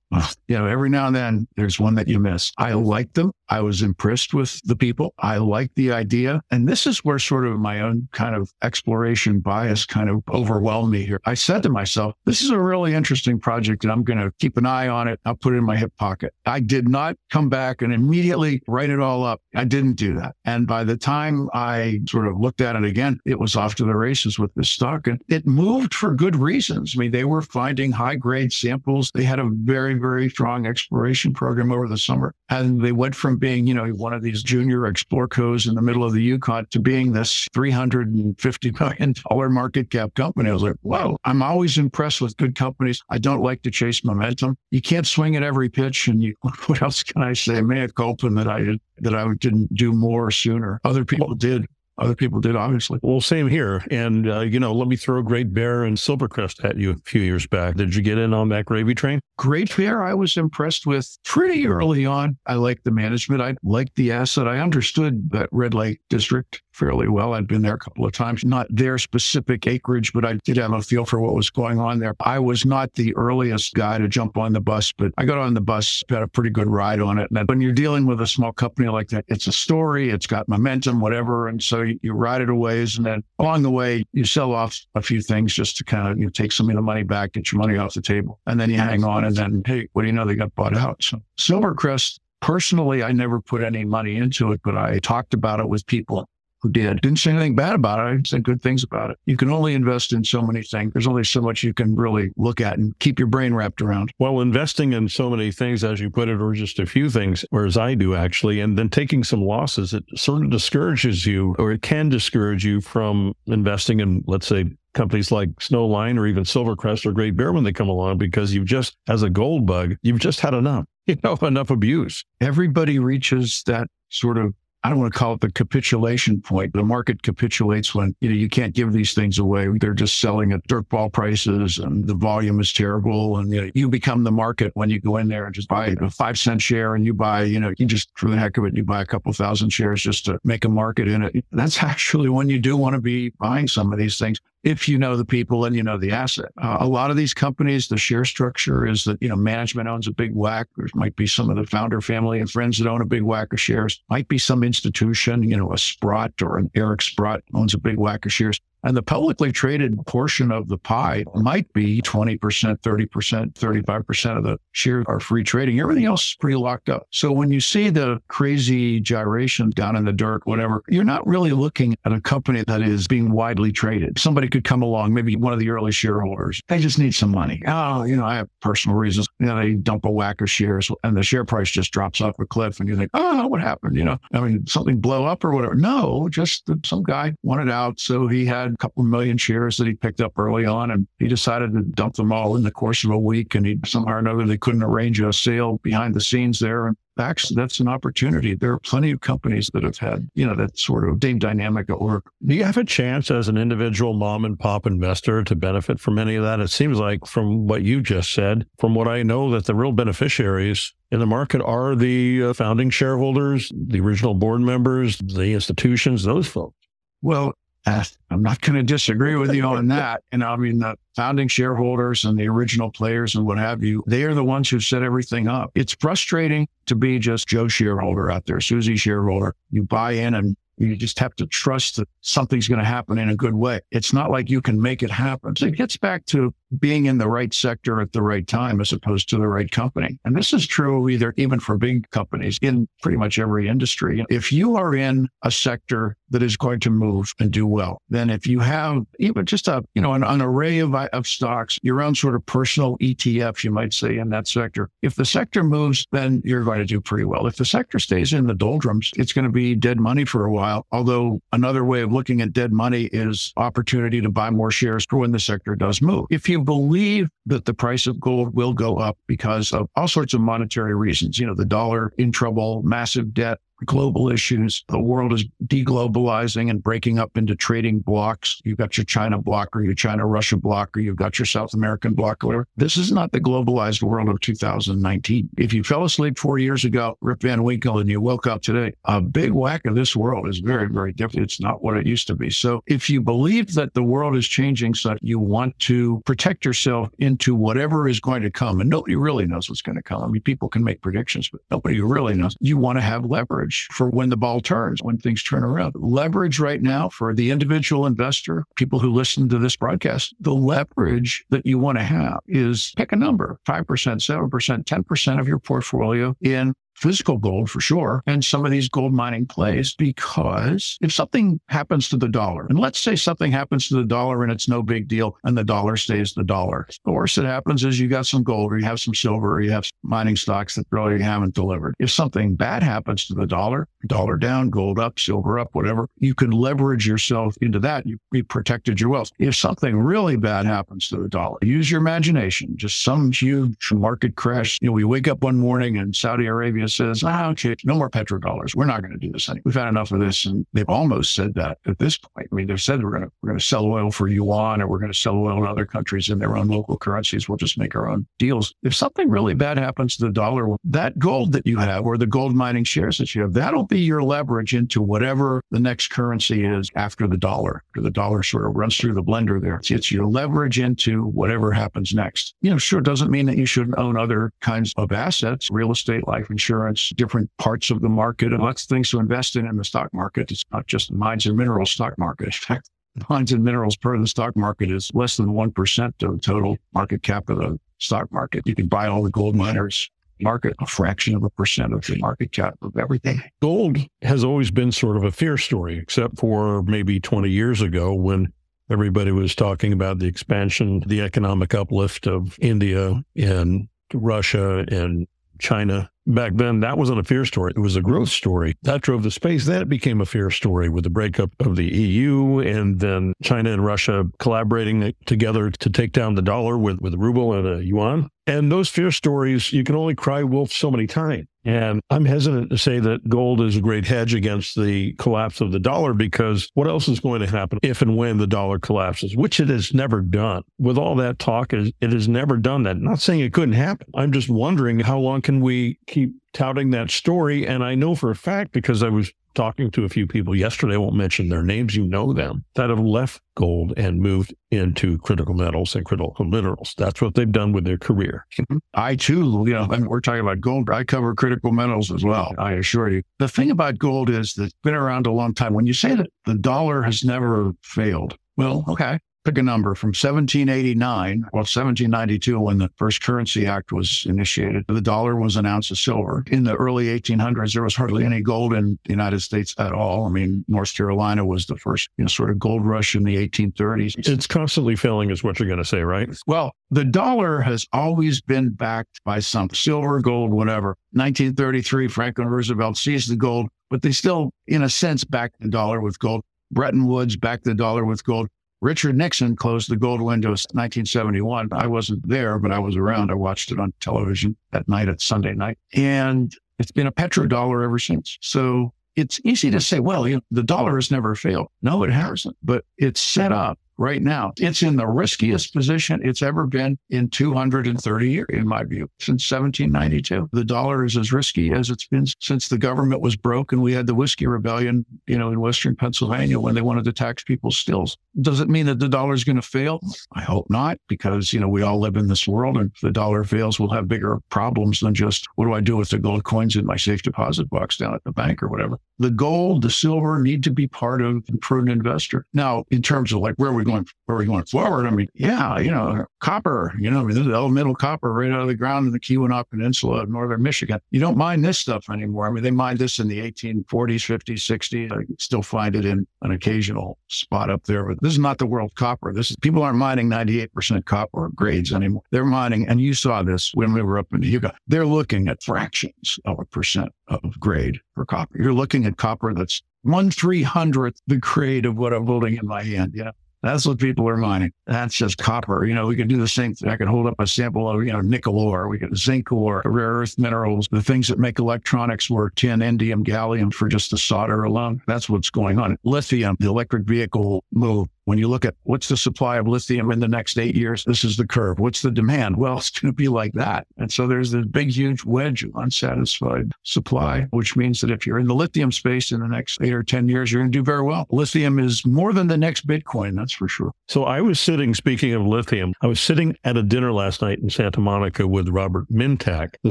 you 0.48 0.56
know, 0.56 0.66
every 0.66 0.88
now 0.88 1.06
and 1.06 1.16
then 1.16 1.48
there's 1.56 1.80
one 1.80 1.94
that 1.94 2.08
you 2.08 2.18
miss. 2.18 2.52
I 2.58 2.72
liked 2.72 3.14
them. 3.14 3.32
I 3.48 3.60
was 3.60 3.82
impressed 3.82 4.32
with 4.32 4.60
the 4.64 4.76
people. 4.76 5.12
I 5.18 5.36
liked 5.36 5.74
the 5.76 5.92
idea. 5.92 6.40
And 6.50 6.66
this 6.66 6.86
is 6.86 7.04
where 7.04 7.18
sort 7.18 7.46
of 7.46 7.58
my 7.58 7.80
own 7.80 8.08
kind 8.12 8.34
of 8.34 8.50
exploration 8.62 9.40
bias 9.40 9.84
kind 9.84 10.08
of 10.08 10.22
overwhelmed 10.32 10.92
me 10.92 11.04
here. 11.04 11.20
I 11.26 11.34
said 11.34 11.62
to 11.64 11.68
myself, 11.68 12.14
this 12.24 12.42
is 12.42 12.50
a 12.50 12.58
really 12.58 12.94
interesting 12.94 13.38
project 13.38 13.84
and 13.84 13.92
I'm 13.92 14.02
going 14.02 14.18
to 14.18 14.32
keep 14.38 14.56
an 14.56 14.66
eye 14.66 14.88
on 14.88 15.08
it. 15.08 15.20
I'll 15.24 15.36
put 15.36 15.54
it 15.54 15.58
in 15.58 15.64
my 15.64 15.76
hip 15.76 15.92
pocket. 15.98 16.32
I 16.46 16.60
did 16.60 16.88
not 16.88 17.16
come 17.30 17.48
back 17.48 17.82
and 17.82 17.92
immediately 17.92 18.62
write 18.66 18.90
it 18.90 19.00
all 19.00 19.24
up. 19.24 19.40
I 19.54 19.64
didn't 19.64 19.94
do 19.94 20.14
that. 20.14 20.34
And 20.44 20.66
by 20.66 20.84
the 20.84 20.96
time 20.96 21.48
I 21.52 22.00
sort 22.08 22.26
of 22.26 22.38
looked 22.38 22.60
at 22.60 22.76
it 22.76 22.84
again, 22.84 23.18
it 23.26 23.38
was 23.38 23.56
off 23.56 23.73
to 23.76 23.84
the 23.84 23.94
races 23.94 24.38
with 24.38 24.52
this 24.54 24.70
stock 24.70 25.06
and 25.06 25.22
it 25.28 25.46
moved 25.46 25.94
for 25.94 26.14
good 26.14 26.36
reasons. 26.36 26.94
I 26.96 26.98
mean, 26.98 27.10
they 27.10 27.24
were 27.24 27.42
finding 27.42 27.92
high 27.92 28.16
grade 28.16 28.52
samples. 28.52 29.10
They 29.14 29.24
had 29.24 29.38
a 29.38 29.50
very, 29.52 29.94
very 29.94 30.28
strong 30.28 30.66
exploration 30.66 31.32
program 31.32 31.72
over 31.72 31.88
the 31.88 31.98
summer. 31.98 32.34
And 32.48 32.80
they 32.80 32.92
went 32.92 33.14
from 33.14 33.38
being, 33.38 33.66
you 33.66 33.74
know, 33.74 33.86
one 33.88 34.12
of 34.12 34.22
these 34.22 34.42
junior 34.42 34.80
explorcos 34.80 35.68
in 35.68 35.74
the 35.74 35.82
middle 35.82 36.04
of 36.04 36.12
the 36.12 36.22
Yukon 36.22 36.66
to 36.70 36.80
being 36.80 37.12
this 37.12 37.48
$350 37.54 38.80
million 38.80 39.14
market 39.52 39.90
cap 39.90 40.14
company. 40.14 40.50
I 40.50 40.52
was 40.52 40.62
like, 40.62 40.76
whoa, 40.82 41.16
I'm 41.24 41.42
always 41.42 41.78
impressed 41.78 42.20
with 42.20 42.36
good 42.36 42.54
companies. 42.54 43.02
I 43.10 43.18
don't 43.18 43.42
like 43.42 43.62
to 43.62 43.70
chase 43.70 44.04
momentum. 44.04 44.56
You 44.70 44.80
can't 44.80 45.06
swing 45.06 45.36
at 45.36 45.42
every 45.42 45.68
pitch. 45.68 46.08
And 46.08 46.22
you, 46.22 46.34
what 46.66 46.82
else 46.82 47.02
can 47.02 47.22
I 47.22 47.32
say? 47.32 47.60
Mea 47.60 47.88
culpa 47.88 48.28
that 48.30 48.48
I 48.48 48.78
that 48.98 49.14
I 49.14 49.26
didn't 49.34 49.74
do 49.74 49.92
more 49.92 50.30
sooner. 50.30 50.80
Other 50.84 51.04
people 51.04 51.34
did 51.34 51.66
other 51.98 52.14
people 52.14 52.40
did, 52.40 52.56
obviously. 52.56 52.98
Well, 53.02 53.20
same 53.20 53.48
here. 53.48 53.84
And, 53.90 54.28
uh, 54.28 54.40
you 54.40 54.58
know, 54.60 54.72
let 54.72 54.88
me 54.88 54.96
throw 54.96 55.22
Great 55.22 55.52
Bear 55.52 55.84
and 55.84 55.96
Silvercrest 55.96 56.64
at 56.64 56.76
you 56.76 56.90
a 56.90 56.96
few 57.04 57.20
years 57.20 57.46
back. 57.46 57.76
Did 57.76 57.94
you 57.94 58.02
get 58.02 58.18
in 58.18 58.34
on 58.34 58.48
that 58.50 58.64
gravy 58.64 58.94
train? 58.94 59.20
Great 59.38 59.74
Bear, 59.76 60.02
I 60.02 60.14
was 60.14 60.36
impressed 60.36 60.86
with 60.86 61.16
pretty 61.24 61.66
early 61.66 62.06
on. 62.06 62.36
I 62.46 62.54
liked 62.54 62.84
the 62.84 62.90
management. 62.90 63.42
I 63.42 63.56
liked 63.62 63.96
the 63.96 64.12
asset. 64.12 64.48
I 64.48 64.58
understood 64.58 65.30
that 65.30 65.48
Red 65.52 65.74
Lake 65.74 66.00
District 66.08 66.62
fairly 66.74 67.08
well. 67.08 67.34
I'd 67.34 67.46
been 67.46 67.62
there 67.62 67.74
a 67.74 67.78
couple 67.78 68.04
of 68.04 68.12
times, 68.12 68.44
not 68.44 68.66
their 68.70 68.98
specific 68.98 69.66
acreage, 69.66 70.12
but 70.12 70.24
I 70.24 70.34
did 70.44 70.56
have 70.56 70.72
a 70.72 70.82
feel 70.82 71.04
for 71.04 71.20
what 71.20 71.34
was 71.34 71.50
going 71.50 71.78
on 71.78 71.98
there. 71.98 72.14
I 72.20 72.38
was 72.38 72.66
not 72.66 72.92
the 72.94 73.14
earliest 73.16 73.74
guy 73.74 73.98
to 73.98 74.08
jump 74.08 74.36
on 74.36 74.52
the 74.52 74.60
bus, 74.60 74.92
but 74.92 75.12
I 75.16 75.24
got 75.24 75.38
on 75.38 75.54
the 75.54 75.60
bus, 75.60 76.02
got 76.08 76.22
a 76.22 76.28
pretty 76.28 76.50
good 76.50 76.68
ride 76.68 77.00
on 77.00 77.18
it. 77.18 77.30
And 77.30 77.48
when 77.48 77.60
you're 77.60 77.72
dealing 77.72 78.06
with 78.06 78.20
a 78.20 78.26
small 78.26 78.52
company 78.52 78.88
like 78.88 79.08
that, 79.08 79.24
it's 79.28 79.46
a 79.46 79.52
story, 79.52 80.10
it's 80.10 80.26
got 80.26 80.48
momentum, 80.48 81.00
whatever. 81.00 81.48
And 81.48 81.62
so 81.62 81.82
you, 81.82 81.98
you 82.02 82.12
ride 82.12 82.42
it 82.42 82.48
a 82.48 82.54
ways. 82.54 82.96
And 82.96 83.06
then 83.06 83.22
along 83.38 83.62
the 83.62 83.70
way, 83.70 84.04
you 84.12 84.24
sell 84.24 84.52
off 84.52 84.78
a 84.94 85.02
few 85.02 85.20
things 85.20 85.54
just 85.54 85.76
to 85.78 85.84
kind 85.84 86.08
of 86.08 86.18
you 86.18 86.24
know, 86.24 86.30
take 86.30 86.52
some 86.52 86.68
of 86.68 86.76
the 86.76 86.82
money 86.82 87.02
back, 87.02 87.32
get 87.32 87.52
your 87.52 87.60
money 87.60 87.78
off 87.78 87.94
the 87.94 88.02
table. 88.02 88.40
And 88.46 88.58
then 88.60 88.70
you 88.70 88.78
hang 88.78 89.04
on. 89.04 89.24
And 89.24 89.36
then, 89.36 89.62
hey, 89.64 89.88
what 89.92 90.02
do 90.02 90.08
you 90.08 90.12
know? 90.12 90.24
They 90.24 90.34
got 90.34 90.54
bought 90.54 90.76
out. 90.76 91.02
So 91.02 91.22
Silvercrest 91.38 92.18
Personally, 92.44 93.02
I 93.02 93.10
never 93.10 93.40
put 93.40 93.62
any 93.62 93.86
money 93.86 94.16
into 94.16 94.52
it, 94.52 94.60
but 94.62 94.76
I 94.76 94.98
talked 94.98 95.32
about 95.32 95.60
it 95.60 95.68
with 95.70 95.86
people 95.86 96.28
who 96.64 96.70
did. 96.70 97.02
Didn't 97.02 97.18
say 97.18 97.30
anything 97.30 97.54
bad 97.54 97.74
about 97.74 97.98
it. 97.98 98.02
I 98.02 98.22
said 98.24 98.42
good 98.42 98.62
things 98.62 98.82
about 98.82 99.10
it. 99.10 99.18
You 99.26 99.36
can 99.36 99.50
only 99.50 99.74
invest 99.74 100.14
in 100.14 100.24
so 100.24 100.40
many 100.40 100.62
things. 100.62 100.94
There's 100.94 101.06
only 101.06 101.22
so 101.22 101.42
much 101.42 101.62
you 101.62 101.74
can 101.74 101.94
really 101.94 102.30
look 102.38 102.62
at 102.62 102.78
and 102.78 102.98
keep 103.00 103.18
your 103.18 103.28
brain 103.28 103.52
wrapped 103.52 103.82
around. 103.82 104.10
Well, 104.18 104.40
investing 104.40 104.94
in 104.94 105.10
so 105.10 105.28
many 105.28 105.52
things, 105.52 105.84
as 105.84 106.00
you 106.00 106.08
put 106.08 106.30
it, 106.30 106.40
or 106.40 106.54
just 106.54 106.78
a 106.78 106.86
few 106.86 107.10
things, 107.10 107.44
whereas 107.50 107.76
I 107.76 107.94
do 107.94 108.14
actually, 108.14 108.60
and 108.60 108.78
then 108.78 108.88
taking 108.88 109.22
some 109.24 109.42
losses, 109.42 109.92
it 109.92 110.04
sort 110.16 110.42
of 110.42 110.50
discourages 110.50 111.26
you, 111.26 111.54
or 111.58 111.70
it 111.70 111.82
can 111.82 112.08
discourage 112.08 112.64
you 112.64 112.80
from 112.80 113.34
investing 113.46 114.00
in, 114.00 114.24
let's 114.26 114.46
say, 114.46 114.64
companies 114.94 115.30
like 115.30 115.50
Snowline 115.56 116.18
or 116.18 116.26
even 116.26 116.44
Silvercrest 116.44 117.04
or 117.04 117.12
Great 117.12 117.36
Bear 117.36 117.52
when 117.52 117.64
they 117.64 117.72
come 117.74 117.90
along 117.90 118.16
because 118.16 118.54
you've 118.54 118.64
just, 118.64 118.96
as 119.06 119.22
a 119.22 119.28
gold 119.28 119.66
bug, 119.66 119.96
you've 120.00 120.20
just 120.20 120.40
had 120.40 120.54
enough, 120.54 120.86
you 121.06 121.18
know, 121.22 121.36
enough 121.42 121.68
abuse. 121.68 122.24
Everybody 122.40 122.98
reaches 122.98 123.62
that 123.66 123.88
sort 124.08 124.38
of 124.38 124.54
I 124.84 124.90
don't 124.90 124.98
want 124.98 125.14
to 125.14 125.18
call 125.18 125.32
it 125.32 125.40
the 125.40 125.50
capitulation 125.50 126.42
point. 126.42 126.74
The 126.74 126.82
market 126.82 127.22
capitulates 127.22 127.94
when 127.94 128.14
you 128.20 128.28
know 128.28 128.34
you 128.34 128.50
can't 128.50 128.74
give 128.74 128.92
these 128.92 129.14
things 129.14 129.38
away. 129.38 129.66
They're 129.80 129.94
just 129.94 130.20
selling 130.20 130.52
at 130.52 130.62
dirtball 130.68 131.10
prices, 131.10 131.78
and 131.78 132.06
the 132.06 132.12
volume 132.12 132.60
is 132.60 132.70
terrible. 132.70 133.38
And 133.38 133.50
you, 133.50 133.62
know, 133.62 133.70
you 133.74 133.88
become 133.88 134.24
the 134.24 134.30
market 134.30 134.72
when 134.74 134.90
you 134.90 135.00
go 135.00 135.16
in 135.16 135.28
there 135.28 135.46
and 135.46 135.54
just 135.54 135.68
buy 135.68 135.96
a 135.98 136.10
five 136.10 136.38
cent 136.38 136.60
share, 136.60 136.96
and 136.96 137.06
you 137.06 137.14
buy, 137.14 137.44
you 137.44 137.58
know, 137.58 137.72
you 137.78 137.86
just 137.86 138.10
for 138.14 138.28
the 138.28 138.36
heck 138.36 138.58
of 138.58 138.66
it, 138.66 138.76
you 138.76 138.84
buy 138.84 139.00
a 139.00 139.06
couple 139.06 139.32
thousand 139.32 139.70
shares 139.70 140.02
just 140.02 140.26
to 140.26 140.38
make 140.44 140.66
a 140.66 140.68
market 140.68 141.08
in 141.08 141.22
it. 141.22 141.42
That's 141.50 141.82
actually 141.82 142.28
when 142.28 142.50
you 142.50 142.58
do 142.58 142.76
want 142.76 142.94
to 142.94 143.00
be 143.00 143.30
buying 143.40 143.66
some 143.66 143.90
of 143.90 143.98
these 143.98 144.18
things 144.18 144.38
if 144.64 144.88
you 144.88 144.98
know 144.98 145.16
the 145.16 145.24
people 145.24 145.66
and 145.66 145.76
you 145.76 145.82
know 145.82 145.98
the 145.98 146.10
asset. 146.10 146.50
Uh, 146.60 146.78
a 146.80 146.88
lot 146.88 147.10
of 147.10 147.16
these 147.16 147.34
companies, 147.34 147.86
the 147.86 147.98
share 147.98 148.24
structure 148.24 148.86
is 148.86 149.04
that, 149.04 149.20
you 149.22 149.28
know, 149.28 149.36
management 149.36 149.88
owns 149.88 150.08
a 150.08 150.12
big 150.12 150.34
whack. 150.34 150.66
There 150.76 150.86
might 150.94 151.14
be 151.16 151.26
some 151.26 151.50
of 151.50 151.56
the 151.56 151.66
founder 151.66 152.00
family 152.00 152.40
and 152.40 152.50
friends 152.50 152.78
that 152.78 152.88
own 152.88 153.02
a 153.02 153.06
big 153.06 153.22
whack 153.22 153.52
of 153.52 153.60
shares. 153.60 154.02
Might 154.08 154.26
be 154.26 154.38
some 154.38 154.64
institution, 154.64 155.42
you 155.42 155.56
know, 155.56 155.72
a 155.72 155.78
Sprott 155.78 156.40
or 156.42 156.58
an 156.58 156.70
Eric 156.74 157.02
Sprott 157.02 157.42
owns 157.52 157.74
a 157.74 157.78
big 157.78 157.98
whack 157.98 158.24
of 158.24 158.32
shares. 158.32 158.58
And 158.84 158.96
the 158.96 159.02
publicly 159.02 159.50
traded 159.50 159.98
portion 160.06 160.52
of 160.52 160.68
the 160.68 160.78
pie 160.78 161.24
might 161.34 161.72
be 161.72 162.02
20%, 162.02 162.38
30%, 162.38 163.52
35% 163.54 164.36
of 164.36 164.44
the 164.44 164.58
shares 164.72 165.04
are 165.08 165.20
free 165.20 165.42
trading. 165.42 165.80
Everything 165.80 166.04
else 166.04 166.28
is 166.28 166.36
pretty 166.38 166.56
locked 166.56 166.88
up. 166.88 167.06
So 167.10 167.32
when 167.32 167.50
you 167.50 167.60
see 167.60 167.88
the 167.88 168.20
crazy 168.28 169.00
gyrations 169.00 169.74
down 169.74 169.96
in 169.96 170.04
the 170.04 170.12
dirt, 170.12 170.42
whatever, 170.44 170.82
you're 170.88 171.04
not 171.04 171.26
really 171.26 171.52
looking 171.52 171.96
at 172.04 172.12
a 172.12 172.20
company 172.20 172.62
that 172.66 172.82
is 172.82 173.08
being 173.08 173.32
widely 173.32 173.72
traded. 173.72 174.18
Somebody 174.18 174.48
could 174.48 174.64
come 174.64 174.82
along, 174.82 175.14
maybe 175.14 175.34
one 175.36 175.52
of 175.52 175.58
the 175.58 175.70
early 175.70 175.92
shareholders. 175.92 176.60
They 176.68 176.78
just 176.78 176.98
need 176.98 177.14
some 177.14 177.30
money. 177.30 177.62
Oh, 177.66 178.02
you 178.04 178.16
know, 178.16 178.26
I 178.26 178.36
have 178.36 178.48
personal 178.60 178.96
reasons. 178.96 179.26
You 179.40 179.46
know, 179.46 179.56
they 179.56 179.74
dump 179.74 180.04
a 180.04 180.10
whack 180.10 180.40
of 180.40 180.50
shares 180.50 180.90
and 181.02 181.16
the 181.16 181.22
share 181.22 181.44
price 181.44 181.70
just 181.70 181.90
drops 181.90 182.20
off 182.20 182.38
a 182.38 182.46
cliff 182.46 182.80
and 182.80 182.88
you 182.88 182.96
think, 182.96 183.10
oh, 183.14 183.46
what 183.46 183.60
happened? 183.60 183.96
You 183.96 184.04
know, 184.04 184.18
I 184.32 184.40
mean, 184.40 184.66
something 184.66 185.00
blow 185.00 185.24
up 185.24 185.42
or 185.42 185.52
whatever. 185.52 185.74
No, 185.74 186.28
just 186.30 186.68
some 186.84 187.02
guy 187.02 187.34
wanted 187.42 187.70
out. 187.70 187.98
So 187.98 188.28
he 188.28 188.44
had 188.44 188.73
a 188.74 188.78
couple 188.78 189.02
million 189.02 189.36
shares 189.36 189.76
that 189.76 189.86
he 189.86 189.94
picked 189.94 190.20
up 190.20 190.38
early 190.38 190.64
on, 190.64 190.90
and 190.90 191.06
he 191.18 191.28
decided 191.28 191.72
to 191.72 191.82
dump 191.82 192.14
them 192.14 192.32
all 192.32 192.56
in 192.56 192.62
the 192.62 192.70
course 192.70 193.04
of 193.04 193.10
a 193.10 193.18
week. 193.18 193.54
And 193.54 193.66
he 193.66 193.78
somehow 193.84 194.14
or 194.14 194.18
another 194.18 194.44
they 194.46 194.58
couldn't 194.58 194.82
arrange 194.82 195.20
a 195.20 195.32
sale 195.32 195.78
behind 195.82 196.14
the 196.14 196.20
scenes 196.20 196.58
there, 196.58 196.86
and 196.86 196.96
that's 197.16 197.48
that's 197.50 197.80
an 197.80 197.88
opportunity. 197.88 198.54
There 198.54 198.72
are 198.72 198.80
plenty 198.80 199.10
of 199.10 199.20
companies 199.20 199.70
that 199.72 199.84
have 199.84 199.98
had 199.98 200.28
you 200.34 200.46
know 200.46 200.54
that 200.56 200.78
sort 200.78 201.08
of 201.08 201.18
same 201.22 201.38
dynamic 201.38 201.88
at 201.90 202.00
work. 202.00 202.24
Do 202.44 202.54
you 202.54 202.64
have 202.64 202.76
a 202.76 202.84
chance 202.84 203.30
as 203.30 203.48
an 203.48 203.56
individual 203.56 204.14
mom 204.14 204.44
and 204.44 204.58
pop 204.58 204.86
investor 204.86 205.44
to 205.44 205.54
benefit 205.54 206.00
from 206.00 206.18
any 206.18 206.36
of 206.36 206.44
that? 206.44 206.60
It 206.60 206.68
seems 206.70 206.98
like 206.98 207.26
from 207.26 207.66
what 207.66 207.82
you 207.82 208.00
just 208.00 208.32
said, 208.32 208.66
from 208.78 208.94
what 208.94 209.08
I 209.08 209.22
know, 209.22 209.50
that 209.50 209.66
the 209.66 209.74
real 209.74 209.92
beneficiaries 209.92 210.92
in 211.10 211.20
the 211.20 211.26
market 211.26 211.62
are 211.62 211.94
the 211.94 212.44
uh, 212.44 212.52
founding 212.52 212.90
shareholders, 212.90 213.70
the 213.74 214.00
original 214.00 214.34
board 214.34 214.60
members, 214.60 215.18
the 215.18 215.52
institutions, 215.52 216.24
those 216.24 216.48
folks. 216.48 216.76
Well, 217.22 217.54
I'm 217.86 218.42
not 218.42 218.60
going 218.60 218.76
to 218.76 218.82
disagree 218.82 219.36
with 219.36 219.52
you 219.54 219.64
on 219.64 219.88
that. 219.88 220.22
And 220.32 220.42
I 220.42 220.56
mean, 220.56 220.78
the 220.78 220.96
founding 221.14 221.48
shareholders 221.48 222.24
and 222.24 222.38
the 222.38 222.48
original 222.48 222.90
players 222.90 223.34
and 223.34 223.46
what 223.46 223.58
have 223.58 223.84
you, 223.84 224.02
they 224.06 224.24
are 224.24 224.34
the 224.34 224.44
ones 224.44 224.68
who 224.68 224.80
set 224.80 225.02
everything 225.02 225.48
up. 225.48 225.70
It's 225.74 225.94
frustrating 225.94 226.66
to 226.86 226.94
be 226.94 227.18
just 227.18 227.46
Joe 227.46 227.68
shareholder 227.68 228.30
out 228.30 228.46
there, 228.46 228.60
Susie 228.60 228.96
shareholder. 228.96 229.54
You 229.70 229.84
buy 229.84 230.12
in 230.12 230.34
and 230.34 230.56
you 230.76 230.96
just 230.96 231.18
have 231.18 231.34
to 231.36 231.46
trust 231.46 231.96
that 231.96 232.08
something's 232.20 232.68
going 232.68 232.80
to 232.80 232.84
happen 232.84 233.18
in 233.18 233.28
a 233.28 233.36
good 233.36 233.54
way. 233.54 233.80
It's 233.90 234.12
not 234.12 234.30
like 234.30 234.50
you 234.50 234.60
can 234.60 234.80
make 234.80 235.02
it 235.02 235.10
happen. 235.10 235.54
So 235.56 235.66
it 235.66 235.76
gets 235.76 235.96
back 235.96 236.24
to 236.26 236.52
being 236.78 237.06
in 237.06 237.18
the 237.18 237.28
right 237.28 237.54
sector 237.54 238.00
at 238.00 238.12
the 238.12 238.22
right 238.22 238.46
time 238.46 238.80
as 238.80 238.92
opposed 238.92 239.28
to 239.28 239.36
the 239.36 239.46
right 239.46 239.70
company. 239.70 240.18
And 240.24 240.36
this 240.36 240.52
is 240.52 240.66
true 240.66 241.08
either 241.08 241.32
even 241.36 241.60
for 241.60 241.76
big 241.76 242.10
companies 242.10 242.58
in 242.60 242.88
pretty 243.02 243.18
much 243.18 243.38
every 243.38 243.68
industry. 243.68 244.24
If 244.28 244.52
you 244.52 244.76
are 244.76 244.94
in 244.94 245.28
a 245.42 245.50
sector 245.50 246.16
that 246.30 246.42
is 246.42 246.56
going 246.56 246.80
to 246.80 246.90
move 246.90 247.32
and 247.38 247.50
do 247.50 247.66
well, 247.66 248.00
then 248.08 248.30
if 248.30 248.46
you 248.46 248.60
have 248.60 249.04
even 249.18 249.46
just 249.46 249.68
a, 249.68 249.82
you 249.94 250.02
know, 250.02 250.14
an, 250.14 250.24
an 250.24 250.40
array 250.40 250.78
of, 250.78 250.94
of 250.94 251.26
stocks, 251.26 251.78
your 251.82 252.02
own 252.02 252.14
sort 252.14 252.34
of 252.34 252.44
personal 252.46 252.96
ETF, 252.98 253.64
you 253.64 253.70
might 253.70 253.92
say 253.92 254.18
in 254.18 254.30
that 254.30 254.48
sector, 254.48 254.90
if 255.02 255.14
the 255.14 255.24
sector 255.24 255.62
moves, 255.62 256.06
then 256.12 256.42
you're 256.44 256.64
going 256.64 256.78
to 256.78 256.84
do 256.84 257.00
pretty 257.00 257.24
well. 257.24 257.46
If 257.46 257.56
the 257.56 257.64
sector 257.64 257.98
stays 257.98 258.32
in 258.32 258.46
the 258.46 258.54
doldrums, 258.54 259.10
it's 259.16 259.32
going 259.32 259.44
to 259.44 259.50
be 259.50 259.74
dead 259.74 260.00
money 260.00 260.24
for 260.24 260.44
a 260.44 260.52
while. 260.52 260.86
Although 260.92 261.40
another 261.52 261.84
way 261.84 262.02
of 262.02 262.12
looking 262.12 262.40
at 262.40 262.52
dead 262.52 262.72
money 262.72 263.04
is 263.12 263.52
opportunity 263.56 264.20
to 264.20 264.30
buy 264.30 264.50
more 264.50 264.70
shares 264.70 265.06
for 265.08 265.18
when 265.18 265.32
the 265.32 265.40
sector 265.40 265.74
does 265.74 266.00
move. 266.00 266.26
If 266.30 266.48
you 266.48 266.62
believe 266.62 267.28
that 267.46 267.64
the 267.64 267.74
price 267.74 268.06
of 268.06 268.18
gold 268.20 268.54
will 268.54 268.72
go 268.72 268.96
up 268.96 269.18
because 269.26 269.72
of 269.72 269.88
all 269.96 270.08
sorts 270.08 270.34
of 270.34 270.40
monetary 270.40 270.94
reasons. 270.94 271.38
You 271.38 271.46
know, 271.46 271.54
the 271.54 271.64
dollar 271.64 272.12
in 272.18 272.32
trouble, 272.32 272.82
massive 272.82 273.34
debt, 273.34 273.58
global 273.84 274.30
issues. 274.30 274.84
The 274.88 275.00
world 275.00 275.32
is 275.32 275.44
deglobalizing 275.66 276.70
and 276.70 276.82
breaking 276.82 277.18
up 277.18 277.36
into 277.36 277.54
trading 277.54 278.00
blocks. 278.00 278.60
You've 278.64 278.78
got 278.78 278.96
your 278.96 279.04
China 279.04 279.38
block 279.38 279.74
or 279.74 279.82
your 279.82 279.94
China 279.94 280.26
Russia 280.26 280.56
block 280.56 280.96
or 280.96 281.00
you've 281.00 281.16
got 281.16 281.38
your 281.38 281.46
South 281.46 281.74
American 281.74 282.14
block 282.14 282.44
or 282.44 282.46
whatever. 282.48 282.68
This 282.76 282.96
is 282.96 283.12
not 283.12 283.32
the 283.32 283.40
globalized 283.40 284.02
world 284.02 284.28
of 284.28 284.40
2019. 284.40 285.48
If 285.58 285.72
you 285.72 285.82
fell 285.82 286.04
asleep 286.04 286.38
four 286.38 286.58
years 286.58 286.84
ago, 286.84 287.16
Rip 287.20 287.42
Van 287.42 287.62
Winkle, 287.62 287.98
and 287.98 288.08
you 288.08 288.20
woke 288.20 288.46
up 288.46 288.62
today, 288.62 288.94
a 289.04 289.20
big 289.20 289.52
whack 289.52 289.86
of 289.86 289.94
this 289.94 290.14
world 290.14 290.48
is 290.48 290.58
very, 290.58 290.88
very 290.88 291.12
different. 291.12 291.44
It's 291.44 291.60
not 291.60 291.82
what 291.82 291.96
it 291.96 292.06
used 292.06 292.26
to 292.28 292.34
be. 292.34 292.50
So 292.50 292.82
if 292.86 293.10
you 293.10 293.20
believe 293.20 293.74
that 293.74 293.94
the 293.94 294.02
world 294.02 294.36
is 294.36 294.46
changing 294.46 294.94
so 294.94 295.16
you 295.20 295.38
want 295.38 295.78
to 295.80 296.22
protect 296.24 296.64
yourself 296.64 297.10
into 297.18 297.54
whatever 297.54 298.08
is 298.08 298.20
going 298.20 298.42
to 298.42 298.50
come, 298.50 298.80
and 298.80 298.88
nobody 298.88 299.16
really 299.16 299.46
knows 299.46 299.68
what's 299.68 299.82
going 299.82 299.96
to 299.96 300.02
come. 300.02 300.22
I 300.22 300.26
mean, 300.26 300.42
people 300.42 300.68
can 300.68 300.84
make 300.84 301.02
predictions, 301.02 301.48
but 301.48 301.60
nobody 301.70 302.00
really 302.00 302.34
knows. 302.34 302.56
You 302.60 302.76
want 302.76 302.96
to 302.98 303.02
have 303.02 303.24
leverage 303.24 303.63
leverage 303.64 303.88
for 303.90 304.08
when 304.10 304.28
the 304.28 304.36
ball 304.36 304.60
turns, 304.60 305.02
when 305.02 305.18
things 305.18 305.42
turn 305.42 305.64
around. 305.64 305.94
Leverage 305.96 306.58
right 306.60 306.82
now 306.82 307.08
for 307.08 307.34
the 307.34 307.50
individual 307.50 308.06
investor, 308.06 308.64
people 308.76 308.98
who 308.98 309.12
listen 309.12 309.48
to 309.48 309.58
this 309.58 309.76
broadcast, 309.76 310.34
the 310.40 310.54
leverage 310.54 311.44
that 311.50 311.64
you 311.64 311.78
want 311.78 311.98
to 311.98 312.04
have 312.04 312.40
is 312.46 312.92
pick 312.96 313.12
a 313.12 313.16
number 313.16 313.58
5%, 313.66 313.84
7%, 313.84 314.84
10% 314.84 315.40
of 315.40 315.48
your 315.48 315.58
portfolio 315.58 316.34
in 316.42 316.74
physical 316.94 317.38
gold 317.38 317.70
for 317.70 317.80
sure, 317.80 318.22
and 318.26 318.44
some 318.44 318.64
of 318.64 318.70
these 318.70 318.88
gold 318.88 319.12
mining 319.12 319.46
plays 319.46 319.94
because 319.94 320.96
if 321.00 321.12
something 321.12 321.60
happens 321.68 322.08
to 322.08 322.16
the 322.16 322.28
dollar, 322.28 322.66
and 322.66 322.78
let's 322.78 323.00
say 323.00 323.16
something 323.16 323.52
happens 323.52 323.88
to 323.88 323.94
the 323.94 324.04
dollar 324.04 324.42
and 324.42 324.52
it's 324.52 324.68
no 324.68 324.82
big 324.82 325.08
deal 325.08 325.36
and 325.44 325.56
the 325.56 325.64
dollar 325.64 325.96
stays 325.96 326.32
the 326.32 326.44
dollar. 326.44 326.86
The 327.04 327.12
worst 327.12 327.36
that 327.36 327.44
happens 327.44 327.84
is 327.84 328.00
you 328.00 328.08
got 328.08 328.26
some 328.26 328.42
gold 328.42 328.72
or 328.72 328.78
you 328.78 328.84
have 328.84 329.00
some 329.00 329.14
silver 329.14 329.54
or 329.54 329.60
you 329.60 329.70
have 329.70 329.88
mining 330.02 330.36
stocks 330.36 330.74
that 330.76 330.86
really 330.90 331.20
haven't 331.20 331.54
delivered. 331.54 331.94
If 331.98 332.10
something 332.10 332.54
bad 332.54 332.82
happens 332.82 333.26
to 333.26 333.34
the 333.34 333.46
dollar, 333.46 333.88
dollar 334.06 334.36
down, 334.36 334.70
gold 334.70 334.98
up, 334.98 335.18
silver 335.18 335.58
up, 335.58 335.74
whatever, 335.74 336.08
you 336.18 336.34
can 336.34 336.50
leverage 336.50 337.06
yourself 337.06 337.56
into 337.60 337.78
that. 337.80 338.06
You, 338.06 338.18
you 338.32 338.44
protected 338.44 339.00
your 339.00 339.10
wealth. 339.10 339.30
If 339.38 339.56
something 339.56 339.96
really 339.96 340.36
bad 340.36 340.66
happens 340.66 341.08
to 341.08 341.16
the 341.16 341.28
dollar, 341.28 341.58
use 341.62 341.90
your 341.90 342.00
imagination, 342.00 342.76
just 342.76 343.02
some 343.02 343.32
huge 343.32 343.92
market 343.92 344.36
crash. 344.36 344.78
You 344.80 344.88
know, 344.88 344.92
we 344.92 345.04
wake 345.04 345.28
up 345.28 345.42
one 345.42 345.56
morning 345.56 345.98
and 345.98 346.14
Saudi 346.14 346.46
Arabia 346.46 346.83
says, 346.90 347.22
ah, 347.24 347.50
okay, 347.50 347.74
no 347.84 347.94
more 347.94 348.10
petrodollars. 348.10 348.74
We're 348.74 348.84
not 348.84 349.02
going 349.02 349.12
to 349.12 349.18
do 349.18 349.32
this 349.32 349.48
anymore. 349.48 349.62
We've 349.64 349.74
had 349.74 349.88
enough 349.88 350.12
of 350.12 350.20
this. 350.20 350.46
And 350.46 350.66
they've 350.72 350.88
almost 350.88 351.34
said 351.34 351.54
that 351.54 351.78
at 351.86 351.98
this 351.98 352.18
point. 352.18 352.48
I 352.50 352.54
mean, 352.54 352.66
they've 352.66 352.80
said 352.80 353.02
we're 353.02 353.10
going 353.10 353.22
to, 353.22 353.32
we're 353.42 353.54
to 353.54 353.64
sell 353.64 353.86
oil 353.86 354.10
for 354.10 354.28
yuan 354.28 354.80
or 354.80 354.88
we're 354.88 354.98
going 354.98 355.12
to 355.12 355.18
sell 355.18 355.36
oil 355.36 355.62
in 355.62 355.68
other 355.68 355.86
countries 355.86 356.28
in 356.28 356.38
their 356.38 356.56
own 356.56 356.68
local 356.68 356.98
currencies. 356.98 357.48
We'll 357.48 357.58
just 357.58 357.78
make 357.78 357.94
our 357.94 358.08
own 358.08 358.26
deals. 358.38 358.74
If 358.82 358.94
something 358.94 359.28
really 359.28 359.54
bad 359.54 359.78
happens 359.78 360.16
to 360.16 360.26
the 360.26 360.32
dollar, 360.32 360.76
that 360.84 361.18
gold 361.18 361.52
that 361.52 361.66
you 361.66 361.78
have 361.78 362.04
or 362.04 362.18
the 362.18 362.26
gold 362.26 362.54
mining 362.54 362.84
shares 362.84 363.18
that 363.18 363.34
you 363.34 363.42
have, 363.42 363.52
that'll 363.52 363.86
be 363.86 364.00
your 364.00 364.22
leverage 364.22 364.74
into 364.74 365.00
whatever 365.00 365.62
the 365.70 365.80
next 365.80 366.08
currency 366.08 366.64
is 366.64 366.90
after 366.94 367.26
the 367.26 367.36
dollar. 367.36 367.82
After 367.90 368.02
the 368.02 368.10
dollar 368.10 368.42
sort 368.42 368.66
of 368.66 368.76
runs 368.76 368.96
through 368.96 369.14
the 369.14 369.22
blender 369.22 369.60
there. 369.60 369.76
It's, 369.76 369.90
it's 369.90 370.12
your 370.12 370.26
leverage 370.26 370.78
into 370.78 371.24
whatever 371.24 371.72
happens 371.72 372.14
next. 372.14 372.54
You 372.60 372.70
know, 372.70 372.78
sure, 372.78 373.00
doesn't 373.00 373.30
mean 373.30 373.46
that 373.46 373.56
you 373.56 373.66
shouldn't 373.66 373.98
own 373.98 374.16
other 374.16 374.52
kinds 374.60 374.92
of 374.96 375.12
assets, 375.12 375.70
real 375.70 375.92
estate, 375.92 376.26
life 376.26 376.50
insurance 376.50 376.73
insurance, 376.74 377.10
different 377.10 377.50
parts 377.58 377.90
of 377.90 378.00
the 378.00 378.08
market, 378.08 378.52
and 378.52 378.62
lots 378.62 378.82
of 378.82 378.88
things 378.88 379.10
to 379.10 379.20
invest 379.20 379.56
in 379.56 379.66
in 379.66 379.76
the 379.76 379.84
stock 379.84 380.12
market. 380.12 380.50
It's 380.50 380.64
not 380.72 380.86
just 380.86 381.10
the 381.10 381.16
mines 381.16 381.46
and 381.46 381.56
minerals 381.56 381.90
stock 381.90 382.18
market. 382.18 382.46
In 382.46 382.52
fact, 382.52 382.90
mines 383.28 383.52
and 383.52 383.62
minerals 383.62 383.96
of 384.04 384.20
the 384.20 384.26
stock 384.26 384.56
market 384.56 384.90
is 384.90 385.10
less 385.14 385.36
than 385.36 385.46
1% 385.46 386.06
of 386.22 386.32
the 386.32 386.38
total 386.38 386.76
market 386.92 387.22
cap 387.22 387.48
of 387.48 387.58
the 387.58 387.78
stock 387.98 388.30
market. 388.32 388.66
You 388.66 388.74
can 388.74 388.88
buy 388.88 389.06
all 389.06 389.22
the 389.22 389.30
gold 389.30 389.54
miners 389.54 390.10
market, 390.40 390.74
a 390.80 390.86
fraction 390.86 391.36
of 391.36 391.44
a 391.44 391.50
percent 391.50 391.94
of 391.94 392.04
the 392.04 392.18
market 392.18 392.50
cap 392.50 392.74
of 392.82 392.96
everything. 392.96 393.40
Gold 393.62 393.98
has 394.22 394.42
always 394.42 394.70
been 394.70 394.90
sort 394.90 395.16
of 395.16 395.22
a 395.22 395.30
fear 395.30 395.56
story, 395.56 395.96
except 395.96 396.38
for 396.38 396.82
maybe 396.82 397.20
20 397.20 397.48
years 397.48 397.80
ago 397.80 398.12
when 398.14 398.52
everybody 398.90 399.30
was 399.30 399.54
talking 399.54 399.92
about 399.92 400.18
the 400.18 400.26
expansion, 400.26 401.02
the 401.06 401.20
economic 401.20 401.72
uplift 401.72 402.26
of 402.26 402.58
India 402.60 403.22
and 403.36 403.88
Russia 404.12 404.84
and 404.88 405.26
China 405.60 406.10
back 406.26 406.54
then, 406.54 406.80
that 406.80 406.98
wasn't 406.98 407.20
a 407.20 407.24
fear 407.24 407.44
story. 407.44 407.72
It 407.76 407.80
was 407.80 407.96
a 407.96 408.00
growth 408.00 408.28
story. 408.28 408.76
That 408.82 409.02
drove 409.02 409.22
the 409.22 409.30
space. 409.30 409.66
Then 409.66 409.82
it 409.82 409.88
became 409.88 410.20
a 410.20 410.26
fear 410.26 410.50
story 410.50 410.88
with 410.88 411.04
the 411.04 411.10
breakup 411.10 411.50
of 411.60 411.76
the 411.76 411.84
EU 411.84 412.60
and 412.60 413.00
then 413.00 413.32
China 413.42 413.72
and 413.72 413.84
Russia 413.84 414.24
collaborating 414.38 415.14
together 415.26 415.70
to 415.70 415.90
take 415.90 416.12
down 416.12 416.34
the 416.34 416.42
dollar 416.42 416.78
with, 416.78 417.00
with 417.00 417.14
ruble 417.14 417.52
and 417.54 417.66
a 417.66 417.84
yuan. 417.84 418.28
And 418.46 418.70
those 418.70 418.88
fear 418.88 419.10
stories, 419.10 419.72
you 419.72 419.84
can 419.84 419.94
only 419.94 420.14
cry 420.14 420.42
wolf 420.42 420.70
so 420.72 420.90
many 420.90 421.06
times. 421.06 421.46
And 421.64 422.02
I'm 422.10 422.26
hesitant 422.26 422.68
to 422.70 422.78
say 422.78 423.00
that 423.00 423.26
gold 423.26 423.62
is 423.62 423.76
a 423.76 423.80
great 423.80 424.04
hedge 424.04 424.34
against 424.34 424.78
the 424.78 425.14
collapse 425.14 425.62
of 425.62 425.72
the 425.72 425.78
dollar 425.78 426.12
because 426.12 426.68
what 426.74 426.86
else 426.86 427.08
is 427.08 427.20
going 427.20 427.40
to 427.40 427.46
happen 427.46 427.78
if 427.82 428.02
and 428.02 428.18
when 428.18 428.36
the 428.36 428.46
dollar 428.46 428.78
collapses, 428.78 429.34
which 429.34 429.60
it 429.60 429.70
has 429.70 429.94
never 429.94 430.20
done. 430.20 430.62
With 430.78 430.98
all 430.98 431.14
that 431.16 431.38
talk, 431.38 431.72
it 431.72 431.94
has 432.02 432.28
never 432.28 432.58
done 432.58 432.82
that. 432.82 432.98
not 432.98 433.20
saying 433.20 433.40
it 433.40 433.54
couldn't 433.54 433.74
happen. 433.74 434.08
I'm 434.14 434.32
just 434.32 434.50
wondering 434.50 435.00
how 435.00 435.18
long 435.18 435.40
can 435.40 435.60
we 435.62 435.98
keep 436.06 436.34
touting 436.52 436.90
that 436.90 437.10
story? 437.10 437.66
And 437.66 437.82
I 437.82 437.94
know 437.94 438.14
for 438.14 438.30
a 438.30 438.36
fact 438.36 438.72
because 438.72 439.02
I 439.02 439.08
was 439.08 439.32
talking 439.54 439.90
to 439.92 440.04
a 440.04 440.08
few 440.08 440.26
people 440.26 440.54
yesterday, 440.54 440.94
I 440.94 440.98
won't 440.98 441.14
mention 441.14 441.48
their 441.48 441.62
names, 441.62 441.94
you 441.94 442.04
know 442.04 442.32
them, 442.32 442.64
that 442.74 442.90
have 442.90 443.00
left 443.00 443.40
gold 443.56 443.94
and 443.96 444.20
moved 444.20 444.54
into 444.70 445.18
critical 445.18 445.54
metals 445.54 445.94
and 445.94 446.04
critical 446.04 446.44
minerals. 446.44 446.94
That's 446.98 447.20
what 447.20 447.34
they've 447.34 447.50
done 447.50 447.72
with 447.72 447.84
their 447.84 447.98
career. 447.98 448.46
Mm-hmm. 448.58 448.78
I 448.94 449.16
too, 449.16 449.64
you 449.66 449.74
know, 449.74 449.84
and 449.90 450.08
we're 450.08 450.20
talking 450.20 450.40
about 450.40 450.60
gold. 450.60 450.90
I 450.90 451.04
cover 451.04 451.34
critical 451.34 451.72
metals 451.72 452.10
as 452.10 452.24
well. 452.24 452.54
I 452.58 452.72
assure 452.72 453.10
you. 453.10 453.22
The 453.38 453.48
thing 453.48 453.70
about 453.70 453.98
gold 453.98 454.30
is 454.30 454.54
that 454.54 454.64
it's 454.64 454.74
been 454.82 454.94
around 454.94 455.26
a 455.26 455.32
long 455.32 455.54
time. 455.54 455.74
When 455.74 455.86
you 455.86 455.94
say 455.94 456.14
that 456.14 456.30
the 456.46 456.54
dollar 456.54 457.02
has 457.02 457.24
never 457.24 457.72
failed, 457.82 458.36
well, 458.56 458.84
okay, 458.88 459.18
pick 459.44 459.58
a 459.58 459.62
number 459.62 459.94
from 459.94 460.08
1789, 460.08 461.40
well, 461.52 461.60
1792, 461.60 462.58
when 462.58 462.78
the 462.78 462.90
first 462.96 463.22
currency 463.22 463.66
act 463.66 463.92
was 463.92 464.24
initiated, 464.28 464.84
the 464.88 465.00
dollar 465.00 465.36
was 465.36 465.56
an 465.56 465.66
ounce 465.66 465.90
of 465.90 465.98
silver. 465.98 466.44
In 466.50 466.64
the 466.64 466.74
early 466.74 467.06
1800s, 467.06 467.74
there 467.74 467.82
was 467.82 467.94
hardly 467.94 468.24
any 468.24 468.40
gold 468.40 468.72
in 468.72 468.98
the 469.04 469.10
United 469.10 469.40
States 469.40 469.74
at 469.78 469.92
all. 469.92 470.26
I 470.26 470.30
mean, 470.30 470.64
North 470.68 470.94
Carolina 470.94 471.44
was 471.44 471.66
the 471.66 471.76
first, 471.76 472.08
you 472.16 472.24
know, 472.24 472.28
sort 472.28 472.50
of 472.50 472.58
gold 472.58 472.84
rush 472.84 473.14
in 473.14 473.22
the 473.22 473.36
1830s. 473.36 474.14
It's 474.16 474.46
constantly 474.46 474.96
failing, 474.96 475.30
is 475.30 475.44
what 475.44 475.58
you're 475.58 475.68
going 475.68 475.78
to 475.78 475.84
say, 475.84 476.02
right? 476.02 476.28
Well, 476.46 476.72
the 476.90 477.04
dollar 477.04 477.60
has 477.60 477.86
always 477.92 478.40
been 478.40 478.70
backed 478.70 479.20
by 479.24 479.40
some 479.40 479.70
silver, 479.70 480.20
gold, 480.20 480.52
whatever. 480.52 480.96
1933, 481.12 482.08
Franklin 482.08 482.48
Roosevelt 482.48 482.96
seized 482.96 483.30
the 483.30 483.36
gold, 483.36 483.68
but 483.90 484.02
they 484.02 484.12
still, 484.12 484.50
in 484.66 484.82
a 484.82 484.88
sense, 484.88 485.24
backed 485.24 485.60
the 485.60 485.68
dollar 485.68 486.00
with 486.00 486.18
gold. 486.18 486.42
Bretton 486.70 487.06
Woods 487.06 487.36
backed 487.36 487.64
the 487.64 487.74
dollar 487.74 488.04
with 488.04 488.24
gold. 488.24 488.48
Richard 488.80 489.16
Nixon 489.16 489.56
closed 489.56 489.88
the 489.88 489.96
gold 489.96 490.20
window 490.20 490.48
in 490.48 490.52
1971. 490.52 491.70
I 491.72 491.86
wasn't 491.86 492.28
there, 492.28 492.58
but 492.58 492.70
I 492.70 492.78
was 492.78 492.96
around. 492.96 493.30
I 493.30 493.34
watched 493.34 493.72
it 493.72 493.80
on 493.80 493.92
television 494.00 494.56
that 494.72 494.88
night 494.88 495.08
at 495.08 495.20
Sunday 495.20 495.54
night. 495.54 495.78
And 495.94 496.54
it's 496.78 496.92
been 496.92 497.06
a 497.06 497.12
petrodollar 497.12 497.84
ever 497.84 497.98
since. 497.98 498.36
So 498.40 498.92
it's 499.16 499.40
easy 499.44 499.70
to 499.70 499.80
say, 499.80 500.00
well, 500.00 500.26
you 500.28 500.36
know, 500.36 500.42
the 500.50 500.62
dollar 500.62 500.96
has 500.96 501.10
never 501.10 501.34
failed. 501.34 501.68
No, 501.82 502.02
it 502.02 502.10
hasn't, 502.10 502.56
but 502.62 502.84
it's 502.98 503.20
set 503.20 503.52
up 503.52 503.78
right 503.98 504.22
now. 504.22 504.52
It's 504.58 504.82
in 504.82 504.96
the 504.96 505.06
riskiest 505.06 505.72
position 505.72 506.20
it's 506.22 506.42
ever 506.42 506.66
been 506.66 506.98
in 507.10 507.28
230 507.28 508.30
years, 508.30 508.46
in 508.50 508.66
my 508.66 508.84
view, 508.84 509.08
since 509.18 509.50
1792. 509.50 510.48
The 510.52 510.64
dollar 510.64 511.04
is 511.04 511.16
as 511.16 511.32
risky 511.32 511.72
as 511.72 511.90
it's 511.90 512.06
been 512.06 512.26
since 512.40 512.68
the 512.68 512.78
government 512.78 513.20
was 513.20 513.36
broke 513.36 513.72
and 513.72 513.82
we 513.82 513.92
had 513.92 514.06
the 514.06 514.14
whiskey 514.14 514.46
rebellion, 514.46 515.04
you 515.26 515.38
know, 515.38 515.50
in 515.50 515.60
Western 515.60 515.96
Pennsylvania 515.96 516.58
when 516.58 516.74
they 516.74 516.80
wanted 516.80 517.04
to 517.04 517.12
tax 517.12 517.44
people's 517.44 517.76
stills. 517.76 518.16
Does 518.40 518.60
it 518.60 518.68
mean 518.68 518.86
that 518.86 518.98
the 518.98 519.08
dollar 519.08 519.34
is 519.34 519.44
going 519.44 519.56
to 519.56 519.62
fail? 519.62 520.00
I 520.32 520.42
hope 520.42 520.66
not, 520.68 520.98
because, 521.08 521.52
you 521.52 521.60
know, 521.60 521.68
we 521.68 521.82
all 521.82 522.00
live 522.00 522.16
in 522.16 522.28
this 522.28 522.48
world 522.48 522.76
and 522.76 522.90
if 522.94 523.00
the 523.00 523.12
dollar 523.12 523.44
fails, 523.44 523.78
we'll 523.78 523.90
have 523.90 524.08
bigger 524.08 524.40
problems 524.50 525.00
than 525.00 525.14
just 525.14 525.46
what 525.54 525.66
do 525.66 525.72
I 525.72 525.80
do 525.80 525.96
with 525.96 526.10
the 526.10 526.18
gold 526.18 526.44
coins 526.44 526.76
in 526.76 526.84
my 526.84 526.96
safe 526.96 527.22
deposit 527.22 527.70
box 527.70 527.96
down 527.96 528.14
at 528.14 528.24
the 528.24 528.32
bank 528.32 528.62
or 528.62 528.68
whatever. 528.68 528.98
The 529.18 529.30
gold, 529.30 529.82
the 529.82 529.90
silver 529.90 530.40
need 530.40 530.64
to 530.64 530.70
be 530.70 530.88
part 530.88 531.22
of 531.22 531.44
prudent 531.60 531.92
investor. 531.92 532.46
Now, 532.52 532.84
in 532.90 533.02
terms 533.02 533.32
of 533.32 533.38
like 533.38 533.54
where 533.56 533.72
we 533.72 533.83
going? 533.84 534.06
Where 534.26 534.36
are 534.36 534.40
we 534.40 534.46
going 534.46 534.64
forward? 534.64 535.06
I 535.06 535.10
mean, 535.10 535.28
yeah, 535.34 535.78
you 535.78 535.90
know, 535.90 536.24
copper. 536.40 536.92
You 536.98 537.10
know, 537.10 537.20
I 537.20 537.24
mean, 537.24 537.36
this 537.36 537.46
is 537.46 537.52
elemental 537.52 537.94
copper 537.94 538.32
right 538.32 538.50
out 538.50 538.60
of 538.60 538.68
the 538.68 538.74
ground 538.74 539.06
in 539.06 539.12
the 539.12 539.20
Keweenaw 539.20 539.68
Peninsula 539.70 540.22
of 540.22 540.28
northern 540.28 540.62
Michigan. 540.62 541.00
You 541.10 541.20
don't 541.20 541.36
mine 541.36 541.62
this 541.62 541.78
stuff 541.78 542.08
anymore. 542.10 542.46
I 542.46 542.50
mean, 542.50 542.62
they 542.62 542.70
mined 542.70 542.98
this 542.98 543.18
in 543.18 543.28
the 543.28 543.40
1840s, 543.40 543.84
50s, 543.86 544.54
60s. 544.54 545.12
I 545.12 545.24
still 545.38 545.62
find 545.62 545.94
it 545.96 546.04
in 546.04 546.26
an 546.42 546.52
occasional 546.52 547.18
spot 547.28 547.70
up 547.70 547.84
there, 547.84 548.04
but 548.04 548.20
this 548.22 548.32
is 548.32 548.38
not 548.38 548.58
the 548.58 548.66
world 548.66 548.94
copper. 548.94 549.32
This 549.32 549.50
is 549.50 549.56
people 549.56 549.82
aren't 549.82 549.98
mining 549.98 550.28
98% 550.28 551.04
copper 551.04 551.50
grades 551.54 551.92
anymore. 551.92 552.22
They're 552.30 552.44
mining, 552.44 552.88
and 552.88 553.00
you 553.00 553.14
saw 553.14 553.42
this 553.42 553.72
when 553.74 553.92
we 553.92 554.02
were 554.02 554.18
up 554.18 554.32
in 554.32 554.40
the 554.40 554.48
Yukon. 554.48 554.72
They're 554.86 555.06
looking 555.06 555.48
at 555.48 555.62
fractions 555.62 556.38
of 556.44 556.58
a 556.58 556.64
percent 556.64 557.12
of 557.28 557.58
grade 557.58 558.00
for 558.14 558.24
copper. 558.24 558.60
You're 558.60 558.74
looking 558.74 559.06
at 559.06 559.16
copper 559.16 559.54
that's 559.54 559.82
one 560.02 560.30
three 560.30 560.62
hundredth 560.62 561.20
the 561.26 561.38
grade 561.38 561.86
of 561.86 561.96
what 561.96 562.12
I'm 562.12 562.26
holding 562.26 562.56
in 562.56 562.66
my 562.66 562.82
hand. 562.82 563.12
Yeah. 563.14 563.30
That's 563.64 563.86
what 563.86 563.98
people 563.98 564.28
are 564.28 564.36
mining. 564.36 564.72
That's 564.86 565.14
just 565.14 565.38
copper. 565.38 565.86
You 565.86 565.94
know, 565.94 566.06
we 566.06 566.16
can 566.16 566.28
do 566.28 566.36
the 566.36 566.46
same 566.46 566.74
thing. 566.74 566.90
I 566.90 566.96
can 566.96 567.08
hold 567.08 567.26
up 567.26 567.34
a 567.38 567.46
sample 567.46 567.88
of, 567.88 568.04
you 568.04 568.12
know, 568.12 568.20
nickel 568.20 568.58
ore, 568.58 568.88
we 568.88 568.98
can 568.98 569.16
zinc 569.16 569.50
ore, 569.50 569.80
rare 569.86 570.16
earth 570.16 570.38
minerals, 570.38 570.86
the 570.90 571.02
things 571.02 571.28
that 571.28 571.38
make 571.38 571.58
electronics 571.58 572.28
work, 572.28 572.54
tin, 572.56 572.80
indium, 572.80 573.24
gallium 573.24 573.72
for 573.72 573.88
just 573.88 574.10
the 574.10 574.18
solder 574.18 574.64
alone. 574.64 575.00
That's 575.06 575.30
what's 575.30 575.48
going 575.48 575.78
on. 575.78 575.96
Lithium, 576.04 576.58
the 576.60 576.68
electric 576.68 577.04
vehicle 577.04 577.64
move 577.72 578.08
when 578.24 578.38
you 578.38 578.48
look 578.48 578.64
at 578.64 578.74
what's 578.84 579.08
the 579.08 579.16
supply 579.16 579.56
of 579.56 579.68
lithium 579.68 580.10
in 580.10 580.20
the 580.20 580.28
next 580.28 580.58
eight 580.58 580.76
years, 580.76 581.04
this 581.04 581.24
is 581.24 581.36
the 581.36 581.46
curve. 581.46 581.78
What's 581.78 582.02
the 582.02 582.10
demand? 582.10 582.56
Well, 582.56 582.78
it's 582.84 582.90
going 582.90 583.12
to 583.12 583.16
be 583.16 583.28
like 583.28 583.52
that. 583.54 583.86
And 583.98 584.12
so 584.12 584.26
there's 584.26 584.50
this 584.50 584.66
big, 584.66 584.90
huge 584.90 585.24
wedge 585.24 585.64
of 585.64 585.74
unsatisfied 585.74 586.72
supply, 586.82 587.46
which 587.50 587.76
means 587.76 588.00
that 588.00 588.10
if 588.10 588.26
you're 588.26 588.38
in 588.38 588.46
the 588.46 588.54
lithium 588.54 588.92
space 588.92 589.32
in 589.32 589.40
the 589.40 589.48
next 589.48 589.80
eight 589.82 589.92
or 589.92 590.02
10 590.02 590.28
years, 590.28 590.50
you're 590.50 590.62
going 590.62 590.72
to 590.72 590.78
do 590.78 590.84
very 590.84 591.02
well. 591.02 591.26
Lithium 591.30 591.78
is 591.78 592.04
more 592.06 592.32
than 592.32 592.48
the 592.48 592.56
next 592.56 592.86
Bitcoin, 592.86 593.36
that's 593.36 593.52
for 593.52 593.68
sure. 593.68 593.92
So 594.08 594.24
I 594.24 594.40
was 594.40 594.60
sitting, 594.60 594.94
speaking 594.94 595.32
of 595.32 595.46
lithium, 595.46 595.94
I 596.00 596.06
was 596.06 596.20
sitting 596.20 596.56
at 596.64 596.76
a 596.76 596.82
dinner 596.82 597.12
last 597.12 597.42
night 597.42 597.58
in 597.58 597.70
Santa 597.70 598.00
Monica 598.00 598.46
with 598.46 598.68
Robert 598.68 599.08
Mintak, 599.08 599.74
the 599.82 599.90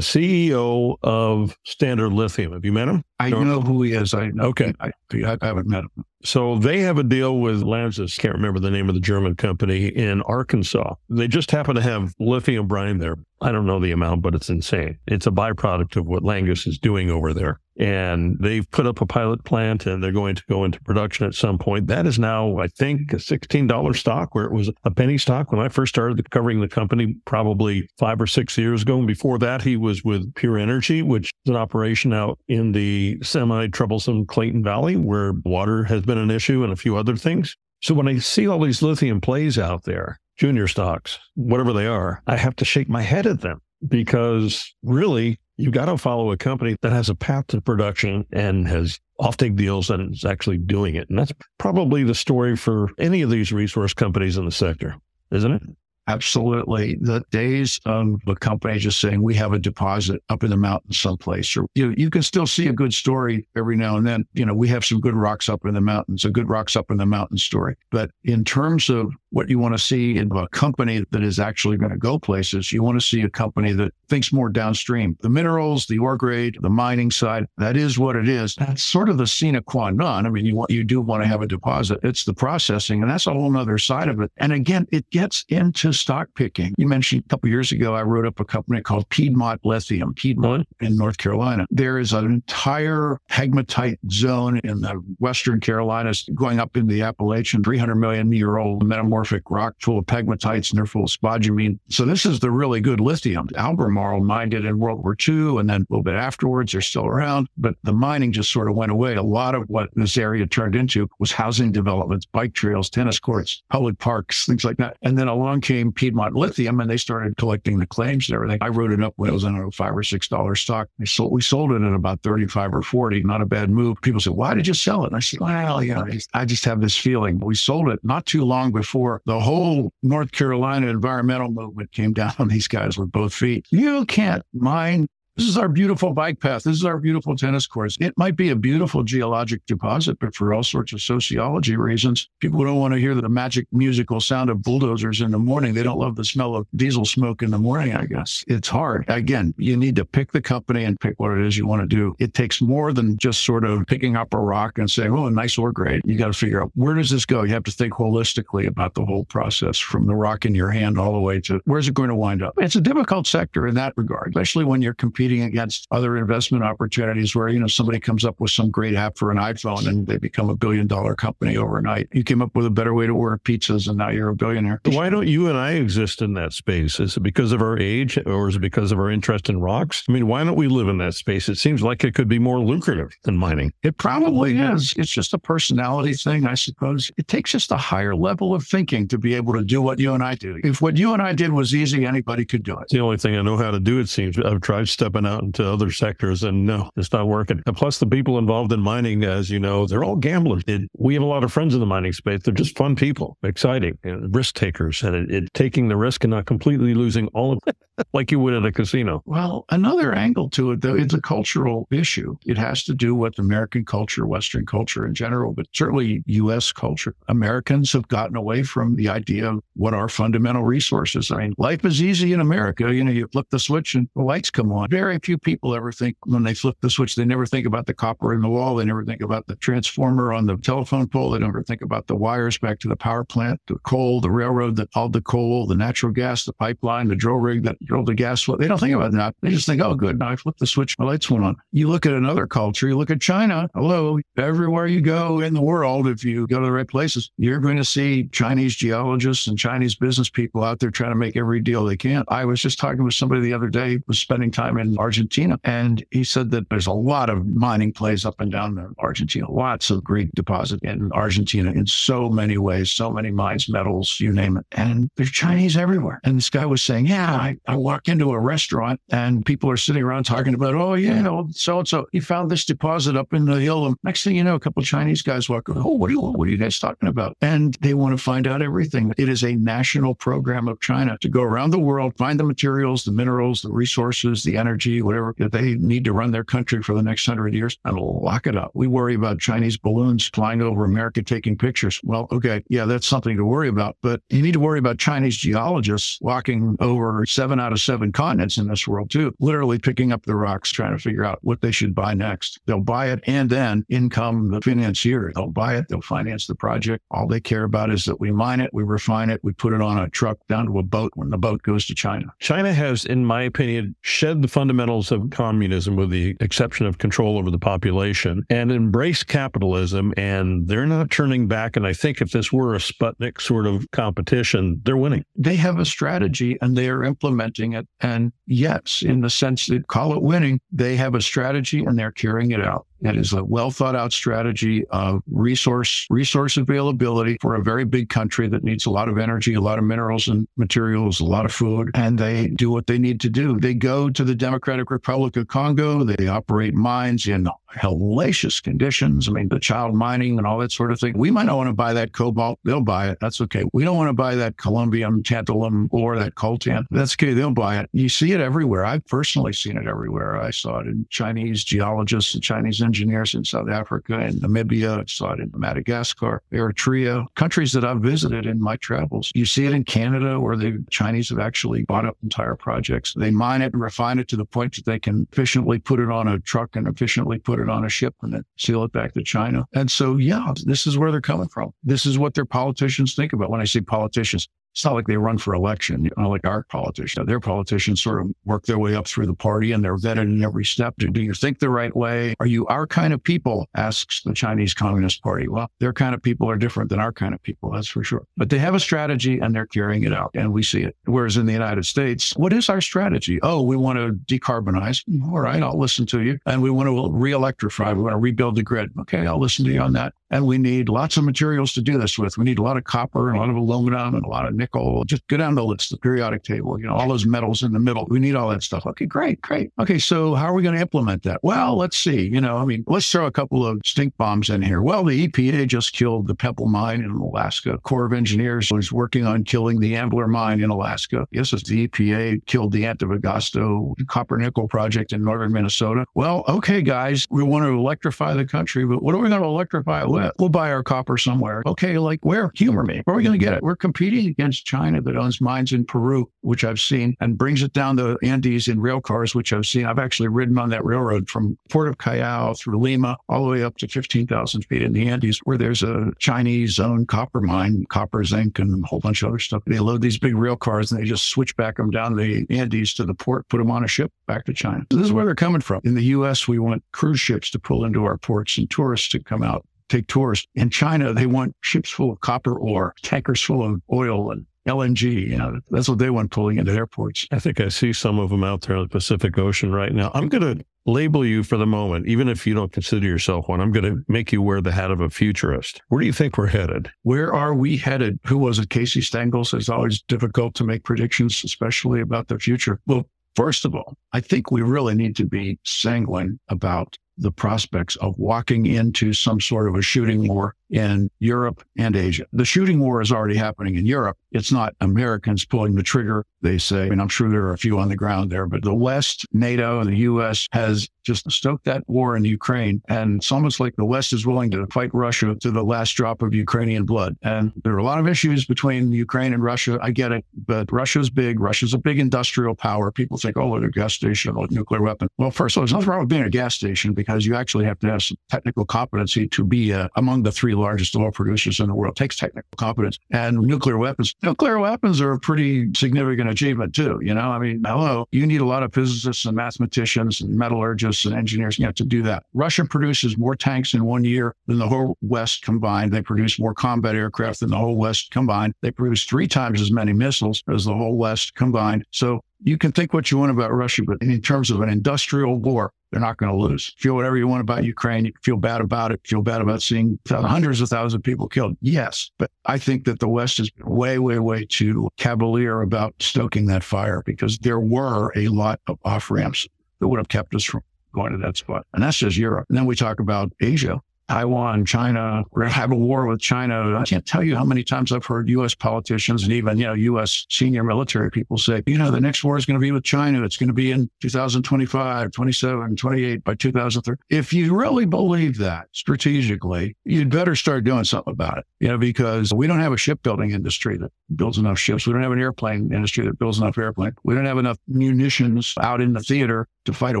CEO 0.00 0.96
of 1.02 1.56
Standard 1.64 2.12
Lithium. 2.12 2.52
Have 2.52 2.64
you 2.64 2.72
met 2.72 2.88
him? 2.88 3.04
I 3.20 3.30
know 3.30 3.60
who 3.60 3.82
he 3.82 3.92
is. 3.92 4.12
I 4.12 4.28
know. 4.28 4.44
Okay. 4.46 4.72
I, 4.80 4.90
I 5.12 5.36
haven't 5.40 5.68
met 5.68 5.84
him. 5.84 6.04
So 6.24 6.58
they 6.58 6.80
have 6.80 6.98
a 6.98 7.02
deal 7.02 7.38
with 7.38 7.62
Lanxess, 7.62 8.18
can't 8.18 8.34
remember 8.34 8.58
the 8.58 8.70
name 8.70 8.88
of 8.88 8.94
the 8.94 9.00
German 9.00 9.36
company 9.36 9.86
in 9.86 10.22
Arkansas. 10.22 10.94
They 11.08 11.28
just 11.28 11.50
happen 11.50 11.74
to 11.74 11.82
have 11.82 12.14
lithium 12.18 12.66
brine 12.66 12.98
there. 12.98 13.16
I 13.44 13.52
don't 13.52 13.66
know 13.66 13.78
the 13.78 13.92
amount, 13.92 14.22
but 14.22 14.34
it's 14.34 14.48
insane. 14.48 14.98
It's 15.06 15.26
a 15.26 15.30
byproduct 15.30 15.96
of 15.96 16.06
what 16.06 16.22
Lanxess 16.22 16.66
is 16.66 16.78
doing 16.78 17.10
over 17.10 17.34
there. 17.34 17.60
And 17.78 18.38
they've 18.40 18.68
put 18.70 18.86
up 18.86 19.02
a 19.02 19.06
pilot 19.06 19.44
plant 19.44 19.84
and 19.84 20.02
they're 20.02 20.12
going 20.12 20.36
to 20.36 20.42
go 20.48 20.64
into 20.64 20.80
production 20.80 21.26
at 21.26 21.34
some 21.34 21.58
point. 21.58 21.86
That 21.88 22.06
is 22.06 22.18
now, 22.18 22.56
I 22.56 22.68
think, 22.68 23.12
a 23.12 23.16
$16 23.16 23.96
stock 23.96 24.34
where 24.34 24.46
it 24.46 24.52
was 24.52 24.70
a 24.84 24.90
penny 24.90 25.18
stock 25.18 25.52
when 25.52 25.60
I 25.60 25.68
first 25.68 25.94
started 25.94 26.30
covering 26.30 26.62
the 26.62 26.68
company 26.68 27.16
probably 27.26 27.86
five 27.98 28.18
or 28.18 28.26
six 28.26 28.56
years 28.56 28.80
ago. 28.80 28.96
And 28.96 29.06
before 29.06 29.38
that, 29.40 29.60
he 29.60 29.76
was 29.76 30.02
with 30.02 30.34
Pure 30.36 30.56
Energy, 30.56 31.02
which 31.02 31.30
is 31.44 31.50
an 31.50 31.56
operation 31.56 32.14
out 32.14 32.38
in 32.48 32.72
the 32.72 33.18
semi 33.22 33.66
troublesome 33.66 34.24
Clayton 34.24 34.64
Valley 34.64 34.96
where 34.96 35.34
water 35.44 35.84
has 35.84 36.00
been 36.00 36.16
an 36.16 36.30
issue 36.30 36.64
and 36.64 36.72
a 36.72 36.76
few 36.76 36.96
other 36.96 37.14
things. 37.14 37.54
So 37.82 37.92
when 37.92 38.08
I 38.08 38.16
see 38.20 38.48
all 38.48 38.60
these 38.60 38.80
lithium 38.80 39.20
plays 39.20 39.58
out 39.58 39.84
there, 39.84 40.18
junior 40.36 40.68
stocks, 40.68 41.18
whatever 41.34 41.72
they 41.72 41.86
are, 41.86 42.22
I 42.26 42.36
have 42.36 42.56
to 42.56 42.64
shake 42.64 42.88
my 42.88 43.02
head 43.02 43.26
at 43.26 43.40
them 43.40 43.60
because 43.86 44.74
really 44.82 45.38
you've 45.56 45.72
got 45.72 45.86
to 45.86 45.98
follow 45.98 46.32
a 46.32 46.36
company 46.36 46.76
that 46.82 46.92
has 46.92 47.08
a 47.08 47.14
path 47.14 47.46
to 47.48 47.60
production 47.60 48.26
and 48.32 48.66
has 48.66 48.98
offtake 49.20 49.56
deals 49.56 49.90
and 49.90 50.14
is 50.14 50.24
actually 50.24 50.58
doing 50.58 50.96
it. 50.96 51.08
And 51.08 51.18
that's 51.18 51.32
probably 51.58 52.02
the 52.02 52.14
story 52.14 52.56
for 52.56 52.88
any 52.98 53.22
of 53.22 53.30
these 53.30 53.52
resource 53.52 53.94
companies 53.94 54.36
in 54.36 54.44
the 54.44 54.52
sector, 54.52 54.96
isn't 55.30 55.52
it? 55.52 55.62
Absolutely. 56.06 56.98
The 57.00 57.24
days 57.30 57.80
of 57.86 58.20
the 58.26 58.34
company 58.34 58.78
just 58.78 59.00
saying 59.00 59.22
we 59.22 59.34
have 59.36 59.54
a 59.54 59.58
deposit 59.58 60.22
up 60.28 60.44
in 60.44 60.50
the 60.50 60.56
mountains 60.56 61.00
someplace, 61.00 61.56
or 61.56 61.66
you, 61.74 61.94
you 61.96 62.10
can 62.10 62.22
still 62.22 62.46
see 62.46 62.68
a 62.68 62.74
good 62.74 62.92
story 62.92 63.48
every 63.56 63.76
now 63.76 63.96
and 63.96 64.06
then. 64.06 64.26
You 64.34 64.44
know, 64.44 64.52
we 64.52 64.68
have 64.68 64.84
some 64.84 65.00
good 65.00 65.14
rocks 65.14 65.48
up 65.48 65.64
in 65.64 65.72
the 65.72 65.80
mountains, 65.80 66.26
a 66.26 66.30
good 66.30 66.48
rocks 66.48 66.76
up 66.76 66.90
in 66.90 66.98
the 66.98 67.06
mountains 67.06 67.42
story. 67.42 67.76
But 67.90 68.10
in 68.22 68.44
terms 68.44 68.90
of 68.90 69.14
what 69.34 69.50
you 69.50 69.58
want 69.58 69.74
to 69.74 69.78
see 69.78 70.16
in 70.16 70.30
a 70.36 70.48
company 70.48 71.04
that 71.10 71.22
is 71.24 71.40
actually 71.40 71.76
going 71.76 71.90
to 71.90 71.98
go 71.98 72.20
places, 72.20 72.72
you 72.72 72.84
want 72.84 72.98
to 72.98 73.04
see 73.04 73.22
a 73.22 73.28
company 73.28 73.72
that 73.72 73.92
thinks 74.08 74.32
more 74.32 74.48
downstream. 74.48 75.18
The 75.22 75.28
minerals, 75.28 75.86
the 75.86 75.98
ore 75.98 76.16
grade, 76.16 76.56
the 76.60 76.70
mining 76.70 77.10
side, 77.10 77.46
that 77.58 77.76
is 77.76 77.98
what 77.98 78.14
it 78.14 78.28
is. 78.28 78.54
That's 78.54 78.84
sort 78.84 79.08
of 79.08 79.18
the 79.18 79.26
sine 79.26 79.60
qua 79.62 79.90
non. 79.90 80.24
I 80.24 80.30
mean, 80.30 80.46
you 80.46 80.54
want 80.54 80.70
you 80.70 80.84
do 80.84 81.00
want 81.00 81.24
to 81.24 81.28
have 81.28 81.42
a 81.42 81.48
deposit. 81.48 81.98
It's 82.04 82.24
the 82.24 82.32
processing, 82.32 83.02
and 83.02 83.10
that's 83.10 83.26
a 83.26 83.32
whole 83.32 83.56
other 83.56 83.76
side 83.76 84.08
of 84.08 84.20
it. 84.20 84.30
And 84.36 84.52
again, 84.52 84.86
it 84.92 85.08
gets 85.10 85.44
into 85.48 85.92
stock 85.92 86.28
picking. 86.36 86.72
You 86.78 86.86
mentioned 86.86 87.24
a 87.26 87.28
couple 87.28 87.48
years 87.48 87.72
ago, 87.72 87.96
I 87.96 88.02
wrote 88.02 88.26
up 88.26 88.38
a 88.38 88.44
company 88.44 88.82
called 88.82 89.08
Piedmont 89.08 89.64
Lithium, 89.64 90.14
Piedmont 90.14 90.68
in 90.80 90.96
North 90.96 91.18
Carolina. 91.18 91.66
There 91.70 91.98
is 91.98 92.12
an 92.12 92.26
entire 92.26 93.18
pegmatite 93.28 93.98
zone 94.12 94.60
in 94.62 94.80
the 94.80 95.02
Western 95.18 95.58
Carolinas 95.58 96.24
going 96.34 96.60
up 96.60 96.76
in 96.76 96.86
the 96.86 97.02
Appalachian, 97.02 97.64
300 97.64 97.96
million 97.96 98.30
year 98.32 98.58
old 98.58 98.86
metamorphic 98.86 99.23
rock 99.50 99.74
full 99.80 99.98
of 99.98 100.06
pegmatites 100.06 100.70
and 100.70 100.78
they're 100.78 100.86
full 100.86 101.04
of 101.04 101.10
spodumene. 101.10 101.78
So 101.88 102.04
this 102.04 102.26
is 102.26 102.40
the 102.40 102.50
really 102.50 102.80
good 102.80 103.00
lithium. 103.00 103.48
Albemarle 103.56 104.20
mined 104.20 104.54
it 104.54 104.64
in 104.64 104.78
World 104.78 105.02
War 105.02 105.16
II 105.26 105.58
and 105.58 105.68
then 105.68 105.82
a 105.82 105.86
little 105.90 106.02
bit 106.02 106.14
afterwards, 106.14 106.72
they're 106.72 106.80
still 106.80 107.06
around, 107.06 107.48
but 107.56 107.74
the 107.82 107.92
mining 107.92 108.32
just 108.32 108.50
sort 108.50 108.68
of 108.68 108.76
went 108.76 108.92
away. 108.92 109.14
A 109.14 109.22
lot 109.22 109.54
of 109.54 109.68
what 109.68 109.90
this 109.94 110.16
area 110.16 110.46
turned 110.46 110.74
into 110.74 111.08
was 111.18 111.32
housing 111.32 111.72
developments, 111.72 112.26
bike 112.26 112.54
trails, 112.54 112.90
tennis 112.90 113.18
courts, 113.18 113.62
public 113.70 113.98
parks, 113.98 114.46
things 114.46 114.64
like 114.64 114.76
that. 114.78 114.96
And 115.02 115.16
then 115.18 115.28
along 115.28 115.62
came 115.62 115.92
Piedmont 115.92 116.34
Lithium 116.34 116.80
and 116.80 116.90
they 116.90 116.96
started 116.96 117.36
collecting 117.36 117.78
the 117.78 117.86
claims 117.86 118.28
and 118.28 118.34
everything. 118.36 118.58
I 118.60 118.68
wrote 118.68 118.92
it 118.92 119.02
up 119.02 119.14
when 119.16 119.30
it 119.30 119.32
was 119.32 119.44
on 119.44 119.56
a 119.56 119.70
five 119.70 119.96
or 119.96 120.02
six 120.02 120.28
dollar 120.28 120.54
stock. 120.54 120.88
We 120.98 121.06
sold, 121.06 121.32
we 121.32 121.42
sold 121.42 121.72
it 121.72 121.82
at 121.82 121.94
about 121.94 122.22
35 122.22 122.74
or 122.74 122.82
40. 122.82 123.22
Not 123.22 123.40
a 123.40 123.46
bad 123.46 123.70
move. 123.70 124.00
People 124.02 124.20
said, 124.20 124.34
why 124.34 124.54
did 124.54 124.66
you 124.66 124.74
sell 124.74 125.04
it? 125.04 125.08
And 125.08 125.16
I 125.16 125.20
said, 125.20 125.40
well, 125.40 125.82
you 125.82 125.94
know, 125.94 126.06
I 126.34 126.44
just 126.44 126.64
have 126.64 126.80
this 126.80 126.96
feeling. 126.96 127.40
We 127.40 127.54
sold 127.54 127.88
it 127.88 128.00
not 128.02 128.26
too 128.26 128.44
long 128.44 128.72
before 128.72 129.13
the 129.26 129.40
whole 129.40 129.92
North 130.02 130.32
Carolina 130.32 130.88
environmental 130.88 131.50
movement 131.50 131.92
came 131.92 132.12
down 132.12 132.34
on 132.38 132.48
these 132.48 132.68
guys 132.68 132.98
with 132.98 133.12
both 133.12 133.34
feet. 133.34 133.66
You 133.70 134.04
can't 134.06 134.42
mine 134.52 135.08
this 135.36 135.48
is 135.48 135.58
our 135.58 135.68
beautiful 135.68 136.12
bike 136.12 136.38
path. 136.38 136.62
This 136.62 136.76
is 136.76 136.84
our 136.84 136.98
beautiful 136.98 137.34
tennis 137.34 137.66
course. 137.66 137.96
It 138.00 138.16
might 138.16 138.36
be 138.36 138.50
a 138.50 138.56
beautiful 138.56 139.02
geologic 139.02 139.66
deposit, 139.66 140.16
but 140.20 140.32
for 140.32 140.54
all 140.54 140.62
sorts 140.62 140.92
of 140.92 141.02
sociology 141.02 141.76
reasons, 141.76 142.28
people 142.38 142.62
don't 142.62 142.78
want 142.78 142.94
to 142.94 143.00
hear 143.00 143.16
the 143.16 143.28
magic 143.28 143.66
musical 143.72 144.20
sound 144.20 144.48
of 144.48 144.62
bulldozers 144.62 145.20
in 145.20 145.32
the 145.32 145.38
morning. 145.38 145.74
They 145.74 145.82
don't 145.82 145.98
love 145.98 146.14
the 146.14 146.24
smell 146.24 146.54
of 146.54 146.68
diesel 146.76 147.04
smoke 147.04 147.42
in 147.42 147.50
the 147.50 147.58
morning, 147.58 147.96
I 147.96 148.04
guess. 148.04 148.44
It's 148.46 148.68
hard. 148.68 149.06
Again, 149.08 149.54
you 149.58 149.76
need 149.76 149.96
to 149.96 150.04
pick 150.04 150.30
the 150.30 150.40
company 150.40 150.84
and 150.84 151.00
pick 151.00 151.18
what 151.18 151.32
it 151.32 151.44
is 151.44 151.56
you 151.56 151.66
want 151.66 151.82
to 151.82 151.88
do. 151.88 152.14
It 152.20 152.34
takes 152.34 152.62
more 152.62 152.92
than 152.92 153.16
just 153.16 153.44
sort 153.44 153.64
of 153.64 153.84
picking 153.88 154.16
up 154.16 154.34
a 154.34 154.38
rock 154.38 154.78
and 154.78 154.88
saying, 154.88 155.12
oh, 155.12 155.26
a 155.26 155.30
nice 155.32 155.58
ore 155.58 155.72
grade. 155.72 156.02
You 156.04 156.16
got 156.16 156.28
to 156.28 156.32
figure 156.32 156.62
out 156.62 156.70
where 156.76 156.94
does 156.94 157.10
this 157.10 157.26
go? 157.26 157.42
You 157.42 157.54
have 157.54 157.64
to 157.64 157.72
think 157.72 157.92
holistically 157.94 158.68
about 158.68 158.94
the 158.94 159.04
whole 159.04 159.24
process 159.24 159.80
from 159.80 160.06
the 160.06 160.14
rock 160.14 160.44
in 160.44 160.54
your 160.54 160.70
hand 160.70 160.96
all 160.96 161.12
the 161.12 161.18
way 161.18 161.40
to 161.40 161.60
where's 161.64 161.88
it 161.88 161.94
going 161.94 162.10
to 162.10 162.14
wind 162.14 162.40
up? 162.40 162.54
It's 162.58 162.76
a 162.76 162.80
difficult 162.80 163.26
sector 163.26 163.66
in 163.66 163.74
that 163.74 163.94
regard, 163.96 164.28
especially 164.28 164.64
when 164.64 164.80
you're 164.80 164.94
competing 164.94 165.23
competing 165.24 165.46
against 165.46 165.86
other 165.90 166.18
investment 166.18 166.62
opportunities 166.62 167.34
where, 167.34 167.48
you 167.48 167.58
know, 167.58 167.66
somebody 167.66 167.98
comes 167.98 168.26
up 168.26 168.38
with 168.40 168.50
some 168.50 168.70
great 168.70 168.94
app 168.94 169.16
for 169.16 169.30
an 169.30 169.38
iPhone 169.38 169.88
and 169.88 170.06
they 170.06 170.18
become 170.18 170.50
a 170.50 170.56
billion 170.56 170.86
dollar 170.86 171.14
company 171.14 171.56
overnight. 171.56 172.08
You 172.12 172.22
came 172.22 172.42
up 172.42 172.54
with 172.54 172.66
a 172.66 172.70
better 172.70 172.92
way 172.92 173.06
to 173.06 173.12
order 173.12 173.38
pizzas 173.42 173.88
and 173.88 173.96
now 173.96 174.10
you're 174.10 174.28
a 174.28 174.34
billionaire. 174.34 174.82
Why 174.84 175.08
don't 175.08 175.26
you 175.26 175.48
and 175.48 175.56
I 175.56 175.72
exist 175.72 176.20
in 176.20 176.34
that 176.34 176.52
space? 176.52 177.00
Is 177.00 177.16
it 177.16 177.20
because 177.20 177.52
of 177.52 177.62
our 177.62 177.78
age 177.78 178.18
or 178.26 178.50
is 178.50 178.56
it 178.56 178.58
because 178.58 178.92
of 178.92 178.98
our 178.98 179.10
interest 179.10 179.48
in 179.48 179.60
rocks? 179.60 180.04
I 180.10 180.12
mean, 180.12 180.26
why 180.26 180.44
don't 180.44 180.56
we 180.56 180.68
live 180.68 180.88
in 180.88 180.98
that 180.98 181.14
space? 181.14 181.48
It 181.48 181.56
seems 181.56 181.82
like 181.82 182.04
it 182.04 182.14
could 182.14 182.28
be 182.28 182.38
more 182.38 182.60
lucrative 182.60 183.10
than 183.22 183.38
mining. 183.38 183.72
It 183.82 183.96
probably 183.96 184.58
is. 184.58 184.92
It's 184.98 185.10
just 185.10 185.32
a 185.32 185.38
personality 185.38 186.12
thing, 186.12 186.46
I 186.46 186.54
suppose. 186.54 187.10
It 187.16 187.28
takes 187.28 187.52
just 187.52 187.72
a 187.72 187.78
higher 187.78 188.14
level 188.14 188.54
of 188.54 188.66
thinking 188.66 189.08
to 189.08 189.16
be 189.16 189.32
able 189.32 189.54
to 189.54 189.64
do 189.64 189.80
what 189.80 189.98
you 189.98 190.12
and 190.12 190.22
I 190.22 190.34
do. 190.34 190.60
If 190.62 190.82
what 190.82 190.98
you 190.98 191.14
and 191.14 191.22
I 191.22 191.32
did 191.32 191.50
was 191.50 191.74
easy, 191.74 192.04
anybody 192.04 192.44
could 192.44 192.62
do 192.62 192.74
it. 192.78 192.82
It's 192.82 192.92
the 192.92 193.00
only 193.00 193.16
thing 193.16 193.36
I 193.36 193.42
know 193.42 193.56
how 193.56 193.70
to 193.70 193.80
do, 193.80 194.00
it 194.00 194.10
seems. 194.10 194.38
I've 194.38 194.60
tried 194.60 194.88
stepping 195.14 195.30
out 195.30 195.42
into 195.42 195.66
other 195.66 195.90
sectors, 195.90 196.42
and 196.42 196.66
no, 196.66 196.90
it's 196.96 197.12
not 197.12 197.28
working. 197.28 197.62
And 197.66 197.76
plus, 197.76 197.98
the 197.98 198.06
people 198.06 198.38
involved 198.38 198.72
in 198.72 198.80
mining, 198.80 199.22
as 199.24 199.48
you 199.48 199.60
know, 199.60 199.86
they're 199.86 200.02
all 200.02 200.16
gamblers. 200.16 200.62
It, 200.66 200.90
we 200.96 201.14
have 201.14 201.22
a 201.22 201.26
lot 201.26 201.44
of 201.44 201.52
friends 201.52 201.74
in 201.74 201.80
the 201.80 201.86
mining 201.86 202.12
space. 202.12 202.40
They're 202.42 202.54
just 202.54 202.76
fun 202.76 202.96
people, 202.96 203.36
exciting, 203.42 203.98
you 204.04 204.16
know, 204.16 204.28
risk 204.30 204.56
takers, 204.56 205.02
and 205.02 205.14
it, 205.14 205.30
it, 205.30 205.54
taking 205.54 205.88
the 205.88 205.96
risk 205.96 206.24
and 206.24 206.32
not 206.32 206.46
completely 206.46 206.94
losing 206.94 207.28
all 207.28 207.52
of 207.52 207.60
it, 207.66 207.76
like 208.12 208.32
you 208.32 208.40
would 208.40 208.54
at 208.54 208.64
a 208.64 208.72
casino. 208.72 209.22
Well, 209.24 209.64
another 209.70 210.12
angle 210.12 210.50
to 210.50 210.72
it, 210.72 210.80
though, 210.80 210.96
it's 210.96 211.14
a 211.14 211.20
cultural 211.20 211.86
issue. 211.90 212.36
It 212.46 212.58
has 212.58 212.82
to 212.84 212.94
do 212.94 213.14
with 213.14 213.38
American 213.38 213.84
culture, 213.84 214.26
Western 214.26 214.66
culture 214.66 215.06
in 215.06 215.14
general, 215.14 215.52
but 215.52 215.66
certainly 215.72 216.22
U.S. 216.26 216.72
culture. 216.72 217.14
Americans 217.28 217.92
have 217.92 218.08
gotten 218.08 218.36
away 218.36 218.62
from 218.64 218.96
the 218.96 219.08
idea 219.08 219.50
of 219.50 219.62
what 219.74 219.94
are 219.94 220.08
fundamental 220.08 220.64
resources. 220.64 221.30
I 221.30 221.36
mean, 221.36 221.54
life 221.56 221.84
is 221.84 222.02
easy 222.02 222.32
in 222.32 222.40
America. 222.40 222.92
You 222.92 223.04
know, 223.04 223.12
you 223.12 223.28
flip 223.28 223.46
the 223.50 223.58
switch 223.58 223.94
and 223.94 224.08
the 224.16 224.22
lights 224.22 224.50
come 224.50 224.72
on. 224.72 224.88
Very 224.90 225.03
few 225.22 225.38
people 225.38 225.74
ever 225.74 225.92
think 225.92 226.16
when 226.24 226.42
they 226.42 226.54
flip 226.54 226.76
the 226.80 226.90
switch, 226.90 227.14
they 227.14 227.24
never 227.24 227.46
think 227.46 227.66
about 227.66 227.86
the 227.86 227.94
copper 227.94 228.34
in 228.34 228.40
the 228.40 228.48
wall. 228.48 228.74
They 228.74 228.84
never 228.84 229.04
think 229.04 229.22
about 229.22 229.46
the 229.46 229.56
transformer 229.56 230.32
on 230.32 230.46
the 230.46 230.56
telephone 230.56 231.06
pole. 231.06 231.30
They 231.30 231.38
never 231.38 231.62
think 231.62 231.82
about 231.82 232.06
the 232.06 232.16
wires 232.16 232.58
back 232.58 232.78
to 232.80 232.88
the 232.88 232.96
power 232.96 233.24
plant, 233.24 233.60
the 233.66 233.76
coal, 233.80 234.20
the 234.20 234.30
railroad 234.30 234.76
that 234.76 234.88
hauled 234.92 235.12
the 235.12 235.20
coal, 235.20 235.66
the 235.66 235.74
natural 235.74 236.12
gas, 236.12 236.44
the 236.44 236.52
pipeline, 236.52 237.08
the 237.08 237.14
drill 237.14 237.36
rig 237.36 237.62
that 237.64 237.78
drove 237.84 238.06
the 238.06 238.14
gas. 238.14 238.46
They 238.46 238.68
don't 238.68 238.78
think 238.78 238.94
about 238.94 239.12
that. 239.12 239.34
They 239.42 239.50
just 239.50 239.66
think, 239.66 239.80
oh, 239.82 239.94
good. 239.94 240.18
Now 240.18 240.30
I 240.30 240.36
flipped 240.36 240.60
the 240.60 240.66
switch, 240.66 240.98
my 240.98 241.04
lights 241.04 241.30
went 241.30 241.44
on. 241.44 241.56
You 241.72 241.88
look 241.88 242.06
at 242.06 242.12
another 242.12 242.46
culture, 242.46 242.88
you 242.88 242.96
look 242.96 243.10
at 243.10 243.20
China. 243.20 243.68
Hello, 243.74 244.18
everywhere 244.38 244.86
you 244.86 245.00
go 245.00 245.40
in 245.40 245.54
the 245.54 245.62
world, 245.62 246.08
if 246.08 246.24
you 246.24 246.46
go 246.46 246.60
to 246.60 246.66
the 246.66 246.72
right 246.72 246.88
places, 246.88 247.30
you're 247.36 247.60
going 247.60 247.76
to 247.76 247.84
see 247.84 248.28
Chinese 248.28 248.74
geologists 248.74 249.46
and 249.46 249.58
Chinese 249.58 249.94
business 249.94 250.30
people 250.30 250.64
out 250.64 250.78
there 250.78 250.90
trying 250.90 251.10
to 251.10 251.16
make 251.16 251.36
every 251.36 251.60
deal 251.60 251.84
they 251.84 251.96
can. 251.96 252.24
I 252.28 252.44
was 252.44 252.60
just 252.60 252.78
talking 252.78 253.04
with 253.04 253.14
somebody 253.14 253.40
the 253.40 253.52
other 253.52 253.68
day, 253.68 253.98
was 254.06 254.18
spending 254.18 254.50
time 254.50 254.78
in 254.78 254.93
Argentina, 254.98 255.58
and 255.64 256.04
he 256.10 256.24
said 256.24 256.50
that 256.50 256.68
there's 256.70 256.86
a 256.86 256.92
lot 256.92 257.30
of 257.30 257.46
mining 257.46 257.92
plays 257.92 258.24
up 258.24 258.40
and 258.40 258.50
down 258.50 258.74
the 258.74 258.92
Argentina, 258.98 259.50
lots 259.50 259.90
of 259.90 260.04
great 260.04 260.34
deposit 260.34 260.82
in 260.82 261.12
Argentina 261.12 261.70
in 261.70 261.86
so 261.86 262.28
many 262.28 262.58
ways, 262.58 262.90
so 262.90 263.10
many 263.10 263.30
mines, 263.30 263.68
metals, 263.68 264.18
you 264.20 264.32
name 264.32 264.56
it. 264.56 264.66
And 264.72 265.10
there's 265.16 265.30
Chinese 265.30 265.76
everywhere. 265.76 266.20
And 266.24 266.36
this 266.36 266.50
guy 266.50 266.66
was 266.66 266.82
saying, 266.82 267.06
yeah, 267.06 267.34
I, 267.34 267.56
I 267.66 267.76
walk 267.76 268.08
into 268.08 268.32
a 268.32 268.38
restaurant 268.38 269.00
and 269.10 269.44
people 269.44 269.70
are 269.70 269.76
sitting 269.76 270.02
around 270.02 270.24
talking 270.24 270.54
about, 270.54 270.74
oh, 270.74 270.94
yeah, 270.94 271.42
so 271.52 271.78
and 271.78 271.88
so, 271.88 272.06
he 272.12 272.20
found 272.20 272.50
this 272.50 272.64
deposit 272.64 273.16
up 273.16 273.32
in 273.32 273.44
the 273.46 273.60
hill. 273.60 273.86
And 273.86 273.96
next 274.02 274.24
thing 274.24 274.36
you 274.36 274.44
know, 274.44 274.54
a 274.54 274.60
couple 274.60 274.82
Chinese 274.82 275.22
guys 275.22 275.48
walk, 275.48 275.68
oh, 275.68 275.94
what 275.94 276.10
are 276.10 276.12
you, 276.12 276.20
what 276.20 276.48
are 276.48 276.50
you 276.50 276.56
guys 276.56 276.78
talking 276.78 277.08
about? 277.08 277.36
And 277.40 277.74
they 277.80 277.94
want 277.94 278.16
to 278.16 278.22
find 278.22 278.46
out 278.46 278.62
everything. 278.62 279.12
It 279.16 279.28
is 279.28 279.42
a 279.42 279.54
national 279.54 280.14
program 280.14 280.68
of 280.68 280.80
China 280.80 281.16
to 281.20 281.28
go 281.28 281.42
around 281.42 281.70
the 281.70 281.78
world, 281.78 282.16
find 282.16 282.38
the 282.38 282.44
materials, 282.44 283.04
the 283.04 283.12
minerals, 283.12 283.62
the 283.62 283.72
resources, 283.72 284.42
the 284.42 284.56
energy, 284.56 284.83
whatever 284.86 285.34
that 285.38 285.52
they 285.52 285.74
need 285.74 286.04
to 286.04 286.12
run 286.12 286.30
their 286.30 286.44
country 286.44 286.82
for 286.82 286.94
the 286.94 287.02
next 287.02 287.26
hundred 287.26 287.54
years 287.54 287.78
and 287.84 287.98
lock 287.98 288.46
it 288.46 288.56
up. 288.56 288.70
We 288.74 288.86
worry 288.86 289.14
about 289.14 289.38
Chinese 289.38 289.76
balloons 289.76 290.28
flying 290.28 290.62
over 290.62 290.84
America 290.84 291.22
taking 291.22 291.56
pictures. 291.56 292.00
Well, 292.04 292.28
okay, 292.32 292.62
yeah, 292.68 292.84
that's 292.84 293.06
something 293.06 293.36
to 293.36 293.44
worry 293.44 293.68
about, 293.68 293.96
but 294.02 294.20
you 294.28 294.42
need 294.42 294.52
to 294.52 294.60
worry 294.60 294.78
about 294.78 294.98
Chinese 294.98 295.36
geologists 295.36 296.18
walking 296.20 296.76
over 296.80 297.24
seven 297.26 297.60
out 297.60 297.72
of 297.72 297.80
seven 297.80 298.12
continents 298.12 298.58
in 298.58 298.68
this 298.68 298.86
world 298.86 299.10
too, 299.10 299.34
literally 299.40 299.78
picking 299.78 300.12
up 300.12 300.24
the 300.24 300.36
rocks, 300.36 300.70
trying 300.70 300.92
to 300.92 300.98
figure 300.98 301.24
out 301.24 301.38
what 301.42 301.60
they 301.60 301.70
should 301.70 301.94
buy 301.94 302.14
next. 302.14 302.60
They'll 302.66 302.80
buy 302.80 303.10
it 303.10 303.20
and 303.26 303.48
then 303.48 303.84
income 303.88 304.50
the 304.50 304.60
financier. 304.60 305.32
They'll 305.34 305.48
buy 305.48 305.76
it, 305.76 305.86
they'll 305.88 306.00
finance 306.00 306.46
the 306.46 306.54
project. 306.54 307.04
All 307.10 307.26
they 307.26 307.40
care 307.40 307.64
about 307.64 307.90
is 307.90 308.04
that 308.04 308.20
we 308.20 308.32
mine 308.32 308.60
it, 308.60 308.72
we 308.72 308.82
refine 308.82 309.30
it, 309.30 309.40
we 309.42 309.52
put 309.52 309.72
it 309.72 309.80
on 309.80 309.98
a 309.98 310.08
truck 310.08 310.38
down 310.48 310.66
to 310.66 310.78
a 310.78 310.82
boat 310.82 311.12
when 311.14 311.30
the 311.30 311.38
boat 311.38 311.62
goes 311.62 311.86
to 311.86 311.94
China. 311.94 312.26
China 312.40 312.72
has, 312.72 313.04
in 313.04 313.24
my 313.24 313.42
opinion, 313.42 313.94
shed 314.02 314.42
the 314.42 314.48
fundamentals 314.74 315.12
of 315.12 315.30
communism 315.30 315.94
with 315.94 316.10
the 316.10 316.36
exception 316.40 316.84
of 316.84 316.98
control 316.98 317.38
over 317.38 317.48
the 317.48 317.58
population 317.58 318.42
and 318.50 318.72
embrace 318.72 319.22
capitalism. 319.22 320.12
And 320.16 320.66
they're 320.66 320.84
not 320.84 321.12
turning 321.12 321.46
back. 321.46 321.76
And 321.76 321.86
I 321.86 321.92
think 321.92 322.20
if 322.20 322.32
this 322.32 322.52
were 322.52 322.74
a 322.74 322.78
Sputnik 322.78 323.40
sort 323.40 323.66
of 323.68 323.88
competition, 323.92 324.80
they're 324.84 324.96
winning. 324.96 325.24
They 325.36 325.54
have 325.54 325.78
a 325.78 325.84
strategy 325.84 326.58
and 326.60 326.76
they 326.76 326.88
are 326.88 327.04
implementing 327.04 327.74
it. 327.74 327.86
And 328.00 328.32
yes, 328.46 329.02
in 329.02 329.20
the 329.20 329.30
sense 329.30 329.66
that 329.68 329.86
call 329.86 330.12
it 330.12 330.22
winning, 330.22 330.60
they 330.72 330.96
have 330.96 331.14
a 331.14 331.22
strategy 331.22 331.84
and 331.84 331.96
they're 331.96 332.10
carrying 332.10 332.50
it 332.50 332.60
out. 332.60 332.86
It 333.04 333.16
is 333.16 333.34
a 333.34 333.44
well 333.44 333.70
thought 333.70 333.94
out 333.94 334.14
strategy 334.14 334.86
of 334.86 335.22
resource 335.30 336.06
resource 336.08 336.56
availability 336.56 337.36
for 337.42 337.54
a 337.54 337.62
very 337.62 337.84
big 337.84 338.08
country 338.08 338.48
that 338.48 338.64
needs 338.64 338.86
a 338.86 338.90
lot 338.90 339.10
of 339.10 339.18
energy, 339.18 339.52
a 339.52 339.60
lot 339.60 339.78
of 339.78 339.84
minerals 339.84 340.26
and 340.28 340.48
materials, 340.56 341.20
a 341.20 341.24
lot 341.24 341.44
of 341.44 341.52
food, 341.52 341.90
and 341.94 342.18
they 342.18 342.48
do 342.48 342.70
what 342.70 342.86
they 342.86 342.98
need 342.98 343.20
to 343.20 343.28
do. 343.28 343.60
They 343.60 343.74
go 343.74 344.08
to 344.08 344.24
the 344.24 344.34
Democratic 344.34 344.90
Republic 344.90 345.36
of 345.36 345.48
Congo. 345.48 346.02
They 346.02 346.28
operate 346.28 346.72
mines 346.72 347.28
in 347.28 347.46
hellacious 347.74 348.62
conditions. 348.62 349.28
I 349.28 349.32
mean, 349.32 349.48
the 349.48 349.58
child 349.58 349.94
mining 349.94 350.38
and 350.38 350.46
all 350.46 350.58
that 350.58 350.72
sort 350.72 350.92
of 350.92 351.00
thing. 351.00 351.18
We 351.18 351.30
might 351.30 351.46
not 351.46 351.56
want 351.56 351.68
to 351.68 351.74
buy 351.74 351.92
that 351.92 352.12
cobalt. 352.12 352.58
They'll 352.64 352.80
buy 352.80 353.08
it. 353.08 353.18
That's 353.20 353.40
okay. 353.42 353.64
We 353.72 353.84
don't 353.84 353.96
want 353.96 354.08
to 354.08 354.14
buy 354.14 354.36
that 354.36 354.56
columbium, 354.56 355.22
tantalum, 355.24 355.88
or 355.90 356.16
that 356.18 356.36
coltan. 356.36 356.86
That's 356.90 357.14
okay. 357.16 357.34
They'll 357.34 357.50
buy 357.50 357.80
it. 357.80 357.90
You 357.92 358.08
see 358.08 358.32
it 358.32 358.40
everywhere. 358.40 358.84
I've 358.84 359.04
personally 359.06 359.52
seen 359.52 359.76
it 359.76 359.86
everywhere. 359.86 360.40
I 360.40 360.50
saw 360.52 360.78
it 360.78 360.86
in 360.86 361.04
Chinese 361.10 361.64
geologists 361.64 362.34
and 362.34 362.42
Chinese 362.42 362.80
engineers 362.80 362.93
in 363.02 363.44
South 363.44 363.68
Africa 363.68 364.18
and 364.18 364.40
Namibia. 364.40 365.00
I 365.00 365.04
saw 365.06 365.32
it 365.32 365.40
in 365.40 365.50
Madagascar, 365.54 366.42
Eritrea, 366.52 367.26
countries 367.34 367.72
that 367.72 367.84
I've 367.84 368.00
visited 368.00 368.46
in 368.46 368.60
my 368.60 368.76
travels. 368.76 369.32
You 369.34 369.46
see 369.46 369.66
it 369.66 369.72
in 369.72 369.84
Canada 369.84 370.38
where 370.38 370.56
the 370.56 370.84
Chinese 370.90 371.30
have 371.30 371.40
actually 371.40 371.84
bought 371.84 372.06
up 372.06 372.16
entire 372.22 372.54
projects. 372.54 373.14
They 373.16 373.30
mine 373.30 373.62
it 373.62 373.72
and 373.72 373.82
refine 373.82 374.18
it 374.18 374.28
to 374.28 374.36
the 374.36 374.44
point 374.44 374.76
that 374.76 374.84
they 374.84 374.98
can 374.98 375.26
efficiently 375.32 375.78
put 375.78 375.98
it 375.98 376.10
on 376.10 376.28
a 376.28 376.38
truck 376.38 376.76
and 376.76 376.86
efficiently 376.86 377.38
put 377.38 377.58
it 377.58 377.64
it 377.64 377.70
on 377.70 377.84
a 377.84 377.88
ship 377.88 378.14
and 378.22 378.32
then 378.32 378.44
seal 378.56 378.84
it 378.84 378.92
back 378.92 379.12
to 379.14 379.22
China. 379.22 379.66
And 379.74 379.90
so, 379.90 380.16
yeah, 380.16 380.52
this 380.64 380.86
is 380.86 380.96
where 380.96 381.10
they're 381.10 381.20
coming 381.20 381.48
from. 381.48 381.72
This 381.82 382.06
is 382.06 382.18
what 382.18 382.34
their 382.34 382.44
politicians 382.44 383.14
think 383.14 383.32
about. 383.32 383.50
When 383.50 383.60
I 383.60 383.64
say 383.64 383.80
politicians, 383.80 384.48
it's 384.74 384.84
not 384.84 384.94
like 384.94 385.06
they 385.06 385.16
run 385.16 385.38
for 385.38 385.54
election, 385.54 386.04
you 386.04 386.10
know, 386.16 386.28
like 386.28 386.44
our 386.44 386.64
politicians. 386.64 387.26
Their 387.28 387.38
politicians 387.38 388.02
sort 388.02 388.22
of 388.22 388.34
work 388.44 388.64
their 388.64 388.78
way 388.78 388.96
up 388.96 389.06
through 389.06 389.26
the 389.26 389.34
party 389.34 389.70
and 389.70 389.84
they're 389.84 389.96
vetted 389.96 390.22
in 390.22 390.42
every 390.42 390.64
step. 390.64 390.94
Do 390.98 391.22
you 391.22 391.32
think 391.32 391.60
the 391.60 391.70
right 391.70 391.94
way? 391.94 392.34
Are 392.40 392.46
you 392.46 392.66
our 392.66 392.84
kind 392.84 393.12
of 393.14 393.22
people? 393.22 393.68
Asks 393.76 394.22
the 394.22 394.34
Chinese 394.34 394.74
Communist 394.74 395.22
Party. 395.22 395.46
Well, 395.46 395.70
their 395.78 395.92
kind 395.92 396.12
of 396.12 396.20
people 396.20 396.50
are 396.50 396.56
different 396.56 396.90
than 396.90 396.98
our 396.98 397.12
kind 397.12 397.34
of 397.34 397.42
people, 397.44 397.70
that's 397.70 397.86
for 397.86 398.02
sure. 398.02 398.26
But 398.36 398.50
they 398.50 398.58
have 398.58 398.74
a 398.74 398.80
strategy 398.80 399.38
and 399.38 399.54
they're 399.54 399.66
carrying 399.66 400.02
it 400.02 400.12
out 400.12 400.32
and 400.34 400.52
we 400.52 400.64
see 400.64 400.82
it. 400.82 400.96
Whereas 401.04 401.36
in 401.36 401.46
the 401.46 401.52
United 401.52 401.86
States, 401.86 402.36
what 402.36 402.52
is 402.52 402.68
our 402.68 402.80
strategy? 402.80 403.38
Oh, 403.42 403.62
we 403.62 403.76
want 403.76 403.98
to 403.98 404.12
decarbonize. 404.12 405.04
All 405.30 405.38
right, 405.38 405.62
I'll 405.62 405.78
listen 405.78 406.04
to 406.06 406.20
you. 406.20 406.38
And 406.46 406.60
we 406.60 406.70
want 406.70 406.88
to 406.88 407.16
re 407.16 407.30
electrify. 407.30 407.92
We 407.92 408.02
want 408.02 408.14
to 408.14 408.18
rebuild 408.18 408.56
the 408.56 408.64
grid. 408.64 408.90
Okay, 409.02 409.24
I'll 409.24 409.40
listen 409.40 409.64
to 409.66 409.72
you 409.72 409.80
on 409.80 409.92
that. 409.92 410.14
And 410.34 410.48
we 410.48 410.58
need 410.58 410.88
lots 410.88 411.16
of 411.16 411.22
materials 411.22 411.72
to 411.74 411.80
do 411.80 411.96
this 411.96 412.18
with. 412.18 412.36
We 412.36 412.42
need 412.42 412.58
a 412.58 412.62
lot 412.62 412.76
of 412.76 412.82
copper 412.82 413.28
and 413.28 413.38
a 413.38 413.40
lot 413.40 413.50
of 413.50 413.54
aluminum 413.54 414.16
and 414.16 414.24
a 414.24 414.28
lot 414.28 414.46
of 414.46 414.54
nickel. 414.56 415.04
Just 415.04 415.24
go 415.28 415.36
down 415.36 415.54
the 415.54 415.62
list, 415.62 415.90
the 415.90 415.96
periodic 415.96 416.42
table, 416.42 416.76
you 416.76 416.88
know, 416.88 416.92
all 416.92 417.08
those 417.08 417.24
metals 417.24 417.62
in 417.62 417.72
the 417.72 417.78
middle. 417.78 418.04
We 418.10 418.18
need 418.18 418.34
all 418.34 418.48
that 418.48 418.64
stuff. 418.64 418.84
Okay, 418.84 419.06
great, 419.06 419.40
great. 419.42 419.70
Okay, 419.78 419.96
so 419.96 420.34
how 420.34 420.46
are 420.46 420.52
we 420.52 420.64
going 420.64 420.74
to 420.74 420.80
implement 420.80 421.22
that? 421.22 421.38
Well, 421.44 421.76
let's 421.76 421.96
see. 421.96 422.22
You 422.22 422.40
know, 422.40 422.56
I 422.56 422.64
mean, 422.64 422.82
let's 422.88 423.08
throw 423.08 423.26
a 423.26 423.30
couple 423.30 423.64
of 423.64 423.80
stink 423.84 424.16
bombs 424.16 424.50
in 424.50 424.60
here. 424.60 424.82
Well, 424.82 425.04
the 425.04 425.28
EPA 425.28 425.68
just 425.68 425.92
killed 425.92 426.26
the 426.26 426.34
Pebble 426.34 426.66
mine 426.66 427.04
in 427.04 427.12
Alaska. 427.12 427.78
Corps 427.84 428.06
of 428.06 428.12
Engineers 428.12 428.72
was 428.72 428.90
working 428.90 429.24
on 429.24 429.44
killing 429.44 429.78
the 429.78 429.94
Ambler 429.94 430.26
mine 430.26 430.60
in 430.60 430.70
Alaska. 430.70 431.28
Yes, 431.30 431.52
the 431.52 431.86
EPA 431.86 432.44
killed 432.46 432.72
the 432.72 432.82
Antofagasta 432.82 433.94
copper 434.08 434.36
nickel 434.36 434.66
project 434.66 435.12
in 435.12 435.22
northern 435.22 435.52
Minnesota. 435.52 436.06
Well, 436.14 436.42
okay, 436.48 436.82
guys, 436.82 437.24
we 437.30 437.44
want 437.44 437.66
to 437.66 437.68
electrify 437.68 438.34
the 438.34 438.44
country, 438.44 438.84
but 438.84 439.00
what 439.00 439.14
are 439.14 439.18
we 439.18 439.28
going 439.28 439.40
to 439.40 439.46
electrify 439.46 440.02
it? 440.24 440.32
We'll 440.38 440.48
buy 440.48 440.72
our 440.72 440.82
copper 440.82 441.16
somewhere. 441.16 441.62
Okay, 441.66 441.98
like 441.98 442.20
where? 442.22 442.50
Humor 442.54 442.84
me. 442.84 443.02
Where 443.04 443.14
are 443.14 443.16
we 443.16 443.22
going 443.22 443.38
to 443.38 443.44
get 443.44 443.54
it? 443.54 443.62
We're 443.62 443.76
competing 443.76 444.26
against 444.26 444.64
China 444.66 445.00
that 445.00 445.16
owns 445.16 445.40
mines 445.40 445.72
in 445.72 445.84
Peru, 445.84 446.30
which 446.40 446.64
I've 446.64 446.80
seen, 446.80 447.16
and 447.20 447.38
brings 447.38 447.62
it 447.62 447.72
down 447.72 447.96
the 447.96 448.18
Andes 448.22 448.68
in 448.68 448.80
rail 448.80 449.00
cars, 449.00 449.34
which 449.34 449.52
I've 449.52 449.66
seen. 449.66 449.86
I've 449.86 449.98
actually 449.98 450.28
ridden 450.28 450.58
on 450.58 450.70
that 450.70 450.84
railroad 450.84 451.28
from 451.28 451.58
Port 451.70 451.88
of 451.88 451.98
Callao 451.98 452.54
through 452.54 452.78
Lima 452.78 453.16
all 453.28 453.44
the 453.44 453.50
way 453.50 453.62
up 453.62 453.76
to 453.78 453.88
15,000 453.88 454.62
feet 454.62 454.82
in 454.82 454.92
the 454.92 455.08
Andes, 455.08 455.38
where 455.44 455.58
there's 455.58 455.82
a 455.82 456.12
Chinese 456.18 456.78
owned 456.78 457.08
copper 457.08 457.40
mine, 457.40 457.84
copper, 457.88 458.24
zinc, 458.24 458.58
and 458.58 458.84
a 458.84 458.86
whole 458.86 459.00
bunch 459.00 459.22
of 459.22 459.28
other 459.28 459.38
stuff. 459.38 459.62
They 459.66 459.78
load 459.78 460.02
these 460.02 460.18
big 460.18 460.36
rail 460.36 460.56
cars 460.56 460.92
and 460.92 461.00
they 461.00 461.04
just 461.04 461.28
switch 461.28 461.56
back 461.56 461.76
them 461.76 461.90
down 461.90 462.16
the 462.16 462.46
Andes 462.50 462.94
to 462.94 463.04
the 463.04 463.14
port, 463.14 463.48
put 463.48 463.58
them 463.58 463.70
on 463.70 463.84
a 463.84 463.88
ship 463.88 464.12
back 464.26 464.44
to 464.46 464.52
China. 464.52 464.84
So 464.90 464.98
this 464.98 465.06
is 465.06 465.12
where 465.12 465.24
they're 465.24 465.34
coming 465.34 465.60
from. 465.60 465.80
In 465.84 465.94
the 465.94 466.04
US, 466.04 466.48
we 466.48 466.58
want 466.58 466.82
cruise 466.92 467.20
ships 467.20 467.50
to 467.50 467.58
pull 467.58 467.84
into 467.84 468.04
our 468.04 468.16
ports 468.16 468.58
and 468.58 468.70
tourists 468.70 469.08
to 469.10 469.22
come 469.22 469.42
out 469.42 469.66
take 469.88 470.06
tours. 470.06 470.46
In 470.54 470.70
China, 470.70 471.12
they 471.12 471.26
want 471.26 471.54
ships 471.60 471.90
full 471.90 472.12
of 472.12 472.20
copper 472.20 472.58
ore, 472.58 472.94
tankers 473.02 473.40
full 473.40 473.62
of 473.62 473.80
oil 473.92 474.30
and 474.30 474.46
LNG. 474.66 475.28
You 475.28 475.36
know, 475.36 475.60
that's 475.70 475.88
what 475.88 475.98
they 475.98 476.10
want 476.10 476.30
pulling 476.30 476.58
into 476.58 476.72
airports. 476.72 477.26
I 477.30 477.38
think 477.38 477.60
I 477.60 477.68
see 477.68 477.92
some 477.92 478.18
of 478.18 478.30
them 478.30 478.44
out 478.44 478.62
there 478.62 478.76
in 478.76 478.82
the 478.82 478.88
Pacific 478.88 479.38
Ocean 479.38 479.72
right 479.72 479.92
now. 479.92 480.10
I'm 480.14 480.28
going 480.28 480.58
to 480.58 480.64
label 480.86 481.24
you 481.24 481.42
for 481.42 481.56
the 481.56 481.66
moment, 481.66 482.06
even 482.06 482.28
if 482.28 482.46
you 482.46 482.54
don't 482.54 482.72
consider 482.72 483.06
yourself 483.06 483.48
one. 483.48 483.60
I'm 483.60 483.72
going 483.72 483.84
to 483.84 484.04
make 484.08 484.32
you 484.32 484.42
wear 484.42 484.60
the 484.60 484.72
hat 484.72 484.90
of 484.90 485.00
a 485.00 485.10
futurist. 485.10 485.80
Where 485.88 486.00
do 486.00 486.06
you 486.06 486.12
think 486.12 486.36
we're 486.36 486.46
headed? 486.46 486.90
Where 487.02 487.32
are 487.32 487.54
we 487.54 487.76
headed? 487.76 488.18
Who 488.26 488.38
was 488.38 488.58
it? 488.58 488.70
Casey 488.70 489.00
Stengel 489.00 489.44
says 489.44 489.60
it's 489.60 489.68
always 489.68 490.02
difficult 490.02 490.54
to 490.56 490.64
make 490.64 490.84
predictions, 490.84 491.42
especially 491.44 492.00
about 492.00 492.28
the 492.28 492.38
future. 492.38 492.80
Well, 492.86 493.06
first 493.34 493.64
of 493.64 493.74
all, 493.74 493.96
I 494.12 494.20
think 494.20 494.50
we 494.50 494.62
really 494.62 494.94
need 494.94 495.16
to 495.16 495.24
be 495.24 495.58
sanguine 495.64 496.38
about 496.48 496.98
the 497.18 497.32
prospects 497.32 497.96
of 497.96 498.18
walking 498.18 498.66
into 498.66 499.12
some 499.12 499.40
sort 499.40 499.68
of 499.68 499.74
a 499.74 499.82
shooting 499.82 500.26
war 500.28 500.54
in 500.74 501.08
Europe 501.20 501.62
and 501.78 501.94
Asia. 501.94 502.24
The 502.32 502.44
shooting 502.44 502.80
war 502.80 503.00
is 503.00 503.12
already 503.12 503.36
happening 503.36 503.76
in 503.76 503.86
Europe. 503.86 504.18
It's 504.32 504.50
not 504.50 504.74
Americans 504.80 505.44
pulling 505.44 505.76
the 505.76 505.84
trigger, 505.84 506.26
they 506.42 506.58
say. 506.58 506.88
And 506.88 507.00
I'm 507.00 507.08
sure 507.08 507.30
there 507.30 507.44
are 507.44 507.52
a 507.52 507.58
few 507.58 507.78
on 507.78 507.88
the 507.88 507.96
ground 507.96 508.30
there, 508.30 508.46
but 508.46 508.64
the 508.64 508.74
West, 508.74 509.24
NATO, 509.32 509.78
and 509.78 509.88
the 509.88 509.98
US 509.98 510.48
has 510.50 510.88
just 511.04 511.30
stoked 511.30 511.64
that 511.66 511.88
war 511.88 512.16
in 512.16 512.24
Ukraine. 512.24 512.82
And 512.88 513.18
it's 513.18 513.30
almost 513.30 513.60
like 513.60 513.76
the 513.76 513.84
West 513.84 514.12
is 514.12 514.26
willing 514.26 514.50
to 514.50 514.66
fight 514.68 514.90
Russia 514.92 515.36
to 515.40 515.50
the 515.52 515.62
last 515.62 515.92
drop 515.92 516.22
of 516.22 516.34
Ukrainian 516.34 516.84
blood. 516.84 517.16
And 517.22 517.52
there 517.62 517.74
are 517.74 517.78
a 517.78 517.84
lot 517.84 518.00
of 518.00 518.08
issues 518.08 518.44
between 518.44 518.90
Ukraine 518.90 519.32
and 519.32 519.42
Russia. 519.42 519.78
I 519.80 519.92
get 519.92 520.10
it, 520.10 520.24
but 520.46 520.72
Russia's 520.72 521.10
big. 521.10 521.38
Russia's 521.38 521.74
a 521.74 521.78
big 521.78 522.00
industrial 522.00 522.56
power. 522.56 522.90
People 522.90 523.18
think, 523.18 523.36
oh, 523.36 523.60
they're 523.60 523.68
a 523.68 523.70
gas 523.70 523.94
station, 523.94 524.36
a 524.36 524.46
nuclear 524.52 524.82
weapon. 524.82 525.08
Well, 525.18 525.30
first 525.30 525.56
of 525.56 525.60
all, 525.60 525.62
there's 525.62 525.72
nothing 525.72 525.88
wrong 525.88 526.00
with 526.00 526.08
being 526.08 526.24
a 526.24 526.30
gas 526.30 526.56
station 526.56 526.94
because 526.94 527.24
you 527.26 527.36
actually 527.36 527.66
have 527.66 527.78
to 527.80 527.86
have 527.86 528.02
some 528.02 528.16
technical 528.28 528.64
competency 528.64 529.28
to 529.28 529.44
be 529.44 529.72
uh, 529.72 529.88
among 529.96 530.24
the 530.24 530.32
three 530.32 530.54
largest 530.64 530.96
oil 530.96 531.10
producers 531.10 531.60
in 531.60 531.68
the 531.68 531.74
world. 531.74 531.96
Takes 531.96 532.16
technical 532.16 532.48
competence. 532.56 532.98
And 533.10 533.38
nuclear 533.38 533.78
weapons, 533.78 534.14
nuclear 534.22 534.58
weapons 534.58 535.00
are 535.00 535.12
a 535.12 535.18
pretty 535.18 535.72
significant 535.74 536.30
achievement 536.30 536.74
too. 536.74 537.00
You 537.02 537.14
know, 537.14 537.28
I 537.30 537.38
mean, 537.38 537.62
hello, 537.64 538.06
you 538.12 538.26
need 538.26 538.40
a 538.40 538.46
lot 538.46 538.62
of 538.62 538.72
physicists 538.72 539.24
and 539.24 539.36
mathematicians 539.36 540.20
and 540.20 540.36
metallurgists 540.36 541.04
and 541.04 541.14
engineers 541.14 541.58
you 541.58 541.66
know, 541.66 541.72
to 541.72 541.84
do 541.84 542.02
that. 542.02 542.24
Russia 542.34 542.64
produces 542.64 543.16
more 543.18 543.36
tanks 543.36 543.74
in 543.74 543.84
one 543.84 544.04
year 544.04 544.34
than 544.46 544.58
the 544.58 544.68
whole 544.68 544.96
West 545.02 545.42
combined. 545.42 545.92
They 545.92 546.02
produce 546.02 546.38
more 546.38 546.54
combat 546.54 546.94
aircraft 546.94 547.40
than 547.40 547.50
the 547.50 547.56
whole 547.56 547.76
West 547.76 548.10
combined. 548.10 548.54
They 548.62 548.70
produce 548.70 549.04
three 549.04 549.28
times 549.28 549.60
as 549.60 549.70
many 549.70 549.92
missiles 549.92 550.42
as 550.52 550.64
the 550.64 550.74
whole 550.74 550.96
West 550.96 551.34
combined. 551.34 551.84
So 551.90 552.22
you 552.44 552.58
can 552.58 552.72
think 552.72 552.92
what 552.92 553.10
you 553.10 553.18
want 553.18 553.30
about 553.30 553.52
Russia, 553.52 553.82
but 553.84 554.00
in 554.02 554.20
terms 554.20 554.50
of 554.50 554.60
an 554.60 554.68
industrial 554.68 555.38
war, 555.38 555.72
they're 555.90 556.00
not 556.00 556.18
going 556.18 556.30
to 556.30 556.38
lose. 556.38 556.74
Feel 556.76 556.94
whatever 556.94 557.16
you 557.16 557.26
want 557.26 557.40
about 557.40 557.64
Ukraine. 557.64 558.04
You 558.04 558.12
feel 558.22 558.36
bad 558.36 558.60
about 558.60 558.92
it. 558.92 559.00
Feel 559.04 559.22
bad 559.22 559.40
about 559.40 559.62
seeing 559.62 559.98
hundreds 560.08 560.60
of 560.60 560.68
thousands 560.68 560.94
of 560.94 561.02
people 561.02 561.26
killed. 561.26 561.56
Yes. 561.62 562.10
But 562.18 562.30
I 562.44 562.58
think 562.58 562.84
that 562.84 563.00
the 563.00 563.08
West 563.08 563.40
is 563.40 563.50
way, 563.60 563.98
way, 563.98 564.18
way 564.18 564.44
too 564.44 564.90
cavalier 564.98 565.62
about 565.62 565.94
stoking 566.00 566.46
that 566.46 566.62
fire 566.62 567.02
because 567.06 567.38
there 567.38 567.60
were 567.60 568.12
a 568.14 568.28
lot 568.28 568.60
of 568.66 568.78
off 568.84 569.10
ramps 569.10 569.48
that 569.78 569.88
would 569.88 569.98
have 569.98 570.08
kept 570.08 570.34
us 570.34 570.44
from 570.44 570.62
going 570.92 571.12
to 571.12 571.18
that 571.18 571.36
spot. 571.36 571.66
And 571.72 571.82
that's 571.82 571.96
just 571.96 572.16
Europe. 572.16 572.46
And 572.48 572.58
then 572.58 572.66
we 572.66 572.76
talk 572.76 573.00
about 573.00 573.32
Asia. 573.40 573.80
Taiwan, 574.08 574.64
China. 574.64 575.24
We're 575.30 575.42
going 575.42 575.52
to 575.52 575.58
have 575.58 575.72
a 575.72 575.76
war 575.76 576.06
with 576.06 576.20
China. 576.20 576.78
I 576.78 576.84
can't 576.84 577.06
tell 577.06 577.22
you 577.22 577.36
how 577.36 577.44
many 577.44 577.64
times 577.64 577.92
I've 577.92 578.04
heard 578.04 578.28
U.S. 578.28 578.54
politicians 578.54 579.22
and 579.22 579.32
even, 579.32 579.58
you 579.58 579.66
know, 579.66 579.72
U.S. 579.74 580.26
senior 580.30 580.62
military 580.62 581.10
people 581.10 581.38
say, 581.38 581.62
you 581.66 581.78
know, 581.78 581.90
the 581.90 582.00
next 582.00 582.22
war 582.24 582.36
is 582.36 582.46
going 582.46 582.58
to 582.58 582.60
be 582.60 582.72
with 582.72 582.84
China. 582.84 583.22
It's 583.24 583.36
going 583.36 583.48
to 583.48 583.54
be 583.54 583.72
in 583.72 583.90
2025, 584.02 585.10
27, 585.10 585.76
28 585.76 586.24
by 586.24 586.34
2030. 586.34 587.00
If 587.10 587.32
you 587.32 587.54
really 587.54 587.86
believe 587.86 588.38
that 588.38 588.66
strategically, 588.72 589.76
you'd 589.84 590.10
better 590.10 590.34
start 590.34 590.64
doing 590.64 590.84
something 590.84 591.12
about 591.12 591.38
it, 591.38 591.44
you 591.60 591.68
know, 591.68 591.78
because 591.78 592.32
we 592.32 592.46
don't 592.46 592.60
have 592.60 592.72
a 592.72 592.76
shipbuilding 592.76 593.30
industry 593.30 593.78
that 593.78 593.90
builds 594.14 594.38
enough 594.38 594.58
ships. 594.58 594.86
We 594.86 594.92
don't 594.92 595.02
have 595.02 595.12
an 595.12 595.20
airplane 595.20 595.72
industry 595.72 596.04
that 596.04 596.18
builds 596.18 596.38
enough 596.38 596.58
airplanes. 596.58 596.94
We 597.04 597.14
don't 597.14 597.26
have 597.26 597.38
enough 597.38 597.58
munitions 597.66 598.54
out 598.60 598.80
in 598.80 598.92
the 598.92 599.00
theater 599.00 599.48
to 599.64 599.72
fight 599.72 599.96
a 599.96 600.00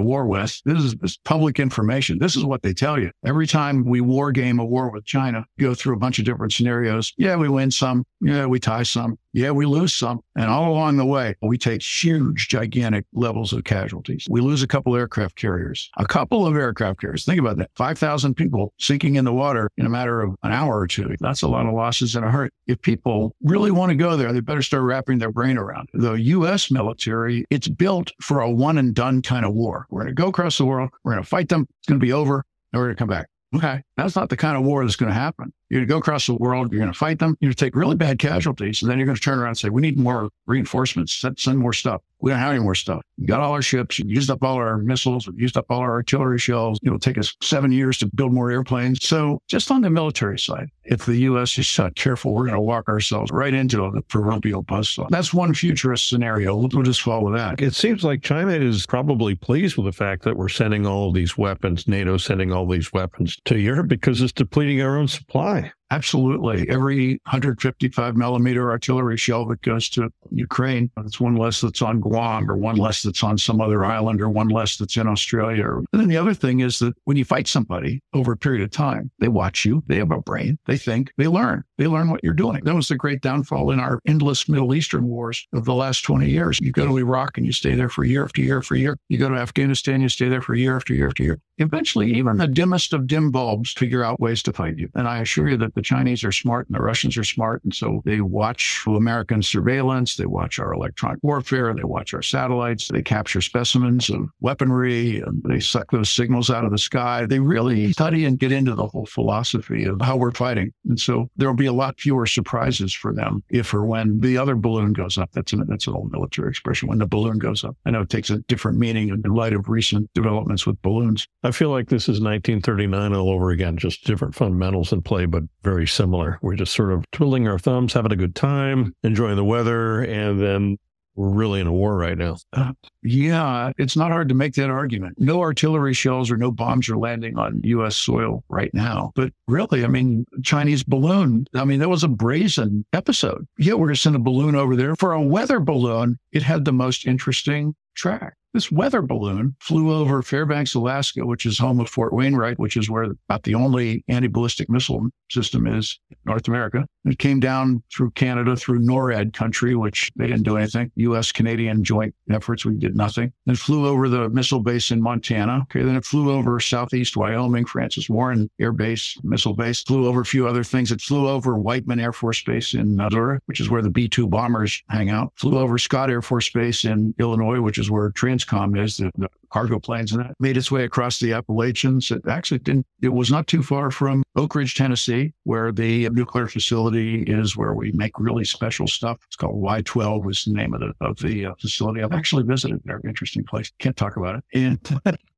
war 0.00 0.26
with. 0.26 0.60
This 0.64 0.82
is, 0.82 1.18
public 1.24 1.58
information. 1.58 2.18
This 2.18 2.36
is 2.36 2.44
what 2.44 2.62
they 2.62 2.74
tell 2.74 2.98
you. 2.98 3.10
Every 3.24 3.46
time 3.46 3.84
we 3.84 3.93
war 4.00 4.32
game 4.32 4.58
a 4.58 4.64
war 4.64 4.90
with 4.90 5.04
China, 5.04 5.44
go 5.58 5.74
through 5.74 5.94
a 5.94 5.98
bunch 5.98 6.18
of 6.18 6.24
different 6.24 6.52
scenarios. 6.52 7.12
Yeah, 7.16 7.36
we 7.36 7.48
win 7.48 7.70
some. 7.70 8.04
Yeah, 8.20 8.46
we 8.46 8.58
tie 8.58 8.82
some. 8.82 9.18
Yeah, 9.34 9.50
we 9.50 9.66
lose 9.66 9.92
some. 9.92 10.20
And 10.36 10.46
all 10.48 10.70
along 10.70 10.96
the 10.96 11.04
way, 11.04 11.34
we 11.42 11.58
take 11.58 11.82
huge, 11.82 12.48
gigantic 12.48 13.04
levels 13.12 13.52
of 13.52 13.64
casualties. 13.64 14.26
We 14.30 14.40
lose 14.40 14.62
a 14.62 14.66
couple 14.66 14.94
aircraft 14.94 15.34
carriers, 15.34 15.90
a 15.96 16.06
couple 16.06 16.46
of 16.46 16.56
aircraft 16.56 17.00
carriers. 17.00 17.24
Think 17.24 17.40
about 17.40 17.56
that 17.58 17.70
5,000 17.74 18.34
people 18.34 18.72
sinking 18.78 19.16
in 19.16 19.24
the 19.24 19.32
water 19.32 19.70
in 19.76 19.86
a 19.86 19.88
matter 19.90 20.22
of 20.22 20.36
an 20.44 20.52
hour 20.52 20.78
or 20.78 20.86
two. 20.86 21.16
That's 21.18 21.42
a 21.42 21.48
lot 21.48 21.66
of 21.66 21.74
losses 21.74 22.14
in 22.14 22.22
a 22.22 22.30
hurt. 22.30 22.52
If 22.68 22.80
people 22.80 23.34
really 23.42 23.72
want 23.72 23.90
to 23.90 23.96
go 23.96 24.16
there, 24.16 24.32
they 24.32 24.40
better 24.40 24.62
start 24.62 24.84
wrapping 24.84 25.18
their 25.18 25.32
brain 25.32 25.58
around 25.58 25.88
it. 25.92 26.00
The 26.00 26.12
U.S. 26.12 26.70
military, 26.70 27.44
it's 27.50 27.68
built 27.68 28.12
for 28.22 28.40
a 28.40 28.50
one 28.50 28.78
and 28.78 28.94
done 28.94 29.20
kind 29.20 29.44
of 29.44 29.52
war. 29.52 29.86
We're 29.90 30.02
going 30.02 30.14
to 30.14 30.22
go 30.22 30.28
across 30.28 30.58
the 30.58 30.64
world. 30.64 30.90
We're 31.02 31.12
going 31.12 31.24
to 31.24 31.28
fight 31.28 31.48
them. 31.48 31.66
It's 31.80 31.88
going 31.88 31.98
to 31.98 32.06
be 32.06 32.12
over. 32.12 32.44
And 32.72 32.80
we're 32.80 32.86
going 32.86 32.96
to 32.96 32.98
come 33.00 33.08
back. 33.08 33.28
Okay. 33.54 33.82
That's 33.96 34.16
not 34.16 34.28
the 34.28 34.36
kind 34.36 34.56
of 34.56 34.64
war 34.64 34.84
that's 34.84 34.96
going 34.96 35.10
to 35.10 35.18
happen. 35.18 35.52
You're 35.74 35.80
going 35.80 35.88
to 35.88 35.92
go 35.92 35.98
across 35.98 36.28
the 36.28 36.36
world. 36.36 36.70
You're 36.70 36.78
going 36.78 36.92
to 36.92 36.96
fight 36.96 37.18
them. 37.18 37.36
You're 37.40 37.48
going 37.48 37.56
to 37.56 37.64
take 37.64 37.74
really 37.74 37.96
bad 37.96 38.20
casualties. 38.20 38.80
And 38.80 38.88
then 38.88 38.96
you're 38.96 39.06
going 39.06 39.16
to 39.16 39.20
turn 39.20 39.40
around 39.40 39.48
and 39.48 39.58
say, 39.58 39.70
we 39.70 39.82
need 39.82 39.98
more 39.98 40.28
reinforcements. 40.46 41.12
Send, 41.12 41.36
send 41.36 41.58
more 41.58 41.72
stuff. 41.72 42.00
We 42.20 42.30
don't 42.30 42.38
have 42.38 42.52
any 42.52 42.60
more 42.60 42.76
stuff. 42.76 43.02
We 43.18 43.26
got 43.26 43.40
all 43.40 43.52
our 43.52 43.60
ships. 43.60 44.00
We 44.00 44.08
used 44.08 44.30
up 44.30 44.42
all 44.42 44.54
our 44.54 44.78
missiles. 44.78 45.28
We 45.28 45.42
used 45.42 45.56
up 45.56 45.66
all 45.68 45.80
our 45.80 45.90
artillery 45.90 46.38
shells. 46.38 46.78
It'll 46.82 46.98
take 46.98 47.18
us 47.18 47.36
seven 47.42 47.70
years 47.72 47.98
to 47.98 48.06
build 48.06 48.32
more 48.32 48.50
airplanes. 48.50 49.04
So 49.06 49.42
just 49.48 49.70
on 49.70 49.82
the 49.82 49.90
military 49.90 50.38
side, 50.38 50.70
if 50.84 51.04
the 51.04 51.16
U.S. 51.16 51.58
is 51.58 51.78
not 51.78 51.96
careful, 51.96 52.32
we're 52.32 52.44
going 52.44 52.54
to 52.54 52.60
walk 52.60 52.88
ourselves 52.88 53.30
right 53.30 53.52
into 53.52 53.90
the 53.90 54.00
proverbial 54.02 54.64
buzzsaw. 54.64 55.08
That's 55.10 55.34
one 55.34 55.52
futurist 55.52 56.08
scenario. 56.08 56.56
We'll, 56.56 56.70
we'll 56.72 56.82
just 56.82 57.02
follow 57.02 57.30
that. 57.32 57.60
It 57.60 57.74
seems 57.74 58.04
like 58.04 58.22
China 58.22 58.52
is 58.52 58.86
probably 58.86 59.34
pleased 59.34 59.76
with 59.76 59.86
the 59.86 59.92
fact 59.92 60.22
that 60.22 60.36
we're 60.36 60.48
sending 60.48 60.86
all 60.86 61.12
these 61.12 61.36
weapons, 61.36 61.86
NATO 61.88 62.16
sending 62.16 62.52
all 62.52 62.66
these 62.66 62.92
weapons 62.92 63.38
to 63.44 63.58
Europe 63.58 63.88
because 63.88 64.22
it's 64.22 64.32
depleting 64.32 64.80
our 64.80 64.96
own 64.96 65.08
supply. 65.08 65.63
Bye. 65.64 65.83
Absolutely. 65.90 66.68
Every 66.68 67.20
155 67.24 68.16
millimeter 68.16 68.70
artillery 68.70 69.16
shell 69.16 69.44
that 69.46 69.62
goes 69.62 69.88
to 69.90 70.10
Ukraine, 70.30 70.90
it's 70.98 71.20
one 71.20 71.36
less 71.36 71.60
that's 71.60 71.82
on 71.82 72.00
Guam 72.00 72.50
or 72.50 72.56
one 72.56 72.76
less 72.76 73.02
that's 73.02 73.22
on 73.22 73.38
some 73.38 73.60
other 73.60 73.84
island 73.84 74.20
or 74.20 74.28
one 74.28 74.48
less 74.48 74.76
that's 74.76 74.96
in 74.96 75.06
Australia. 75.06 75.66
And 75.68 75.86
then 75.92 76.08
the 76.08 76.16
other 76.16 76.34
thing 76.34 76.60
is 76.60 76.78
that 76.78 76.94
when 77.04 77.16
you 77.16 77.24
fight 77.24 77.46
somebody 77.46 78.02
over 78.14 78.32
a 78.32 78.36
period 78.36 78.62
of 78.62 78.70
time, 78.70 79.10
they 79.18 79.28
watch 79.28 79.64
you, 79.64 79.82
they 79.86 79.96
have 79.96 80.10
a 80.10 80.20
brain, 80.20 80.58
they 80.66 80.78
think, 80.78 81.12
they 81.18 81.28
learn, 81.28 81.62
they 81.78 81.86
learn 81.86 82.10
what 82.10 82.24
you're 82.24 82.32
doing. 82.32 82.64
That 82.64 82.74
was 82.74 82.88
the 82.88 82.96
great 82.96 83.20
downfall 83.20 83.70
in 83.70 83.78
our 83.78 84.00
endless 84.06 84.48
Middle 84.48 84.74
Eastern 84.74 85.06
wars 85.06 85.46
of 85.52 85.64
the 85.64 85.74
last 85.74 86.02
20 86.02 86.28
years. 86.28 86.58
You 86.60 86.72
go 86.72 86.86
to 86.86 86.98
Iraq 86.98 87.36
and 87.36 87.46
you 87.46 87.52
stay 87.52 87.74
there 87.74 87.88
for 87.88 88.04
year 88.04 88.24
after 88.24 88.40
year 88.40 88.58
after 88.58 88.74
year. 88.74 88.96
You 89.08 89.18
go 89.18 89.28
to 89.28 89.36
Afghanistan, 89.36 90.00
you 90.00 90.08
stay 90.08 90.28
there 90.28 90.42
for 90.42 90.54
year 90.54 90.76
after 90.76 90.94
year 90.94 91.08
after 91.08 91.22
year. 91.22 91.40
Eventually, 91.58 92.12
even 92.14 92.36
the 92.36 92.48
dimmest 92.48 92.92
of 92.92 93.06
dim 93.06 93.30
bulbs 93.30 93.72
figure 93.72 94.02
out 94.02 94.18
ways 94.18 94.42
to 94.42 94.52
fight 94.52 94.76
you. 94.76 94.88
And 94.94 95.06
I 95.06 95.18
assure 95.18 95.48
you 95.48 95.56
that 95.58 95.73
The 95.74 95.82
Chinese 95.82 96.24
are 96.24 96.32
smart 96.32 96.66
and 96.68 96.76
the 96.76 96.82
Russians 96.82 97.16
are 97.16 97.24
smart. 97.24 97.62
And 97.64 97.74
so 97.74 98.02
they 98.04 98.20
watch 98.20 98.82
American 98.86 99.42
surveillance. 99.42 100.16
They 100.16 100.26
watch 100.26 100.58
our 100.58 100.72
electronic 100.72 101.18
warfare. 101.22 101.74
They 101.74 101.84
watch 101.84 102.14
our 102.14 102.22
satellites. 102.22 102.88
They 102.88 103.02
capture 103.02 103.40
specimens 103.40 104.10
of 104.10 104.28
weaponry 104.40 105.20
and 105.20 105.42
they 105.44 105.60
suck 105.60 105.90
those 105.90 106.10
signals 106.10 106.50
out 106.50 106.64
of 106.64 106.70
the 106.70 106.78
sky. 106.78 107.26
They 107.26 107.40
really 107.40 107.92
study 107.92 108.24
and 108.24 108.38
get 108.38 108.52
into 108.52 108.74
the 108.74 108.86
whole 108.86 109.06
philosophy 109.06 109.84
of 109.84 110.00
how 110.00 110.16
we're 110.16 110.32
fighting. 110.32 110.72
And 110.88 110.98
so 110.98 111.28
there'll 111.36 111.54
be 111.54 111.66
a 111.66 111.72
lot 111.72 112.00
fewer 112.00 112.26
surprises 112.26 112.92
for 112.92 113.12
them 113.12 113.42
if 113.50 113.72
or 113.74 113.84
when 113.84 114.20
the 114.20 114.38
other 114.38 114.54
balloon 114.54 114.92
goes 114.92 115.18
up. 115.18 115.30
That's 115.32 115.52
an, 115.52 115.64
that's 115.68 115.86
an 115.86 115.94
old 115.94 116.12
military 116.12 116.48
expression. 116.48 116.88
When 116.88 116.98
the 116.98 117.06
balloon 117.06 117.38
goes 117.38 117.64
up, 117.64 117.76
I 117.86 117.90
know 117.90 118.02
it 118.02 118.10
takes 118.10 118.30
a 118.30 118.38
different 118.48 118.78
meaning 118.78 119.08
in 119.08 119.22
light 119.32 119.52
of 119.52 119.68
recent 119.68 120.12
developments 120.14 120.66
with 120.66 120.80
balloons. 120.82 121.26
I 121.42 121.50
feel 121.50 121.70
like 121.70 121.88
this 121.88 122.04
is 122.04 122.20
1939 122.20 123.14
all 123.14 123.30
over 123.30 123.50
again, 123.50 123.76
just 123.76 124.04
different 124.04 124.34
fundamentals 124.34 124.92
in 124.92 125.02
play, 125.02 125.26
but 125.26 125.42
very 125.64 125.86
similar. 125.86 126.38
We're 126.42 126.56
just 126.56 126.74
sort 126.74 126.92
of 126.92 127.10
twiddling 127.10 127.48
our 127.48 127.58
thumbs, 127.58 127.94
having 127.94 128.12
a 128.12 128.16
good 128.16 128.34
time, 128.36 128.94
enjoying 129.02 129.36
the 129.36 129.44
weather, 129.44 130.02
and 130.02 130.40
then 130.40 130.78
we're 131.16 131.28
really 131.28 131.60
in 131.60 131.66
a 131.66 131.72
war 131.72 131.96
right 131.96 132.18
now. 132.18 132.36
Uh, 132.52 132.72
yeah, 133.02 133.70
it's 133.78 133.96
not 133.96 134.10
hard 134.10 134.28
to 134.28 134.34
make 134.34 134.54
that 134.54 134.70
argument. 134.70 135.14
No 135.18 135.40
artillery 135.40 135.94
shells 135.94 136.30
or 136.30 136.36
no 136.36 136.50
bombs 136.50 136.88
are 136.88 136.96
landing 136.96 137.38
on 137.38 137.60
U.S. 137.64 137.96
soil 137.96 138.44
right 138.48 138.72
now. 138.74 139.12
But 139.14 139.32
really, 139.46 139.84
I 139.84 139.88
mean, 139.88 140.26
Chinese 140.42 140.82
balloon, 140.82 141.46
I 141.54 141.64
mean, 141.64 141.80
that 141.80 141.88
was 141.88 142.04
a 142.04 142.08
brazen 142.08 142.84
episode. 142.92 143.46
Yeah, 143.58 143.74
we're 143.74 143.86
going 143.86 143.94
to 143.94 144.00
send 144.00 144.16
a 144.16 144.20
balloon 144.20 144.56
over 144.56 144.74
there. 144.74 144.96
For 144.96 145.12
a 145.12 145.22
weather 145.22 145.60
balloon, 145.60 146.18
it 146.32 146.42
had 146.42 146.64
the 146.64 146.72
most 146.72 147.06
interesting 147.06 147.74
track. 147.94 148.34
This 148.54 148.70
weather 148.70 149.02
balloon 149.02 149.56
flew 149.58 149.92
over 149.92 150.22
Fairbanks, 150.22 150.76
Alaska, 150.76 151.26
which 151.26 151.44
is 151.44 151.58
home 151.58 151.80
of 151.80 151.88
Fort 151.88 152.12
Wainwright, 152.12 152.56
which 152.56 152.76
is 152.76 152.88
where 152.88 153.14
about 153.28 153.42
the 153.42 153.56
only 153.56 154.04
anti 154.06 154.28
ballistic 154.28 154.70
missile 154.70 155.08
system 155.28 155.66
is 155.66 155.98
in 156.08 156.16
North 156.24 156.46
America. 156.46 156.86
It 157.04 157.18
came 157.18 157.40
down 157.40 157.82
through 157.92 158.12
Canada, 158.12 158.56
through 158.56 158.80
NORAD 158.80 159.32
country, 159.32 159.74
which 159.74 160.10
they 160.16 160.26
didn't 160.26 160.44
do 160.44 160.56
anything. 160.56 160.90
U.S. 160.96 161.32
Canadian 161.32 161.84
joint 161.84 162.14
efforts, 162.30 162.64
we 162.64 162.76
did 162.76 162.96
nothing. 162.96 163.32
Then 163.46 163.56
flew 163.56 163.86
over 163.86 164.08
the 164.08 164.30
missile 164.30 164.60
base 164.60 164.90
in 164.90 165.02
Montana. 165.02 165.60
Okay, 165.62 165.82
then 165.82 165.96
it 165.96 166.04
flew 166.04 166.32
over 166.32 166.58
southeast 166.60 167.16
Wyoming, 167.16 167.66
Francis 167.66 168.08
Warren 168.08 168.48
Air 168.58 168.72
Base, 168.72 169.16
missile 169.22 169.54
base, 169.54 169.82
flew 169.82 170.06
over 170.06 170.22
a 170.22 170.24
few 170.24 170.48
other 170.48 170.64
things. 170.64 170.92
It 170.92 171.00
flew 171.00 171.28
over 171.28 171.58
Whiteman 171.58 172.00
Air 172.00 172.12
Force 172.12 172.42
Base 172.42 172.74
in 172.74 172.96
Missouri, 172.96 173.38
which 173.46 173.60
is 173.60 173.68
where 173.68 173.82
the 173.82 173.90
B 173.90 174.08
2 174.08 174.26
bombers 174.26 174.82
hang 174.88 175.10
out. 175.10 175.32
Flew 175.36 175.58
over 175.58 175.78
Scott 175.78 176.10
Air 176.10 176.22
Force 176.22 176.50
Base 176.50 176.84
in 176.84 177.14
Illinois, 177.18 177.60
which 177.60 177.78
is 177.78 177.90
where 177.90 178.10
Transcom 178.10 178.82
is, 178.82 178.96
the, 178.96 179.10
the 179.16 179.28
cargo 179.54 179.78
planes, 179.78 180.10
and 180.10 180.20
that 180.20 180.34
made 180.40 180.56
its 180.56 180.72
way 180.72 180.82
across 180.82 181.20
the 181.20 181.32
Appalachians. 181.32 182.10
It 182.10 182.26
actually 182.28 182.58
didn't, 182.58 182.86
it 183.00 183.10
was 183.10 183.30
not 183.30 183.46
too 183.46 183.62
far 183.62 183.92
from 183.92 184.24
Oak 184.34 184.56
Ridge, 184.56 184.74
Tennessee, 184.74 185.32
where 185.44 185.70
the 185.70 186.08
nuclear 186.10 186.48
facility 186.48 187.22
is, 187.22 187.56
where 187.56 187.72
we 187.72 187.92
make 187.92 188.18
really 188.18 188.44
special 188.44 188.88
stuff. 188.88 189.18
It's 189.28 189.36
called 189.36 189.62
Y12 189.62 190.24
was 190.24 190.42
the 190.44 190.54
name 190.54 190.74
of 190.74 190.80
the, 190.80 190.92
of 191.00 191.18
the 191.18 191.46
uh, 191.46 191.54
facility. 191.60 192.02
I've 192.02 192.12
actually 192.12 192.42
visited 192.42 192.80
there. 192.84 193.00
Interesting 193.06 193.44
place. 193.44 193.70
Can't 193.78 193.96
talk 193.96 194.16
about 194.16 194.34
it. 194.34 194.44
And 194.54 195.00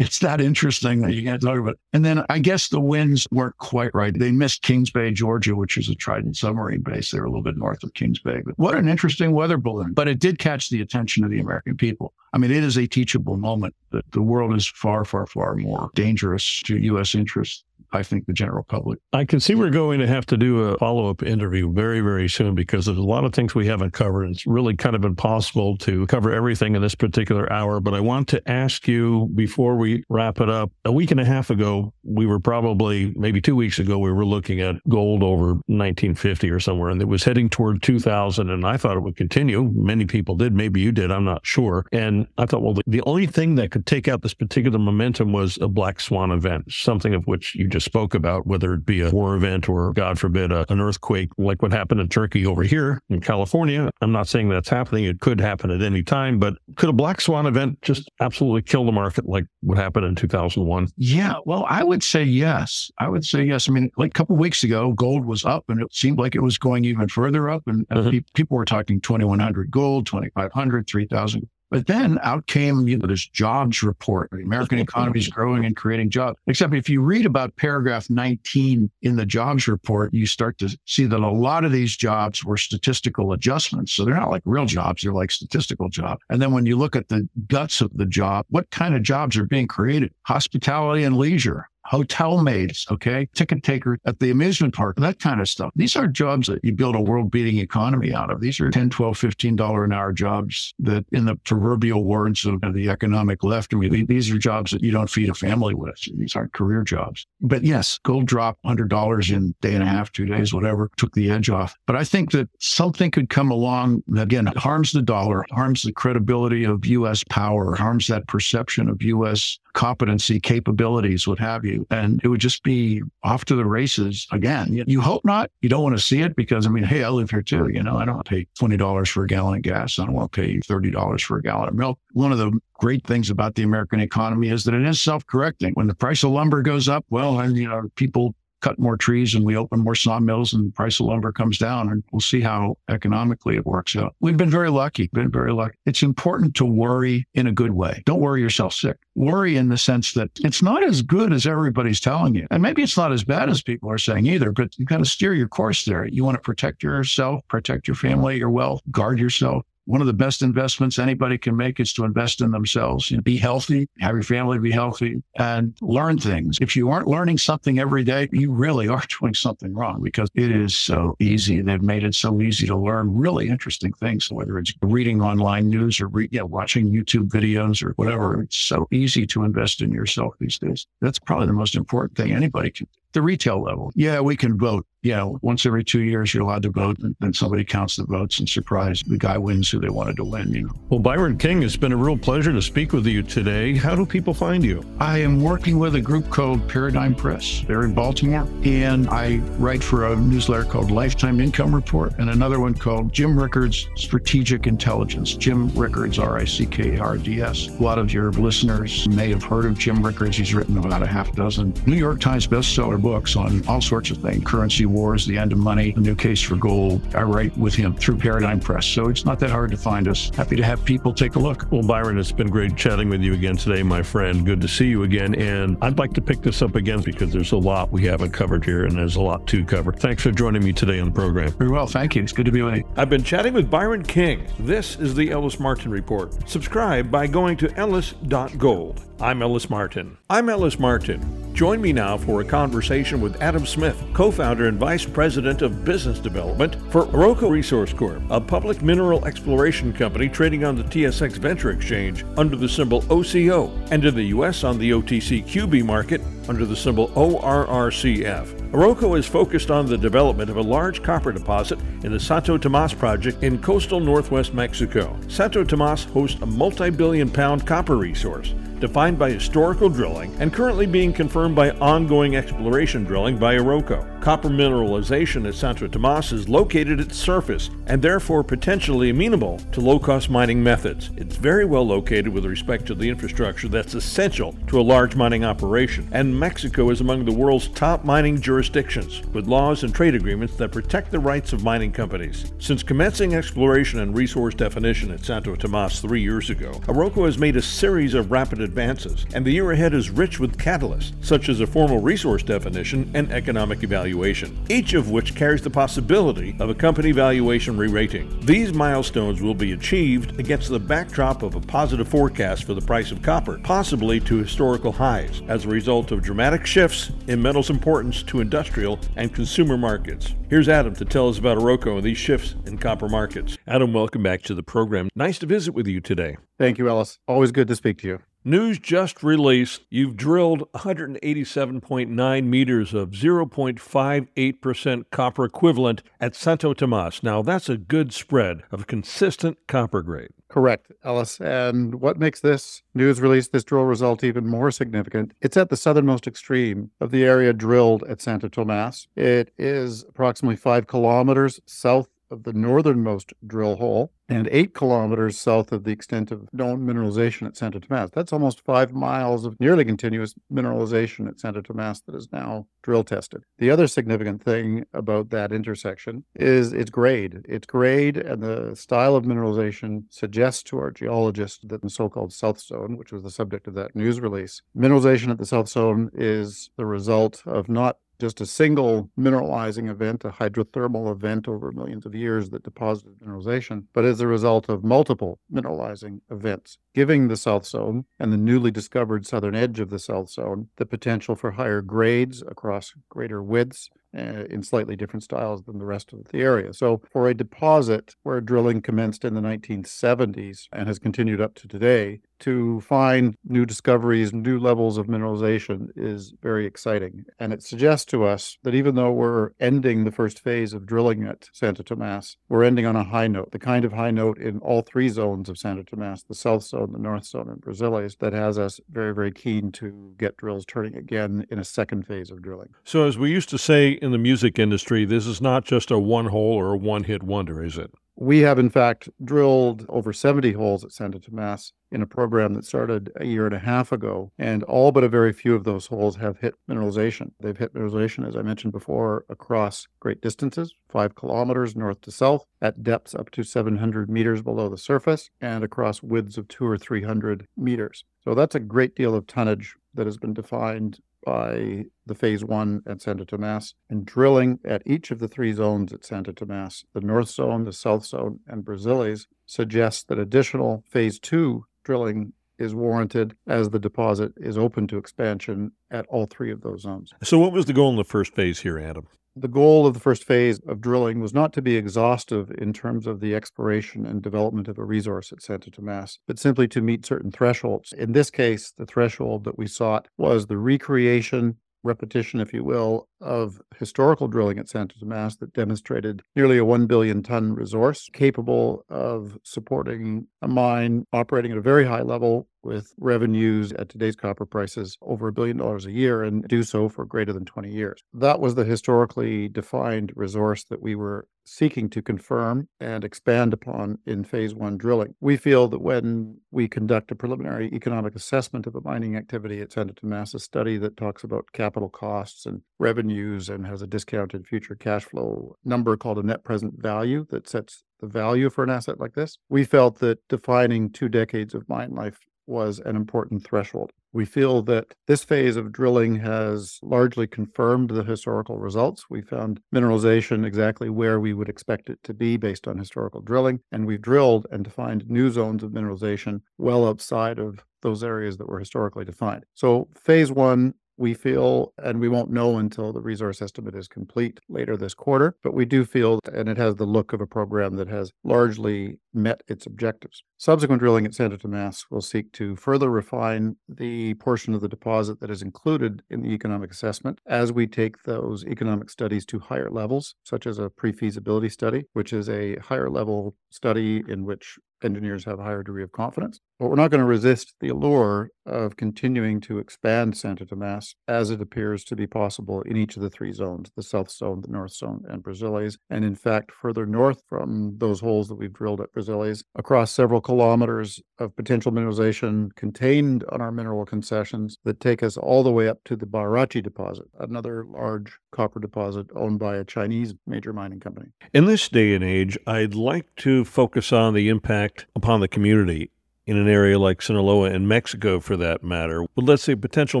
it's 0.00 0.18
that 0.20 0.40
interesting 0.40 1.02
that 1.02 1.12
you 1.12 1.22
can't 1.22 1.42
talk 1.42 1.58
about 1.58 1.74
it. 1.74 1.80
And 1.92 2.02
then 2.02 2.24
I 2.30 2.38
guess 2.38 2.68
the 2.68 2.80
winds 2.80 3.28
weren't 3.30 3.58
quite 3.58 3.94
right. 3.94 4.18
They 4.18 4.32
missed 4.32 4.62
Kings 4.62 4.90
Bay, 4.90 5.12
Georgia, 5.12 5.54
which 5.54 5.76
is 5.76 5.90
a 5.90 5.94
Trident 5.94 6.38
submarine 6.38 6.80
base. 6.80 7.10
They 7.10 7.20
were 7.20 7.26
a 7.26 7.28
little 7.28 7.42
bit 7.42 7.58
north 7.58 7.82
of 7.84 7.92
Kings 7.92 8.18
Bay. 8.18 8.40
But 8.42 8.58
what 8.58 8.74
an 8.74 8.88
interesting 8.88 9.32
weather 9.32 9.58
balloon. 9.58 9.92
But 9.92 10.08
it 10.08 10.18
did 10.18 10.38
catch 10.38 10.70
the 10.70 10.80
attention 10.80 11.22
of 11.22 11.30
the 11.30 11.38
American 11.38 11.76
people. 11.76 12.14
I 12.32 12.38
mean, 12.38 12.50
it 12.50 12.64
is 12.64 12.78
a 12.78 12.86
teachable 12.86 13.36
moment 13.36 13.74
that 13.90 14.10
the 14.12 14.22
world 14.22 14.56
is 14.56 14.66
far, 14.66 15.04
far, 15.04 15.26
far 15.26 15.54
more 15.54 15.90
dangerous 15.94 16.62
to 16.62 16.78
U.S. 16.78 17.14
interests 17.14 17.64
I 17.92 18.02
think, 18.02 18.26
the 18.26 18.32
general 18.32 18.64
public. 18.64 18.98
I 19.12 19.24
can 19.24 19.40
see 19.40 19.54
we're 19.54 19.70
going 19.70 20.00
to 20.00 20.06
have 20.06 20.26
to 20.26 20.36
do 20.36 20.60
a 20.60 20.78
follow 20.78 21.08
up 21.08 21.22
interview 21.22 21.72
very, 21.72 22.00
very 22.00 22.28
soon 22.28 22.54
because 22.54 22.86
there's 22.86 22.98
a 22.98 23.02
lot 23.02 23.24
of 23.24 23.32
things 23.32 23.54
we 23.54 23.66
haven't 23.66 23.92
covered. 23.92 24.30
It's 24.30 24.46
really 24.46 24.76
kind 24.76 24.94
of 24.94 25.04
impossible 25.04 25.76
to 25.78 26.06
cover 26.06 26.32
everything 26.32 26.76
in 26.76 26.82
this 26.82 26.94
particular 26.94 27.52
hour. 27.52 27.80
But 27.80 27.94
I 27.94 28.00
want 28.00 28.28
to 28.28 28.50
ask 28.50 28.86
you 28.86 29.28
before 29.34 29.76
we 29.76 30.04
wrap 30.08 30.40
it 30.40 30.48
up 30.48 30.70
a 30.84 30.92
week 30.92 31.10
and 31.10 31.20
a 31.20 31.24
half 31.24 31.50
ago, 31.50 31.92
we 32.04 32.26
were 32.26 32.40
probably 32.40 33.12
maybe 33.16 33.40
two 33.40 33.56
weeks 33.56 33.78
ago, 33.78 33.98
we 33.98 34.12
were 34.12 34.26
looking 34.26 34.60
at 34.60 34.76
gold 34.88 35.22
over 35.22 35.54
1950 35.66 36.50
or 36.50 36.60
somewhere, 36.60 36.90
and 36.90 37.00
it 37.00 37.08
was 37.08 37.24
heading 37.24 37.48
toward 37.48 37.82
2000. 37.82 38.50
And 38.50 38.66
I 38.66 38.76
thought 38.76 38.96
it 38.96 39.00
would 39.00 39.16
continue. 39.16 39.70
Many 39.74 40.04
people 40.04 40.36
did. 40.36 40.54
Maybe 40.54 40.80
you 40.80 40.92
did. 40.92 41.10
I'm 41.10 41.24
not 41.24 41.44
sure. 41.44 41.86
And 41.92 42.26
I 42.38 42.46
thought, 42.46 42.62
well, 42.62 42.74
the, 42.74 42.82
the 42.86 43.02
only 43.02 43.26
thing 43.26 43.56
that 43.56 43.70
could 43.70 43.86
take 43.86 44.08
out 44.08 44.22
this 44.22 44.34
particular 44.34 44.78
momentum 44.78 45.32
was 45.32 45.58
a 45.60 45.68
black 45.68 46.00
swan 46.00 46.30
event, 46.30 46.70
something 46.70 47.14
of 47.14 47.26
which 47.26 47.54
you 47.54 47.66
just 47.66 47.79
just 47.80 47.90
spoke 47.90 48.14
about, 48.14 48.46
whether 48.46 48.74
it 48.74 48.84
be 48.84 49.00
a 49.00 49.10
war 49.10 49.34
event 49.34 49.68
or, 49.68 49.92
God 49.92 50.18
forbid, 50.18 50.52
a, 50.52 50.70
an 50.70 50.80
earthquake 50.80 51.30
like 51.38 51.62
what 51.62 51.72
happened 51.72 52.00
in 52.00 52.08
Turkey 52.08 52.46
over 52.46 52.62
here 52.62 53.00
in 53.08 53.20
California. 53.20 53.90
I'm 54.02 54.12
not 54.12 54.28
saying 54.28 54.50
that's 54.50 54.68
happening. 54.68 55.04
It 55.04 55.20
could 55.20 55.40
happen 55.40 55.70
at 55.70 55.82
any 55.82 56.02
time, 56.02 56.38
but 56.38 56.54
could 56.76 56.90
a 56.90 56.92
black 56.92 57.20
swan 57.20 57.46
event 57.46 57.80
just 57.82 58.10
absolutely 58.20 58.62
kill 58.62 58.84
the 58.84 58.92
market 58.92 59.26
like 59.26 59.46
what 59.62 59.78
happened 59.78 60.06
in 60.06 60.14
2001? 60.14 60.88
Yeah, 60.96 61.34
well, 61.46 61.66
I 61.68 61.82
would 61.82 62.02
say 62.02 62.22
yes. 62.22 62.90
I 62.98 63.08
would 63.08 63.24
say 63.24 63.44
yes. 63.44 63.68
I 63.68 63.72
mean, 63.72 63.90
like 63.96 64.10
a 64.10 64.14
couple 64.14 64.36
weeks 64.36 64.62
ago, 64.62 64.92
gold 64.92 65.24
was 65.24 65.44
up 65.44 65.64
and 65.68 65.80
it 65.80 65.94
seemed 65.94 66.18
like 66.18 66.34
it 66.34 66.42
was 66.42 66.58
going 66.58 66.84
even 66.84 67.08
further 67.08 67.48
up. 67.48 67.62
And, 67.66 67.88
mm-hmm. 67.88 68.18
people 68.34 68.56
were 68.56 68.64
talking 68.64 69.00
2100 69.00 69.70
gold, 69.70 70.06
2500, 70.06 70.86
3000. 70.86 71.48
But 71.70 71.86
then 71.86 72.18
out 72.22 72.46
came 72.46 72.88
you 72.88 72.98
know, 72.98 73.06
this 73.06 73.26
jobs 73.26 73.82
report. 73.82 74.30
The 74.32 74.42
American 74.42 74.78
economy 74.80 75.20
is 75.20 75.28
growing 75.28 75.64
and 75.64 75.76
creating 75.76 76.10
jobs. 76.10 76.38
Except 76.46 76.74
if 76.74 76.88
you 76.88 77.00
read 77.00 77.26
about 77.26 77.54
paragraph 77.56 78.10
19 78.10 78.90
in 79.02 79.16
the 79.16 79.26
jobs 79.26 79.68
report, 79.68 80.12
you 80.12 80.26
start 80.26 80.58
to 80.58 80.76
see 80.86 81.06
that 81.06 81.20
a 81.20 81.30
lot 81.30 81.64
of 81.64 81.72
these 81.72 81.96
jobs 81.96 82.44
were 82.44 82.56
statistical 82.56 83.32
adjustments. 83.32 83.92
So 83.92 84.04
they're 84.04 84.14
not 84.14 84.30
like 84.30 84.42
real 84.44 84.66
jobs, 84.66 85.02
they're 85.02 85.12
like 85.12 85.30
statistical 85.30 85.88
jobs. 85.88 86.20
And 86.28 86.42
then 86.42 86.52
when 86.52 86.66
you 86.66 86.76
look 86.76 86.96
at 86.96 87.08
the 87.08 87.28
guts 87.46 87.80
of 87.80 87.96
the 87.96 88.06
job, 88.06 88.46
what 88.50 88.70
kind 88.70 88.94
of 88.94 89.02
jobs 89.02 89.36
are 89.36 89.44
being 89.44 89.68
created? 89.68 90.12
Hospitality 90.22 91.04
and 91.04 91.16
leisure, 91.16 91.68
hotel 91.90 92.40
maids, 92.40 92.86
okay, 92.90 93.28
ticket 93.34 93.64
taker 93.64 93.98
at 94.04 94.20
the 94.20 94.30
amusement 94.30 94.72
park, 94.72 94.96
that 94.96 95.18
kind 95.18 95.40
of 95.40 95.48
stuff. 95.48 95.72
These 95.74 95.96
are 95.96 96.06
jobs 96.06 96.46
that 96.46 96.64
you 96.64 96.72
build 96.72 96.94
a 96.94 97.00
world 97.00 97.32
beating 97.32 97.58
economy 97.58 98.14
out 98.14 98.30
of. 98.30 98.40
These 98.40 98.60
are 98.60 98.70
10, 98.70 98.90
12, 98.90 99.18
15 99.18 99.56
dollar 99.56 99.84
an 99.84 99.92
hour 99.92 100.12
jobs 100.12 100.72
that 100.78 101.04
in 101.10 101.24
the 101.24 101.34
proverbial 101.34 102.04
words 102.04 102.46
of 102.46 102.60
the 102.72 102.88
economic 102.88 103.42
left, 103.42 103.74
I 103.74 103.76
mean, 103.76 104.06
these 104.06 104.30
are 104.30 104.38
jobs 104.38 104.70
that 104.70 104.82
you 104.82 104.92
don't 104.92 105.10
feed 105.10 105.30
a 105.30 105.34
family 105.34 105.74
with. 105.74 106.00
These 106.16 106.36
aren't 106.36 106.52
career 106.52 106.82
jobs. 106.82 107.26
But 107.40 107.64
yes, 107.64 107.98
gold 108.04 108.26
dropped 108.26 108.62
$100 108.64 109.32
in 109.34 109.54
day 109.60 109.74
and 109.74 109.82
a 109.82 109.86
half, 109.86 110.12
two 110.12 110.26
days, 110.26 110.54
whatever, 110.54 110.90
took 110.96 111.12
the 111.14 111.30
edge 111.30 111.50
off. 111.50 111.76
But 111.86 111.96
I 111.96 112.04
think 112.04 112.30
that 112.30 112.48
something 112.60 113.10
could 113.10 113.30
come 113.30 113.50
along 113.50 114.04
that 114.08 114.22
again 114.22 114.46
harms 114.46 114.92
the 114.92 115.02
dollar, 115.02 115.44
harms 115.50 115.82
the 115.82 115.92
credibility 115.92 116.62
of 116.62 116.86
U.S. 116.86 117.24
power, 117.28 117.74
harms 117.74 118.06
that 118.06 118.28
perception 118.28 118.88
of 118.88 119.02
U.S. 119.02 119.58
competency, 119.74 120.40
capabilities, 120.40 121.26
what 121.26 121.38
have 121.38 121.64
you 121.64 121.86
and 121.90 122.20
it 122.22 122.28
would 122.28 122.40
just 122.40 122.62
be 122.62 123.02
off 123.22 123.44
to 123.46 123.54
the 123.54 123.64
races 123.64 124.26
again. 124.32 124.72
You 124.86 125.00
hope 125.00 125.24
not. 125.24 125.50
You 125.60 125.68
don't 125.68 125.82
want 125.82 125.96
to 125.96 126.02
see 126.02 126.20
it 126.20 126.36
because, 126.36 126.66
I 126.66 126.70
mean, 126.70 126.84
hey, 126.84 127.04
I 127.04 127.08
live 127.08 127.30
here 127.30 127.42
too. 127.42 127.68
You 127.68 127.82
know, 127.82 127.96
I 127.96 128.04
don't 128.04 128.24
pay 128.24 128.46
$20 128.58 129.08
for 129.08 129.24
a 129.24 129.26
gallon 129.26 129.56
of 129.56 129.62
gas. 129.62 129.98
I 129.98 130.04
don't 130.04 130.14
want 130.14 130.32
to 130.32 130.40
pay 130.40 130.58
$30 130.58 131.20
for 131.22 131.38
a 131.38 131.42
gallon 131.42 131.68
of 131.68 131.74
milk. 131.74 131.98
One 132.12 132.32
of 132.32 132.38
the 132.38 132.58
great 132.74 133.06
things 133.06 133.30
about 133.30 133.54
the 133.54 133.62
American 133.62 134.00
economy 134.00 134.48
is 134.48 134.64
that 134.64 134.74
it 134.74 134.86
is 134.86 135.00
self 135.00 135.26
correcting. 135.26 135.74
When 135.74 135.86
the 135.86 135.94
price 135.94 136.22
of 136.22 136.30
lumber 136.30 136.62
goes 136.62 136.88
up, 136.88 137.04
well, 137.10 137.40
and, 137.40 137.56
you 137.56 137.68
know, 137.68 137.88
people 137.96 138.34
cut 138.60 138.78
more 138.78 138.96
trees 138.96 139.34
and 139.34 139.44
we 139.44 139.56
open 139.56 139.80
more 139.80 139.94
sawmills 139.94 140.52
and 140.52 140.68
the 140.68 140.72
price 140.72 141.00
of 141.00 141.06
lumber 141.06 141.32
comes 141.32 141.58
down 141.58 141.88
and 141.88 142.04
we'll 142.12 142.20
see 142.20 142.40
how 142.40 142.76
economically 142.88 143.56
it 143.56 143.66
works 143.66 143.96
out. 143.96 144.14
We've 144.20 144.36
been 144.36 144.50
very 144.50 144.70
lucky, 144.70 145.08
been 145.12 145.30
very 145.30 145.52
lucky. 145.52 145.76
It's 145.86 146.02
important 146.02 146.54
to 146.56 146.64
worry 146.64 147.26
in 147.34 147.46
a 147.46 147.52
good 147.52 147.72
way. 147.72 148.02
Don't 148.06 148.20
worry 148.20 148.40
yourself 148.40 148.74
sick. 148.74 148.96
Worry 149.14 149.56
in 149.56 149.68
the 149.68 149.78
sense 149.78 150.12
that 150.12 150.30
it's 150.40 150.62
not 150.62 150.82
as 150.84 151.02
good 151.02 151.32
as 151.32 151.46
everybody's 151.46 152.00
telling 152.00 152.34
you. 152.34 152.46
And 152.50 152.62
maybe 152.62 152.82
it's 152.82 152.96
not 152.96 153.12
as 153.12 153.24
bad 153.24 153.48
as 153.48 153.62
people 153.62 153.90
are 153.90 153.98
saying 153.98 154.26
either, 154.26 154.52
but 154.52 154.78
you've 154.78 154.88
got 154.88 154.98
to 154.98 155.04
steer 155.04 155.34
your 155.34 155.48
course 155.48 155.84
there. 155.84 156.06
You 156.06 156.24
want 156.24 156.36
to 156.36 156.40
protect 156.40 156.82
yourself, 156.82 157.46
protect 157.48 157.88
your 157.88 157.96
family, 157.96 158.38
your 158.38 158.50
wealth, 158.50 158.80
guard 158.90 159.18
yourself 159.18 159.64
one 159.90 160.00
of 160.00 160.06
the 160.06 160.12
best 160.12 160.40
investments 160.40 161.00
anybody 161.00 161.36
can 161.36 161.56
make 161.56 161.80
is 161.80 161.92
to 161.94 162.04
invest 162.04 162.40
in 162.40 162.52
themselves. 162.52 163.10
You 163.10 163.16
know, 163.16 163.22
be 163.24 163.36
healthy, 163.36 163.88
have 163.98 164.14
your 164.14 164.22
family 164.22 164.60
be 164.60 164.70
healthy, 164.70 165.20
and 165.36 165.74
learn 165.80 166.16
things. 166.16 166.58
If 166.60 166.76
you 166.76 166.90
aren't 166.90 167.08
learning 167.08 167.38
something 167.38 167.80
every 167.80 168.04
day, 168.04 168.28
you 168.30 168.52
really 168.52 168.86
are 168.86 169.02
doing 169.20 169.34
something 169.34 169.74
wrong 169.74 170.00
because 170.00 170.30
it 170.36 170.52
is 170.52 170.76
so 170.76 171.16
easy. 171.18 171.60
They've 171.60 171.82
made 171.82 172.04
it 172.04 172.14
so 172.14 172.40
easy 172.40 172.68
to 172.68 172.76
learn 172.76 173.12
really 173.12 173.48
interesting 173.48 173.92
things, 173.94 174.30
whether 174.30 174.58
it's 174.58 174.72
reading 174.80 175.20
online 175.22 175.68
news 175.68 176.00
or 176.00 176.06
re- 176.06 176.28
watching 176.32 176.92
YouTube 176.92 177.28
videos 177.28 177.82
or 177.84 177.90
whatever. 177.96 178.42
It's 178.42 178.56
so 178.56 178.86
easy 178.92 179.26
to 179.26 179.42
invest 179.42 179.82
in 179.82 179.90
yourself 179.90 180.34
these 180.38 180.56
days. 180.56 180.86
That's 181.00 181.18
probably 181.18 181.48
the 181.48 181.52
most 181.52 181.74
important 181.74 182.16
thing 182.16 182.32
anybody 182.32 182.70
can 182.70 182.86
the 183.12 183.22
retail 183.22 183.62
level. 183.62 183.92
Yeah, 183.94 184.20
we 184.20 184.36
can 184.36 184.56
vote. 184.58 184.86
you 185.02 185.12
know, 185.12 185.38
once 185.40 185.64
every 185.64 185.82
two 185.82 186.02
years, 186.02 186.34
you're 186.34 186.42
allowed 186.42 186.62
to 186.62 186.70
vote, 186.70 186.98
and 186.98 187.16
then 187.20 187.32
somebody 187.32 187.64
counts 187.64 187.96
the 187.96 188.04
votes, 188.04 188.38
and 188.38 188.48
surprise, 188.48 189.02
the 189.06 189.16
guy 189.16 189.38
wins 189.38 189.70
who 189.70 189.80
they 189.80 189.88
wanted 189.88 190.16
to 190.16 190.24
win. 190.24 190.52
You 190.52 190.64
know. 190.64 190.72
Well, 190.90 191.00
Byron 191.00 191.38
King, 191.38 191.62
it's 191.62 191.76
been 191.76 191.92
a 191.92 191.96
real 191.96 192.18
pleasure 192.18 192.52
to 192.52 192.60
speak 192.60 192.92
with 192.92 193.06
you 193.06 193.22
today. 193.22 193.74
How 193.74 193.94
do 193.94 194.04
people 194.04 194.34
find 194.34 194.62
you? 194.62 194.84
I 194.98 195.18
am 195.18 195.42
working 195.42 195.78
with 195.78 195.94
a 195.94 196.00
group 196.00 196.28
called 196.28 196.68
Paradigm 196.68 197.14
Press. 197.14 197.62
They're 197.66 197.84
in 197.84 197.94
Baltimore, 197.94 198.46
and 198.64 199.08
I 199.08 199.36
write 199.58 199.82
for 199.82 200.12
a 200.12 200.16
newsletter 200.16 200.64
called 200.64 200.90
Lifetime 200.90 201.40
Income 201.40 201.74
Report, 201.74 202.12
and 202.18 202.28
another 202.30 202.60
one 202.60 202.74
called 202.74 203.12
Jim 203.12 203.38
Rickards 203.38 203.88
Strategic 203.96 204.66
Intelligence. 204.66 205.34
Jim 205.34 205.68
Rickards, 205.70 206.18
R-I-C-K-R-D-S. 206.18 207.68
A 207.68 207.82
lot 207.82 207.98
of 207.98 208.12
your 208.12 208.32
listeners 208.32 209.08
may 209.08 209.30
have 209.30 209.42
heard 209.42 209.64
of 209.64 209.78
Jim 209.78 210.04
Rickards. 210.04 210.36
He's 210.36 210.52
written 210.54 210.76
about 210.76 211.02
a 211.02 211.06
half 211.06 211.34
dozen 211.34 211.72
New 211.86 211.96
York 211.96 212.20
Times 212.20 212.46
bestseller 212.46 212.99
books 213.00 213.36
on 213.36 213.66
all 213.66 213.80
sorts 213.80 214.10
of 214.10 214.18
things: 214.18 214.44
currency 214.44 214.86
wars, 214.86 215.26
the 215.26 215.38
end 215.38 215.52
of 215.52 215.58
money, 215.58 215.92
the 215.92 216.00
new 216.00 216.14
case 216.14 216.40
for 216.40 216.56
gold. 216.56 217.02
I 217.14 217.22
write 217.22 217.56
with 217.56 217.74
him 217.74 217.94
through 217.94 218.18
Paradigm 218.18 218.60
Press, 218.60 218.86
so 218.86 219.08
it's 219.08 219.24
not 219.24 219.38
that 219.40 219.50
hard 219.50 219.70
to 219.70 219.76
find 219.76 220.08
us. 220.08 220.30
Happy 220.34 220.56
to 220.56 220.64
have 220.64 220.84
people 220.84 221.12
take 221.12 221.36
a 221.36 221.38
look. 221.38 221.66
Well, 221.70 221.82
Byron, 221.82 222.18
it's 222.18 222.32
been 222.32 222.50
great 222.50 222.76
chatting 222.76 223.08
with 223.08 223.22
you 223.22 223.34
again 223.34 223.56
today, 223.56 223.82
my 223.82 224.02
friend. 224.02 224.44
Good 224.44 224.60
to 224.60 224.68
see 224.68 224.86
you 224.86 225.02
again. 225.04 225.34
And 225.34 225.76
I'd 225.82 225.98
like 225.98 226.12
to 226.14 226.20
pick 226.20 226.42
this 226.42 226.62
up 226.62 226.74
again 226.74 227.00
because 227.00 227.32
there's 227.32 227.52
a 227.52 227.56
lot 227.56 227.90
we 227.90 228.04
haven't 228.04 228.32
covered 228.32 228.64
here 228.64 228.84
and 228.84 228.96
there's 228.96 229.16
a 229.16 229.20
lot 229.20 229.46
to 229.48 229.64
cover. 229.64 229.92
Thanks 229.92 230.22
for 230.22 230.30
joining 230.30 230.64
me 230.64 230.72
today 230.72 231.00
on 231.00 231.06
the 231.06 231.14
program. 231.14 231.50
Very 231.52 231.70
well. 231.70 231.86
Thank 231.86 232.16
you. 232.16 232.22
It's 232.22 232.32
good 232.32 232.46
to 232.46 232.52
be 232.52 232.62
with 232.62 232.76
you. 232.76 232.84
I've 232.96 233.10
been 233.10 233.24
chatting 233.24 233.54
with 233.54 233.70
Byron 233.70 234.02
King. 234.02 234.46
This 234.58 234.96
is 234.98 235.14
the 235.14 235.30
Ellis 235.30 235.58
Martin 235.58 235.90
Report. 235.90 236.48
Subscribe 236.48 237.10
by 237.10 237.26
going 237.26 237.56
to 237.58 237.74
ellis.gold. 237.76 239.09
I'm 239.22 239.42
Ellis 239.42 239.68
Martin. 239.68 240.16
I'm 240.30 240.48
Ellis 240.48 240.78
Martin. 240.78 241.52
Join 241.52 241.82
me 241.82 241.92
now 241.92 242.16
for 242.16 242.40
a 242.40 242.44
conversation 242.44 243.20
with 243.20 243.42
Adam 243.42 243.66
Smith, 243.66 244.02
co 244.14 244.30
founder 244.30 244.66
and 244.66 244.78
vice 244.78 245.04
president 245.04 245.60
of 245.60 245.84
business 245.84 246.18
development 246.18 246.76
for 246.90 247.04
Oroco 247.04 247.50
Resource 247.50 247.92
Corp, 247.92 248.22
a 248.30 248.40
public 248.40 248.80
mineral 248.80 249.22
exploration 249.26 249.92
company 249.92 250.26
trading 250.26 250.64
on 250.64 250.74
the 250.74 250.84
TSX 250.84 251.32
Venture 251.32 251.70
Exchange 251.70 252.24
under 252.38 252.56
the 252.56 252.68
symbol 252.68 253.02
OCO, 253.10 253.70
and 253.90 254.02
in 254.06 254.14
the 254.14 254.22
U.S. 254.28 254.64
on 254.64 254.78
the 254.78 254.92
OTCQB 254.92 255.84
market 255.84 256.22
under 256.48 256.64
the 256.64 256.76
symbol 256.76 257.08
ORRCF. 257.08 258.70
Oroco 258.70 259.18
is 259.18 259.26
focused 259.26 259.70
on 259.70 259.84
the 259.84 259.98
development 259.98 260.48
of 260.48 260.56
a 260.56 260.62
large 260.62 261.02
copper 261.02 261.30
deposit 261.30 261.78
in 262.04 262.12
the 262.12 262.18
Santo 262.20 262.56
Tomas 262.56 262.94
project 262.94 263.42
in 263.42 263.60
coastal 263.60 264.00
northwest 264.00 264.54
Mexico. 264.54 265.14
Santo 265.28 265.62
Tomas 265.62 266.04
hosts 266.04 266.40
a 266.40 266.46
multi 266.46 266.88
billion 266.88 267.28
pound 267.28 267.66
copper 267.66 267.98
resource 267.98 268.54
defined 268.80 269.18
by 269.18 269.30
historical 269.30 269.88
drilling 269.88 270.34
and 270.40 270.52
currently 270.52 270.86
being 270.86 271.12
confirmed 271.12 271.54
by 271.54 271.70
ongoing 271.72 272.36
exploration 272.36 273.04
drilling 273.04 273.38
by 273.38 273.56
Oroco. 273.56 274.06
Copper 274.20 274.48
mineralization 274.48 275.46
at 275.46 275.54
Santo 275.54 275.86
Tomas 275.86 276.32
is 276.32 276.48
located 276.48 277.00
at 277.00 277.12
surface 277.12 277.70
and 277.86 278.02
therefore 278.02 278.44
potentially 278.44 279.10
amenable 279.10 279.58
to 279.72 279.80
low 279.80 279.98
cost 279.98 280.28
mining 280.28 280.62
methods. 280.62 281.10
It's 281.16 281.36
very 281.36 281.64
well 281.64 281.86
located 281.86 282.28
with 282.28 282.44
respect 282.44 282.86
to 282.86 282.94
the 282.94 283.08
infrastructure 283.08 283.68
that's 283.68 283.94
essential 283.94 284.54
to 284.66 284.80
a 284.80 284.82
large 284.82 285.16
mining 285.16 285.44
operation, 285.44 286.08
and 286.12 286.38
Mexico 286.38 286.90
is 286.90 287.00
among 287.00 287.24
the 287.24 287.32
world's 287.32 287.68
top 287.68 288.04
mining 288.04 288.40
jurisdictions, 288.40 289.22
with 289.32 289.46
laws 289.46 289.84
and 289.84 289.94
trade 289.94 290.14
agreements 290.14 290.56
that 290.56 290.72
protect 290.72 291.10
the 291.10 291.18
rights 291.18 291.52
of 291.52 291.64
mining 291.64 291.92
companies. 291.92 292.52
Since 292.58 292.82
commencing 292.82 293.34
exploration 293.34 294.00
and 294.00 294.16
resource 294.16 294.54
definition 294.54 295.10
at 295.10 295.24
Santo 295.24 295.54
Tomas 295.54 296.00
three 296.00 296.22
years 296.22 296.50
ago, 296.50 296.72
Oroco 296.86 297.24
has 297.26 297.38
made 297.38 297.56
a 297.56 297.62
series 297.62 298.14
of 298.14 298.30
rapid 298.30 298.60
advances, 298.70 299.26
and 299.34 299.44
the 299.44 299.50
year 299.50 299.72
ahead 299.72 299.94
is 299.94 300.10
rich 300.10 300.38
with 300.38 300.56
catalysts, 300.56 301.12
such 301.24 301.48
as 301.48 301.60
a 301.60 301.66
formal 301.66 301.98
resource 301.98 302.44
definition 302.44 303.10
and 303.14 303.32
economic 303.32 303.82
evaluation, 303.82 304.56
each 304.68 304.94
of 304.94 305.10
which 305.10 305.34
carries 305.34 305.60
the 305.60 305.68
possibility 305.68 306.54
of 306.60 306.70
a 306.70 306.74
company 306.74 307.10
valuation 307.10 307.76
re 307.76 307.88
rating. 307.88 308.28
These 308.46 308.72
milestones 308.72 309.42
will 309.42 309.56
be 309.56 309.72
achieved 309.72 310.38
against 310.38 310.68
the 310.68 310.78
backdrop 310.78 311.42
of 311.42 311.56
a 311.56 311.60
positive 311.60 312.06
forecast 312.06 312.62
for 312.62 312.74
the 312.74 312.80
price 312.80 313.10
of 313.10 313.22
copper, 313.22 313.58
possibly 313.58 314.20
to 314.20 314.36
historical 314.36 314.92
highs, 314.92 315.42
as 315.48 315.64
a 315.64 315.68
result 315.68 316.12
of 316.12 316.22
dramatic 316.22 316.64
shifts 316.64 317.10
in 317.26 317.42
metal's 317.42 317.70
importance 317.70 318.22
to 318.22 318.40
industrial 318.40 319.00
and 319.16 319.34
consumer 319.34 319.76
markets. 319.76 320.36
Here's 320.48 320.68
Adam 320.68 320.94
to 320.94 321.04
tell 321.04 321.28
us 321.28 321.38
about 321.38 321.58
Oroco 321.58 321.96
and 321.96 322.04
these 322.04 322.18
shifts 322.18 322.54
in 322.66 322.78
copper 322.78 323.08
markets. 323.08 323.58
Adam, 323.66 323.92
welcome 323.92 324.22
back 324.22 324.42
to 324.42 324.54
the 324.54 324.62
program. 324.62 325.08
Nice 325.16 325.40
to 325.40 325.46
visit 325.46 325.74
with 325.74 325.88
you 325.88 326.00
today. 326.00 326.36
Thank 326.58 326.78
you, 326.78 326.88
Ellis. 326.88 327.18
Always 327.26 327.50
good 327.50 327.66
to 327.68 327.76
speak 327.76 327.98
to 327.98 328.06
you. 328.06 328.20
News 328.44 328.78
just 328.78 329.22
released. 329.22 329.82
You've 329.90 330.16
drilled 330.16 330.72
187.9 330.72 332.44
meters 332.44 332.94
of 332.94 333.10
0.58% 333.10 335.04
copper 335.10 335.44
equivalent 335.44 336.02
at 336.18 336.34
Santo 336.34 336.72
Tomas. 336.72 337.22
Now, 337.22 337.42
that's 337.42 337.68
a 337.68 337.76
good 337.76 338.14
spread 338.14 338.62
of 338.72 338.86
consistent 338.86 339.58
copper 339.68 340.00
grade. 340.00 340.30
Correct, 340.48 340.90
Ellis. 341.04 341.38
And 341.38 342.00
what 342.00 342.18
makes 342.18 342.40
this 342.40 342.82
news 342.94 343.20
release, 343.20 343.48
this 343.48 343.62
drill 343.62 343.84
result, 343.84 344.24
even 344.24 344.46
more 344.46 344.70
significant? 344.70 345.32
It's 345.42 345.58
at 345.58 345.68
the 345.68 345.76
southernmost 345.76 346.26
extreme 346.26 346.92
of 346.98 347.10
the 347.10 347.24
area 347.24 347.52
drilled 347.52 348.04
at 348.04 348.22
Santo 348.22 348.48
Tomas. 348.48 349.06
It 349.16 349.52
is 349.58 350.02
approximately 350.04 350.56
five 350.56 350.86
kilometers 350.86 351.60
south 351.66 352.08
of 352.30 352.44
the 352.44 352.52
northernmost 352.52 353.32
drill 353.46 353.76
hole 353.76 354.12
and 354.28 354.48
eight 354.52 354.74
kilometers 354.74 355.38
south 355.38 355.72
of 355.72 355.84
the 355.84 355.90
extent 355.90 356.30
of 356.30 356.48
known 356.52 356.86
mineralization 356.86 357.46
at 357.46 357.56
Santo 357.56 357.80
Tomas. 357.80 358.10
That's 358.12 358.32
almost 358.32 358.64
five 358.64 358.92
miles 358.92 359.44
of 359.44 359.58
nearly 359.58 359.84
continuous 359.84 360.34
mineralization 360.52 361.28
at 361.28 361.40
Santo 361.40 361.60
Tomas 361.60 362.00
that 362.02 362.14
is 362.14 362.28
now 362.32 362.66
drill 362.82 363.02
tested. 363.02 363.42
The 363.58 363.70
other 363.70 363.86
significant 363.86 364.42
thing 364.42 364.84
about 364.94 365.30
that 365.30 365.52
intersection 365.52 366.24
is 366.34 366.72
its 366.72 366.90
grade. 366.90 367.44
Its 367.48 367.66
grade 367.66 368.16
and 368.16 368.42
the 368.42 368.76
style 368.76 369.16
of 369.16 369.24
mineralization 369.24 370.04
suggests 370.10 370.62
to 370.64 370.78
our 370.78 370.90
geologists 370.90 371.60
that 371.64 371.82
the 371.82 371.90
so-called 371.90 372.32
South 372.32 372.60
Zone, 372.60 372.96
which 372.96 373.12
was 373.12 373.22
the 373.22 373.30
subject 373.30 373.66
of 373.66 373.74
that 373.74 373.96
news 373.96 374.20
release, 374.20 374.62
mineralization 374.76 375.30
at 375.30 375.38
the 375.38 375.46
South 375.46 375.68
Zone 375.68 376.10
is 376.14 376.70
the 376.76 376.86
result 376.86 377.42
of 377.46 377.68
not 377.68 377.96
just 378.20 378.40
a 378.40 378.46
single 378.46 379.10
mineralizing 379.18 379.88
event, 379.90 380.24
a 380.24 380.30
hydrothermal 380.30 381.10
event 381.10 381.48
over 381.48 381.72
millions 381.72 382.06
of 382.06 382.14
years 382.14 382.50
that 382.50 382.62
deposited 382.62 383.18
mineralization, 383.18 383.84
but 383.92 384.04
as 384.04 384.20
a 384.20 384.26
result 384.26 384.68
of 384.68 384.84
multiple 384.84 385.38
mineralizing 385.52 386.20
events, 386.30 386.78
giving 386.94 387.28
the 387.28 387.36
South 387.36 387.66
Zone 387.66 388.04
and 388.18 388.32
the 388.32 388.36
newly 388.36 388.70
discovered 388.70 389.26
southern 389.26 389.54
edge 389.54 389.80
of 389.80 389.90
the 389.90 389.98
South 389.98 390.30
Zone 390.30 390.68
the 390.76 390.86
potential 390.86 391.34
for 391.34 391.52
higher 391.52 391.80
grades 391.80 392.42
across 392.42 392.94
greater 393.08 393.42
widths 393.42 393.90
uh, 394.16 394.44
in 394.50 394.62
slightly 394.62 394.96
different 394.96 395.22
styles 395.22 395.62
than 395.64 395.78
the 395.78 395.84
rest 395.84 396.12
of 396.12 396.24
the 396.24 396.40
area. 396.40 396.72
So, 396.72 397.00
for 397.12 397.28
a 397.28 397.34
deposit 397.34 398.16
where 398.22 398.40
drilling 398.40 398.82
commenced 398.82 399.24
in 399.24 399.34
the 399.34 399.40
1970s 399.40 400.68
and 400.72 400.88
has 400.88 400.98
continued 400.98 401.40
up 401.40 401.54
to 401.56 401.68
today, 401.68 402.20
to 402.40 402.80
find 402.80 403.36
new 403.44 403.64
discoveries, 403.64 404.32
new 404.32 404.58
levels 404.58 404.98
of 404.98 405.06
mineralization 405.06 405.88
is 405.96 406.34
very 406.42 406.66
exciting. 406.66 407.24
And 407.38 407.52
it 407.52 407.62
suggests 407.62 408.06
to 408.06 408.24
us 408.24 408.58
that 408.62 408.74
even 408.74 408.94
though 408.94 409.12
we're 409.12 409.50
ending 409.60 410.04
the 410.04 410.12
first 410.12 410.40
phase 410.40 410.72
of 410.72 410.86
drilling 410.86 411.24
at 411.24 411.48
Santo 411.52 411.82
Tomas, 411.82 412.36
we're 412.48 412.64
ending 412.64 412.86
on 412.86 412.96
a 412.96 413.04
high 413.04 413.28
note, 413.28 413.52
the 413.52 413.58
kind 413.58 413.84
of 413.84 413.92
high 413.92 414.10
note 414.10 414.38
in 414.38 414.58
all 414.58 414.82
three 414.82 415.08
zones 415.08 415.48
of 415.48 415.58
Santo 415.58 415.82
Tomas, 415.82 416.22
the 416.24 416.34
South 416.34 416.64
Zone, 416.64 416.92
the 416.92 416.98
North 416.98 417.24
Zone, 417.24 417.48
and 417.48 417.60
Brasiles, 417.60 418.18
that 418.18 418.32
has 418.32 418.58
us 418.58 418.80
very, 418.90 419.14
very 419.14 419.32
keen 419.32 419.70
to 419.72 420.14
get 420.18 420.36
drills 420.36 420.64
turning 420.66 420.96
again 420.96 421.46
in 421.50 421.58
a 421.58 421.64
second 421.64 422.06
phase 422.06 422.30
of 422.30 422.42
drilling. 422.42 422.70
So, 422.84 423.06
as 423.06 423.18
we 423.18 423.30
used 423.30 423.48
to 423.50 423.58
say 423.58 423.90
in 423.90 424.12
the 424.12 424.18
music 424.18 424.58
industry, 424.58 425.04
this 425.04 425.26
is 425.26 425.40
not 425.40 425.64
just 425.64 425.90
a 425.90 425.98
one 425.98 426.26
hole 426.26 426.54
or 426.54 426.72
a 426.72 426.76
one 426.76 427.04
hit 427.04 427.22
wonder, 427.22 427.62
is 427.62 427.78
it? 427.78 427.90
We 428.16 428.40
have, 428.40 428.58
in 428.58 428.70
fact, 428.70 429.08
drilled 429.24 429.86
over 429.88 430.12
70 430.12 430.52
holes 430.52 430.84
at 430.84 430.92
Santo 430.92 431.18
Tomas 431.18 431.72
in 431.90 432.02
a 432.02 432.06
program 432.06 432.54
that 432.54 432.64
started 432.64 433.10
a 433.16 433.24
year 433.24 433.46
and 433.46 433.54
a 433.54 433.58
half 433.58 433.92
ago, 433.92 434.30
and 434.38 434.62
all 434.64 434.92
but 434.92 435.04
a 435.04 435.08
very 435.08 435.32
few 435.32 435.54
of 435.54 435.64
those 435.64 435.86
holes 435.86 436.16
have 436.16 436.38
hit 436.38 436.54
mineralization. 436.68 437.32
They've 437.40 437.56
hit 437.56 437.74
mineralization, 437.74 438.28
as 438.28 438.36
I 438.36 438.42
mentioned 438.42 438.72
before, 438.72 439.24
across 439.28 439.88
great 440.00 440.20
distances, 440.20 440.74
five 440.88 441.14
kilometers 441.14 441.74
north 441.74 442.00
to 442.02 442.10
south, 442.10 442.44
at 442.60 442.82
depths 442.82 443.14
up 443.14 443.30
to 443.30 443.42
700 443.42 444.10
meters 444.10 444.42
below 444.42 444.68
the 444.68 444.76
surface, 444.76 445.30
and 445.40 445.64
across 445.64 446.02
widths 446.02 446.36
of 446.36 446.46
two 446.48 446.66
or 446.66 446.76
300 446.76 447.46
meters. 447.56 448.04
So 448.22 448.34
that's 448.34 448.54
a 448.54 448.60
great 448.60 448.94
deal 448.94 449.14
of 449.14 449.26
tonnage 449.26 449.76
that 449.94 450.06
has 450.06 450.18
been 450.18 450.34
defined 450.34 451.00
by 451.24 451.84
the 452.06 452.14
phase 452.14 452.44
one 452.44 452.82
at 452.86 453.00
Santo 453.00 453.24
Tomas 453.24 453.74
and 453.88 454.04
drilling 454.06 454.58
at 454.64 454.82
each 454.86 455.10
of 455.10 455.18
the 455.18 455.28
three 455.28 455.52
zones 455.52 455.92
at 455.92 456.04
Santo 456.04 456.32
Tomas, 456.32 456.84
the 456.92 457.00
north 457.00 457.28
zone, 457.28 457.64
the 457.64 457.72
south 457.72 458.04
zone, 458.06 458.40
and 458.46 458.64
Brasiles, 458.64 459.26
suggests 459.46 460.02
that 460.04 460.18
additional 460.18 460.84
phase 460.88 461.18
two 461.18 461.66
drilling 461.84 462.32
is 462.58 462.74
warranted 462.74 463.34
as 463.46 463.70
the 463.70 463.78
deposit 463.78 464.32
is 464.36 464.58
open 464.58 464.86
to 464.86 464.98
expansion 464.98 465.72
at 465.90 466.06
all 466.08 466.26
three 466.26 466.52
of 466.52 466.60
those 466.60 466.82
zones. 466.82 467.10
So, 467.22 467.38
what 467.38 467.52
was 467.52 467.64
the 467.64 467.72
goal 467.72 467.90
in 467.90 467.96
the 467.96 468.04
first 468.04 468.34
phase 468.34 468.60
here, 468.60 468.78
Adam? 468.78 469.06
The 469.36 469.48
goal 469.48 469.86
of 469.86 469.94
the 469.94 470.00
first 470.00 470.24
phase 470.24 470.58
of 470.66 470.80
drilling 470.80 471.20
was 471.20 471.32
not 471.32 471.52
to 471.52 471.62
be 471.62 471.76
exhaustive 471.76 472.50
in 472.58 472.72
terms 472.72 473.06
of 473.06 473.20
the 473.20 473.34
exploration 473.34 474.04
and 474.04 474.20
development 474.20 474.66
of 474.66 474.76
a 474.76 474.84
resource 474.84 475.30
at 475.30 475.40
Santo 475.40 475.70
Tomas, 475.70 476.18
but 476.26 476.38
simply 476.38 476.66
to 476.68 476.80
meet 476.80 477.06
certain 477.06 477.30
thresholds. 477.30 477.92
In 477.92 478.10
this 478.10 478.30
case, 478.30 478.72
the 478.76 478.86
threshold 478.86 479.44
that 479.44 479.56
we 479.56 479.68
sought 479.68 480.08
was 480.18 480.46
the 480.46 480.58
recreation 480.58 481.56
repetition, 481.82 482.40
if 482.40 482.52
you 482.52 482.64
will, 482.64 483.08
of 483.20 483.60
historical 483.78 484.28
drilling 484.28 484.58
at 484.58 484.68
Santo 484.68 484.96
Tomas 484.98 485.36
that 485.36 485.52
demonstrated 485.52 486.22
nearly 486.36 486.58
a 486.58 486.64
1 486.64 486.86
billion 486.86 487.22
ton 487.22 487.54
resource 487.54 488.08
capable 488.12 488.84
of 488.88 489.38
supporting 489.42 490.26
a 490.42 490.48
mine 490.48 491.04
operating 491.12 491.52
at 491.52 491.58
a 491.58 491.62
very 491.62 491.86
high 491.86 492.02
level 492.02 492.48
with 492.62 492.92
revenues 492.98 493.72
at 493.72 493.88
today's 493.88 494.16
copper 494.16 494.46
prices 494.46 494.98
over 495.02 495.28
a 495.28 495.32
billion 495.32 495.56
dollars 495.56 495.86
a 495.86 495.92
year 495.92 496.22
and 496.22 496.46
do 496.48 496.62
so 496.62 496.88
for 496.88 497.04
greater 497.04 497.32
than 497.32 497.44
20 497.44 497.70
years. 497.70 498.02
That 498.12 498.40
was 498.40 498.54
the 498.54 498.64
historically 498.64 499.48
defined 499.48 500.12
resource 500.14 500.64
that 500.64 500.82
we 500.82 500.94
were 500.94 501.26
seeking 501.44 501.90
to 501.90 502.02
confirm 502.02 502.68
and 502.78 503.02
expand 503.02 503.52
upon 503.52 503.98
in 504.06 504.22
phase 504.24 504.54
one 504.54 504.76
drilling. 504.76 505.14
We 505.20 505.36
feel 505.36 505.68
that 505.68 505.80
when 505.80 506.38
we 506.50 506.68
conduct 506.68 507.10
a 507.10 507.16
preliminary 507.16 507.68
economic 507.72 508.14
assessment 508.14 508.66
of 508.66 508.76
a 508.76 508.80
mining 508.82 509.16
activity 509.16 509.60
at 509.60 509.72
Santo 509.72 509.94
Tomas, 509.94 510.34
a 510.34 510.38
study 510.38 510.76
that 510.78 510.96
talks 510.96 511.24
about 511.24 511.46
capital 511.52 511.88
costs 511.88 512.46
and 512.46 512.62
revenues 512.78 513.48
and 513.48 513.66
has 513.66 513.82
a 513.82 513.86
discounted 513.86 514.46
future 514.46 514.74
cash 514.76 515.04
flow 515.04 515.56
number 515.64 515.96
called 515.96 516.18
a 516.18 516.22
net 516.22 516.44
present 516.44 516.80
value 516.80 517.26
that 517.30 517.48
sets 517.48 517.84
the 518.00 518.06
value 518.06 518.48
for 518.48 518.64
an 518.64 518.70
asset 518.70 518.98
like 518.98 519.14
this, 519.14 519.38
we 519.48 519.64
felt 519.64 519.98
that 519.98 520.26
defining 520.28 520.90
two 520.90 521.08
decades 521.08 521.54
of 521.54 521.68
mine 521.68 521.94
life 521.94 522.20
was 522.46 522.78
an 522.80 522.96
important 522.96 523.44
threshold. 523.44 523.92
We 524.12 524.24
feel 524.24 524.62
that 524.62 524.94
this 525.06 525.22
phase 525.22 525.56
of 525.56 525.70
drilling 525.72 526.16
has 526.16 526.78
largely 526.82 527.26
confirmed 527.26 527.90
the 527.90 528.02
historical 528.02 528.58
results. 528.58 529.08
We 529.08 529.22
found 529.22 529.60
mineralization 529.74 530.44
exactly 530.44 530.90
where 530.90 531.20
we 531.20 531.32
would 531.32 531.48
expect 531.48 531.88
it 531.90 532.00
to 532.04 532.14
be 532.14 532.36
based 532.36 532.66
on 532.66 532.76
historical 532.78 533.20
drilling, 533.20 533.60
and 533.70 533.86
we've 533.86 534.02
drilled 534.02 534.46
and 534.50 534.64
defined 534.64 535.08
new 535.08 535.30
zones 535.30 535.62
of 535.62 535.70
mineralization 535.70 536.40
well 536.58 536.86
outside 536.88 537.38
of 537.38 537.64
those 537.82 538.02
areas 538.04 538.36
that 538.36 538.48
were 538.48 538.58
historically 538.58 539.04
defined. 539.04 539.44
So, 539.54 539.88
phase 539.94 540.30
one 540.32 540.74
we 541.00 541.14
feel, 541.14 541.72
and 541.78 541.98
we 541.98 542.08
won't 542.08 542.30
know 542.30 542.58
until 542.58 542.92
the 542.92 543.00
resource 543.00 543.40
estimate 543.40 543.74
is 543.74 543.88
complete 543.88 544.38
later 544.48 544.76
this 544.76 544.94
quarter, 544.94 545.34
but 545.42 545.54
we 545.54 545.64
do 545.64 545.84
feel, 545.84 546.20
and 546.32 546.48
it 546.48 546.58
has 546.58 546.76
the 546.76 546.84
look 546.84 547.12
of 547.12 547.20
a 547.20 547.26
program 547.26 547.76
that 547.76 547.88
has 547.88 548.12
largely 548.22 548.98
met 549.14 549.42
its 549.48 549.66
objectives. 549.66 550.22
Subsequent 550.36 550.80
drilling 550.80 551.06
at 551.06 551.14
Santo 551.14 551.36
Tomas 551.36 551.86
will 551.90 552.02
seek 552.02 552.30
to 552.32 552.54
further 552.54 552.90
refine 552.90 553.56
the 553.68 554.14
portion 554.14 554.54
of 554.54 554.60
the 554.60 554.68
deposit 554.68 555.20
that 555.20 555.30
is 555.30 555.42
included 555.42 556.02
in 556.10 556.22
the 556.22 556.30
economic 556.30 556.70
assessment 556.70 557.20
as 557.26 557.52
we 557.52 557.66
take 557.66 558.02
those 558.04 558.44
economic 558.44 558.90
studies 558.90 559.24
to 559.26 559.38
higher 559.38 559.70
levels, 559.70 560.14
such 560.22 560.46
as 560.46 560.58
a 560.58 560.68
pre 560.68 560.92
feasibility 560.92 561.48
study, 561.48 561.84
which 561.94 562.12
is 562.12 562.28
a 562.28 562.56
higher 562.56 562.90
level 562.90 563.34
study 563.50 564.02
in 564.06 564.24
which 564.24 564.58
engineers 564.84 565.24
have 565.24 565.38
a 565.38 565.44
higher 565.44 565.62
degree 565.62 565.82
of 565.82 565.92
confidence. 565.92 566.40
But 566.58 566.68
we're 566.68 566.76
not 566.76 566.90
going 566.90 567.00
to 567.00 567.06
resist 567.06 567.54
the 567.60 567.68
allure 567.68 568.30
of 568.44 568.76
continuing 568.76 569.40
to 569.42 569.58
expand 569.58 570.16
Santo 570.16 570.44
Tomas 570.44 570.94
as 571.08 571.30
it 571.30 571.40
appears 571.40 571.84
to 571.84 571.96
be 571.96 572.06
possible 572.06 572.62
in 572.62 572.76
each 572.76 572.96
of 572.96 573.02
the 573.02 573.10
three 573.10 573.32
zones 573.32 573.70
the 573.76 573.82
South 573.82 574.10
Zone, 574.10 574.42
the 574.42 574.52
North 574.52 574.72
Zone, 574.72 575.02
and 575.08 575.22
Brasiles. 575.22 575.78
And 575.88 576.04
in 576.04 576.14
fact, 576.14 576.52
further 576.52 576.84
north 576.84 577.22
from 577.28 577.76
those 577.78 578.00
holes 578.00 578.28
that 578.28 578.34
we've 578.34 578.52
drilled 578.52 578.80
at 578.80 578.92
Brasiles, 578.92 579.42
across 579.54 579.90
several 579.90 580.20
kilometers 580.20 581.00
of 581.18 581.34
potential 581.36 581.72
mineralization 581.72 582.54
contained 582.56 583.24
on 583.30 583.40
our 583.40 583.52
mineral 583.52 583.86
concessions 583.86 584.58
that 584.64 584.80
take 584.80 585.02
us 585.02 585.16
all 585.16 585.42
the 585.42 585.52
way 585.52 585.68
up 585.68 585.78
to 585.84 585.96
the 585.96 586.06
Bahuerachi 586.06 586.62
deposit, 586.62 587.06
another 587.18 587.64
large 587.64 588.18
copper 588.32 588.60
deposit 588.60 589.06
owned 589.16 589.38
by 589.38 589.56
a 589.56 589.64
Chinese 589.64 590.14
major 590.26 590.52
mining 590.52 590.80
company. 590.80 591.08
In 591.32 591.46
this 591.46 591.68
day 591.68 591.94
and 591.94 592.04
age, 592.04 592.38
I'd 592.46 592.74
like 592.74 593.06
to 593.16 593.44
focus 593.44 593.92
on 593.92 594.14
the 594.14 594.28
impact 594.28 594.69
upon 594.94 595.20
the 595.20 595.28
community 595.28 595.90
in 596.26 596.36
an 596.36 596.48
area 596.48 596.78
like 596.78 597.02
Sinaloa 597.02 597.50
and 597.50 597.68
Mexico 597.68 598.20
for 598.20 598.36
that 598.36 598.62
matter, 598.62 599.02
with 599.02 599.28
let's 599.28 599.42
say 599.42 599.52
a 599.52 599.56
potential 599.56 600.00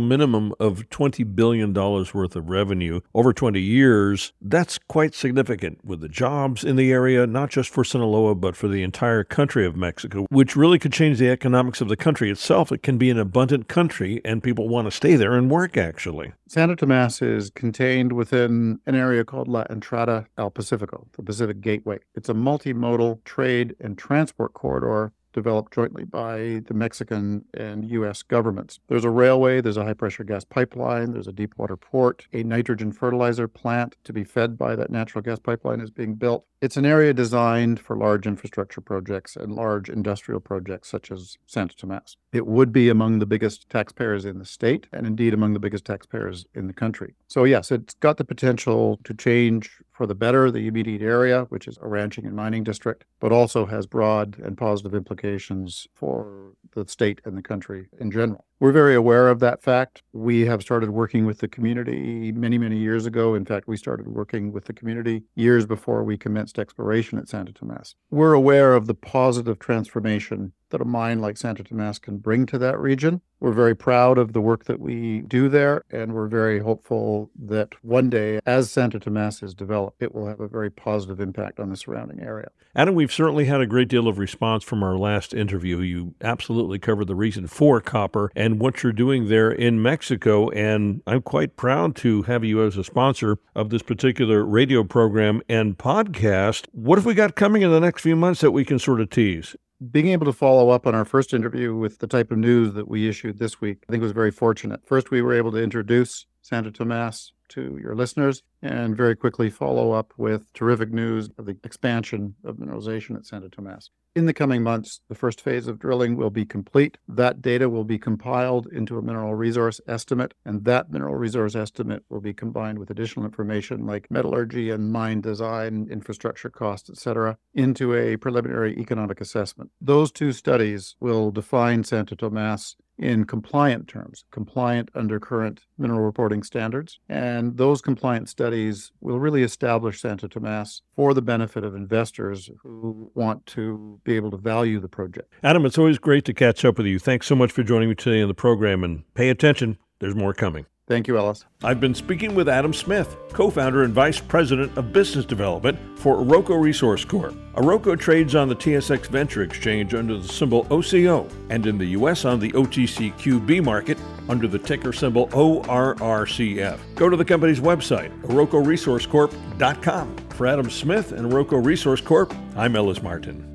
minimum 0.00 0.54
of 0.60 0.88
$20 0.90 1.34
billion 1.34 1.72
worth 1.72 2.36
of 2.36 2.48
revenue 2.48 3.00
over 3.14 3.32
20 3.32 3.60
years, 3.60 4.32
that's 4.40 4.78
quite 4.78 5.14
significant 5.14 5.84
with 5.84 6.00
the 6.00 6.08
jobs 6.08 6.62
in 6.62 6.76
the 6.76 6.92
area, 6.92 7.26
not 7.26 7.50
just 7.50 7.70
for 7.70 7.84
Sinaloa, 7.84 8.34
but 8.34 8.56
for 8.56 8.68
the 8.68 8.82
entire 8.82 9.24
country 9.24 9.66
of 9.66 9.76
Mexico, 9.76 10.26
which 10.30 10.56
really 10.56 10.78
could 10.78 10.92
change 10.92 11.18
the 11.18 11.30
economics 11.30 11.80
of 11.80 11.88
the 11.88 11.96
country 11.96 12.30
itself. 12.30 12.70
It 12.70 12.82
can 12.82 12.98
be 12.98 13.10
an 13.10 13.18
abundant 13.18 13.68
country 13.68 14.20
and 14.24 14.42
people 14.42 14.68
want 14.68 14.86
to 14.86 14.90
stay 14.90 15.16
there 15.16 15.34
and 15.34 15.50
work 15.50 15.76
actually. 15.76 16.32
Santo 16.48 16.74
Tomas 16.74 17.22
is 17.22 17.50
contained 17.50 18.12
within 18.12 18.80
an 18.86 18.94
area 18.94 19.24
called 19.24 19.48
La 19.48 19.64
Entrada 19.70 20.26
al 20.36 20.50
Pacifico, 20.50 21.06
the 21.16 21.22
Pacific 21.22 21.60
Gateway. 21.60 21.98
It's 22.14 22.28
a 22.28 22.34
multimodal 22.34 23.24
trade 23.24 23.74
and 23.80 23.96
transport 23.96 24.52
corridor 24.52 25.12
developed 25.32 25.72
jointly 25.72 26.04
by 26.04 26.62
the 26.66 26.74
Mexican 26.74 27.44
and 27.54 27.84
U.S. 27.90 28.22
governments. 28.22 28.80
There's 28.88 29.04
a 29.04 29.10
railway, 29.10 29.60
there's 29.60 29.76
a 29.76 29.84
high 29.84 29.94
pressure 29.94 30.24
gas 30.24 30.44
pipeline, 30.44 31.12
there's 31.12 31.28
a 31.28 31.32
deep 31.32 31.54
water 31.56 31.76
port, 31.76 32.26
a 32.32 32.42
nitrogen 32.42 32.92
fertilizer 32.92 33.48
plant 33.48 33.96
to 34.04 34.12
be 34.12 34.24
fed 34.24 34.58
by 34.58 34.76
that 34.76 34.90
natural 34.90 35.22
gas 35.22 35.38
pipeline 35.38 35.80
is 35.80 35.90
being 35.90 36.14
built. 36.14 36.44
It's 36.60 36.76
an 36.76 36.84
area 36.84 37.14
designed 37.14 37.80
for 37.80 37.96
large 37.96 38.26
infrastructure 38.26 38.82
projects 38.82 39.34
and 39.34 39.52
large 39.52 39.88
industrial 39.88 40.40
projects 40.40 40.90
such 40.90 41.10
as 41.10 41.38
Santo 41.46 41.74
Tomas. 41.76 42.16
It 42.32 42.46
would 42.46 42.72
be 42.72 42.88
among 42.90 43.18
the 43.18 43.26
biggest 43.26 43.70
taxpayers 43.70 44.24
in 44.24 44.38
the 44.38 44.44
state 44.44 44.86
and 44.92 45.06
indeed 45.06 45.32
among 45.32 45.54
the 45.54 45.58
biggest 45.58 45.86
taxpayers 45.86 46.46
in 46.54 46.66
the 46.66 46.74
country. 46.74 47.14
So, 47.28 47.44
yes, 47.44 47.70
it's 47.70 47.94
got 47.94 48.18
the 48.18 48.24
potential 48.24 49.00
to 49.04 49.14
change 49.14 49.80
for 50.00 50.06
the 50.06 50.14
better 50.14 50.50
the 50.50 50.66
immediate 50.66 51.02
area, 51.02 51.44
which 51.50 51.68
is 51.68 51.76
a 51.82 51.86
ranching 51.86 52.24
and 52.24 52.34
mining 52.34 52.64
district, 52.64 53.04
but 53.20 53.32
also 53.32 53.66
has 53.66 53.86
broad 53.86 54.38
and 54.38 54.56
positive 54.56 54.94
implications 54.94 55.86
for 55.92 56.54
the 56.74 56.88
state 56.88 57.20
and 57.26 57.36
the 57.36 57.42
country 57.42 57.86
in 58.00 58.10
general. 58.10 58.46
We're 58.60 58.72
very 58.72 58.94
aware 58.94 59.28
of 59.28 59.40
that 59.40 59.62
fact. 59.62 60.02
We 60.14 60.46
have 60.46 60.62
started 60.62 60.88
working 60.88 61.26
with 61.26 61.40
the 61.40 61.48
community 61.48 62.32
many, 62.32 62.56
many 62.56 62.78
years 62.78 63.04
ago. 63.04 63.34
In 63.34 63.44
fact, 63.44 63.68
we 63.68 63.76
started 63.76 64.08
working 64.08 64.52
with 64.52 64.64
the 64.64 64.72
community 64.72 65.24
years 65.34 65.66
before 65.66 66.02
we 66.02 66.16
commenced 66.16 66.58
exploration 66.58 67.18
at 67.18 67.28
Santo 67.28 67.52
Tomas. 67.52 67.94
We're 68.10 68.32
aware 68.32 68.72
of 68.72 68.86
the 68.86 68.94
positive 68.94 69.58
transformation 69.58 70.54
that 70.70 70.80
a 70.80 70.84
mine 70.84 71.20
like 71.20 71.36
Santo 71.36 71.62
Tomas 71.62 71.98
can 71.98 72.18
bring 72.18 72.46
to 72.46 72.58
that 72.58 72.78
region. 72.78 73.20
We're 73.40 73.52
very 73.52 73.74
proud 73.74 74.18
of 74.18 74.34
the 74.34 74.40
work 74.40 74.64
that 74.64 74.80
we 74.80 75.22
do 75.22 75.48
there, 75.48 75.84
and 75.90 76.12
we're 76.12 76.26
very 76.26 76.58
hopeful 76.58 77.30
that 77.38 77.70
one 77.82 78.10
day, 78.10 78.38
as 78.44 78.70
Santo 78.70 78.98
Tomas 78.98 79.42
is 79.42 79.54
developed, 79.54 80.02
it 80.02 80.14
will 80.14 80.26
have 80.26 80.40
a 80.40 80.48
very 80.48 80.70
positive 80.70 81.20
impact 81.20 81.58
on 81.58 81.70
the 81.70 81.76
surrounding 81.76 82.20
area. 82.20 82.50
Adam, 82.76 82.94
we've 82.94 83.12
certainly 83.12 83.46
had 83.46 83.62
a 83.62 83.66
great 83.66 83.88
deal 83.88 84.08
of 84.08 84.18
response 84.18 84.62
from 84.62 84.82
our 84.82 84.96
last 84.96 85.32
interview. 85.32 85.80
You 85.80 86.14
absolutely 86.20 86.78
covered 86.78 87.06
the 87.06 87.14
reason 87.14 87.46
for 87.46 87.80
copper 87.80 88.30
and 88.36 88.60
what 88.60 88.82
you're 88.82 88.92
doing 88.92 89.28
there 89.28 89.50
in 89.50 89.82
Mexico, 89.82 90.50
and 90.50 91.02
I'm 91.06 91.22
quite 91.22 91.56
proud 91.56 91.96
to 91.96 92.22
have 92.22 92.44
you 92.44 92.62
as 92.62 92.76
a 92.76 92.84
sponsor 92.84 93.38
of 93.56 93.70
this 93.70 93.82
particular 93.82 94.44
radio 94.44 94.84
program 94.84 95.40
and 95.48 95.78
podcast. 95.78 96.66
What 96.72 96.98
have 96.98 97.06
we 97.06 97.14
got 97.14 97.36
coming 97.36 97.62
in 97.62 97.70
the 97.70 97.80
next 97.80 98.02
few 98.02 98.16
months 98.16 98.42
that 98.42 98.50
we 98.50 98.66
can 98.66 98.78
sort 98.78 99.00
of 99.00 99.08
tease? 99.08 99.56
Being 99.90 100.08
able 100.08 100.26
to 100.26 100.32
follow 100.32 100.70
up 100.70 100.86
on 100.86 100.94
our 100.94 101.04
first 101.04 101.32
interview 101.32 101.74
with 101.74 101.98
the 101.98 102.06
type 102.06 102.30
of 102.30 102.38
news 102.38 102.74
that 102.74 102.88
we 102.88 103.08
issued 103.08 103.38
this 103.38 103.60
week, 103.60 103.78
I 103.88 103.92
think 103.92 104.02
was 104.02 104.12
very 104.12 104.30
fortunate. 104.30 104.80
First, 104.86 105.10
we 105.10 105.22
were 105.22 105.32
able 105.32 105.52
to 105.52 105.62
introduce 105.62 106.26
Santo 106.42 106.70
Tomas 106.70 107.32
to 107.50 107.78
your 107.82 107.94
listeners 107.94 108.42
and 108.62 108.96
very 108.96 109.16
quickly 109.16 109.50
follow 109.50 109.92
up 109.92 110.12
with 110.16 110.52
terrific 110.52 110.92
news 110.92 111.30
of 111.38 111.46
the 111.46 111.56
expansion 111.64 112.34
of 112.44 112.56
mineralization 112.56 113.16
at 113.16 113.26
Santo 113.26 113.48
Tomas. 113.48 113.90
In 114.16 114.26
the 114.26 114.34
coming 114.34 114.64
months, 114.64 115.02
the 115.08 115.14
first 115.14 115.40
phase 115.40 115.68
of 115.68 115.78
drilling 115.78 116.16
will 116.16 116.30
be 116.30 116.44
complete. 116.44 116.98
That 117.06 117.40
data 117.40 117.70
will 117.70 117.84
be 117.84 117.96
compiled 117.96 118.66
into 118.72 118.98
a 118.98 119.02
mineral 119.02 119.36
resource 119.36 119.80
estimate, 119.86 120.34
and 120.44 120.64
that 120.64 120.90
mineral 120.90 121.14
resource 121.14 121.54
estimate 121.54 122.02
will 122.08 122.20
be 122.20 122.34
combined 122.34 122.80
with 122.80 122.90
additional 122.90 123.24
information 123.24 123.86
like 123.86 124.10
metallurgy 124.10 124.70
and 124.70 124.90
mine 124.90 125.20
design, 125.20 125.86
infrastructure 125.92 126.50
costs, 126.50 126.90
etc., 126.90 127.38
into 127.54 127.94
a 127.94 128.16
preliminary 128.16 128.76
economic 128.78 129.20
assessment. 129.20 129.70
Those 129.80 130.10
two 130.10 130.32
studies 130.32 130.96
will 130.98 131.30
define 131.30 131.84
Santo 131.84 132.16
Tomas 132.16 132.74
in 133.00 133.24
compliant 133.24 133.88
terms, 133.88 134.24
compliant 134.30 134.90
under 134.94 135.18
current 135.18 135.62
mineral 135.78 136.00
reporting 136.00 136.42
standards. 136.42 137.00
And 137.08 137.56
those 137.56 137.80
compliant 137.80 138.28
studies 138.28 138.92
will 139.00 139.18
really 139.18 139.42
establish 139.42 140.00
Santo 140.00 140.28
Tomas 140.28 140.82
for 140.94 141.14
the 141.14 141.22
benefit 141.22 141.64
of 141.64 141.74
investors 141.74 142.50
who 142.62 143.10
want 143.14 143.46
to 143.46 143.98
be 144.04 144.14
able 144.16 144.30
to 144.30 144.36
value 144.36 144.78
the 144.78 144.88
project. 144.88 145.32
Adam, 145.42 145.64
it's 145.64 145.78
always 145.78 145.98
great 145.98 146.26
to 146.26 146.34
catch 146.34 146.64
up 146.64 146.76
with 146.76 146.86
you. 146.86 146.98
Thanks 146.98 147.26
so 147.26 147.34
much 147.34 147.50
for 147.50 147.62
joining 147.62 147.88
me 147.88 147.94
today 147.94 148.20
in 148.20 148.28
the 148.28 148.34
program 148.34 148.84
and 148.84 149.02
pay 149.14 149.30
attention. 149.30 149.78
There's 149.98 150.14
more 150.14 150.34
coming. 150.34 150.66
Thank 150.90 151.06
you, 151.06 151.16
Ellis. 151.16 151.44
I've 151.62 151.78
been 151.78 151.94
speaking 151.94 152.34
with 152.34 152.48
Adam 152.48 152.74
Smith, 152.74 153.16
co 153.32 153.48
founder 153.48 153.84
and 153.84 153.94
vice 153.94 154.18
president 154.18 154.76
of 154.76 154.92
business 154.92 155.24
development 155.24 155.78
for 155.96 156.16
Oroco 156.16 156.60
Resource 156.60 157.04
Corp. 157.04 157.32
Oroco 157.54 157.96
trades 157.96 158.34
on 158.34 158.48
the 158.48 158.56
TSX 158.56 159.06
Venture 159.06 159.44
Exchange 159.44 159.94
under 159.94 160.18
the 160.18 160.26
symbol 160.26 160.66
OCO 160.68 161.30
and 161.48 161.64
in 161.64 161.78
the 161.78 161.84
U.S. 161.90 162.24
on 162.24 162.40
the 162.40 162.50
OTCQB 162.50 163.62
market 163.62 163.98
under 164.28 164.48
the 164.48 164.58
ticker 164.58 164.92
symbol 164.92 165.28
ORRCF. 165.28 166.80
Go 166.96 167.08
to 167.08 167.16
the 167.16 167.24
company's 167.24 167.60
website, 167.60 168.10
OrocoResourceCorp.com. 168.22 170.16
For 170.30 170.46
Adam 170.48 170.70
Smith 170.70 171.12
and 171.12 171.30
Oroco 171.30 171.64
Resource 171.64 172.00
Corp, 172.00 172.34
I'm 172.56 172.74
Ellis 172.74 173.00
Martin. 173.00 173.46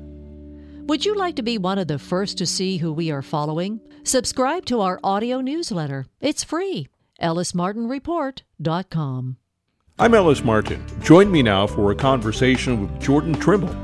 Would 0.86 1.04
you 1.04 1.14
like 1.14 1.36
to 1.36 1.42
be 1.42 1.58
one 1.58 1.78
of 1.78 1.86
the 1.86 1.98
first 1.98 2.38
to 2.38 2.46
see 2.46 2.78
who 2.78 2.94
we 2.94 3.10
are 3.10 3.20
following? 3.20 3.82
Subscribe 4.04 4.64
to 4.66 4.80
our 4.80 4.98
audio 5.04 5.42
newsletter. 5.42 6.06
It's 6.22 6.42
free 6.42 6.88
ellismartinreport.com. 7.20 9.36
I'm 9.98 10.14
Ellis 10.14 10.44
Martin. 10.44 10.84
Join 11.00 11.32
me 11.32 11.42
now 11.42 11.66
for 11.66 11.90
a 11.90 11.94
conversation 11.94 12.82
with 12.82 13.00
Jordan 13.00 13.32
Trimble, 13.32 13.74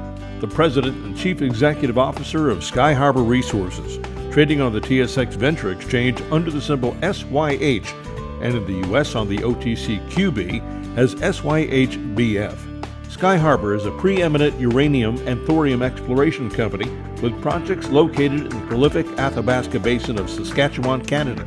the 0.41 0.47
President 0.47 0.95
and 1.07 1.17
Chief 1.17 1.41
Executive 1.41 1.97
Officer 1.97 2.51
of 2.51 2.59
Skyharbour 2.59 3.27
Resources, 3.27 3.99
trading 4.31 4.61
on 4.61 4.75
the 4.75 4.81
TSX 4.81 5.33
Venture 5.35 5.73
Exchange 5.73 6.21
under 6.31 6.51
the 6.51 6.61
symbol 6.61 6.95
SYH, 7.01 7.95
and 8.43 8.57
in 8.57 8.67
the 8.67 8.87
U.S. 8.89 9.15
on 9.15 9.29
the 9.29 9.39
OTCQB 9.39 10.99
as 10.99 11.15
SYHBF. 11.15 12.59
Skyharbour 13.05 13.77
is 13.77 13.87
a 13.87 13.93
preeminent 13.93 14.59
uranium 14.59 15.17
and 15.27 15.41
thorium 15.47 15.81
exploration 15.81 16.51
company 16.51 16.91
with 17.23 17.41
projects 17.41 17.89
located 17.89 18.41
in 18.41 18.49
the 18.49 18.67
prolific 18.67 19.07
Athabasca 19.19 19.79
Basin 19.79 20.19
of 20.19 20.29
Saskatchewan, 20.29 21.05
Canada. 21.05 21.47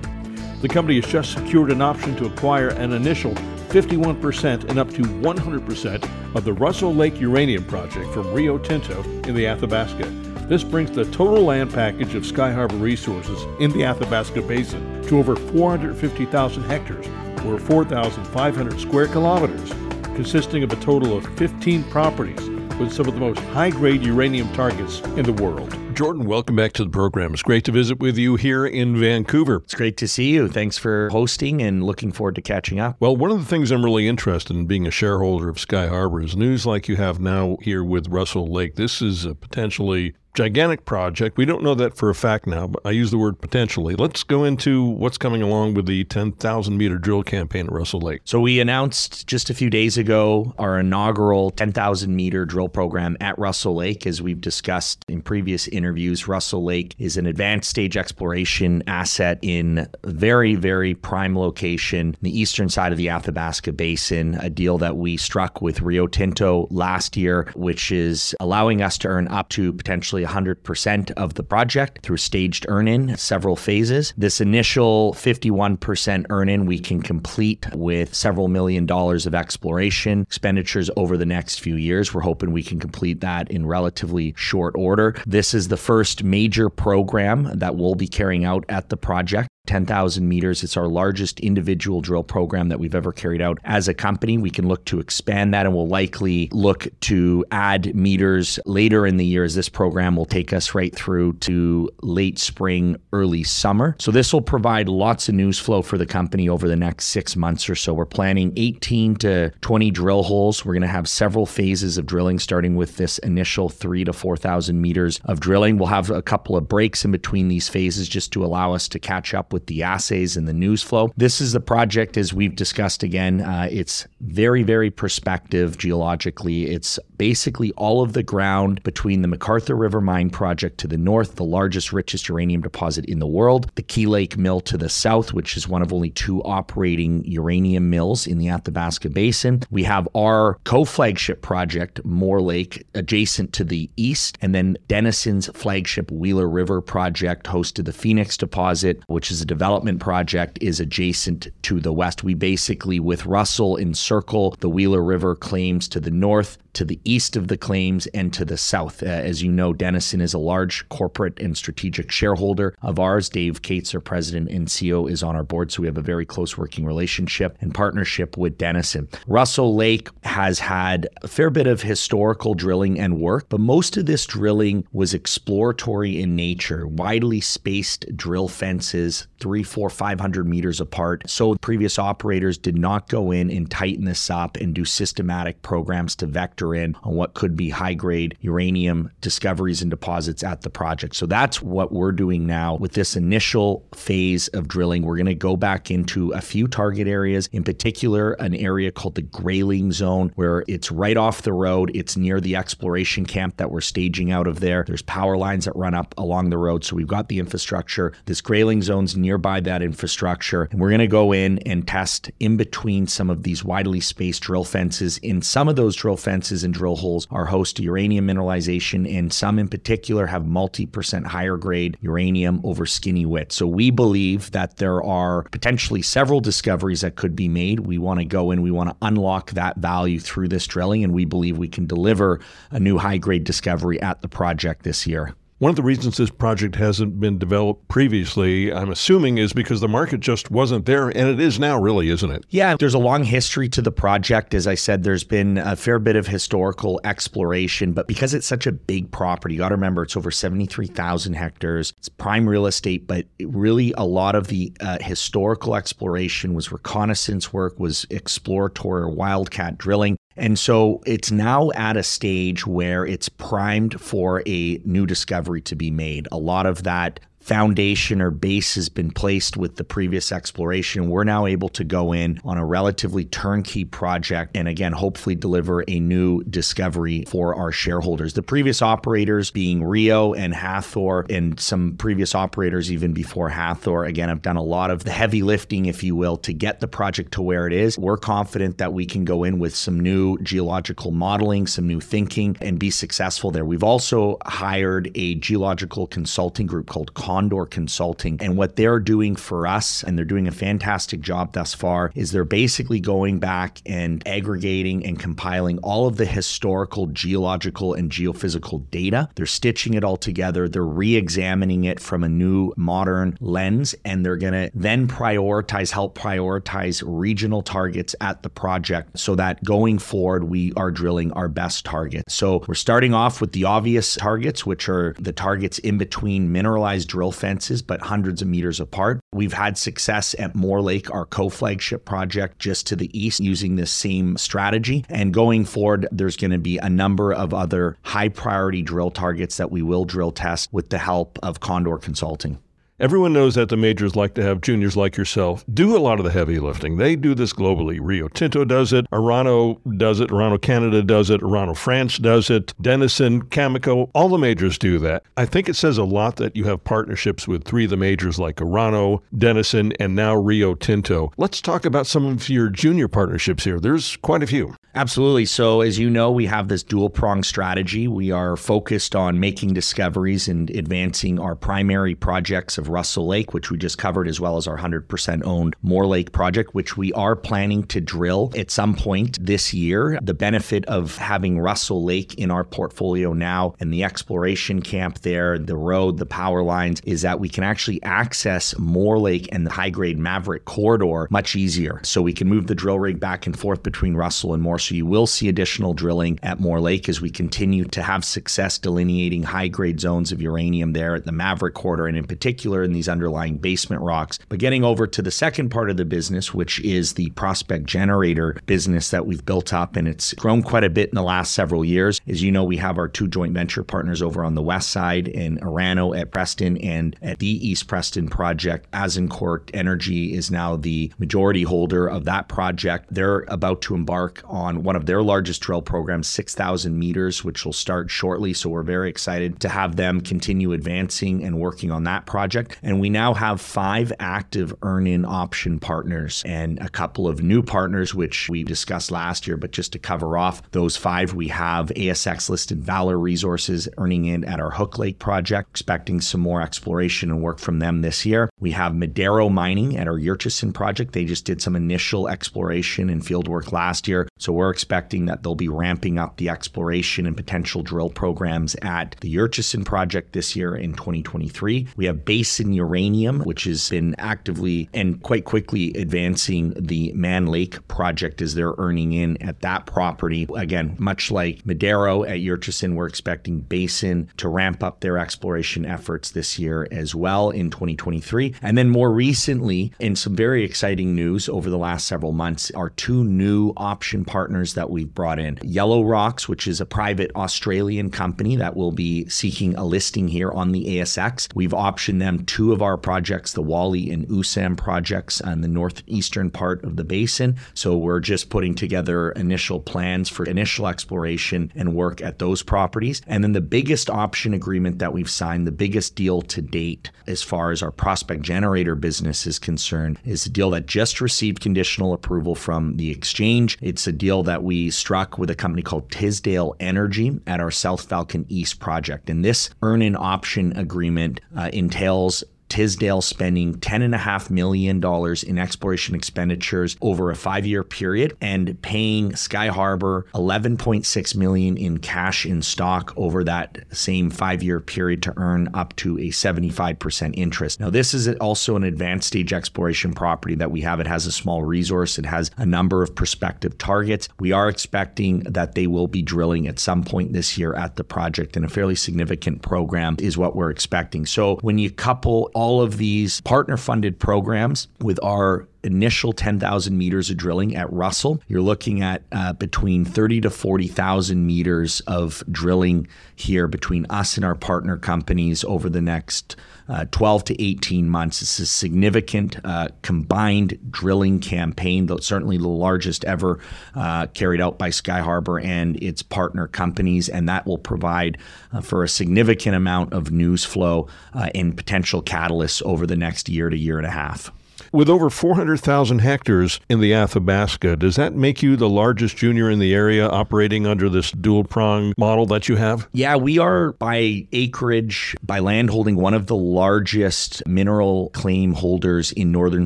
The 0.65 0.73
company 0.73 0.99
has 0.99 1.11
just 1.11 1.31
secured 1.31 1.71
an 1.71 1.79
option 1.79 2.15
to 2.15 2.25
acquire 2.25 2.69
an 2.69 2.91
initial 2.91 3.35
51% 3.69 4.67
and 4.67 4.79
up 4.79 4.89
to 4.89 5.03
100% 5.03 6.35
of 6.35 6.43
the 6.43 6.53
Russell 6.53 6.91
Lake 6.91 7.21
Uranium 7.21 7.63
Project 7.65 8.11
from 8.11 8.33
Rio 8.33 8.57
Tinto 8.57 9.03
in 9.27 9.35
the 9.35 9.45
Athabasca. 9.45 10.05
This 10.47 10.63
brings 10.63 10.89
the 10.89 11.05
total 11.05 11.43
land 11.43 11.71
package 11.71 12.15
of 12.15 12.23
Skyharbour 12.23 12.81
Resources 12.81 13.43
in 13.59 13.73
the 13.73 13.83
Athabasca 13.83 14.41
Basin 14.41 15.03
to 15.03 15.19
over 15.19 15.35
450,000 15.35 16.63
hectares, 16.63 17.05
or 17.45 17.59
4,500 17.59 18.79
square 18.79 19.07
kilometers, 19.07 19.69
consisting 20.15 20.63
of 20.63 20.73
a 20.73 20.77
total 20.77 21.15
of 21.15 21.27
15 21.37 21.83
properties 21.91 22.49
with 22.79 22.91
some 22.91 23.07
of 23.07 23.13
the 23.13 23.19
most 23.19 23.39
high 23.51 23.69
grade 23.69 24.03
uranium 24.03 24.51
targets 24.53 25.01
in 25.15 25.25
the 25.25 25.33
world. 25.33 25.77
Jordan, 25.95 26.25
welcome 26.25 26.57
back 26.57 26.73
to 26.73 26.83
the 26.83 26.89
program. 26.89 27.31
It's 27.33 27.41
great 27.41 27.63
to 27.63 27.71
visit 27.71 27.99
with 27.99 28.17
you 28.17 28.35
here 28.35 28.65
in 28.65 28.99
Vancouver. 28.99 29.61
It's 29.63 29.73
great 29.73 29.95
to 29.95 30.09
see 30.09 30.29
you. 30.31 30.49
Thanks 30.49 30.77
for 30.77 31.09
hosting 31.09 31.61
and 31.61 31.85
looking 31.85 32.11
forward 32.11 32.35
to 32.35 32.41
catching 32.41 32.81
up. 32.81 32.97
Well, 32.99 33.15
one 33.15 33.31
of 33.31 33.39
the 33.39 33.45
things 33.45 33.71
I'm 33.71 33.85
really 33.85 34.05
interested 34.05 34.57
in 34.57 34.65
being 34.65 34.85
a 34.85 34.91
shareholder 34.91 35.47
of 35.47 35.55
Skyharbour 35.55 36.25
is 36.25 36.35
news 36.35 36.65
like 36.65 36.89
you 36.89 36.97
have 36.97 37.21
now 37.21 37.55
here 37.61 37.81
with 37.81 38.09
Russell 38.09 38.51
Lake. 38.51 38.75
This 38.75 39.01
is 39.01 39.23
a 39.23 39.35
potentially 39.35 40.15
gigantic 40.35 40.85
project. 40.85 41.37
We 41.37 41.45
don't 41.45 41.63
know 41.63 41.75
that 41.75 41.97
for 41.97 42.09
a 42.09 42.15
fact 42.15 42.45
now, 42.45 42.67
but 42.67 42.85
I 42.85 42.91
use 42.91 43.09
the 43.09 43.17
word 43.17 43.39
potentially. 43.41 43.95
Let's 43.95 44.23
go 44.23 44.43
into 44.43 44.83
what's 44.83 45.17
coming 45.17 45.41
along 45.41 45.73
with 45.73 45.87
the 45.87 46.03
10,000 46.03 46.77
meter 46.77 46.97
drill 46.97 47.23
campaign 47.23 47.67
at 47.67 47.71
Russell 47.71 48.01
Lake. 48.01 48.21
So, 48.25 48.39
we 48.39 48.59
announced 48.59 49.25
just 49.27 49.49
a 49.49 49.53
few 49.53 49.69
days 49.69 49.97
ago 49.97 50.53
our 50.59 50.79
inaugural 50.79 51.51
10,000 51.51 52.13
meter 52.13 52.45
drill 52.45 52.67
program 52.67 53.17
at 53.21 53.39
Russell 53.39 53.75
Lake. 53.75 54.05
As 54.05 54.21
we've 54.21 54.41
discussed 54.41 55.03
in 55.07 55.21
previous 55.21 55.67
interviews, 55.69 56.27
Russell 56.27 56.63
Lake 56.63 56.95
is 56.99 57.17
an 57.17 57.25
advanced 57.25 57.69
stage 57.69 57.95
exploration 57.95 58.83
asset 58.87 59.39
in 59.41 59.87
very, 60.03 60.55
very 60.55 60.93
prime 60.93 61.37
location, 61.37 62.15
the 62.21 62.37
eastern 62.37 62.67
side 62.67 62.91
of 62.91 62.97
the 62.97 63.09
Athabasca 63.09 63.71
Basin, 63.71 64.35
a 64.35 64.49
deal 64.49 64.77
that 64.79 64.97
we 64.97 65.15
struck 65.15 65.61
with 65.61 65.81
Rio 65.81 66.07
Tinto 66.07 66.67
last 66.69 67.15
year, 67.15 67.49
which 67.55 67.91
is 67.91 68.35
allowing 68.41 68.81
us 68.81 68.97
to 68.97 69.07
earn 69.07 69.29
up 69.29 69.47
to 69.49 69.71
potentially 69.71 70.24
100% 70.25 71.11
of 71.11 71.35
the 71.35 71.43
project 71.43 72.03
through 72.03 72.17
staged 72.17 72.65
earn 72.69 72.87
in, 72.87 73.15
several 73.17 73.55
phases. 73.55 74.13
This 74.17 74.41
initial 74.41 75.13
51% 75.13 76.25
earn 76.29 76.49
in 76.49 76.65
we 76.65 76.79
can 76.79 77.01
complete 77.01 77.67
with 77.73 78.13
several 78.13 78.47
million 78.47 78.85
dollars 78.85 79.25
of 79.25 79.35
exploration 79.35 80.21
expenditures 80.21 80.89
over 80.97 81.17
the 81.17 81.25
next 81.25 81.59
few 81.59 81.75
years. 81.75 82.13
We're 82.13 82.21
hoping 82.21 82.51
we 82.51 82.63
can 82.63 82.79
complete 82.79 83.21
that 83.21 83.49
in 83.49 83.65
relatively 83.65 84.33
short 84.37 84.75
order. 84.75 85.15
This 85.25 85.53
is 85.53 85.67
the 85.67 85.77
first 85.77 86.23
major 86.23 86.69
program 86.69 87.51
that 87.59 87.75
we'll 87.75 87.95
be 87.95 88.07
carrying 88.07 88.45
out 88.45 88.65
at 88.69 88.89
the 88.89 88.97
project. 88.97 89.49
10,000 89.65 90.27
meters. 90.27 90.63
It's 90.63 90.77
our 90.77 90.87
largest 90.87 91.39
individual 91.39 92.01
drill 92.01 92.23
program 92.23 92.69
that 92.69 92.79
we've 92.79 92.95
ever 92.95 93.11
carried 93.11 93.41
out 93.41 93.59
as 93.63 93.87
a 93.87 93.93
company. 93.93 94.37
We 94.37 94.49
can 94.49 94.67
look 94.67 94.85
to 94.85 94.99
expand 94.99 95.53
that 95.53 95.65
and 95.65 95.75
we'll 95.75 95.87
likely 95.87 96.49
look 96.51 96.87
to 97.01 97.45
add 97.51 97.95
meters 97.95 98.59
later 98.65 99.05
in 99.05 99.17
the 99.17 99.25
year 99.25 99.43
as 99.43 99.55
this 99.55 99.69
program 99.69 100.15
will 100.15 100.25
take 100.25 100.53
us 100.53 100.75
right 100.75 100.93
through 100.93 101.33
to 101.33 101.89
late 102.01 102.39
spring, 102.39 102.97
early 103.13 103.43
summer. 103.43 103.95
So 103.99 104.11
this 104.11 104.33
will 104.33 104.41
provide 104.41 104.89
lots 104.89 105.29
of 105.29 105.35
news 105.35 105.59
flow 105.59 105.81
for 105.81 105.97
the 105.97 106.05
company 106.05 106.49
over 106.49 106.67
the 106.67 106.75
next 106.75 107.07
six 107.07 107.35
months 107.35 107.69
or 107.69 107.75
so. 107.75 107.93
We're 107.93 108.05
planning 108.05 108.53
18 108.55 109.15
to 109.17 109.51
20 109.61 109.91
drill 109.91 110.23
holes. 110.23 110.65
We're 110.65 110.73
going 110.73 110.81
to 110.81 110.87
have 110.87 111.07
several 111.07 111.45
phases 111.45 111.97
of 111.97 112.05
drilling 112.05 112.39
starting 112.39 112.75
with 112.75 112.97
this 112.97 113.17
initial 113.19 113.69
three 113.69 114.03
to 114.03 114.13
4,000 114.13 114.79
meters 114.79 115.19
of 115.25 115.39
drilling. 115.39 115.77
We'll 115.77 115.87
have 115.87 116.09
a 116.09 116.21
couple 116.21 116.55
of 116.55 116.67
breaks 116.67 117.05
in 117.05 117.11
between 117.11 117.47
these 117.47 117.69
phases 117.69 118.07
just 118.07 118.31
to 118.33 118.43
allow 118.45 118.73
us 118.73 118.87
to 118.89 118.99
catch 118.99 119.33
up 119.33 119.53
with 119.55 119.67
the 119.67 119.83
assays 119.83 120.35
and 120.35 120.49
the 120.49 120.53
news 120.53 120.83
flow. 120.83 121.13
This 121.15 121.39
is 121.39 121.53
the 121.53 121.61
project, 121.61 122.17
as 122.17 122.33
we've 122.33 122.57
discussed 122.57 123.03
again, 123.03 123.39
uh, 123.39 123.69
it's 123.71 124.05
very, 124.19 124.63
very 124.63 124.91
prospective 124.91 125.77
geologically. 125.77 126.65
It's 126.65 126.99
basically 127.15 127.71
all 127.77 128.01
of 128.01 128.11
the 128.11 128.21
ground 128.21 128.83
between 128.83 129.21
the 129.21 129.29
McArthur 129.29 129.79
River 129.79 130.01
Mine 130.01 130.29
project 130.29 130.77
to 130.79 130.87
the 130.87 130.97
north, 130.97 131.35
the 131.35 131.45
largest, 131.45 131.93
richest 131.93 132.27
uranium 132.27 132.59
deposit 132.59 133.05
in 133.05 133.19
the 133.19 133.27
world, 133.27 133.71
the 133.75 133.81
Key 133.81 134.07
Lake 134.07 134.37
Mill 134.37 134.59
to 134.59 134.77
the 134.77 134.89
south, 134.89 135.31
which 135.31 135.55
is 135.55 135.69
one 135.69 135.81
of 135.81 135.93
only 135.93 136.09
two 136.09 136.43
operating 136.43 137.23
uranium 137.23 137.89
mills 137.89 138.27
in 138.27 138.37
the 138.37 138.49
Athabasca 138.49 139.09
Basin. 139.09 139.63
We 139.69 139.83
have 139.83 140.05
our 140.15 140.57
co 140.65 140.83
flagship 140.83 141.41
project, 141.41 142.03
Moore 142.03 142.41
Lake, 142.41 142.85
adjacent 142.93 143.53
to 143.53 143.63
the 143.63 143.89
east, 143.95 144.37
and 144.41 144.53
then 144.53 144.77
Denison's 144.89 145.47
flagship 145.53 146.11
Wheeler 146.11 146.49
River 146.49 146.81
project, 146.81 147.47
host 147.47 147.77
to 147.77 147.83
the 147.83 147.93
Phoenix 147.93 148.35
deposit, 148.35 149.01
which 149.07 149.31
is 149.31 149.44
a 149.45 149.47
development 149.47 149.99
project, 149.99 150.57
is 150.59 150.79
adjacent 150.79 151.47
to 151.61 151.79
the 151.79 151.93
west. 151.93 152.23
We 152.23 152.33
basically, 152.33 152.99
with 152.99 153.27
Russell, 153.27 153.77
encircle 153.77 154.55
the 154.59 154.69
Wheeler 154.69 155.03
River 155.03 155.35
claims 155.35 155.87
to 155.89 155.99
the 155.99 156.11
north 156.11 156.57
to 156.75 156.85
the 156.85 156.99
east 157.03 157.35
of 157.35 157.47
the 157.47 157.57
claims 157.57 158.05
and 158.07 158.31
to 158.33 158.45
the 158.45 158.57
south. 158.57 159.01
Uh, 159.01 159.07
as 159.07 159.41
you 159.41 159.51
know, 159.51 159.73
Denison 159.73 160.21
is 160.21 160.33
a 160.33 160.39
large 160.39 160.87
corporate 160.89 161.39
and 161.39 161.57
strategic 161.57 162.11
shareholder 162.11 162.75
of 162.81 162.99
ours. 162.99 163.29
Dave 163.29 163.61
Cates, 163.61 163.93
our 163.95 164.01
president 164.01 164.49
and 164.49 164.67
CEO, 164.67 165.09
is 165.09 165.23
on 165.23 165.35
our 165.35 165.43
board, 165.43 165.71
so 165.71 165.81
we 165.81 165.87
have 165.87 165.97
a 165.97 166.01
very 166.01 166.25
close 166.25 166.57
working 166.57 166.85
relationship 166.85 167.57
and 167.61 167.73
partnership 167.73 168.37
with 168.37 168.57
Denison. 168.57 169.07
Russell 169.27 169.75
Lake 169.75 170.09
has 170.23 170.59
had 170.59 171.07
a 171.23 171.27
fair 171.27 171.49
bit 171.49 171.67
of 171.67 171.81
historical 171.81 172.53
drilling 172.53 172.99
and 172.99 173.19
work, 173.19 173.47
but 173.49 173.59
most 173.59 173.97
of 173.97 174.05
this 174.05 174.25
drilling 174.25 174.85
was 174.91 175.13
exploratory 175.13 176.21
in 176.21 176.35
nature, 176.35 176.87
widely 176.87 177.41
spaced 177.41 178.05
drill 178.15 178.47
fences, 178.47 179.27
three, 179.39 179.63
four, 179.63 179.89
five 179.89 180.19
hundred 180.19 180.47
meters 180.47 180.81
apart. 180.81 181.23
So 181.29 181.55
previous 181.55 181.97
operators 181.97 182.57
did 182.57 182.77
not 182.77 183.09
go 183.09 183.31
in 183.31 183.49
and 183.49 183.69
tighten 183.69 184.05
this 184.05 184.29
up 184.29 184.57
and 184.57 184.73
do 184.73 184.85
systematic 184.85 185.61
programs 185.61 186.15
to 186.17 186.25
vector 186.25 186.64
factor 186.65 186.75
in 186.75 186.95
on 187.03 187.15
what 187.15 187.33
could 187.33 187.55
be 187.55 187.69
high 187.69 187.93
grade 187.93 188.37
uranium 188.41 189.11
discoveries 189.21 189.81
and 189.81 189.91
deposits 189.91 190.43
at 190.43 190.61
the 190.61 190.69
project. 190.69 191.15
So 191.15 191.25
that's 191.25 191.61
what 191.61 191.91
we're 191.91 192.11
doing 192.11 192.45
now 192.45 192.75
with 192.75 192.93
this 192.93 193.15
initial 193.15 193.85
phase 193.93 194.47
of 194.49 194.67
drilling. 194.67 195.03
We're 195.03 195.17
going 195.17 195.25
to 195.27 195.35
go 195.35 195.55
back 195.55 195.91
into 195.91 196.31
a 196.31 196.41
few 196.41 196.67
target 196.67 197.07
areas, 197.07 197.47
in 197.51 197.63
particular, 197.63 198.33
an 198.33 198.55
area 198.55 198.91
called 198.91 199.15
the 199.15 199.21
Grayling 199.21 199.91
Zone, 199.91 200.31
where 200.35 200.63
it's 200.67 200.91
right 200.91 201.17
off 201.17 201.43
the 201.43 201.53
road. 201.53 201.91
It's 201.93 202.17
near 202.17 202.39
the 202.41 202.55
exploration 202.55 203.25
camp 203.25 203.57
that 203.57 203.71
we're 203.71 203.81
staging 203.81 204.31
out 204.31 204.47
of 204.47 204.59
there. 204.59 204.83
There's 204.87 205.01
power 205.03 205.37
lines 205.37 205.65
that 205.65 205.75
run 205.75 205.93
up 205.93 206.13
along 206.17 206.49
the 206.49 206.57
road. 206.57 206.83
So 206.83 206.95
we've 206.95 207.07
got 207.07 207.29
the 207.29 207.39
infrastructure. 207.39 208.13
This 208.25 208.41
Grayling 208.41 208.81
Zone's 208.81 209.15
nearby 209.15 209.59
that 209.61 209.81
infrastructure. 209.81 210.67
And 210.71 210.79
we're 210.79 210.89
going 210.89 210.99
to 210.99 211.07
go 211.07 211.31
in 211.31 211.59
and 211.59 211.87
test 211.87 212.31
in 212.39 212.57
between 212.57 213.07
some 213.07 213.29
of 213.29 213.43
these 213.43 213.63
widely 213.63 213.99
spaced 213.99 214.43
drill 214.43 214.63
fences. 214.63 215.17
In 215.19 215.41
some 215.41 215.67
of 215.67 215.75
those 215.75 215.95
drill 215.95 216.17
fences, 216.17 216.54
and 216.63 216.73
drill 216.73 216.95
holes 216.95 217.27
are 217.31 217.45
host 217.45 217.77
to 217.77 217.83
uranium 217.83 218.27
mineralization, 218.27 219.11
and 219.11 219.31
some 219.31 219.59
in 219.59 219.67
particular 219.67 220.27
have 220.27 220.45
multi 220.45 220.85
percent 220.85 221.27
higher 221.27 221.57
grade 221.57 221.97
uranium 222.01 222.61
over 222.63 222.85
skinny 222.85 223.25
wit. 223.25 223.51
So 223.51 223.67
we 223.67 223.91
believe 223.91 224.51
that 224.51 224.77
there 224.77 225.03
are 225.03 225.43
potentially 225.43 226.01
several 226.01 226.39
discoveries 226.39 227.01
that 227.01 227.15
could 227.15 227.35
be 227.35 227.47
made. 227.47 227.81
We 227.81 227.97
want 227.97 228.19
to 228.19 228.25
go 228.25 228.51
in, 228.51 228.61
we 228.61 228.71
want 228.71 228.89
to 228.89 228.95
unlock 229.01 229.51
that 229.51 229.77
value 229.77 230.19
through 230.19 230.49
this 230.49 230.67
drilling, 230.67 231.03
and 231.03 231.13
we 231.13 231.25
believe 231.25 231.57
we 231.57 231.67
can 231.67 231.85
deliver 231.85 232.39
a 232.71 232.79
new 232.79 232.97
high 232.97 233.17
grade 233.17 233.43
discovery 233.43 234.01
at 234.01 234.21
the 234.21 234.27
project 234.27 234.83
this 234.83 235.05
year. 235.05 235.35
One 235.59 235.69
of 235.69 235.77
the 235.77 235.83
reasons 235.83 236.17
this 236.17 236.29
project 236.29 236.75
hasn't 236.75 237.17
been 237.21 237.37
developed 237.37 237.87
previously, 237.87 238.73
I'm 238.73 238.91
assuming, 238.91 239.37
is 239.37 239.53
because 239.53 239.79
the 239.79 239.87
market 239.87 240.19
just 240.19 240.51
wasn't 240.51 240.85
there, 240.85 241.07
and 241.07 241.29
it 241.29 241.39
is 241.39 241.57
now, 241.57 241.79
really, 241.79 242.09
isn't 242.09 242.29
it? 242.29 242.45
Yeah, 242.49 242.75
there's 242.77 242.93
a 242.93 242.99
long 242.99 243.23
history 243.23 243.69
to 243.69 243.81
the 243.81 243.91
project. 243.91 244.53
As 244.53 244.67
I 244.67 244.75
said, 244.75 245.03
there's 245.03 245.23
been 245.23 245.57
a 245.57 245.77
fair 245.77 245.97
bit 245.97 246.17
of 246.17 246.27
historical 246.27 246.99
exploration, 247.05 247.93
but 247.93 248.05
because 248.05 248.33
it's 248.33 248.45
such 248.45 248.67
a 248.67 248.73
big 248.73 249.09
property, 249.11 249.55
you 249.55 249.59
got 249.59 249.69
to 249.69 249.75
remember 249.75 250.03
it's 250.03 250.17
over 250.17 250.29
73,000 250.29 251.35
hectares. 251.35 251.93
It's 251.99 252.09
prime 252.09 252.49
real 252.49 252.65
estate, 252.65 253.07
but 253.07 253.25
really 253.39 253.93
a 253.97 254.03
lot 254.03 254.35
of 254.35 254.47
the 254.47 254.73
uh, 254.81 254.97
historical 254.99 255.75
exploration 255.77 256.53
was 256.53 256.69
reconnaissance 256.69 257.53
work, 257.53 257.79
was 257.79 258.05
exploratory 258.09 259.03
or 259.03 259.09
wildcat 259.09 259.77
drilling. 259.77 260.17
And 260.37 260.59
so 260.59 261.01
it's 261.05 261.31
now 261.31 261.71
at 261.75 261.95
a 261.95 262.03
stage 262.03 262.67
where 262.67 263.05
it's 263.05 263.29
primed 263.29 263.99
for 264.01 264.43
a 264.45 264.81
new 264.83 265.05
discovery 265.05 265.61
to 265.61 265.75
be 265.75 265.91
made. 265.91 266.27
A 266.31 266.37
lot 266.37 266.65
of 266.65 266.83
that 266.83 267.19
foundation 267.45 268.23
or 268.23 268.31
base 268.31 268.73
has 268.73 268.89
been 268.89 269.11
placed 269.11 269.55
with 269.55 269.75
the 269.75 269.83
previous 269.83 270.31
exploration. 270.31 271.11
We're 271.11 271.23
now 271.23 271.45
able 271.45 271.69
to 271.69 271.83
go 271.83 272.11
in 272.11 272.39
on 272.43 272.57
a 272.57 272.65
relatively 272.65 273.23
turnkey 273.25 273.85
project 273.85 274.57
and 274.57 274.67
again, 274.67 274.93
hopefully 274.93 275.35
deliver 275.35 275.83
a 275.87 275.99
new 275.99 276.43
discovery 276.45 277.23
for 277.27 277.53
our 277.53 277.71
shareholders. 277.71 278.33
The 278.33 278.41
previous 278.41 278.81
operators 278.81 279.51
being 279.51 279.83
Rio 279.83 280.33
and 280.33 280.55
Hathor 280.55 281.27
and 281.29 281.59
some 281.59 281.95
previous 281.97 282.33
operators 282.33 282.91
even 282.91 283.13
before 283.13 283.49
Hathor, 283.49 284.05
again, 284.05 284.29
have 284.29 284.41
done 284.41 284.57
a 284.57 284.63
lot 284.63 284.89
of 284.89 285.03
the 285.03 285.11
heavy 285.11 285.43
lifting, 285.43 285.85
if 285.85 286.03
you 286.03 286.15
will, 286.15 286.37
to 286.37 286.51
get 286.51 286.79
the 286.79 286.87
project 286.87 287.33
to 287.33 287.43
where 287.43 287.67
it 287.67 287.73
is. 287.73 287.95
We're 287.95 288.17
confident 288.17 288.79
that 288.79 288.91
we 288.91 289.05
can 289.05 289.23
go 289.23 289.43
in 289.43 289.59
with 289.59 289.75
some 289.75 289.99
new 289.99 290.39
geological 290.39 291.11
modeling, 291.11 291.67
some 291.67 291.85
new 291.85 292.01
thinking, 292.01 292.57
and 292.59 292.79
be 292.79 292.89
successful 292.89 293.51
there. 293.51 293.65
We've 293.65 293.83
also 293.83 294.39
hired 294.47 295.11
a 295.13 295.35
geological 295.35 296.07
consulting 296.07 296.65
group 296.65 296.87
called 296.87 297.13
Condor 297.35 297.65
Consulting. 297.65 298.37
And 298.39 298.55
what 298.55 298.77
they're 298.77 299.01
doing 299.01 299.35
for 299.35 299.67
us, 299.67 300.03
and 300.03 300.17
they're 300.17 300.23
doing 300.23 300.47
a 300.47 300.53
fantastic 300.53 301.19
job 301.19 301.51
thus 301.51 301.73
far, 301.73 302.09
is 302.15 302.31
they're 302.31 302.45
basically 302.45 303.01
going 303.01 303.39
back 303.39 303.81
and 303.85 304.25
aggregating 304.25 305.05
and 305.05 305.19
compiling 305.19 305.77
all 305.79 306.07
of 306.07 306.15
the 306.15 306.25
historical 306.25 307.07
geological 307.07 307.93
and 307.93 308.09
geophysical 308.09 308.89
data. 308.89 309.27
They're 309.35 309.45
stitching 309.45 309.95
it 309.95 310.05
all 310.05 310.15
together. 310.15 310.69
They're 310.69 310.85
re 310.85 311.17
examining 311.17 311.83
it 311.83 311.99
from 311.99 312.23
a 312.23 312.29
new 312.29 312.71
modern 312.77 313.37
lens, 313.41 313.93
and 314.05 314.25
they're 314.25 314.37
going 314.37 314.53
to 314.53 314.71
then 314.73 315.05
prioritize, 315.05 315.91
help 315.91 316.17
prioritize 316.17 317.03
regional 317.05 317.63
targets 317.63 318.15
at 318.21 318.43
the 318.43 318.49
project 318.49 319.19
so 319.19 319.35
that 319.35 319.61
going 319.61 319.99
forward, 319.99 320.45
we 320.45 320.71
are 320.77 320.89
drilling 320.89 321.33
our 321.33 321.49
best 321.49 321.83
targets. 321.83 322.33
So 322.33 322.63
we're 322.65 322.75
starting 322.75 323.13
off 323.13 323.41
with 323.41 323.51
the 323.51 323.65
obvious 323.65 324.15
targets, 324.15 324.65
which 324.65 324.87
are 324.87 325.13
the 325.19 325.33
targets 325.33 325.79
in 325.79 325.97
between 325.97 326.53
mineralized 326.53 327.09
drill 327.09 327.24
fences, 327.31 327.81
but 327.81 328.01
hundreds 328.01 328.41
of 328.41 328.47
meters 328.47 328.79
apart. 328.79 329.19
We've 329.33 329.53
had 329.53 329.77
success 329.77 330.35
at 330.39 330.55
Moore 330.55 330.81
Lake, 330.81 331.13
our 331.13 331.25
co 331.25 331.49
flagship 331.49 332.05
project 332.05 332.59
just 332.59 332.87
to 332.87 332.95
the 332.95 333.17
east, 333.17 333.39
using 333.39 333.75
this 333.75 333.91
same 333.91 334.37
strategy. 334.37 335.05
And 335.09 335.33
going 335.33 335.65
forward, 335.65 336.07
there's 336.11 336.37
going 336.37 336.51
to 336.51 336.57
be 336.57 336.77
a 336.77 336.89
number 336.89 337.33
of 337.33 337.53
other 337.53 337.97
high 338.03 338.29
priority 338.29 338.81
drill 338.81 339.11
targets 339.11 339.57
that 339.57 339.71
we 339.71 339.81
will 339.81 340.05
drill 340.05 340.31
test 340.31 340.71
with 340.71 340.89
the 340.89 340.97
help 340.97 341.39
of 341.43 341.59
Condor 341.59 341.97
Consulting. 341.97 342.59
Everyone 342.97 343.33
knows 343.33 343.55
that 343.55 343.67
the 343.67 343.75
majors 343.75 344.15
like 344.15 344.35
to 344.35 344.41
have 344.41 344.61
juniors 344.61 344.95
like 344.95 345.17
yourself 345.17 345.65
do 345.73 345.97
a 345.97 345.99
lot 345.99 346.17
of 346.17 346.23
the 346.23 346.31
heavy 346.31 346.59
lifting. 346.59 346.95
They 346.95 347.17
do 347.17 347.35
this 347.35 347.51
globally. 347.51 347.99
Rio 348.01 348.29
Tinto 348.29 348.63
does 348.63 348.93
it, 348.93 349.05
Orano 349.11 349.81
does 349.97 350.21
it, 350.21 350.29
Orano 350.29 350.61
Canada 350.61 351.03
does 351.03 351.29
it, 351.29 351.41
Orano 351.41 351.75
France 351.75 352.17
does 352.17 352.49
it, 352.49 352.73
Denison, 352.81 353.43
Cameco, 353.47 354.09
all 354.13 354.29
the 354.29 354.37
majors 354.37 354.77
do 354.77 354.97
that. 354.99 355.23
I 355.35 355.45
think 355.45 355.67
it 355.67 355.75
says 355.75 355.97
a 355.97 356.05
lot 356.05 356.37
that 356.37 356.55
you 356.55 356.63
have 356.65 356.85
partnerships 356.85 357.49
with 357.49 357.65
three 357.65 357.83
of 357.83 357.89
the 357.89 357.97
majors 357.97 358.39
like 358.39 358.55
Orano, 358.57 359.21
Denison, 359.37 359.91
and 359.99 360.15
now 360.15 360.33
Rio 360.33 360.73
Tinto. 360.73 361.33
Let's 361.35 361.59
talk 361.59 361.83
about 361.83 362.07
some 362.07 362.25
of 362.25 362.47
your 362.47 362.69
junior 362.69 363.09
partnerships 363.09 363.65
here. 363.65 363.81
There's 363.81 364.15
quite 364.15 364.41
a 364.41 364.47
few. 364.47 364.73
Absolutely. 364.95 365.43
So, 365.43 365.81
as 365.81 365.99
you 365.99 366.09
know, 366.09 366.31
we 366.31 366.45
have 366.45 366.69
this 366.69 366.81
dual 366.81 367.09
prong 367.09 367.43
strategy. 367.43 368.07
We 368.07 368.31
are 368.31 368.55
focused 368.55 369.13
on 369.13 369.41
making 369.41 369.73
discoveries 369.73 370.47
and 370.47 370.69
advancing 370.69 371.37
our 371.37 371.55
primary 371.55 372.15
projects 372.15 372.77
of 372.77 372.84
Russell 372.89 373.27
Lake, 373.27 373.53
which 373.53 373.71
we 373.71 373.77
just 373.77 373.97
covered, 373.97 374.27
as 374.27 374.39
well 374.39 374.57
as 374.57 374.67
our 374.67 374.77
100% 374.77 375.43
owned 375.43 375.75
Moore 375.81 376.07
Lake 376.07 376.31
project, 376.31 376.73
which 376.73 376.97
we 376.97 377.11
are 377.13 377.35
planning 377.35 377.83
to 377.87 378.01
drill 378.01 378.51
at 378.55 378.71
some 378.71 378.95
point 378.95 379.43
this 379.43 379.73
year. 379.73 380.19
The 380.21 380.33
benefit 380.33 380.85
of 380.85 381.17
having 381.17 381.59
Russell 381.59 382.03
Lake 382.03 382.35
in 382.35 382.51
our 382.51 382.63
portfolio 382.63 383.33
now 383.33 383.75
and 383.79 383.93
the 383.93 384.03
exploration 384.03 384.81
camp 384.81 385.19
there, 385.19 385.57
the 385.57 385.75
road, 385.75 386.17
the 386.17 386.25
power 386.25 386.63
lines, 386.63 387.01
is 387.01 387.21
that 387.21 387.39
we 387.39 387.49
can 387.49 387.63
actually 387.63 388.01
access 388.03 388.77
Moore 388.77 389.19
Lake 389.19 389.47
and 389.51 389.65
the 389.65 389.71
high 389.71 389.89
grade 389.89 390.17
Maverick 390.17 390.65
corridor 390.65 391.27
much 391.29 391.55
easier. 391.55 391.99
So, 392.03 392.21
we 392.21 392.33
can 392.33 392.47
move 392.47 392.67
the 392.67 392.75
drill 392.75 392.99
rig 392.99 393.19
back 393.19 393.45
and 393.45 393.57
forth 393.57 393.83
between 393.83 394.15
Russell 394.15 394.53
and 394.53 394.61
Moore 394.61 394.79
so 394.79 394.95
you 394.95 395.05
will 395.05 395.27
see 395.27 395.49
additional 395.49 395.93
drilling 395.93 396.39
at 396.43 396.59
Moore 396.59 396.79
Lake 396.79 397.09
as 397.09 397.21
we 397.21 397.29
continue 397.29 397.85
to 397.85 398.03
have 398.03 398.23
success 398.25 398.77
delineating 398.77 399.43
high 399.43 399.67
grade 399.67 399.99
zones 399.99 400.31
of 400.31 400.41
uranium 400.41 400.93
there 400.93 401.15
at 401.15 401.25
the 401.25 401.31
Maverick 401.31 401.73
Corridor 401.73 402.07
and 402.07 402.17
in 402.17 402.25
particular 402.25 402.74
in 402.83 402.93
these 402.93 403.09
underlying 403.09 403.57
basement 403.57 404.01
rocks. 404.01 404.39
But 404.49 404.59
getting 404.59 404.83
over 404.83 405.07
to 405.07 405.21
the 405.21 405.31
second 405.31 405.69
part 405.69 405.89
of 405.89 405.97
the 405.97 406.05
business, 406.05 406.53
which 406.53 406.79
is 406.81 407.13
the 407.13 407.29
prospect 407.31 407.85
generator 407.85 408.57
business 408.65 409.09
that 409.11 409.25
we've 409.25 409.45
built 409.45 409.73
up 409.73 409.95
and 409.95 410.07
it's 410.07 410.33
grown 410.33 410.63
quite 410.63 410.83
a 410.83 410.89
bit 410.89 411.09
in 411.09 411.15
the 411.15 411.23
last 411.23 411.53
several 411.53 411.83
years. 411.83 412.21
As 412.27 412.43
you 412.43 412.51
know, 412.51 412.63
we 412.63 412.77
have 412.77 412.97
our 412.97 413.07
two 413.07 413.27
joint 413.27 413.53
venture 413.53 413.83
partners 413.83 414.21
over 414.21 414.43
on 414.43 414.55
the 414.55 414.61
west 414.61 414.89
side 414.89 415.27
in 415.27 415.57
Orano 415.59 416.17
at 416.19 416.31
Preston 416.31 416.77
and 416.77 417.15
at 417.21 417.39
the 417.39 417.67
East 417.67 417.87
Preston 417.87 418.27
project. 418.27 418.89
Azincourt 418.91 419.69
Energy 419.73 420.33
is 420.33 420.51
now 420.51 420.75
the 420.75 421.11
majority 421.17 421.63
holder 421.63 422.07
of 422.07 422.25
that 422.25 422.47
project. 422.47 423.07
They're 423.11 423.45
about 423.47 423.81
to 423.83 423.95
embark 423.95 424.41
on 424.45 424.83
one 424.83 424.95
of 424.95 425.05
their 425.05 425.21
largest 425.21 425.61
drill 425.61 425.81
programs, 425.81 426.27
6,000 426.27 426.97
meters, 426.97 427.43
which 427.43 427.65
will 427.65 427.73
start 427.73 428.09
shortly. 428.09 428.53
So 428.53 428.69
we're 428.69 428.83
very 428.83 429.09
excited 429.09 429.59
to 429.61 429.69
have 429.69 429.95
them 429.95 430.21
continue 430.21 430.73
advancing 430.73 431.43
and 431.43 431.59
working 431.59 431.91
on 431.91 432.03
that 432.03 432.25
project. 432.25 432.64
And 432.83 432.99
we 432.99 433.09
now 433.09 433.33
have 433.33 433.61
five 433.61 434.11
active 434.19 434.73
earn 434.81 435.07
in 435.07 435.25
option 435.25 435.79
partners 435.79 436.43
and 436.45 436.79
a 436.79 436.89
couple 436.89 437.27
of 437.27 437.43
new 437.43 437.61
partners, 437.61 438.13
which 438.13 438.49
we 438.49 438.63
discussed 438.63 439.11
last 439.11 439.47
year. 439.47 439.57
But 439.57 439.71
just 439.71 439.93
to 439.93 439.99
cover 439.99 440.37
off 440.37 440.61
those 440.71 440.97
five, 440.97 441.33
we 441.33 441.47
have 441.49 441.87
ASX 441.87 442.49
listed 442.49 442.83
Valor 442.83 443.17
Resources 443.17 443.87
earning 443.97 444.25
in 444.25 444.43
at 444.43 444.59
our 444.59 444.71
Hook 444.71 444.97
Lake 444.97 445.19
project, 445.19 445.69
expecting 445.71 446.21
some 446.21 446.41
more 446.41 446.61
exploration 446.61 447.31
and 447.31 447.41
work 447.41 447.59
from 447.59 447.79
them 447.79 448.01
this 448.01 448.25
year. 448.25 448.49
We 448.59 448.71
have 448.71 448.93
Medaro 448.93 449.51
Mining 449.51 449.97
at 449.97 450.07
our 450.07 450.19
Yurchison 450.19 450.73
project. 450.73 451.13
They 451.13 451.25
just 451.25 451.45
did 451.45 451.61
some 451.61 451.75
initial 451.75 452.27
exploration 452.27 453.09
and 453.09 453.25
field 453.25 453.47
work 453.47 453.71
last 453.71 454.07
year. 454.07 454.27
So 454.37 454.53
we're 454.53 454.69
expecting 454.69 455.25
that 455.25 455.43
they'll 455.43 455.55
be 455.55 455.69
ramping 455.69 456.17
up 456.17 456.37
the 456.37 456.49
exploration 456.49 457.25
and 457.25 457.35
potential 457.35 457.83
drill 457.83 458.09
programs 458.09 458.75
at 458.81 459.15
the 459.21 459.33
Yurchison 459.33 459.85
project 459.85 460.33
this 460.33 460.55
year 460.55 460.75
in 460.75 460.93
2023. 460.93 461.87
We 461.95 462.05
have 462.05 462.25
Basin 462.55 462.73
Uranium, 462.73 463.41
which 463.41 463.65
has 463.65 463.89
been 463.89 464.15
actively 464.17 464.87
and 464.93 465.21
quite 465.21 465.43
quickly 465.43 465.93
advancing 465.95 466.73
the 466.77 467.11
Man 467.11 467.47
Lake 467.47 467.85
project 467.89 468.41
as 468.41 468.55
they're 468.55 468.75
earning 468.77 469.11
in 469.11 469.35
at 469.41 469.59
that 469.59 469.85
property. 469.85 470.47
Again, 470.55 470.95
much 470.97 471.31
like 471.31 471.65
Medaro 471.65 472.25
at 472.25 472.39
Yurchison, 472.39 472.95
we're 472.95 473.07
expecting 473.07 473.59
Basin 473.59 474.29
to 474.37 474.47
ramp 474.47 474.83
up 474.83 475.01
their 475.01 475.17
exploration 475.17 475.85
efforts 475.85 476.31
this 476.31 476.57
year 476.57 476.87
as 476.91 477.13
well 477.13 477.49
in 477.49 477.69
2023. 477.69 478.55
And 478.61 478.77
then 478.77 478.89
more 478.89 479.11
recently, 479.11 479.91
in 479.99 480.15
some 480.15 480.33
very 480.33 480.63
exciting 480.63 481.13
news 481.13 481.49
over 481.49 481.69
the 481.69 481.77
last 481.77 482.07
several 482.07 482.31
months, 482.31 482.71
are 482.71 482.91
two 482.91 483.25
new 483.25 483.73
option 483.75 484.23
partners 484.23 484.75
that 484.75 484.89
we've 484.89 485.13
brought 485.13 485.39
in. 485.39 485.59
Yellow 485.61 486.05
Rocks, 486.05 486.47
which 486.47 486.67
is 486.67 486.79
a 486.79 486.85
private 486.85 487.31
Australian 487.35 488.11
company 488.11 488.55
that 488.55 488.77
will 488.77 488.93
be 488.93 489.27
seeking 489.27 489.75
a 489.75 489.83
listing 489.83 490.29
here 490.29 490.51
on 490.51 490.71
the 490.71 490.85
ASX. 490.85 491.53
We've 491.53 491.71
optioned 491.71 492.19
them 492.19 492.44
two 492.47 492.71
of 492.71 492.81
our 492.81 492.97
projects, 492.97 493.53
the 493.53 493.63
Wallee 493.63 494.11
and 494.11 494.27
Usam 494.27 494.77
projects 494.77 495.41
on 495.41 495.61
the 495.61 495.67
northeastern 495.67 496.49
part 496.49 496.83
of 496.83 496.95
the 496.95 497.03
basin. 497.03 497.57
So 497.73 497.97
we're 497.97 498.19
just 498.19 498.49
putting 498.49 498.75
together 498.75 499.31
initial 499.31 499.79
plans 499.79 500.29
for 500.29 500.45
initial 500.45 500.87
exploration 500.87 501.71
and 501.75 501.95
work 501.95 502.21
at 502.21 502.39
those 502.39 502.63
properties. 502.63 503.21
And 503.27 503.43
then 503.43 503.53
the 503.53 503.61
biggest 503.61 504.09
option 504.09 504.53
agreement 504.53 504.99
that 504.99 505.13
we've 505.13 505.29
signed, 505.29 505.67
the 505.67 505.71
biggest 505.71 506.15
deal 506.15 506.41
to 506.43 506.61
date 506.61 507.11
as 507.27 507.41
far 507.41 507.71
as 507.71 507.81
our 507.81 507.91
prospect 507.91 508.41
generator 508.41 508.95
business 508.95 509.47
is 509.47 509.59
concerned, 509.59 510.19
is 510.25 510.45
a 510.45 510.49
deal 510.49 510.69
that 510.71 510.85
just 510.85 511.21
received 511.21 511.59
conditional 511.61 512.13
approval 512.13 512.55
from 512.55 512.97
the 512.97 513.11
exchange. 513.11 513.77
It's 513.81 514.07
a 514.07 514.11
deal 514.11 514.43
that 514.43 514.63
we 514.63 514.89
struck 514.89 515.37
with 515.37 515.49
a 515.49 515.55
company 515.55 515.81
called 515.81 516.11
Tisdale 516.11 516.75
Energy 516.79 517.39
at 517.47 517.59
our 517.59 517.71
South 517.71 518.07
Falcon 518.07 518.45
East 518.49 518.79
project. 518.79 519.29
And 519.29 519.43
this 519.43 519.69
earn 519.81 520.01
in 520.01 520.15
option 520.15 520.77
agreement 520.77 521.41
uh, 521.55 521.69
entails 521.73 522.34
Tisdale 522.69 523.21
spending 523.21 523.75
$10.5 523.75 524.49
million 524.49 525.03
in 525.47 525.57
exploration 525.57 526.15
expenditures 526.15 526.97
over 527.01 527.31
a 527.31 527.35
five 527.35 527.65
year 527.65 527.83
period 527.83 528.35
and 528.41 528.81
paying 528.81 529.31
Skyharbour 529.31 530.23
11.6 530.33 531.35
million 531.35 531.77
in 531.77 531.97
cash 531.99 532.45
in 532.45 532.61
stock 532.61 533.13
over 533.15 533.43
that 533.43 533.79
same 533.91 534.29
five 534.29 534.63
year 534.63 534.79
period 534.79 535.23
to 535.23 535.33
earn 535.37 535.69
up 535.73 535.95
to 535.97 536.17
a 536.17 536.29
75% 536.29 537.33
interest. 537.37 537.79
Now, 537.79 537.89
this 537.89 538.13
is 538.13 538.27
also 538.35 538.75
an 538.75 538.83
advanced 538.83 539.27
stage 539.27 539.53
exploration 539.53 540.13
property 540.13 540.55
that 540.55 540.71
we 540.71 540.81
have. 540.81 540.99
It 540.99 541.07
has 541.07 541.25
a 541.25 541.31
small 541.31 541.63
resource, 541.63 542.17
it 542.17 542.25
has 542.25 542.51
a 542.57 542.65
number 542.65 543.03
of 543.03 543.15
prospective 543.15 543.77
targets. 543.77 544.29
We 544.39 544.51
are 544.51 544.69
expecting 544.69 545.39
that 545.41 545.75
they 545.75 545.87
will 545.87 546.07
be 546.07 546.21
drilling 546.21 546.67
at 546.67 546.79
some 546.79 547.03
point 547.03 547.33
this 547.33 547.57
year 547.57 547.73
at 547.73 547.95
the 547.95 548.03
project, 548.03 548.55
and 548.55 548.65
a 548.65 548.69
fairly 548.69 548.95
significant 548.95 549.61
program 549.61 550.17
is 550.19 550.37
what 550.37 550.55
we're 550.55 550.71
expecting. 550.71 551.25
So, 551.25 551.57
when 551.61 551.77
you 551.77 551.91
couple 551.91 552.51
all 552.55 552.81
of 552.81 552.97
these 552.97 553.41
partner 553.41 553.75
funded 553.75 554.17
programs 554.17 554.87
with 555.01 555.19
our 555.21 555.67
initial 555.83 556.31
10,000 556.31 556.97
meters 556.97 557.29
of 557.29 557.35
drilling 557.35 557.75
at 557.75 557.91
Russell, 557.91 558.41
you're 558.47 558.61
looking 558.61 559.03
at 559.03 559.23
uh, 559.33 559.51
between 559.53 560.05
30 560.05 560.41
to 560.41 560.49
40,000 560.49 561.45
meters 561.45 561.99
of 562.07 562.41
drilling 562.49 563.07
here 563.35 563.67
between 563.67 564.05
us 564.09 564.37
and 564.37 564.45
our 564.45 564.55
partner 564.55 564.97
companies 564.97 565.65
over 565.65 565.89
the 565.89 566.01
next 566.01 566.55
uh, 566.87 567.05
12 567.11 567.45
to 567.45 567.61
18 567.63 568.09
months. 568.09 568.41
It's 568.41 568.59
a 568.59 568.65
significant 568.65 569.57
uh, 569.63 569.89
combined 570.01 570.79
drilling 570.89 571.39
campaign, 571.39 572.05
though 572.05 572.17
certainly 572.17 572.57
the 572.57 572.67
largest 572.67 573.25
ever 573.25 573.59
uh, 573.95 574.27
carried 574.27 574.61
out 574.61 574.77
by 574.77 574.89
Skyharbour 574.89 575.63
and 575.63 576.01
its 576.01 576.21
partner 576.21 576.67
companies, 576.67 577.29
and 577.29 577.49
that 577.49 577.65
will 577.65 577.77
provide 577.77 578.37
uh, 578.71 578.81
for 578.81 579.03
a 579.03 579.09
significant 579.09 579.75
amount 579.75 580.13
of 580.13 580.31
news 580.31 580.63
flow 580.63 581.07
uh, 581.33 581.49
and 581.55 581.75
potential 581.75 582.21
catalysts 582.21 582.81
over 582.83 583.07
the 583.07 583.15
next 583.15 583.49
year 583.49 583.69
to 583.69 583.77
year 583.77 583.97
and 583.97 584.07
a 584.07 584.11
half. 584.11 584.51
With 584.95 585.09
over 585.09 585.29
400,000 585.29 586.19
hectares 586.19 586.79
in 586.87 587.01
the 587.01 587.13
Athabasca, 587.13 587.97
does 587.97 588.15
that 588.15 588.33
make 588.33 588.63
you 588.63 588.77
the 588.77 588.87
largest 588.87 589.35
junior 589.35 589.69
in 589.69 589.79
the 589.79 589.93
area 589.93 590.25
operating 590.25 590.87
under 590.87 591.09
this 591.09 591.31
dual 591.31 591.65
prong 591.65 592.13
model 592.17 592.45
that 592.45 592.69
you 592.69 592.77
have? 592.77 593.09
Yeah, 593.11 593.35
we 593.35 593.59
are 593.59 593.91
by 593.91 594.47
acreage, 594.53 595.35
by 595.43 595.59
land 595.59 595.89
holding, 595.89 596.15
one 596.15 596.33
of 596.33 596.47
the 596.47 596.55
largest 596.55 597.61
mineral 597.67 598.29
claim 598.29 598.71
holders 598.71 599.33
in 599.33 599.51
northern 599.51 599.85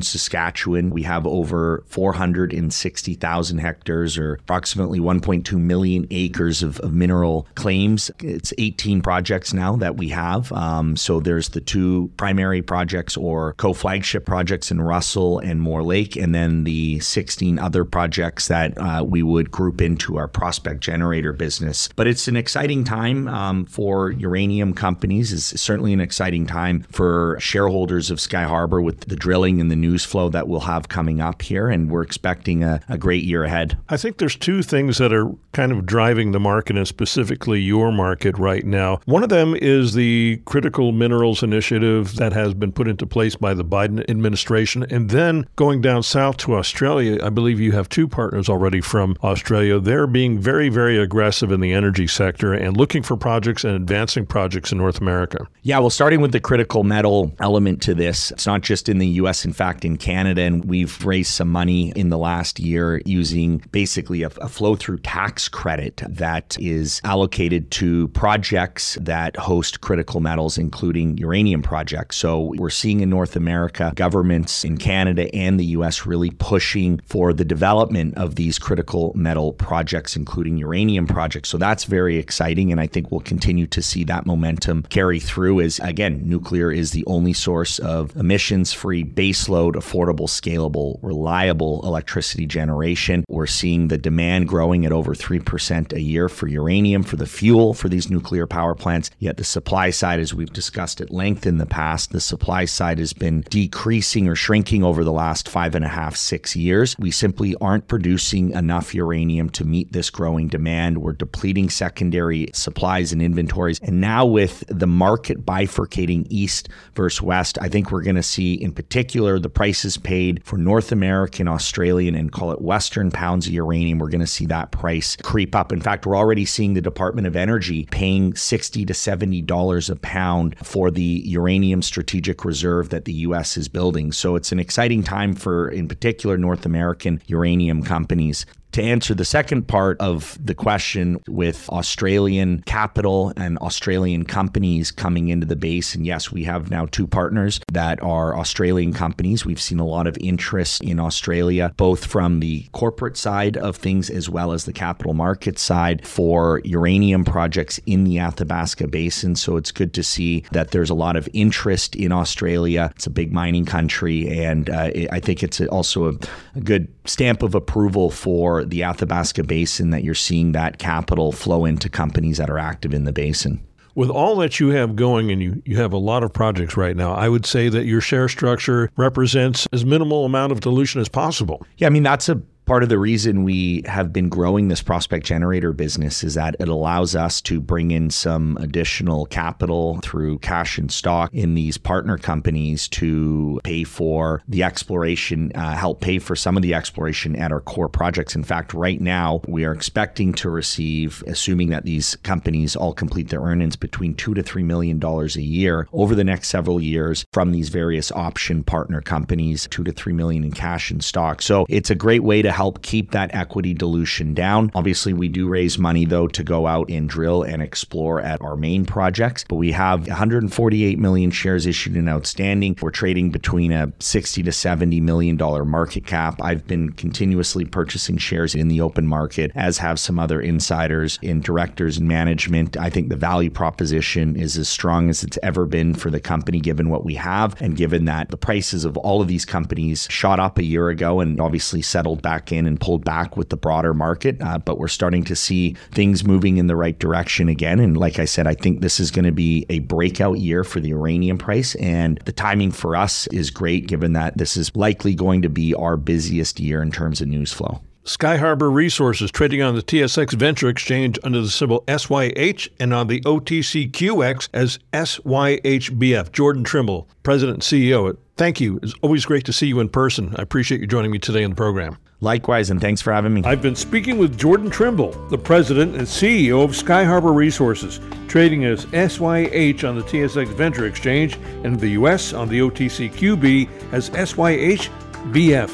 Saskatchewan. 0.00 0.90
We 0.90 1.02
have 1.02 1.26
over 1.26 1.82
460,000 1.88 3.58
hectares 3.58 4.16
or 4.16 4.34
approximately 4.34 5.00
1.2 5.00 5.58
million 5.58 6.06
acres 6.12 6.62
of, 6.62 6.78
of, 6.78 6.92
mineral 6.92 7.48
claims. 7.56 8.12
It's 8.20 8.52
18 8.58 9.02
projects 9.02 9.52
now 9.52 9.74
that 9.74 9.96
we 9.96 10.10
have. 10.10 10.52
Um, 10.52 10.94
so 10.94 11.18
there's 11.18 11.48
the 11.48 11.60
two 11.60 12.12
primary 12.16 12.62
projects 12.62 13.16
or 13.16 13.54
co 13.54 13.72
flagship 13.72 14.24
projects 14.24 14.70
in 14.70 14.80
Russell 14.80 14.99
Russell 15.00 15.38
and 15.38 15.62
Moore 15.62 15.82
Lake, 15.82 16.14
and 16.14 16.34
then 16.34 16.64
the 16.64 17.00
16 17.00 17.58
other 17.58 17.86
projects 17.86 18.48
that 18.48 18.76
uh, 18.76 19.02
we 19.02 19.22
would 19.22 19.50
group 19.50 19.80
into 19.80 20.18
our 20.18 20.28
prospect 20.28 20.82
generator 20.82 21.32
business. 21.32 21.88
But 21.96 22.06
it's 22.06 22.28
an 22.28 22.36
exciting 22.36 22.84
time 22.84 23.26
um, 23.26 23.64
for 23.64 24.10
uranium 24.10 24.74
companies. 24.74 25.32
It's 25.32 25.58
certainly 25.58 25.94
an 25.94 26.00
exciting 26.00 26.44
time 26.44 26.82
for 26.90 27.38
shareholders 27.40 28.10
of 28.10 28.18
Skyharbour 28.18 28.84
with 28.84 29.00
the 29.06 29.16
drilling 29.16 29.58
and 29.58 29.70
the 29.70 29.76
news 29.76 30.04
flow 30.04 30.28
that 30.28 30.48
we'll 30.48 30.60
have 30.60 30.90
coming 30.90 31.22
up 31.22 31.40
here. 31.40 31.70
And 31.70 31.90
we're 31.90 32.02
expecting 32.02 32.62
a, 32.62 32.82
a 32.90 32.98
great 32.98 33.24
year 33.24 33.44
ahead. 33.44 33.78
I 33.88 33.96
think 33.96 34.18
there's 34.18 34.36
two 34.36 34.62
things 34.62 34.98
that 34.98 35.14
are 35.14 35.32
kind 35.52 35.72
of 35.72 35.86
driving 35.86 36.32
the 36.32 36.40
market 36.40 36.76
and 36.76 36.86
specifically 36.86 37.58
your 37.58 37.90
market 37.90 38.36
right 38.36 38.66
now. 38.66 39.00
One 39.06 39.22
of 39.22 39.30
them 39.30 39.54
is 39.54 39.94
the 39.94 40.42
critical 40.44 40.92
minerals 40.92 41.42
initiative 41.42 42.16
that 42.16 42.34
has 42.34 42.52
been 42.52 42.70
put 42.70 42.86
into 42.86 43.06
place 43.06 43.34
by 43.34 43.54
the 43.54 43.64
Biden 43.64 44.08
administration. 44.10 44.84
And 44.90 45.10
then 45.10 45.46
going 45.54 45.80
down 45.80 46.02
south 46.02 46.36
to 46.38 46.56
Australia, 46.56 47.24
I 47.24 47.30
believe 47.30 47.60
you 47.60 47.72
have 47.72 47.88
two 47.88 48.08
partners 48.08 48.48
already 48.48 48.80
from 48.80 49.16
Australia. 49.22 49.78
They're 49.78 50.08
being 50.08 50.38
very, 50.38 50.68
very 50.68 50.98
aggressive 50.98 51.52
in 51.52 51.60
the 51.60 51.72
energy 51.72 52.08
sector 52.08 52.52
and 52.52 52.76
looking 52.76 53.02
for 53.04 53.16
projects 53.16 53.62
and 53.62 53.74
advancing 53.74 54.26
projects 54.26 54.72
in 54.72 54.78
North 54.78 55.00
America. 55.00 55.46
Yeah, 55.62 55.78
well, 55.78 55.90
starting 55.90 56.20
with 56.20 56.32
the 56.32 56.40
critical 56.40 56.82
metal 56.82 57.32
element 57.38 57.80
to 57.82 57.94
this, 57.94 58.32
it's 58.32 58.46
not 58.46 58.62
just 58.62 58.88
in 58.88 58.98
the 58.98 59.06
US, 59.06 59.44
in 59.44 59.52
fact, 59.52 59.84
in 59.84 59.96
Canada. 59.96 60.42
And 60.42 60.64
we've 60.64 61.04
raised 61.06 61.30
some 61.30 61.48
money 61.48 61.92
in 61.94 62.08
the 62.08 62.18
last 62.18 62.58
year 62.58 63.00
using 63.04 63.58
basically 63.70 64.22
a, 64.24 64.28
a 64.40 64.48
flow 64.48 64.74
through 64.74 64.98
tax 64.98 65.48
credit 65.48 66.02
that 66.08 66.56
is 66.58 67.00
allocated 67.04 67.70
to 67.72 68.08
projects 68.08 68.98
that 69.00 69.36
host 69.36 69.82
critical 69.82 70.20
metals, 70.20 70.58
including 70.58 71.16
uranium 71.18 71.62
projects. 71.62 72.16
So 72.16 72.52
we're 72.56 72.70
seeing 72.70 73.00
in 73.00 73.10
North 73.10 73.36
America 73.36 73.92
governments 73.94 74.64
in 74.64 74.79
Canada 74.80 75.32
and 75.34 75.60
the 75.60 75.66
US 75.66 76.06
really 76.06 76.30
pushing 76.30 77.00
for 77.06 77.32
the 77.32 77.44
development 77.44 78.16
of 78.16 78.34
these 78.34 78.58
critical 78.58 79.12
metal 79.14 79.52
projects, 79.52 80.16
including 80.16 80.56
uranium 80.56 81.06
projects. 81.06 81.50
So 81.50 81.58
that's 81.58 81.84
very 81.84 82.16
exciting. 82.16 82.72
And 82.72 82.80
I 82.80 82.86
think 82.86 83.10
we'll 83.10 83.20
continue 83.20 83.66
to 83.68 83.82
see 83.82 84.04
that 84.04 84.26
momentum 84.26 84.82
carry 84.84 85.20
through 85.20 85.60
as, 85.60 85.78
again, 85.80 86.22
nuclear 86.24 86.72
is 86.72 86.92
the 86.92 87.04
only 87.06 87.32
source 87.32 87.78
of 87.80 88.16
emissions 88.16 88.72
free, 88.72 89.04
baseload, 89.04 89.74
affordable, 89.74 90.28
scalable, 90.28 90.98
reliable 91.02 91.80
electricity 91.84 92.46
generation. 92.46 93.24
We're 93.28 93.46
seeing 93.46 93.88
the 93.88 93.98
demand 93.98 94.48
growing 94.48 94.86
at 94.86 94.92
over 94.92 95.14
3% 95.14 95.92
a 95.92 96.00
year 96.00 96.28
for 96.28 96.48
uranium, 96.48 97.02
for 97.02 97.16
the 97.16 97.26
fuel 97.26 97.74
for 97.74 97.88
these 97.88 98.10
nuclear 98.10 98.46
power 98.46 98.74
plants. 98.74 99.10
Yet 99.18 99.36
the 99.36 99.44
supply 99.44 99.90
side, 99.90 100.20
as 100.20 100.32
we've 100.32 100.52
discussed 100.52 101.00
at 101.00 101.10
length 101.10 101.46
in 101.46 101.58
the 101.58 101.66
past, 101.66 102.12
the 102.12 102.20
supply 102.20 102.64
side 102.64 102.98
has 102.98 103.12
been 103.12 103.42
decreasing 103.50 104.28
or 104.28 104.34
shrinking 104.34 104.59
over 104.60 105.04
the 105.04 105.12
last 105.12 105.48
five 105.48 105.74
and 105.74 105.84
a 105.84 105.88
half, 105.88 106.14
six 106.14 106.54
years. 106.54 106.94
We 106.98 107.10
simply 107.10 107.56
aren't 107.60 107.88
producing 107.88 108.50
enough 108.50 108.94
uranium 108.94 109.48
to 109.50 109.64
meet 109.64 109.92
this 109.92 110.10
growing 110.10 110.48
demand. 110.48 110.98
We're 110.98 111.14
depleting 111.14 111.70
secondary 111.70 112.50
supplies 112.52 113.12
and 113.12 113.22
inventories. 113.22 113.80
And 113.80 114.00
now, 114.00 114.26
with 114.26 114.62
the 114.68 114.86
market 114.86 115.46
bifurcating 115.46 116.26
east 116.28 116.68
versus 116.94 117.22
west, 117.22 117.58
I 117.60 117.68
think 117.68 117.90
we're 117.90 118.02
going 118.02 118.16
to 118.16 118.22
see, 118.22 118.54
in 118.54 118.72
particular, 118.72 119.38
the 119.38 119.48
prices 119.48 119.96
paid 119.96 120.42
for 120.44 120.58
North 120.58 120.92
American, 120.92 121.48
Australian, 121.48 122.14
and 122.14 122.30
call 122.30 122.52
it 122.52 122.60
Western 122.60 123.10
pounds 123.10 123.46
of 123.46 123.52
uranium. 123.52 123.98
We're 123.98 124.10
going 124.10 124.20
to 124.20 124.26
see 124.26 124.46
that 124.46 124.72
price 124.72 125.16
creep 125.16 125.54
up. 125.54 125.72
In 125.72 125.80
fact, 125.80 126.06
we're 126.06 126.16
already 126.16 126.44
seeing 126.44 126.74
the 126.74 126.80
Department 126.80 127.26
of 127.26 127.34
Energy 127.34 127.86
paying 127.90 128.34
60 128.34 128.84
to 128.84 128.92
$70 128.92 129.90
a 129.90 129.96
pound 129.96 130.56
for 130.62 130.90
the 130.90 131.22
uranium 131.24 131.82
strategic 131.82 132.44
reserve 132.44 132.90
that 132.90 133.06
the 133.06 133.12
U.S. 133.12 133.56
is 133.56 133.68
building. 133.68 134.12
So 134.12 134.36
it's 134.36 134.49
an 134.52 134.58
exciting 134.58 135.02
time 135.02 135.34
for, 135.34 135.68
in 135.68 135.88
particular, 135.88 136.36
North 136.36 136.66
American 136.66 137.22
uranium 137.26 137.82
companies 137.82 138.46
to 138.72 138.82
answer 138.82 139.14
the 139.14 139.24
second 139.24 139.66
part 139.68 140.00
of 140.00 140.38
the 140.44 140.54
question 140.54 141.18
with 141.28 141.68
Australian 141.70 142.62
capital 142.62 143.32
and 143.36 143.58
Australian 143.58 144.24
companies 144.24 144.90
coming 144.90 145.28
into 145.28 145.46
the 145.46 145.56
basin, 145.56 146.04
yes, 146.04 146.30
we 146.30 146.44
have 146.44 146.70
now 146.70 146.86
two 146.86 147.06
partners 147.06 147.60
that 147.72 148.02
are 148.02 148.36
Australian 148.38 148.92
companies. 148.92 149.44
We've 149.44 149.60
seen 149.60 149.80
a 149.80 149.86
lot 149.86 150.06
of 150.06 150.16
interest 150.20 150.82
in 150.82 151.00
Australia, 151.00 151.72
both 151.76 152.04
from 152.04 152.40
the 152.40 152.66
corporate 152.72 153.16
side 153.16 153.56
of 153.56 153.76
things 153.76 154.10
as 154.10 154.28
well 154.28 154.52
as 154.52 154.64
the 154.64 154.72
capital 154.72 155.14
market 155.14 155.58
side 155.58 156.06
for 156.06 156.60
uranium 156.64 157.24
projects 157.24 157.78
in 157.86 158.04
the 158.04 158.18
Athabasca 158.18 158.88
Basin. 158.88 159.34
So 159.34 159.56
it's 159.56 159.72
good 159.72 159.92
to 159.94 160.02
see 160.02 160.44
that 160.52 160.70
there's 160.70 160.90
a 160.90 160.94
lot 160.94 161.16
of 161.16 161.28
interest 161.32 161.96
in 161.96 162.12
Australia. 162.12 162.92
It's 162.94 163.06
a 163.06 163.10
big 163.10 163.32
mining 163.32 163.64
country, 163.64 164.28
and 164.28 164.70
uh, 164.70 164.90
I 165.10 165.20
think 165.20 165.42
it's 165.42 165.60
also 165.62 166.12
a, 166.12 166.14
a 166.54 166.60
good 166.60 166.88
stamp 167.04 167.42
of 167.42 167.54
approval 167.54 168.10
for 168.10 168.59
the 168.68 168.82
Athabasca 168.82 169.44
Basin 169.44 169.90
that 169.90 170.04
you're 170.04 170.14
seeing 170.14 170.52
that 170.52 170.78
capital 170.78 171.32
flow 171.32 171.64
into 171.64 171.88
companies 171.88 172.36
that 172.36 172.50
are 172.50 172.58
active 172.58 172.92
in 172.92 173.04
the 173.04 173.12
basin. 173.12 173.64
With 173.94 174.10
all 174.10 174.36
that 174.36 174.60
you 174.60 174.68
have 174.68 174.94
going 174.94 175.30
and 175.30 175.42
you, 175.42 175.62
you 175.64 175.76
have 175.76 175.92
a 175.92 175.98
lot 175.98 176.22
of 176.22 176.32
projects 176.32 176.76
right 176.76 176.96
now, 176.96 177.12
I 177.12 177.28
would 177.28 177.44
say 177.44 177.68
that 177.68 177.86
your 177.86 178.00
share 178.00 178.28
structure 178.28 178.90
represents 178.96 179.66
as 179.72 179.84
minimal 179.84 180.24
amount 180.24 180.52
of 180.52 180.60
dilution 180.60 181.00
as 181.00 181.08
possible. 181.08 181.66
Yeah, 181.76 181.88
I 181.88 181.90
mean, 181.90 182.04
that's 182.04 182.28
a 182.28 182.40
part 182.70 182.84
of 182.84 182.88
the 182.88 183.00
reason 183.00 183.42
we 183.42 183.82
have 183.84 184.12
been 184.12 184.28
growing 184.28 184.68
this 184.68 184.80
prospect 184.80 185.26
generator 185.26 185.72
business 185.72 186.22
is 186.22 186.34
that 186.34 186.54
it 186.60 186.68
allows 186.68 187.16
us 187.16 187.40
to 187.40 187.60
bring 187.60 187.90
in 187.90 188.08
some 188.08 188.56
additional 188.60 189.26
capital 189.26 189.98
through 190.04 190.38
cash 190.38 190.78
and 190.78 190.92
stock 190.92 191.34
in 191.34 191.54
these 191.54 191.76
partner 191.76 192.16
companies 192.16 192.86
to 192.86 193.58
pay 193.64 193.82
for 193.82 194.40
the 194.46 194.62
exploration, 194.62 195.50
uh, 195.56 195.74
help 195.74 196.00
pay 196.00 196.20
for 196.20 196.36
some 196.36 196.56
of 196.56 196.62
the 196.62 196.72
exploration 196.72 197.34
at 197.34 197.50
our 197.50 197.60
core 197.60 197.88
projects. 197.88 198.36
In 198.36 198.44
fact, 198.44 198.72
right 198.72 199.00
now, 199.00 199.40
we 199.48 199.64
are 199.64 199.72
expecting 199.72 200.32
to 200.34 200.48
receive, 200.48 201.24
assuming 201.26 201.70
that 201.70 201.84
these 201.84 202.14
companies 202.22 202.76
all 202.76 202.92
complete 202.92 203.30
their 203.30 203.40
earnings, 203.40 203.74
between 203.74 204.14
two 204.14 204.32
to 204.34 204.44
three 204.44 204.62
million 204.62 205.00
dollars 205.00 205.34
a 205.34 205.42
year 205.42 205.88
over 205.92 206.14
the 206.14 206.22
next 206.22 206.46
several 206.46 206.80
years 206.80 207.26
from 207.32 207.50
these 207.50 207.68
various 207.68 208.12
option 208.12 208.62
partner 208.62 209.00
companies, 209.00 209.66
two 209.72 209.82
to 209.82 209.90
three 209.90 210.12
million 210.12 210.44
in 210.44 210.52
cash 210.52 210.92
and 210.92 211.02
stock. 211.02 211.42
So 211.42 211.66
it's 211.68 211.90
a 211.90 211.96
great 211.96 212.22
way 212.22 212.42
to 212.42 212.59
help 212.60 212.82
keep 212.82 213.12
that 213.12 213.34
equity 213.34 213.72
dilution 213.72 214.34
down. 214.34 214.70
Obviously, 214.74 215.14
we 215.14 215.28
do 215.28 215.48
raise 215.48 215.78
money 215.78 216.04
though 216.04 216.26
to 216.26 216.44
go 216.44 216.66
out 216.66 216.90
and 216.90 217.08
drill 217.08 217.42
and 217.42 217.62
explore 217.62 218.20
at 218.20 218.38
our 218.42 218.54
main 218.54 218.84
projects, 218.84 219.46
but 219.48 219.54
we 219.54 219.72
have 219.72 220.06
148 220.06 220.98
million 220.98 221.30
shares 221.30 221.64
issued 221.64 221.96
and 221.96 222.06
outstanding. 222.06 222.76
We're 222.82 222.90
trading 222.90 223.30
between 223.30 223.72
a 223.72 223.90
60 223.98 224.42
to 224.42 224.52
70 224.52 225.00
million 225.00 225.38
dollar 225.38 225.64
market 225.64 226.04
cap. 226.04 226.38
I've 226.42 226.66
been 226.66 226.92
continuously 226.92 227.64
purchasing 227.64 228.18
shares 228.18 228.54
in 228.54 228.68
the 228.68 228.82
open 228.82 229.06
market, 229.06 229.52
as 229.54 229.78
have 229.78 229.98
some 229.98 230.18
other 230.18 230.38
insiders 230.42 231.18
in 231.22 231.40
directors 231.40 231.96
and 231.96 232.06
management. 232.08 232.76
I 232.76 232.90
think 232.90 233.08
the 233.08 233.16
value 233.16 233.48
proposition 233.48 234.36
is 234.36 234.58
as 234.58 234.68
strong 234.68 235.08
as 235.08 235.24
it's 235.24 235.38
ever 235.42 235.64
been 235.64 235.94
for 235.94 236.10
the 236.10 236.20
company, 236.20 236.60
given 236.60 236.90
what 236.90 237.06
we 237.06 237.14
have, 237.14 237.58
and 237.62 237.74
given 237.74 238.04
that 238.04 238.28
the 238.28 238.36
prices 238.36 238.84
of 238.84 238.98
all 238.98 239.22
of 239.22 239.28
these 239.28 239.46
companies 239.46 240.06
shot 240.10 240.38
up 240.38 240.58
a 240.58 240.62
year 240.62 240.90
ago 240.90 241.20
and 241.20 241.40
obviously 241.40 241.80
settled 241.80 242.20
back 242.20 242.49
in 242.52 242.66
and 242.66 242.80
pulled 242.80 243.04
back 243.04 243.36
with 243.36 243.50
the 243.50 243.56
broader 243.56 243.94
market, 243.94 244.40
uh, 244.40 244.58
but 244.58 244.78
we're 244.78 244.88
starting 244.88 245.24
to 245.24 245.36
see 245.36 245.74
things 245.92 246.24
moving 246.24 246.56
in 246.56 246.66
the 246.66 246.76
right 246.76 246.98
direction 246.98 247.48
again. 247.48 247.80
And 247.80 247.96
like 247.96 248.18
I 248.18 248.24
said, 248.24 248.46
I 248.46 248.54
think 248.54 248.80
this 248.80 249.00
is 249.00 249.10
going 249.10 249.24
to 249.24 249.32
be 249.32 249.66
a 249.68 249.80
breakout 249.80 250.38
year 250.38 250.64
for 250.64 250.80
the 250.80 250.88
uranium 250.88 251.38
price. 251.38 251.74
And 251.76 252.18
the 252.24 252.32
timing 252.32 252.70
for 252.72 252.96
us 252.96 253.26
is 253.28 253.50
great 253.50 253.86
given 253.86 254.12
that 254.14 254.38
this 254.38 254.56
is 254.56 254.74
likely 254.74 255.14
going 255.14 255.42
to 255.42 255.48
be 255.48 255.74
our 255.74 255.96
busiest 255.96 256.60
year 256.60 256.82
in 256.82 256.90
terms 256.90 257.20
of 257.20 257.28
news 257.28 257.52
flow. 257.52 257.80
Skyharbour 258.04 258.72
Resources 258.72 259.30
trading 259.30 259.60
on 259.60 259.74
the 259.74 259.82
TSX 259.82 260.32
Venture 260.32 260.68
Exchange 260.68 261.18
under 261.22 261.40
the 261.40 261.50
symbol 261.50 261.84
SYH 261.86 262.68
and 262.80 262.94
on 262.94 263.08
the 263.08 263.20
OTCQX 263.20 264.48
as 264.54 264.78
SYHBF. 264.92 266.32
Jordan 266.32 266.64
Trimble, 266.64 267.08
President 267.22 267.56
and 267.56 267.62
CEO. 267.62 268.16
Thank 268.40 268.58
you. 268.58 268.80
It's 268.82 268.94
always 269.02 269.26
great 269.26 269.44
to 269.44 269.52
see 269.52 269.66
you 269.66 269.80
in 269.80 269.90
person. 269.90 270.34
I 270.38 270.40
appreciate 270.40 270.80
you 270.80 270.86
joining 270.86 271.10
me 271.10 271.18
today 271.18 271.44
on 271.44 271.50
the 271.50 271.56
program. 271.56 271.98
Likewise, 272.22 272.70
and 272.70 272.80
thanks 272.80 273.02
for 273.02 273.12
having 273.12 273.34
me. 273.34 273.42
I've 273.44 273.60
been 273.60 273.76
speaking 273.76 274.16
with 274.16 274.38
Jordan 274.38 274.70
Trimble, 274.70 275.10
the 275.28 275.36
president 275.36 275.94
and 275.94 276.06
CEO 276.06 276.64
of 276.64 276.70
Skyharbour 276.70 277.34
Resources, 277.34 278.00
trading 278.28 278.64
as 278.64 278.84
SYH 278.92 279.84
on 279.84 279.94
the 279.94 280.02
TSX 280.04 280.48
Venture 280.54 280.86
Exchange 280.86 281.34
and 281.34 281.66
in 281.66 281.76
the 281.76 281.88
U.S. 281.88 282.32
on 282.32 282.48
the 282.48 282.60
OTCQB 282.60 283.92
as 283.92 284.08
SYHBF. 284.08 285.70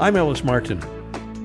I'm 0.00 0.16
Ellis 0.16 0.42
Martin. 0.42 0.82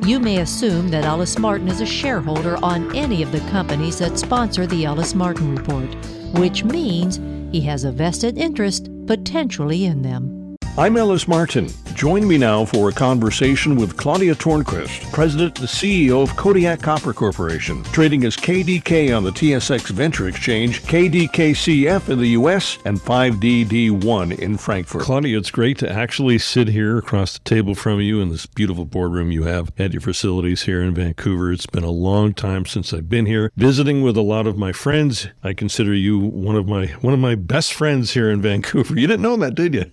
You 0.05 0.17
may 0.21 0.37
assume 0.37 0.87
that 0.91 1.03
Ellis 1.03 1.37
Martin 1.37 1.67
is 1.67 1.81
a 1.81 1.85
shareholder 1.85 2.55
on 2.63 2.95
any 2.95 3.21
of 3.21 3.33
the 3.33 3.41
companies 3.51 3.99
that 3.99 4.17
sponsor 4.17 4.65
the 4.65 4.85
Ellis 4.85 5.13
Martin 5.13 5.57
Report, 5.57 5.93
which 6.39 6.63
means 6.63 7.19
he 7.51 7.59
has 7.63 7.83
a 7.83 7.91
vested 7.91 8.37
interest 8.37 8.89
potentially 9.07 9.83
in 9.83 10.03
them. 10.03 10.42
I'm 10.75 10.97
Ellis 10.97 11.27
Martin. 11.27 11.69
Join 11.95 12.27
me 12.27 12.37
now 12.37 12.65
for 12.65 12.89
a 12.89 12.91
conversation 12.91 13.75
with 13.75 13.95
Claudia 13.97 14.33
Tornquist, 14.33 15.11
President 15.13 15.59
and 15.59 15.67
CEO 15.67 16.23
of 16.23 16.35
Kodiak 16.35 16.81
Copper 16.81 17.13
Corporation, 17.13 17.83
trading 17.83 18.25
as 18.25 18.35
KDK 18.35 19.15
on 19.15 19.23
the 19.23 19.31
TSX 19.31 19.91
Venture 19.91 20.27
Exchange, 20.27 20.81
KDKCF 20.83 22.09
in 22.09 22.19
the 22.19 22.29
U.S., 22.29 22.79
and 22.85 22.99
5DD1 22.99 24.39
in 24.39 24.57
Frankfurt. 24.57 25.03
Claudia, 25.03 25.37
it's 25.37 25.51
great 25.51 25.77
to 25.77 25.89
actually 25.89 26.39
sit 26.39 26.67
here 26.67 26.97
across 26.97 27.37
the 27.37 27.43
table 27.43 27.75
from 27.75 28.01
you 28.01 28.19
in 28.21 28.29
this 28.29 28.47
beautiful 28.47 28.85
boardroom 28.85 29.31
you 29.31 29.43
have 29.43 29.71
at 29.77 29.93
your 29.93 30.01
facilities 30.01 30.63
here 30.63 30.81
in 30.81 30.95
Vancouver. 30.95 31.51
It's 31.51 31.67
been 31.67 31.83
a 31.83 31.91
long 31.91 32.33
time 32.33 32.65
since 32.65 32.91
I've 32.91 33.07
been 33.07 33.27
here, 33.27 33.51
visiting 33.55 34.01
with 34.01 34.17
a 34.17 34.21
lot 34.21 34.47
of 34.47 34.57
my 34.57 34.71
friends. 34.71 35.27
I 35.43 35.53
consider 35.53 35.93
you 35.93 36.17
one 36.17 36.55
of 36.55 36.67
my 36.67 36.87
one 37.01 37.13
of 37.13 37.19
my 37.19 37.35
best 37.35 37.73
friends 37.73 38.13
here 38.13 38.31
in 38.31 38.41
Vancouver. 38.41 38.99
You 38.99 39.07
didn't 39.07 39.21
know 39.21 39.37
that, 39.37 39.55
did 39.55 39.75
you? 39.75 39.91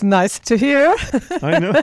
Nice 0.06 0.38
to 0.38 0.56
hear. 0.56 0.94
I 1.42 1.58
know. 1.58 1.82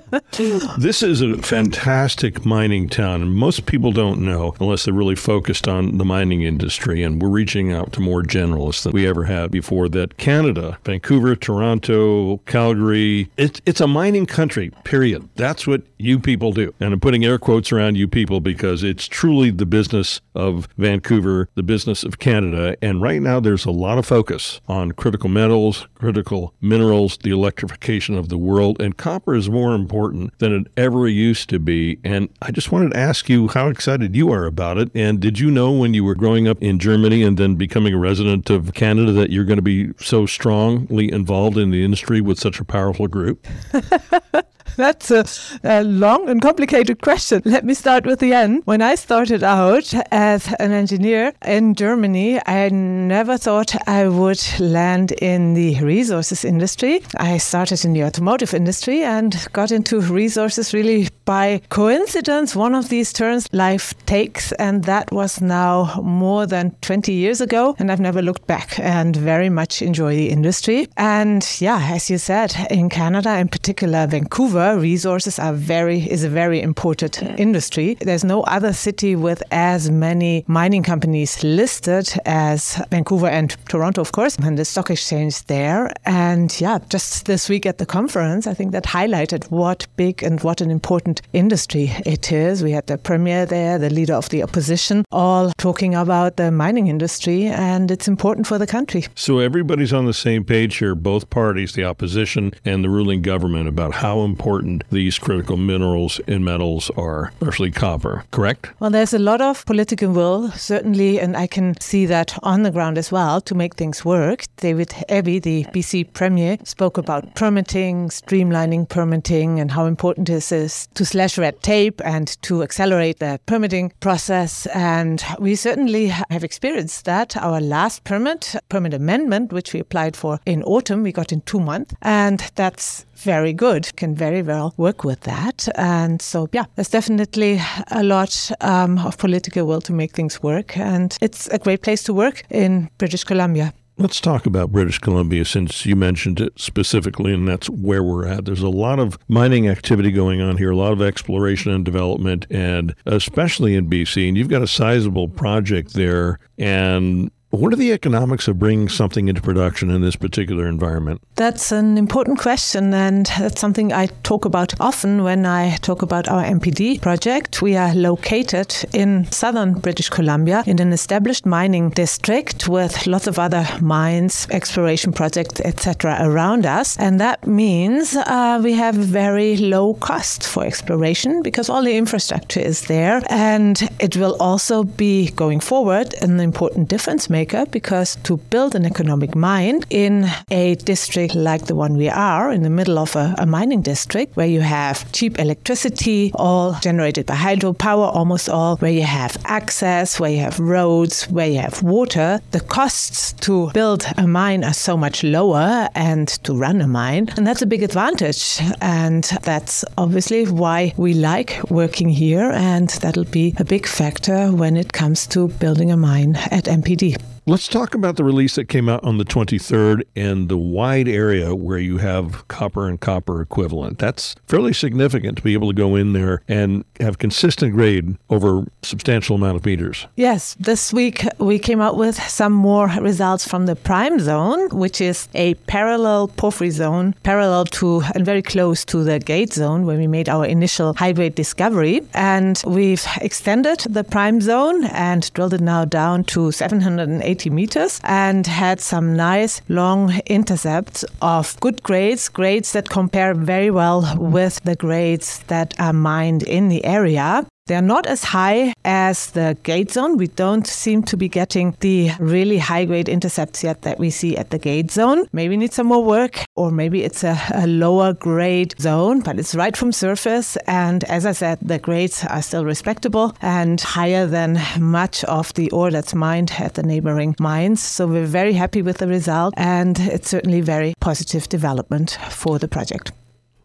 This 0.78 1.04
is 1.04 1.22
a 1.22 1.38
fantastic 1.40 2.46
mining 2.46 2.88
town, 2.88 3.22
and 3.22 3.36
most 3.36 3.66
people 3.66 3.92
don't 3.92 4.22
know 4.22 4.56
unless 4.62 4.86
they're 4.86 4.94
really 4.94 5.18
focused 5.18 5.68
on 5.68 5.98
the 5.98 6.06
mining 6.06 6.42
industry. 6.42 7.04
And 7.04 7.22
we're 7.22 7.28
reaching 7.28 7.74
out 7.74 7.92
to 7.94 8.00
more 8.00 8.24
generalists 8.24 8.84
than 8.84 8.94
we 8.94 9.06
ever 9.06 9.26
had 9.26 9.52
before. 9.52 9.90
That 9.90 10.16
Canada, 10.16 10.78
Vancouver, 10.86 11.36
Toronto, 11.36 12.38
Calgary, 12.46 13.30
it's 13.36 13.60
it's 13.66 13.82
a 13.82 13.88
mining 13.88 14.26
country. 14.26 14.72
Period. 14.86 15.28
That's 15.36 15.68
what 15.68 15.82
you 15.98 16.18
people 16.18 16.54
do, 16.54 16.74
and 16.80 16.94
I'm 16.94 17.02
putting 17.02 17.26
air 17.26 17.38
quotes 17.38 17.74
around 17.74 17.98
you 17.98 18.08
people 18.08 18.40
because 18.40 18.84
it's 18.84 19.06
truly 19.06 19.52
the 19.52 19.66
business 19.66 20.22
of 20.34 20.70
Vancouver, 20.78 21.50
the 21.56 21.64
business 21.64 22.06
of 22.06 22.20
Canada. 22.20 22.78
And 22.82 23.02
right 23.02 23.22
now, 23.22 23.42
there's 23.42 23.66
a 23.66 23.72
lot 23.72 23.98
of 23.98 24.06
focus 24.06 24.62
on 24.70 24.94
critical 24.94 25.30
metals, 25.30 25.88
critical 25.96 26.54
minerals, 26.62 27.18
the 27.18 27.32
electrification 27.32 28.13
of 28.16 28.30
the 28.30 28.38
world, 28.38 28.82
and 28.82 28.98
copper 28.98 29.36
is 29.36 29.50
more 29.50 29.76
important 29.76 30.38
than 30.40 30.54
it 30.54 30.68
ever 30.78 31.08
used 31.08 31.50
to 31.50 31.60
be. 31.60 32.00
And 32.04 32.30
I 32.42 32.52
just 32.52 32.72
wanted 32.72 32.92
to 32.92 32.98
ask 32.98 33.30
you 33.30 33.48
how 33.48 33.68
excited 33.68 34.16
you 34.16 34.32
are 34.32 34.46
about 34.46 34.78
it. 34.78 34.92
And 34.96 35.20
did 35.20 35.40
you 35.40 35.52
know 35.52 35.72
when 35.72 35.94
you 35.94 36.04
were 36.04 36.16
growing 36.16 36.48
up 36.48 36.62
in 36.62 36.80
Germany 36.80 37.24
and 37.24 37.38
then 37.38 37.56
becoming 37.56 37.94
a 37.94 37.98
resident 37.98 38.50
of 38.50 38.74
Canada 38.74 39.12
that 39.14 39.30
you're 39.30 39.46
going 39.46 39.58
to 39.58 39.62
be 39.62 39.92
so 39.98 40.26
strongly 40.26 41.12
involved 41.12 41.58
in 41.58 41.72
the 41.72 41.84
industry 41.84 42.22
with 42.22 42.40
such 42.40 42.60
a 42.60 42.66
powerful 42.66 43.08
group? 43.08 43.46
That's 44.76 45.12
a, 45.12 45.26
a, 45.64 45.84
long 45.84 46.30
and 46.30 46.42
complicated 46.42 47.02
question. 47.02 47.42
Let 47.46 47.66
me 47.66 47.74
start 47.74 48.06
with 48.06 48.20
the 48.20 48.34
end. 48.34 48.64
When 48.66 48.82
I 48.82 48.96
started 48.96 49.44
out 49.44 49.94
as 50.12 50.54
an 50.60 50.72
engineer 50.72 51.34
in 51.46 51.76
Germany, 51.76 52.40
I 52.46 52.70
never 52.70 53.38
thought 53.38 53.76
I 53.88 54.08
would 54.08 54.42
land 54.60 55.12
in 55.14 55.54
the 55.54 55.80
resources 55.82 56.44
industry. 56.44 57.02
I 57.18 57.38
started 57.38 57.86
in 57.86 57.94
the 57.94 58.04
automotive 58.04 58.54
industry 58.54 59.04
and 59.04 59.36
got 59.54 59.72
into 59.72 60.02
resources 60.02 60.74
really 60.74 61.10
by 61.26 61.62
coincidence. 61.70 62.56
One 62.56 62.76
of 62.76 62.90
these 62.90 63.14
turns 63.14 63.48
life 63.54 63.94
takes, 64.06 64.52
and 64.54 64.84
that 64.86 65.12
was 65.12 65.42
now 65.42 66.02
more 66.02 66.46
than 66.46 66.72
20 66.82 67.12
years 67.14 67.42
ago. 67.42 67.76
And 67.80 67.92
I've 67.92 68.00
never 68.00 68.22
looked 68.22 68.48
back 68.48 68.80
and 68.80 69.16
very 69.16 69.50
much 69.50 69.82
enjoy 69.82 70.16
the 70.16 70.30
industry. 70.30 70.88
And 70.98 71.46
yeah, 71.60 71.80
as 71.92 72.10
you 72.10 72.18
said, 72.18 72.56
in 72.70 72.90
Canada, 72.90 73.38
in 73.38 73.48
particular, 73.48 74.08
Vancouver, 74.08 74.63
resources 74.72 75.40
are 75.40 75.54
very 75.54 76.00
is 76.10 76.24
a 76.24 76.30
very 76.30 76.62
important 76.62 77.22
industry. 77.40 77.96
There's 78.02 78.24
no 78.24 78.42
other 78.44 78.74
city 78.74 79.16
with 79.16 79.44
as 79.52 79.90
many 79.90 80.44
mining 80.48 80.84
companies 80.84 81.44
listed 81.44 82.10
as 82.26 82.82
Vancouver 82.90 83.28
and 83.28 83.56
Toronto, 83.70 84.02
of 84.02 84.12
course, 84.12 84.38
and 84.38 84.58
the 84.58 84.66
stock 84.66 84.90
exchange 84.90 85.44
there. 85.46 85.92
And 86.06 86.60
yeah, 86.60 86.80
just 86.90 87.26
this 87.26 87.50
week 87.50 87.66
at 87.66 87.78
the 87.78 87.86
conference, 87.86 88.48
I 88.48 88.54
think 88.54 88.72
that 88.72 88.86
highlighted 88.86 89.50
what 89.52 89.88
big 89.96 90.24
and 90.24 90.42
what 90.42 90.62
an 90.62 90.72
important 90.72 91.22
industry 91.34 91.92
it 92.06 92.32
is. 92.32 92.64
We 92.64 92.72
had 92.72 92.88
the 92.88 92.98
premier 92.98 93.46
there, 93.46 93.78
the 93.78 93.90
leader 93.90 94.14
of 94.14 94.30
the 94.30 94.44
opposition, 94.44 95.06
all 95.12 95.52
talking 95.58 95.96
about 95.96 96.38
the 96.38 96.52
mining 96.52 96.88
industry, 96.88 97.48
and 97.48 97.92
it's 97.92 98.08
important 98.08 98.48
for 98.48 98.58
the 98.58 98.68
country. 98.68 99.06
So 99.16 99.40
everybody's 99.40 99.94
on 99.94 100.06
the 100.06 100.14
same 100.14 100.44
page 100.44 100.78
here, 100.78 100.96
both 100.96 101.30
parties, 101.30 101.74
the 101.74 101.86
opposition 101.86 102.54
and 102.66 102.84
the 102.84 102.90
ruling 102.90 103.22
government, 103.22 103.68
about 103.68 103.94
how 103.96 104.22
important 104.22 104.43
important 104.44 104.84
these 104.92 105.18
critical 105.18 105.56
minerals 105.56 106.20
and 106.28 106.44
metals 106.44 106.92
are, 106.98 107.32
especially 107.40 107.72
copper, 107.72 108.26
correct? 108.32 108.70
Well, 108.82 108.90
there's 108.90 109.14
a 109.14 109.20
lot 109.20 109.40
of 109.40 109.66
political 109.66 110.12
will, 110.12 110.52
certainly, 110.52 111.18
and 111.18 111.38
I 111.38 111.48
can 111.48 111.80
see 111.80 112.06
that 112.08 112.38
on 112.44 112.64
the 112.64 112.72
ground 112.72 112.98
as 112.98 113.10
well 113.10 113.40
to 113.40 113.56
make 113.56 113.76
things 113.76 114.04
work. 114.04 114.44
David 114.58 114.90
Eby, 115.08 115.42
the 115.42 115.64
BC 115.74 116.12
Premier, 116.12 116.58
spoke 116.66 116.98
about 116.98 117.36
permitting, 117.36 118.10
streamlining 118.10 118.90
permitting, 118.90 119.62
and 119.62 119.72
how 119.72 119.86
important 119.86 120.30
it 120.30 120.52
is 120.52 120.90
to 120.94 121.06
slash 121.06 121.38
red 121.38 121.64
tape 121.64 122.02
and 122.04 122.28
to 122.42 122.64
accelerate 122.64 123.20
the 123.20 123.40
permitting 123.46 123.94
process. 124.02 124.66
And 124.76 125.24
we 125.40 125.56
certainly 125.56 126.08
have 126.08 126.44
experienced 126.44 127.06
that. 127.06 127.38
Our 127.38 127.62
last 127.62 128.04
permit, 128.04 128.58
permit 128.68 128.94
amendment, 128.94 129.54
which 129.54 129.72
we 129.72 129.80
applied 129.80 130.18
for 130.18 130.42
in 130.46 130.64
autumn, 130.64 131.02
we 131.02 131.14
got 131.14 131.32
in 131.32 131.40
two 131.42 131.62
months. 131.62 131.96
And 132.02 132.44
that's 132.56 133.06
very 133.24 133.54
good, 133.54 133.96
can 133.96 134.14
very 134.16 134.33
well 134.42 134.74
work 134.78 135.04
with 135.04 135.22
that. 135.22 135.68
And 135.76 136.22
so, 136.22 136.48
yeah, 136.52 136.66
there's 136.76 136.90
definitely 136.90 137.62
a 137.92 138.04
lot 138.04 138.52
um, 138.62 138.98
of 139.00 139.18
political 139.18 139.66
will 139.66 139.82
to 139.82 139.94
make 139.94 140.14
things 140.14 140.42
work. 140.42 140.78
And 140.78 141.18
it's 141.22 141.48
a 141.48 141.60
great 141.60 141.82
place 141.82 142.04
to 142.04 142.14
work 142.14 142.44
in 142.50 142.90
British 142.98 143.24
Columbia. 143.24 143.74
Let's 144.00 144.20
talk 144.20 144.48
about 144.48 144.72
British 144.72 144.98
Columbia 144.98 145.46
since 145.46 145.86
you 145.86 145.96
mentioned 145.96 146.42
it 146.42 146.54
specifically, 146.60 147.32
and 147.32 147.48
that's 147.48 147.70
where 147.70 148.02
we're 148.02 148.26
at. 148.26 148.46
There's 148.46 148.64
a 148.64 148.70
lot 148.70 148.98
of 148.98 149.20
mining 149.28 149.68
activity 149.68 150.12
going 150.12 150.42
on 150.42 150.58
here, 150.58 150.72
a 150.72 150.76
lot 150.76 150.94
of 150.94 151.02
exploration 151.02 151.72
and 151.72 151.86
development, 151.86 152.48
and 152.50 152.96
especially 153.06 153.76
in 153.76 153.88
BC. 153.88 154.28
And 154.28 154.36
you've 154.36 154.50
got 154.50 154.64
a 154.64 154.68
sizable 154.68 155.28
project 155.28 155.94
there. 155.94 156.40
And 156.58 157.30
what 157.54 157.72
are 157.72 157.76
the 157.76 157.92
economics 157.92 158.48
of 158.48 158.58
bringing 158.58 158.90
something 158.90 159.28
into 159.28 159.40
production 159.40 159.92
in 159.92 160.02
this 160.02 160.16
particular 160.16 160.68
environment? 160.68 161.22
That's 161.36 161.72
an 161.72 162.00
important 162.00 162.40
question, 162.40 162.96
and 162.96 163.28
that's 163.38 163.62
something 163.62 163.94
I 163.94 164.08
talk 164.24 164.46
about 164.46 164.74
often 164.80 165.24
when 165.24 165.46
I 165.46 165.78
talk 165.78 166.02
about 166.02 166.28
our 166.28 166.44
MPD 166.44 167.00
project. 167.00 167.62
We 167.62 167.76
are 167.76 167.94
located 167.94 168.76
in 168.92 169.32
southern 169.32 169.74
British 169.74 170.10
Columbia 170.10 170.64
in 170.66 170.80
an 170.80 170.92
established 170.92 171.46
mining 171.46 171.92
district 171.92 172.68
with 172.68 173.06
lots 173.06 173.28
of 173.28 173.38
other 173.38 173.68
mines, 173.80 174.48
exploration 174.50 175.14
projects, 175.14 175.62
etc., 175.62 176.18
around 176.22 176.66
us, 176.66 176.98
and 176.98 177.22
that 177.22 177.46
means 177.46 178.16
uh, 178.16 178.60
we 178.64 178.74
have 178.74 178.96
very 178.96 179.58
low 179.58 179.94
cost 179.94 180.48
for 180.48 180.66
exploration 180.66 181.44
because 181.44 181.70
all 181.70 181.84
the 181.84 181.96
infrastructure 181.96 182.62
is 182.62 182.88
there, 182.88 183.22
and 183.30 183.88
it 184.00 184.18
will 184.18 184.36
also 184.40 184.84
be 184.84 185.30
going 185.32 185.60
forward 185.60 186.16
an 186.24 186.40
important 186.40 186.90
difference 186.90 187.30
maker 187.30 187.43
maker 187.44 187.66
because 187.72 188.16
to 188.24 188.38
build 188.54 188.74
an 188.74 188.86
economic 188.86 189.36
mine 189.36 189.82
in 189.90 190.26
a 190.50 190.76
district 190.76 191.36
like 191.36 191.66
the 191.66 191.76
one 191.76 191.98
we 191.98 192.10
are, 192.10 192.54
in 192.54 192.64
the 192.64 192.70
middle 192.70 192.98
of 192.98 193.16
a, 193.16 193.36
a 193.38 193.46
mining 193.46 193.82
district, 193.82 194.38
where 194.38 194.48
you 194.48 194.62
have 194.62 195.12
cheap 195.12 195.38
electricity, 195.40 196.32
all 196.36 196.74
generated 196.82 197.26
by 197.26 197.36
hydropower, 197.36 198.08
almost 198.16 198.48
all, 198.50 198.78
where 198.78 198.92
you 198.92 199.08
have 199.22 199.36
access, 199.44 200.20
where 200.20 200.32
you 200.32 200.40
have 200.40 200.58
roads, 200.60 201.26
where 201.30 201.50
you 201.50 201.60
have 201.60 201.84
water, 201.84 202.40
the 202.52 202.62
costs 202.62 203.34
to 203.34 203.70
build 203.72 204.06
a 204.18 204.26
mine 204.26 204.64
are 204.64 204.80
so 204.88 204.96
much 204.96 205.24
lower 205.24 205.90
and 205.96 206.28
to 206.46 206.54
run 206.54 206.80
a 206.82 206.88
mine. 206.88 207.28
And 207.36 207.46
that's 207.46 207.62
a 207.62 207.66
big 207.66 207.84
advantage. 207.84 208.62
And 208.80 209.24
that's 209.44 209.84
obviously 209.98 210.46
why 210.46 210.94
we 210.96 211.14
like 211.14 211.60
working 211.70 212.10
here. 212.10 212.52
And 212.54 212.90
that'll 213.04 213.32
be 213.42 213.54
a 213.58 213.66
big 213.66 213.86
factor 213.86 214.52
when 214.52 214.78
it 214.78 214.94
comes 214.94 215.28
to 215.28 215.50
building 215.64 215.92
a 215.92 215.98
mine 215.98 216.36
at 216.52 216.66
MPD. 216.66 217.33
Let's 217.46 217.68
talk 217.68 217.94
about 217.94 218.16
the 218.16 218.24
release 218.24 218.56
that 218.56 218.70
came 218.70 218.88
out 218.88 219.04
on 219.04 219.18
the 219.18 219.26
23rd 219.26 220.04
and 220.16 220.48
the 220.48 220.58
wide 220.58 221.10
area 221.10 221.54
where 221.54 221.78
you 221.78 221.98
have 221.98 222.48
copper 222.48 222.88
and 222.88 222.98
copper 222.98 223.42
equivalent. 223.42 224.00
That's 224.00 224.38
fairly 224.48 224.72
significant 224.72 225.40
to 225.40 225.44
be 225.44 225.52
able 225.52 225.68
to 225.68 225.74
go 225.74 225.98
in 225.98 226.14
there 226.14 226.42
and 226.48 226.86
have 227.02 227.18
consistent 227.18 227.74
grade 227.74 228.18
over 228.30 228.64
substantial 228.82 229.36
amount 229.36 229.58
of 229.58 229.66
meters. 229.66 230.08
Yes, 230.16 230.56
this 230.58 230.94
week 230.94 231.28
we 231.38 231.60
came 231.60 231.82
out 231.82 231.98
with 231.98 232.16
some 232.16 232.54
more 232.54 232.88
results 233.02 233.46
from 233.46 233.66
the 233.66 233.76
prime 233.76 234.22
zone, 234.22 234.70
which 234.70 235.02
is 235.02 235.28
a 235.34 235.56
parallel 235.68 236.30
porphyry 236.30 236.70
zone, 236.70 237.14
parallel 237.24 237.66
to 237.66 238.04
and 238.16 238.26
very 238.26 238.42
close 238.42 238.86
to 238.86 239.04
the 239.04 239.20
gate 239.20 239.52
zone 239.52 239.86
where 239.86 239.98
we 239.98 240.08
made 240.08 240.30
our 240.30 240.46
initial 240.46 240.94
high 240.94 241.12
grade 241.12 241.36
discovery. 241.36 242.00
And 242.14 242.64
we've 242.66 243.06
extended 243.20 243.80
the 243.80 244.06
prime 244.06 244.40
zone 244.40 244.86
and 244.86 245.30
drilled 245.34 245.56
it 245.56 245.60
now 245.60 245.84
down 245.84 246.24
to 246.26 246.54
780 246.54 247.33
80 247.34 247.50
meters 247.50 248.00
and 248.04 248.46
had 248.46 248.80
some 248.80 249.16
nice 249.16 249.62
long 249.68 250.14
intercepts 250.28 251.04
of 251.20 251.60
good 251.62 251.82
grades, 251.82 252.30
grades 252.30 252.74
that 252.74 252.90
compare 252.90 253.34
very 253.34 253.72
well 253.72 254.16
with 254.20 254.62
the 254.66 254.76
grades 254.76 255.40
that 255.48 255.74
are 255.80 255.94
mined 255.94 256.44
in 256.44 256.70
the 256.70 256.86
area. 256.86 257.44
They're 257.66 257.82
not 257.82 258.08
as 258.08 258.26
high 258.26 258.74
as 258.84 259.32
the 259.32 259.58
gate 259.64 259.90
zone. 259.90 260.18
We 260.18 260.28
don't 260.28 260.68
seem 260.68 261.02
to 261.04 261.16
be 261.16 261.30
getting 261.30 261.78
the 261.80 262.12
really 262.20 262.58
high 262.58 262.84
grade 262.84 263.08
intercepts 263.08 263.64
yet 263.64 263.84
that 263.84 264.00
we 264.00 264.10
see 264.10 264.36
at 264.36 264.50
the 264.50 264.60
gate 264.60 264.92
zone. 264.92 265.28
Maybe 265.32 265.56
need 265.56 265.72
some 265.72 265.88
more 265.88 266.04
work, 266.04 266.44
or 266.58 266.72
maybe 266.72 267.04
it's 267.04 267.24
a, 267.24 267.40
a, 267.54 267.66
lower 267.66 268.12
grade 268.12 268.76
zone, 268.82 269.22
but 269.22 269.40
it's 269.40 269.56
right 269.56 269.78
from 269.78 269.94
surface. 269.94 270.58
And 270.68 271.06
as 271.06 271.26
I 271.26 271.32
said, 271.32 271.58
the 271.62 271.80
grades 271.80 272.26
are 272.26 272.42
still 272.42 272.66
respectable 272.66 273.34
and 273.42 273.80
higher 273.80 274.28
than 274.28 274.60
much 274.78 275.24
of 275.24 275.54
the 275.54 275.72
ore 275.72 275.90
that's 275.90 276.14
mined 276.14 276.52
at 276.60 276.74
the 276.74 276.84
neighboring 276.84 277.34
mines. 277.40 277.82
So 277.82 278.08
we're 278.08 278.26
very 278.26 278.54
happy 278.54 278.82
with 278.82 278.98
the 278.98 279.08
result, 279.08 279.54
and 279.56 279.98
it's 280.02 280.28
certainly 280.28 280.60
very 280.60 280.96
positive 281.00 281.48
development 281.48 282.18
for 282.30 282.60
the 282.60 282.68
project. 282.68 283.14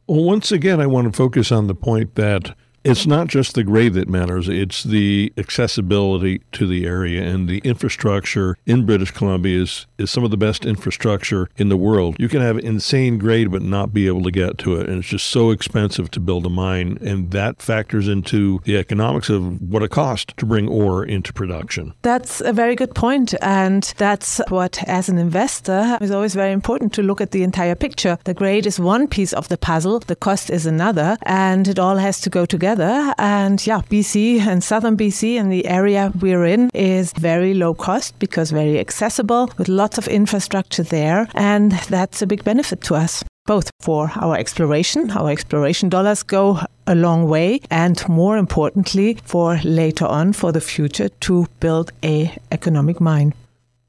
Well, 0.07 0.23
once 0.23 0.53
again, 0.53 0.81
I 0.81 0.87
want 0.87 1.13
to 1.13 1.17
focus 1.17 1.51
on 1.51 1.67
the 1.67 1.75
point 1.75 2.15
that 2.15 2.55
it's 2.85 3.07
not 3.07 3.27
just 3.29 3.55
the 3.55 3.65
grade 3.65 3.95
that 3.95 4.09
matters, 4.09 4.49
it's 4.49 4.83
the 4.83 5.33
accessibility 5.37 6.41
to 6.53 6.67
the 6.67 6.87
area 6.87 7.23
and 7.23 7.49
the 7.49 7.59
infrastructure 7.59 8.57
in 8.67 8.87
British 8.87 9.11
Columbia 9.11 9.63
is, 9.63 9.87
is 9.99 10.11
some 10.11 10.25
of 10.25 10.31
the 10.31 10.37
best 10.37 10.65
infrastructure 10.65 11.49
in 11.57 11.69
the 11.69 11.77
world. 11.77 12.17
You 12.19 12.29
can 12.29 12.41
have 12.41 12.59
insane 12.59 13.19
grade 13.19 13.51
but 13.51 13.63
not 13.63 13.93
be 13.93 14.07
able 14.07 14.23
to 14.23 14.31
get 14.31 14.59
to 14.59 14.77
it. 14.77 14.89
And 14.89 14.99
it's 14.99 15.09
just 15.09 15.27
so 15.27 15.51
expensive 15.51 16.11
to 16.13 16.21
build 16.21 16.47
a 16.47 16.51
mine. 16.51 16.99
And 17.01 17.31
that 17.33 17.61
factors 17.61 18.09
into 18.09 18.61
the 18.65 18.77
economics 18.77 19.29
of 19.29 19.61
what 19.61 19.83
it 19.83 19.91
costs 19.91 20.33
to 20.37 20.47
bring 20.47 20.69
ore 20.69 21.05
into 21.05 21.33
production. 21.33 21.95
That's 22.03 22.41
a 22.41 22.53
very 22.53 22.75
good 22.75 22.95
point. 22.95 23.35
And 23.43 23.83
that's 23.97 24.41
what, 24.49 24.83
as 24.89 25.09
an 25.09 25.19
investor, 25.19 25.99
is 26.01 26.11
always 26.11 26.35
very 26.35 26.53
important 26.53 26.93
to 26.95 27.03
look 27.03 27.21
at 27.21 27.33
the 27.33 27.43
entire 27.43 27.75
picture. 27.75 28.19
The 28.25 28.35
grade 28.35 28.67
is 28.67 28.79
one 28.79 29.09
piece 29.09 29.33
of 29.33 29.49
the 29.49 29.59
puzzle, 29.59 30.01
the 30.01 30.17
cost 30.17 30.51
is 30.51 30.67
another, 30.67 31.17
and 31.23 31.67
it 31.67 31.79
all 31.79 31.97
has 31.97 32.21
to 32.21 32.31
go 32.31 32.47
together 32.47 32.68
together. 32.69 33.15
And 33.19 33.67
yeah, 33.67 33.81
BC 33.91 34.41
and 34.41 34.63
southern 34.63 34.97
BC 34.97 35.41
and 35.41 35.51
the 35.51 35.67
area 35.67 36.13
we're 36.21 36.45
in 36.45 36.71
is 36.75 37.13
very 37.13 37.55
low 37.55 37.75
cost 37.75 38.19
because 38.19 38.51
very 38.51 38.79
accessible 38.79 39.51
with 39.57 39.69
lots 39.69 39.99
of 39.99 40.09
infrastructure 40.09 40.83
there. 40.83 41.29
And 41.35 41.73
that's 41.89 42.23
a 42.23 42.27
big 42.27 42.45
benefit 42.45 42.83
to 42.83 42.95
us 42.95 43.25
both 43.47 43.71
for 43.81 44.13
our 44.17 44.37
exploration. 44.37 45.11
Our 45.11 45.31
exploration 45.31 45.89
dollars 45.89 46.23
go 46.23 46.59
a 46.87 46.95
long 46.95 47.27
way, 47.29 47.61
and 47.71 47.97
more 48.07 48.37
importantly, 48.37 49.17
for 49.25 49.59
later 49.65 50.05
on, 50.05 50.35
for 50.35 50.53
the 50.53 50.61
future, 50.61 51.09
to 51.21 51.47
build 51.59 51.91
a 52.03 52.37
economic 52.53 53.01
mine. 53.01 53.33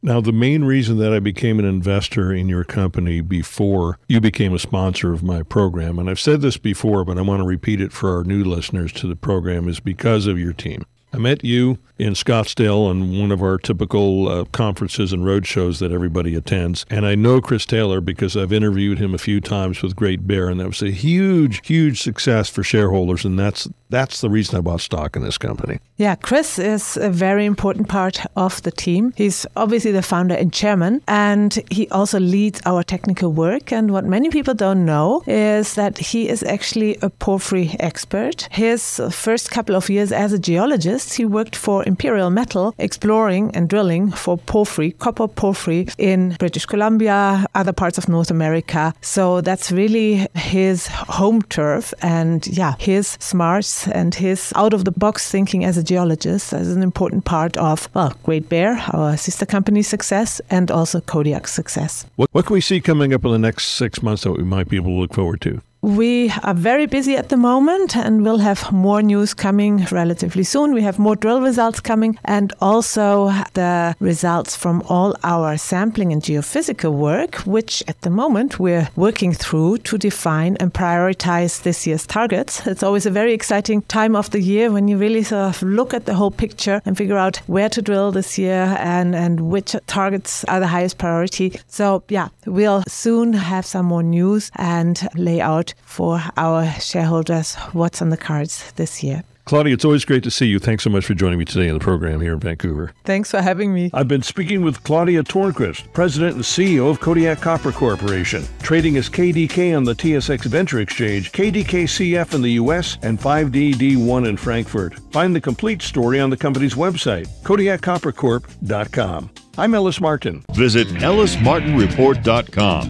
Now, 0.02 0.22
the 0.22 0.32
main 0.32 0.64
reason 0.64 0.98
that 1.00 1.12
I 1.12 1.20
became 1.20 1.60
an 1.60 1.66
investor 1.66 2.32
in 2.32 2.48
your 2.48 2.64
company 2.64 3.20
before 3.20 4.00
you 4.08 4.22
became 4.22 4.54
a 4.54 4.60
sponsor 4.60 5.12
of 5.12 5.24
my 5.24 5.44
program, 5.44 6.00
and 6.00 6.10
I've 6.10 6.22
said 6.22 6.40
this 6.40 6.56
before, 6.56 7.04
but 7.04 7.18
I 7.18 7.22
want 7.22 7.42
to 7.42 7.46
repeat 7.46 7.82
it 7.82 7.92
for 7.92 8.16
our 8.16 8.24
new 8.24 8.46
listeners 8.46 8.94
to 8.94 9.08
the 9.08 9.18
program, 9.18 9.68
is 9.68 9.82
because 9.82 10.26
of 10.26 10.40
your 10.40 10.54
team. 10.54 10.86
I 11.12 11.18
met 11.18 11.44
you 11.44 11.80
in 12.00 12.14
Scottsdale 12.14 12.88
on 12.88 13.20
one 13.20 13.32
of 13.32 13.44
our 13.44 13.58
typical 13.58 14.30
uh, 14.30 14.46
conferences 14.46 15.12
and 15.12 15.26
road 15.26 15.46
shows 15.46 15.80
that 15.80 15.92
everybody 15.92 16.34
attends. 16.34 16.86
And 16.90 17.06
I 17.06 17.16
know 17.16 17.42
Chris 17.42 17.66
Taylor 17.66 18.00
because 18.00 18.38
I've 18.38 18.54
interviewed 18.54 19.00
him 19.00 19.14
a 19.14 19.18
few 19.18 19.42
times 19.42 19.82
with 19.82 19.96
Great 19.96 20.26
Bear, 20.26 20.50
and 20.50 20.60
that 20.60 20.68
was 20.68 20.82
a 20.82 20.92
huge, 20.92 21.66
huge 21.68 22.02
success 22.02 22.50
for 22.50 22.64
shareholders. 22.64 23.26
And 23.26 23.38
that's 23.38 23.68
that's 23.90 24.22
the 24.22 24.30
reason 24.30 24.56
I 24.56 24.62
bought 24.62 24.82
stock 24.82 25.16
in 25.16 25.24
this 25.24 25.38
company. 25.38 25.80
Yeah, 25.98 26.16
Chris 26.16 26.60
is 26.60 26.96
a 26.96 27.10
very 27.10 27.46
important 27.46 27.90
part 27.90 28.24
of 28.36 28.62
the 28.62 28.72
team. 28.72 29.14
He's 29.18 29.48
obviously 29.56 29.92
the 29.92 30.04
founder 30.04 30.36
and 30.36 30.54
chairman, 30.54 31.02
and 31.08 31.60
he 31.72 31.90
also 31.90 32.20
leads 32.20 32.62
our 32.66 32.84
technical 32.84 33.32
work. 33.32 33.74
And 33.74 33.92
what 33.92 34.06
many 34.06 34.30
people 34.30 34.54
don't 34.54 34.86
know 34.86 35.24
is 35.26 35.74
that 35.74 35.98
he 35.98 36.30
is 36.30 36.44
actually 36.44 36.98
a 37.02 37.10
porphyry 37.10 37.76
expert. 37.80 38.48
His 38.52 39.02
first 39.12 39.50
couple 39.50 39.76
of 39.76 39.90
years 39.90 40.12
as 40.12 40.32
a 40.34 40.40
geologist, 40.40 40.99
he 41.14 41.26
worked 41.26 41.56
for 41.56 41.84
Imperial 41.86 42.30
Metal, 42.30 42.74
exploring 42.78 43.52
and 43.56 43.70
drilling 43.70 44.12
for 44.12 44.38
porphyry, 44.38 44.92
copper 44.92 45.28
porphyry 45.28 45.88
in 45.98 46.36
British 46.40 46.66
Columbia, 46.66 47.46
other 47.56 47.74
parts 47.74 47.98
of 47.98 48.10
North 48.10 48.32
America. 48.32 48.94
So 49.02 49.42
that's 49.42 49.72
really 49.72 50.28
his 50.36 50.88
home 50.88 51.42
turf. 51.44 51.94
And 52.02 52.46
yeah, 52.48 52.76
his 52.80 53.18
smarts 53.20 53.88
and 53.88 54.14
his 54.16 54.54
out 54.56 54.74
of 54.74 54.86
the 54.86 54.92
box 54.92 55.30
thinking 55.30 55.66
as 55.66 55.78
a 55.78 55.84
geologist 55.84 56.54
is 56.54 56.76
an 56.76 56.84
important 56.84 57.26
part 57.26 57.58
of, 57.58 57.90
well, 57.94 58.14
Great 58.24 58.50
Bear, 58.50 58.84
our 58.94 59.18
sister 59.18 59.46
company's 59.46 59.88
success, 59.88 60.42
and 60.50 60.72
also 60.72 61.02
Kodiak's 61.02 61.54
success. 61.54 62.06
What, 62.16 62.30
what 62.34 62.46
can 62.46 62.54
we 62.54 62.62
see 62.62 62.82
coming 62.82 63.14
up 63.14 63.26
in 63.26 63.32
the 63.32 63.40
next 63.40 63.68
six 63.70 64.02
months 64.02 64.24
that 64.24 64.34
we 64.34 64.44
might 64.44 64.70
be 64.70 64.78
able 64.78 64.92
to 64.92 65.00
look 65.00 65.14
forward 65.14 65.42
to? 65.42 65.62
We 65.82 66.30
are 66.44 66.54
very 66.54 66.88
busy 66.88 67.16
at 67.16 67.30
the 67.30 67.38
moment 67.38 67.96
and 67.96 68.22
we'll 68.22 68.40
have 68.40 68.70
more 68.70 69.02
news 69.02 69.34
coming 69.34 69.86
relatively 69.92 70.44
soon. 70.44 70.74
We 70.74 70.82
have 70.82 71.00
more 71.00 71.16
drill 71.16 71.42
results 71.42 71.80
coming 71.80 72.20
and 72.26 72.52
also 72.60 73.30
the 73.54 73.96
results 74.02 74.58
from 74.58 74.84
all 74.90 75.16
our 75.24 75.56
sampling 75.56 76.12
and 76.12 76.22
geophysical 76.22 76.92
work, 76.92 77.36
which 77.46 77.82
at 77.88 78.02
the 78.02 78.10
moment 78.10 78.60
we're 78.60 78.90
working 78.98 79.32
through 79.32 79.78
to 79.80 79.98
define 79.98 80.58
and 80.60 80.74
prioritize 80.74 81.64
this 81.64 81.88
year's 81.88 82.06
targets. 82.06 82.68
It's 82.68 82.84
always 82.84 83.06
a 83.06 83.12
very 83.12 83.32
exciting 83.32 83.84
time 83.84 84.18
of 84.18 84.32
the 84.32 84.42
year 84.42 84.74
when 84.74 84.90
you 84.90 84.98
really 84.98 85.24
sort 85.24 85.56
of 85.56 85.64
look 85.64 85.94
at 85.94 86.06
the 86.06 86.14
whole 86.14 86.32
picture 86.32 86.82
and 86.86 86.98
figure 86.98 87.18
out 87.18 87.38
where 87.48 87.70
to 87.70 87.82
drill 87.82 88.12
this 88.12 88.38
year 88.38 88.76
and, 88.80 89.16
and 89.16 89.50
which 89.50 89.78
targets 89.88 90.44
are 90.46 90.60
the 90.60 90.68
highest 90.68 90.98
priority. 90.98 91.58
So, 91.68 92.04
yeah, 92.10 92.28
we'll 92.46 92.84
soon 92.90 93.32
have 93.32 93.66
some 93.66 93.86
more 93.86 94.04
news 94.04 94.52
and 94.58 95.08
lay 95.16 95.40
out 95.70 95.86
for 95.86 96.22
our 96.38 96.72
shareholders 96.80 97.56
what's 97.74 98.02
on 98.02 98.10
the 98.10 98.18
cards 98.18 98.72
this 98.74 99.04
year. 99.04 99.24
Claudia, 99.46 99.74
it's 99.74 99.86
always 99.86 100.06
great 100.06 100.22
to 100.24 100.30
see 100.30 100.46
you. 100.46 100.60
Thanks 100.60 100.84
so 100.84 100.92
much 100.92 101.06
for 101.06 101.16
joining 101.16 101.40
me 101.40 101.46
today 101.46 101.70
on 101.70 101.74
the 101.74 101.84
program 101.84 102.22
here 102.22 102.34
in 102.34 102.40
Vancouver. 102.40 102.92
Thanks 103.04 103.32
for 103.32 103.42
having 103.42 103.74
me. 103.74 103.90
I've 103.96 104.08
been 104.08 104.22
speaking 104.22 104.62
with 104.62 104.84
Claudia 104.84 105.24
Tornquist, 105.24 105.92
President 105.92 106.36
and 106.36 106.44
CEO 106.44 106.92
of 106.92 107.00
Kodiak 107.00 107.42
Copper 107.42 107.72
Corporation, 107.72 108.44
trading 108.62 108.96
as 108.98 109.10
KDK 109.10 109.76
on 109.76 109.86
the 109.86 109.96
TSX 109.96 110.46
Venture 110.46 110.82
Exchange, 110.82 111.32
KDKCF 111.32 112.36
in 112.36 112.44
the 112.44 112.52
U.S., 112.52 113.00
and 113.02 113.20
5DD1 113.20 114.30
in 114.30 114.38
Frankfurt. 114.38 114.94
Find 115.12 115.36
the 115.36 115.42
complete 115.42 115.82
story 115.82 116.20
on 116.20 116.30
the 116.30 116.38
company's 116.38 116.76
website, 116.76 117.28
KodiakCopperCorp.com. 117.42 119.32
I'm 119.58 119.74
Ellis 119.74 120.00
Martin. 120.00 120.44
Visit 120.54 120.88
ellismartinreport.com 120.90 122.88